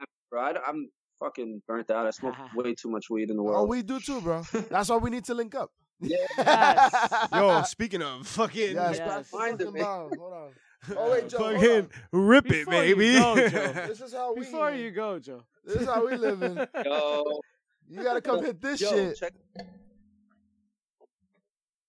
you. 0.00 0.06
Bro, 0.30 0.40
I, 0.42 0.68
am 0.68 0.88
fucking 1.18 1.62
burnt 1.66 1.90
out. 1.90 2.06
I 2.06 2.10
smoke 2.10 2.34
way 2.54 2.74
too 2.74 2.90
much 2.90 3.10
weed 3.10 3.30
in 3.30 3.36
the 3.36 3.42
oh, 3.42 3.46
world. 3.46 3.64
Oh, 3.64 3.66
we 3.66 3.82
do 3.82 3.98
too, 3.98 4.20
bro. 4.20 4.42
That's 4.70 4.88
why 4.88 4.96
we 4.96 5.10
need 5.10 5.24
to 5.24 5.34
link 5.34 5.54
up. 5.54 5.70
Yeah. 6.00 6.16
Yes. 6.38 7.28
Yo, 7.32 7.62
speaking 7.62 8.02
of 8.02 8.26
fucking, 8.26 8.74
Yes, 8.74 8.96
Yes. 8.96 8.98
that's 8.98 9.28
Find 9.30 9.60
it, 9.60 9.64
fucking 9.64 9.72
man. 9.74 9.82
bomb. 9.84 10.10
Hold 10.18 10.32
on. 10.32 10.50
Oh, 10.96 11.10
wait, 11.10 11.28
Joe, 11.28 11.38
hold 11.38 11.54
fucking 11.60 11.90
rip 12.10 12.46
it, 12.46 12.64
Before 12.64 12.82
you 12.84 12.96
baby. 12.96 13.18
go, 13.18 13.48
Joe. 13.50 13.72
This 13.88 14.00
is 14.00 14.14
how 14.14 14.32
we. 14.34 14.40
Before 14.40 14.70
you 14.72 14.90
go, 14.90 15.18
Joe. 15.18 15.42
This 15.62 15.82
is 15.82 15.86
how 15.86 16.06
we 16.06 16.16
living. 16.16 16.56
Yo, 16.86 17.40
You 17.86 18.02
gotta 18.02 18.22
come 18.22 18.42
hit 18.42 18.62
this 18.62 18.80
yo, 18.80 18.88
shit. 18.88 19.16
check. 19.18 19.34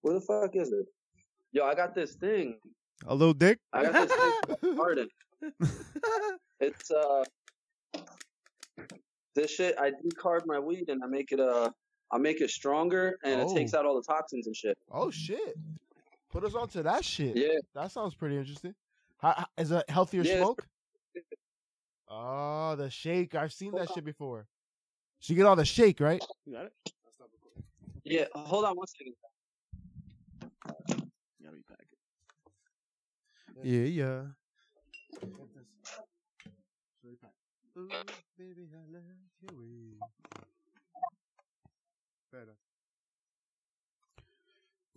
Where 0.01 0.15
the 0.15 0.21
fuck 0.21 0.55
is 0.55 0.71
it? 0.73 0.85
Yo, 1.53 1.63
I 1.65 1.73
got 1.75 1.95
this 1.95 2.15
thing. 2.15 2.57
A 3.07 3.15
little 3.15 3.33
dick. 3.33 3.59
I 3.71 3.83
got 3.85 4.09
this 4.09 4.11
thing 4.45 4.55
from 4.59 4.79
Arden. 4.79 5.07
It's 6.59 6.91
uh, 6.91 7.23
this 9.35 9.51
shit. 9.51 9.75
I 9.79 9.91
decarb 9.91 10.41
my 10.45 10.59
weed 10.59 10.89
and 10.89 11.01
I 11.03 11.07
make 11.07 11.31
it 11.31 11.39
uh, 11.39 11.69
I 12.11 12.17
make 12.17 12.41
it 12.41 12.49
stronger 12.49 13.17
and 13.23 13.41
Oh. 13.41 13.49
it 13.51 13.55
takes 13.55 13.73
oh. 13.73 13.79
out 13.79 13.85
all 13.85 13.95
the 13.95 14.03
toxins 14.03 14.47
and 14.47 14.55
shit. 14.55 14.77
oh 14.91 15.09
shit! 15.11 15.55
Put 16.31 16.43
us 16.43 16.55
on 16.55 16.67
to 16.69 16.83
that 16.83 17.03
shit. 17.03 17.35
Yeah, 17.35 17.59
That 17.73 17.91
sounds 17.91 18.15
pretty 18.15 18.37
interesting. 18.37 18.73
How, 19.17 19.33
how- 19.33 19.47
is 19.57 19.71
it 19.71 19.89
healthier 19.89 20.23
Yeah, 20.23 20.31
it's 20.33 20.41
smoke? 20.41 20.67
Oh, 22.13 22.75
the 22.75 22.89
shake. 22.89 23.35
I've 23.35 23.53
seen 23.53 23.71
that 23.75 23.89
shit 23.93 24.03
before. 24.03 24.45
So 25.19 25.31
you 25.31 25.37
get 25.37 25.45
all 25.45 25.55
the 25.55 25.63
shake, 25.63 26.01
right? 26.01 26.21
You 26.45 26.53
got 26.53 26.65
it? 26.65 26.73
yeah. 28.03 28.25
Uh, 28.35 28.39
hold 28.39 28.65
on 28.65 28.75
one 28.75 28.87
second. 28.87 29.13
Yeah, 31.39 31.49
repack 31.53 31.85
it. 31.91 31.97
Yeah, 33.63 34.03
yeah. 34.03 34.21
Better. 42.31 42.55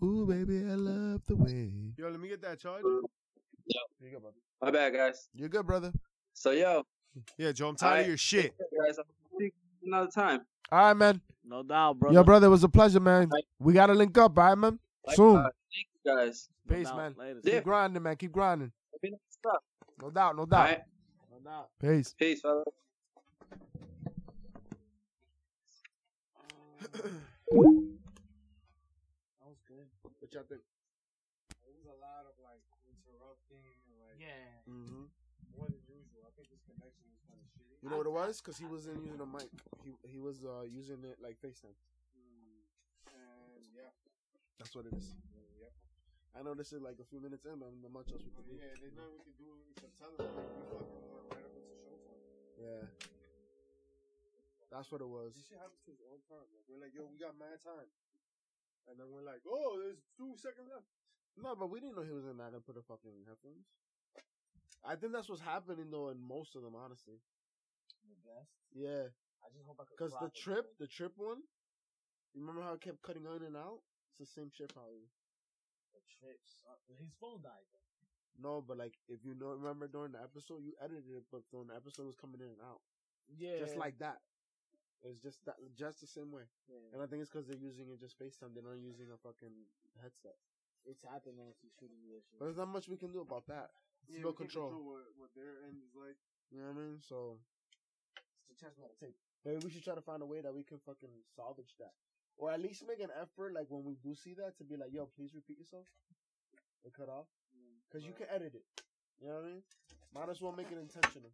Ooh, 0.03 0.27
baby, 0.27 0.59
I 0.71 0.75
love 0.75 1.23
the 1.27 1.37
way. 1.37 1.71
Yo, 1.97 2.09
let 2.09 2.21
me 2.21 2.29
get 2.29 2.43
that 2.43 2.59
charge. 2.61 2.83
Here 2.83 3.81
you 4.09 4.11
go, 4.13 4.21
brother. 4.21 4.37
My 4.63 4.71
bad, 4.71 4.93
guys. 4.95 5.29
You're 5.35 5.49
good, 5.49 5.67
brother. 5.67 5.93
So 6.33 6.51
yo, 6.51 6.85
Yeah, 7.39 7.53
Joe, 7.53 7.69
I'm 7.69 7.77
tired 7.77 7.89
Alright. 7.91 8.03
of 8.03 8.09
your 8.09 8.17
shit. 8.17 8.55
guys, 8.59 8.99
I'll 8.99 9.05
see 9.39 9.45
you 9.47 9.51
another 9.87 10.11
time. 10.11 10.41
All 10.71 10.79
right, 10.79 10.95
man. 10.95 11.21
No 11.47 11.63
doubt, 11.63 11.99
brother. 11.99 12.15
Yo, 12.15 12.23
brother, 12.25 12.47
it 12.47 12.51
was 12.51 12.65
a 12.65 12.69
pleasure, 12.69 13.01
man. 13.01 13.29
Right. 13.29 13.45
We 13.59 13.73
gotta 13.73 13.95
link 13.95 14.17
up, 14.19 14.37
all 14.39 14.45
right, 14.45 14.59
man? 14.59 14.79
Like, 15.07 15.17
Soon. 15.17 15.37
uh, 15.37 15.43
thank 15.43 15.87
you 16.05 16.15
guys. 16.17 16.49
Peace, 16.69 16.87
doubt. 16.89 16.97
man. 16.97 17.15
Later. 17.19 17.41
Yeah. 17.45 17.55
Keep 17.57 17.65
grinding, 17.65 18.03
man. 18.03 18.17
Keep 18.17 18.33
grinding. 18.33 18.73
Let 18.93 19.03
me 19.03 19.11
know 19.11 19.19
what's 19.43 19.55
up. 19.57 19.65
No 20.03 20.11
doubt, 20.11 20.37
no 20.37 20.47
doubt. 20.47 20.65
right. 20.69 20.81
No 21.31 21.51
doubt. 21.51 21.69
Peace. 21.81 22.15
Peace, 22.19 22.41
fellas. 22.41 22.65
That 26.95 27.11
was 29.51 29.59
good. 29.67 29.87
What 30.23 30.31
y'all 30.33 30.47
think? 30.47 30.63
There 31.59 31.75
was 31.75 31.87
a 31.91 31.99
lot 31.99 32.23
of 32.31 32.35
like 32.39 32.63
interrupting 32.87 33.67
and 33.67 33.99
like 33.99 34.19
Yeah. 34.23 34.63
Mm-hmm. 34.71 35.11
more 35.59 35.67
than 35.67 35.83
usual. 35.91 36.23
I 36.23 36.31
think 36.39 36.49
this 36.55 36.63
connection 36.63 37.11
was 37.11 37.19
kind 37.27 37.39
of 37.43 37.47
shitty. 37.51 37.83
You 37.83 37.91
know 37.91 37.99
what 37.99 38.07
it 38.07 38.15
was? 38.15 38.39
Because 38.41 38.57
he 38.57 38.67
wasn't 38.71 39.03
using 39.03 39.19
a 39.21 39.27
mic. 39.27 39.51
He 39.83 39.91
he 40.07 40.19
was 40.23 40.47
uh, 40.47 40.63
using 40.71 41.03
it 41.03 41.19
like 41.19 41.37
FaceTime. 41.43 41.75
And 43.11 43.65
yeah, 43.75 43.91
That's 44.63 44.75
what 44.75 44.87
it 44.87 44.95
is. 44.95 45.13
yep. 45.61 45.75
I 46.39 46.43
know 46.47 46.55
this 46.55 46.71
is 46.73 46.81
like 46.81 46.99
a 47.03 47.07
few 47.11 47.19
minutes 47.21 47.45
in, 47.45 47.59
but 47.59 47.75
not 47.83 47.91
much 47.93 48.11
else 48.15 48.23
we 48.23 48.31
can 48.33 48.47
do. 48.47 48.55
Yeah, 48.55 48.71
there's 48.79 48.95
nothing 48.95 49.19
we 49.19 49.23
can 49.27 49.37
do 49.39 49.51
except 49.75 49.93
tell 49.99 50.15
them 50.15 50.31
like 50.31 50.47
we 50.47 50.63
fucking 50.71 51.03
went 51.11 51.27
right 51.31 51.43
up 51.43 51.55
into 51.59 51.75
show 51.83 51.95
time. 52.07 52.23
Yeah. 52.59 52.87
That's 54.75 54.91
what 54.91 54.99
it 54.99 55.07
was. 55.07 55.39
This 55.39 55.47
shit 55.47 55.63
happens 55.63 55.79
to 55.87 55.95
us 55.95 56.03
all 56.03 56.19
the 56.19 56.27
time. 56.27 56.43
Like 56.51 56.67
we're 56.67 56.83
like, 56.83 56.91
yo, 56.99 57.07
we 57.07 57.15
got 57.15 57.39
mad 57.39 57.63
time, 57.63 57.87
and 58.91 58.99
then 58.99 59.07
we're 59.07 59.23
like, 59.23 59.47
oh, 59.47 59.79
there's 59.79 60.03
two 60.19 60.35
seconds 60.35 60.67
left. 60.67 60.91
No, 61.39 61.55
but 61.55 61.71
we 61.71 61.79
didn't 61.79 61.95
know 61.95 62.03
he 62.03 62.11
was 62.15 62.27
in 62.27 62.43
that 62.43 62.51
and 62.51 62.63
put 62.67 62.75
a 62.75 62.83
fucking 62.83 63.23
headphones. 63.31 63.71
I 64.83 64.99
think 64.99 65.15
that's 65.15 65.31
what's 65.31 65.41
happening 65.47 65.95
though 65.95 66.11
in 66.11 66.19
most 66.19 66.59
of 66.59 66.67
them, 66.67 66.75
honestly. 66.75 67.23
The 68.11 68.19
best. 68.27 68.51
Yeah, 68.75 69.15
I 69.43 69.47
just 69.55 69.63
hope 69.63 69.79
I 69.79 69.87
could. 69.87 69.95
because 69.95 70.13
the 70.19 70.27
clock 70.27 70.35
it, 70.35 70.43
trip, 70.43 70.67
the 70.83 70.91
trip 70.91 71.15
one. 71.17 71.47
You 72.35 72.43
remember 72.43 72.67
how 72.67 72.75
it 72.75 72.83
kept 72.83 72.99
cutting 73.07 73.23
in 73.31 73.47
and 73.47 73.55
out? 73.55 73.79
It's 74.11 74.19
the 74.19 74.27
same 74.27 74.51
shit, 74.51 74.75
probably. 74.75 75.07
The 75.95 76.03
trips. 76.19 76.59
Uh, 76.67 76.75
his 76.99 77.15
phone 77.23 77.39
died. 77.47 77.63
Though. 77.71 77.87
No, 78.43 78.59
but 78.59 78.75
like 78.77 78.99
if 79.07 79.23
you 79.23 79.39
know, 79.39 79.55
remember 79.55 79.87
during 79.87 80.19
the 80.19 80.23
episode, 80.23 80.67
you 80.67 80.75
edited 80.83 81.23
it, 81.23 81.31
but 81.31 81.47
during 81.55 81.71
the 81.71 81.79
episode 81.79 82.11
it 82.11 82.19
was 82.19 82.19
coming 82.19 82.43
in 82.43 82.51
and 82.59 82.63
out, 82.67 82.83
Yeah. 83.31 83.63
just 83.63 83.79
like 83.79 83.99
that. 84.03 84.19
It's 85.05 85.21
just 85.21 85.45
that, 85.45 85.61
just 85.77 86.01
the 86.01 86.09
same 86.09 86.33
way. 86.33 86.49
Yeah. 86.65 86.81
And 86.97 87.03
I 87.03 87.07
think 87.07 87.21
it's 87.21 87.29
because 87.29 87.45
they're 87.47 87.61
using 87.61 87.93
it 87.93 88.01
just 88.01 88.17
FaceTime. 88.17 88.57
They're 88.57 88.65
not 88.65 88.81
using 88.81 89.13
a 89.13 89.19
fucking 89.21 89.53
headset. 90.01 90.37
It's 90.89 91.05
happening 91.05 91.53
shooting 91.77 92.01
the 92.05 92.17
issue. 92.17 92.37
But 92.41 92.49
there's 92.49 92.61
not 92.61 92.73
much 92.73 92.89
we 92.89 92.97
can 92.97 93.13
do 93.13 93.21
about 93.21 93.45
that. 93.53 93.69
It's 94.09 94.21
no 94.21 94.33
control. 94.33 94.73
what, 94.85 95.13
what 95.17 95.31
their 95.37 95.65
end 95.69 95.81
is 95.81 95.93
like. 95.97 96.17
You 96.53 96.61
know 96.61 96.73
what 96.73 96.81
I 96.81 96.85
mean? 96.89 96.97
So 97.01 97.41
It's 98.49 98.53
the 98.53 98.57
chance 98.61 98.77
we 98.77 98.85
gotta 98.85 99.01
take. 99.01 99.17
maybe 99.45 99.61
we 99.65 99.71
should 99.73 99.85
try 99.85 99.97
to 99.97 100.05
find 100.05 100.21
a 100.21 100.29
way 100.29 100.41
that 100.41 100.53
we 100.53 100.65
can 100.65 100.81
fucking 100.85 101.13
salvage 101.37 101.73
that, 101.81 101.93
or 102.37 102.53
at 102.53 102.61
least 102.61 102.85
make 102.89 103.01
an 103.01 103.13
effort. 103.17 103.53
Like 103.57 103.69
when 103.73 103.85
we 103.85 103.97
do 104.01 104.13
see 104.13 104.37
that, 104.37 104.57
to 104.61 104.65
be 104.65 104.77
like, 104.77 104.93
"Yo, 104.93 105.09
please 105.17 105.33
repeat 105.33 105.57
yourself." 105.59 105.89
And 106.85 106.93
cut 106.93 107.09
off 107.09 107.29
because 107.89 108.05
you 108.05 108.13
can 108.13 108.29
edit 108.29 108.53
it. 108.53 108.65
You 109.21 109.29
know 109.33 109.41
what 109.41 109.49
I 109.49 109.57
mean? 109.57 109.63
Might 110.13 110.29
as 110.29 110.41
well 110.45 110.53
make 110.53 110.69
it 110.69 110.77
intentional 110.77 111.33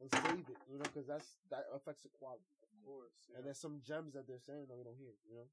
and 0.00 0.12
save 0.12 0.44
it. 0.52 0.60
You 0.68 0.76
know, 0.76 0.84
because 0.84 1.08
that's 1.08 1.40
that 1.48 1.64
affects 1.72 2.04
the 2.04 2.12
quality. 2.12 2.44
Of 2.86 2.94
course. 2.94 3.18
And 3.34 3.42
there's 3.42 3.58
some 3.58 3.82
gems 3.82 4.14
that 4.14 4.30
they're 4.30 4.38
saying 4.46 4.70
that 4.70 4.78
we 4.78 4.86
don't 4.86 4.94
hear. 4.94 5.10
You 5.26 5.42
know. 5.42 5.48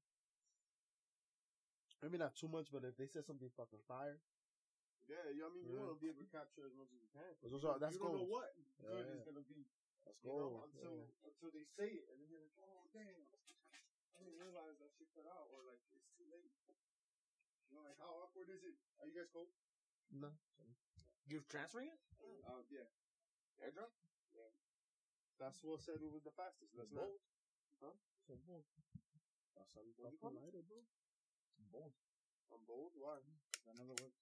Maybe 1.98 2.14
not 2.14 2.38
too 2.38 2.46
much, 2.46 2.70
but 2.70 2.86
if 2.86 2.94
they 2.94 3.10
said 3.10 3.26
something 3.26 3.50
fucking 3.58 3.82
fire, 3.90 4.22
Yeah, 5.04 5.20
you 5.36 5.44
know, 5.44 5.50
I 5.50 5.52
mean, 5.52 5.68
you 5.68 5.74
Yeah. 5.76 5.84
want 5.84 5.92
to 5.92 6.00
be 6.00 6.08
able 6.08 6.24
to 6.24 6.30
capture 6.32 6.64
as 6.64 6.72
much 6.72 6.88
as 6.88 6.96
you 7.02 7.08
can. 7.12 7.28
'Cause 7.36 7.50
those 7.52 7.64
are- 7.68 7.76
that's 7.78 7.92
you 7.92 8.00
don't 8.00 8.16
know 8.16 8.24
what 8.24 8.56
good 8.80 9.04
Yeah. 9.04 9.12
is 9.12 9.24
gonna 9.24 9.42
be. 9.44 9.68
let's 10.06 10.16
You 10.24 10.30
go. 10.30 10.38
know, 10.38 10.62
until 10.64 10.96
Yeah. 10.96 11.28
until 11.28 11.50
they 11.50 11.64
say 11.64 11.88
it, 11.92 12.08
and 12.08 12.20
then 12.22 12.28
you're 12.30 12.40
like, 12.40 12.56
oh 12.56 12.88
damn, 12.92 13.28
I 14.14 14.18
didn't 14.18 14.38
realize 14.38 14.78
that 14.78 14.92
shit 14.96 15.12
cut 15.12 15.26
out, 15.26 15.50
or 15.50 15.62
like 15.64 15.80
it's 15.92 16.08
too 16.16 16.24
late. 16.28 16.52
You 17.68 17.76
know, 17.76 17.82
like 17.82 17.98
how 17.98 18.14
awkward 18.22 18.48
is 18.48 18.62
it? 18.64 18.76
Are 19.00 19.06
you 19.06 19.12
guys 19.12 19.28
cold? 19.30 19.52
No. 20.10 20.32
You're 21.26 21.42
transferring 21.42 21.88
it? 21.90 22.00
Uh, 22.44 22.62
yeah. 22.70 22.88
Airdrop? 23.60 23.92
Yeah. 24.32 24.48
That's 25.40 25.58
what 25.66 25.82
said 25.82 25.98
it 26.00 26.10
was 26.10 26.22
the 26.22 26.34
fastest. 26.34 26.72
That's 26.78 26.94
not. 26.94 27.10
Huh? 27.82 27.94
So 28.26 28.38
bold. 28.46 28.64
That's 29.58 29.70
something 29.74 29.94
fucking 29.98 30.34
lighter, 30.38 30.62
bro. 30.64 30.80
Bold. 31.70 31.94
I'm 32.54 32.62
bold. 32.66 32.94
Why? 32.94 33.18
That 33.66 33.74
never 33.78 33.94
worked. 33.98 34.18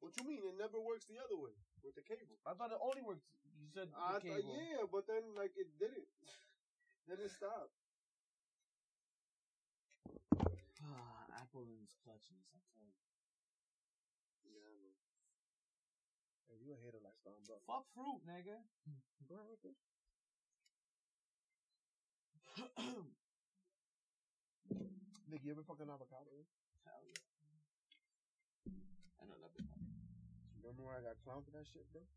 What 0.00 0.16
you 0.16 0.24
mean? 0.24 0.40
It 0.40 0.56
never 0.56 0.80
works 0.80 1.04
the 1.04 1.20
other 1.20 1.36
way 1.36 1.52
with 1.84 1.92
the 1.92 2.04
cable. 2.04 2.40
I 2.48 2.56
thought 2.56 2.72
it 2.72 2.80
only 2.80 3.04
worked. 3.04 3.28
You 3.60 3.68
said 3.68 3.92
I 3.92 4.16
the 4.16 4.24
thought, 4.24 4.40
cable. 4.40 4.56
yeah, 4.56 4.88
but 4.88 5.04
then 5.04 5.36
like 5.36 5.52
it 5.60 5.68
didn't. 5.76 6.08
then 7.08 7.20
it 7.20 7.28
stopped. 7.28 7.76
Ah, 10.88 11.28
Apple 11.44 11.68
and 11.68 11.84
its 11.84 11.92
clutches. 12.00 12.48
I'm 12.56 12.64
telling 12.72 12.88
you. 12.96 14.56
Yeah, 14.56 14.72
man. 14.80 14.96
Hey, 16.48 16.56
you 16.64 16.72
a 16.72 16.80
hater 16.80 17.00
like 17.04 17.20
Stone, 17.20 17.44
bro. 17.44 17.60
Fuck 17.68 17.84
fruit, 17.92 18.24
nigga. 18.24 18.56
Go 19.28 19.36
ahead 19.36 19.52
with 19.52 19.76
it. 19.76 19.76
Nick, 25.30 25.46
you 25.46 25.54
ever 25.54 25.62
fucking 25.62 25.86
avocado? 25.86 26.34
Hell 26.82 27.06
yeah. 27.06 27.22
Remember 30.58 30.82
when 30.86 30.94
I 30.98 31.02
got 31.06 31.14
clowned 31.22 31.46
for 31.46 31.54
that 31.54 31.66
shit, 31.66 31.86
bro? 31.94 32.02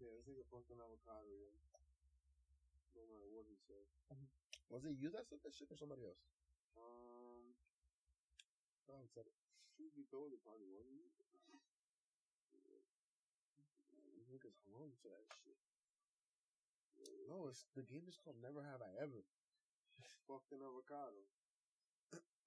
Yeah, 0.00 0.16
this 0.16 0.24
nigga 0.32 0.48
fucked 0.48 0.72
an 0.72 0.80
avocado, 0.80 1.28
yo. 1.28 1.52
No 2.96 3.04
matter 3.04 3.28
what 3.36 3.44
he 3.44 3.52
said. 3.68 3.84
Was 4.72 4.88
it 4.88 4.96
you 4.96 5.12
that 5.12 5.28
said 5.28 5.44
that 5.44 5.52
shit 5.52 5.68
or 5.68 5.76
somebody 5.76 6.08
else? 6.08 6.24
Um, 6.72 7.52
Clown 8.88 9.04
said 9.12 9.28
it. 9.28 9.36
truth 9.76 9.92
be 9.92 10.08
told, 10.08 10.32
it 10.32 10.40
probably 10.40 10.72
wasn't 10.72 10.96
me. 10.96 11.04
These 14.16 14.32
niggas 14.32 14.56
hung 14.72 14.96
to 15.04 15.08
that 15.12 15.28
shit. 15.44 15.60
No, 17.28 17.52
it's 17.52 17.68
the 17.76 17.84
game 17.84 18.08
is 18.08 18.16
called 18.16 18.40
Never 18.40 18.64
Have 18.64 18.80
I 18.80 18.96
Ever. 19.04 19.20
Fucked 20.26 20.52
an 20.52 20.62
avocado. 20.62 21.20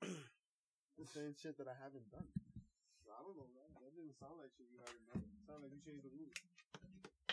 The 0.94 1.10
same 1.10 1.34
shit 1.34 1.58
that 1.58 1.66
I 1.66 1.74
haven't 1.82 2.06
done. 2.14 2.30
I 3.10 3.20
don't 3.26 3.34
know, 3.34 3.50
man. 3.50 3.66
That 3.82 3.98
didn't 3.98 4.14
sound 4.22 4.38
like 4.38 4.54
shit 4.54 4.70
you 4.70 4.78
haven't 4.78 5.02
done. 5.10 5.26
It 5.26 5.42
sounded 5.50 5.66
like 5.66 5.74
you 5.74 5.82
changed 5.82 6.06
the 6.06 6.14
rules. 6.14 6.38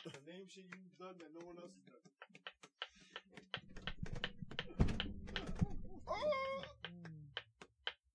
The 0.01 0.17
name 0.25 0.49
shit 0.49 0.65
you've 0.65 0.97
done 0.97 1.21
that 1.21 1.29
no 1.37 1.45
one 1.45 1.61
else 1.61 1.77
has 1.77 1.85
done. 1.93 2.01
Oh! 6.09 6.65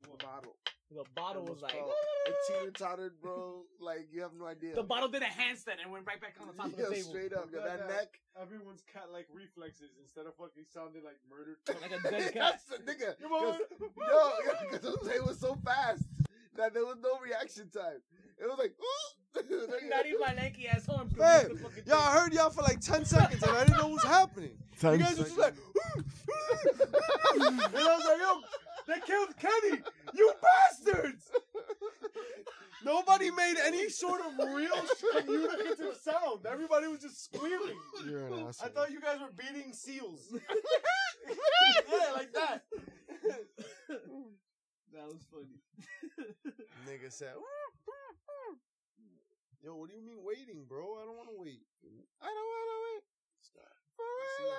The 0.02 0.18
bottle. 0.18 0.65
The 0.92 1.04
bottle 1.16 1.42
was 1.42 1.62
Almost 1.62 1.64
like, 1.64 1.72
fell. 1.74 1.94
It 2.28 2.36
teeter 2.48 2.72
tottered, 2.72 3.14
bro. 3.22 3.64
Like 3.80 4.08
you 4.12 4.22
have 4.22 4.32
no 4.38 4.46
idea. 4.46 4.76
the 4.76 4.84
bottle 4.84 5.10
did 5.10 5.24
a 5.24 5.26
handstand 5.26 5.82
and 5.84 5.92
went 5.92 6.06
right 6.06 6.22
back 6.22 6.36
on 6.40 6.48
the 6.48 6.54
top 6.54 6.68
of 6.68 6.78
the 6.78 6.84
table. 6.96 7.10
straight 7.10 7.34
up, 7.34 7.50
yo, 7.52 7.60
That- 7.60 7.66
that 7.80 7.88
that- 7.88 7.96
neck. 7.98 8.20
Everyone's 8.40 8.84
cat 8.94 9.06
like 9.12 9.28
reflexes 9.34 9.92
instead 10.02 10.26
of 10.28 10.36
fucking 10.36 10.66
sounding 10.74 11.04
like 11.04 11.18
murdered. 11.30 11.58
Like 11.82 11.92
a 11.92 12.10
dead 12.10 12.34
cat. 12.38 12.62
That's 12.62 12.66
the 12.66 12.78
nigga. 12.86 13.20
Come 13.22 13.32
on. 13.34 13.58
'Cause- 13.58 13.90
Yo, 13.98 14.70
because 14.72 15.08
it 15.08 15.26
was 15.26 15.40
so 15.40 15.56
fast 15.66 16.04
that 16.56 16.74
there 16.74 16.86
was 16.86 16.98
no 17.02 17.20
reaction 17.20 17.70
time. 17.70 18.02
It 18.38 18.46
was 18.48 18.58
like, 18.60 18.76
ooh. 18.80 19.16
Not 19.90 20.06
even 20.06 20.20
my 20.22 20.34
lanky 20.34 20.68
ass 20.68 20.88
arms. 20.88 21.12
could 21.14 21.18
Fam, 21.22 21.50
reach 21.52 21.86
Y'all 21.88 21.98
thing. 22.12 22.22
heard 22.22 22.34
y'all 22.34 22.50
for 22.50 22.62
like 22.62 22.80
10 22.80 23.04
seconds 23.06 23.42
and 23.44 23.52
I 23.52 23.66
didn't 23.66 23.78
know 23.80 23.88
what 23.88 24.04
was 24.04 24.04
happening. 24.04 24.58
You 24.82 24.98
guys 24.98 25.18
were 25.18 25.24
just 25.26 25.38
like, 25.38 25.54
and 25.96 26.06
I 27.36 27.96
was 27.96 28.06
like, 28.06 28.20
yo, 28.20 28.42
they 28.88 29.00
killed 29.06 29.36
Kenny! 29.38 29.82
You 30.14 30.34
bastards! 30.42 31.32
Nobody 32.84 33.32
made 33.32 33.56
any 33.66 33.90
sort 33.90 34.22
of 34.22 34.38
real 34.54 34.70
communicative 35.18 35.98
sound. 36.04 36.46
Everybody 36.46 36.88
was 36.88 37.02
just 37.02 37.24
squealing. 37.24 37.78
You're 38.06 38.28
an 38.28 38.46
asshole. 38.48 38.54
I 38.64 38.70
thought 38.70 38.92
you 38.92 39.02
guys 39.02 39.20
were 39.20 39.34
beating 39.36 39.74
seals. 39.74 40.30
yeah, 40.32 42.12
like 42.14 42.32
that. 42.34 42.64
that 43.90 45.08
was 45.08 45.26
funny. 45.32 45.58
Nigga 46.88 47.12
said, 47.12 47.34
Yo, 49.64 49.74
what 49.76 49.90
do 49.90 49.96
you 49.96 50.06
mean 50.06 50.22
waiting, 50.22 50.66
bro? 50.70 51.02
I 51.02 51.06
don't 51.06 51.18
want 51.18 51.30
to 51.30 51.42
wait. 51.42 51.66
I 52.22 52.30
don't 52.30 52.50
want 52.54 52.70
to 52.70 52.80
wait. 52.86 53.04
Stop. 53.42 53.74
For 53.98 54.06
real, 54.06 54.54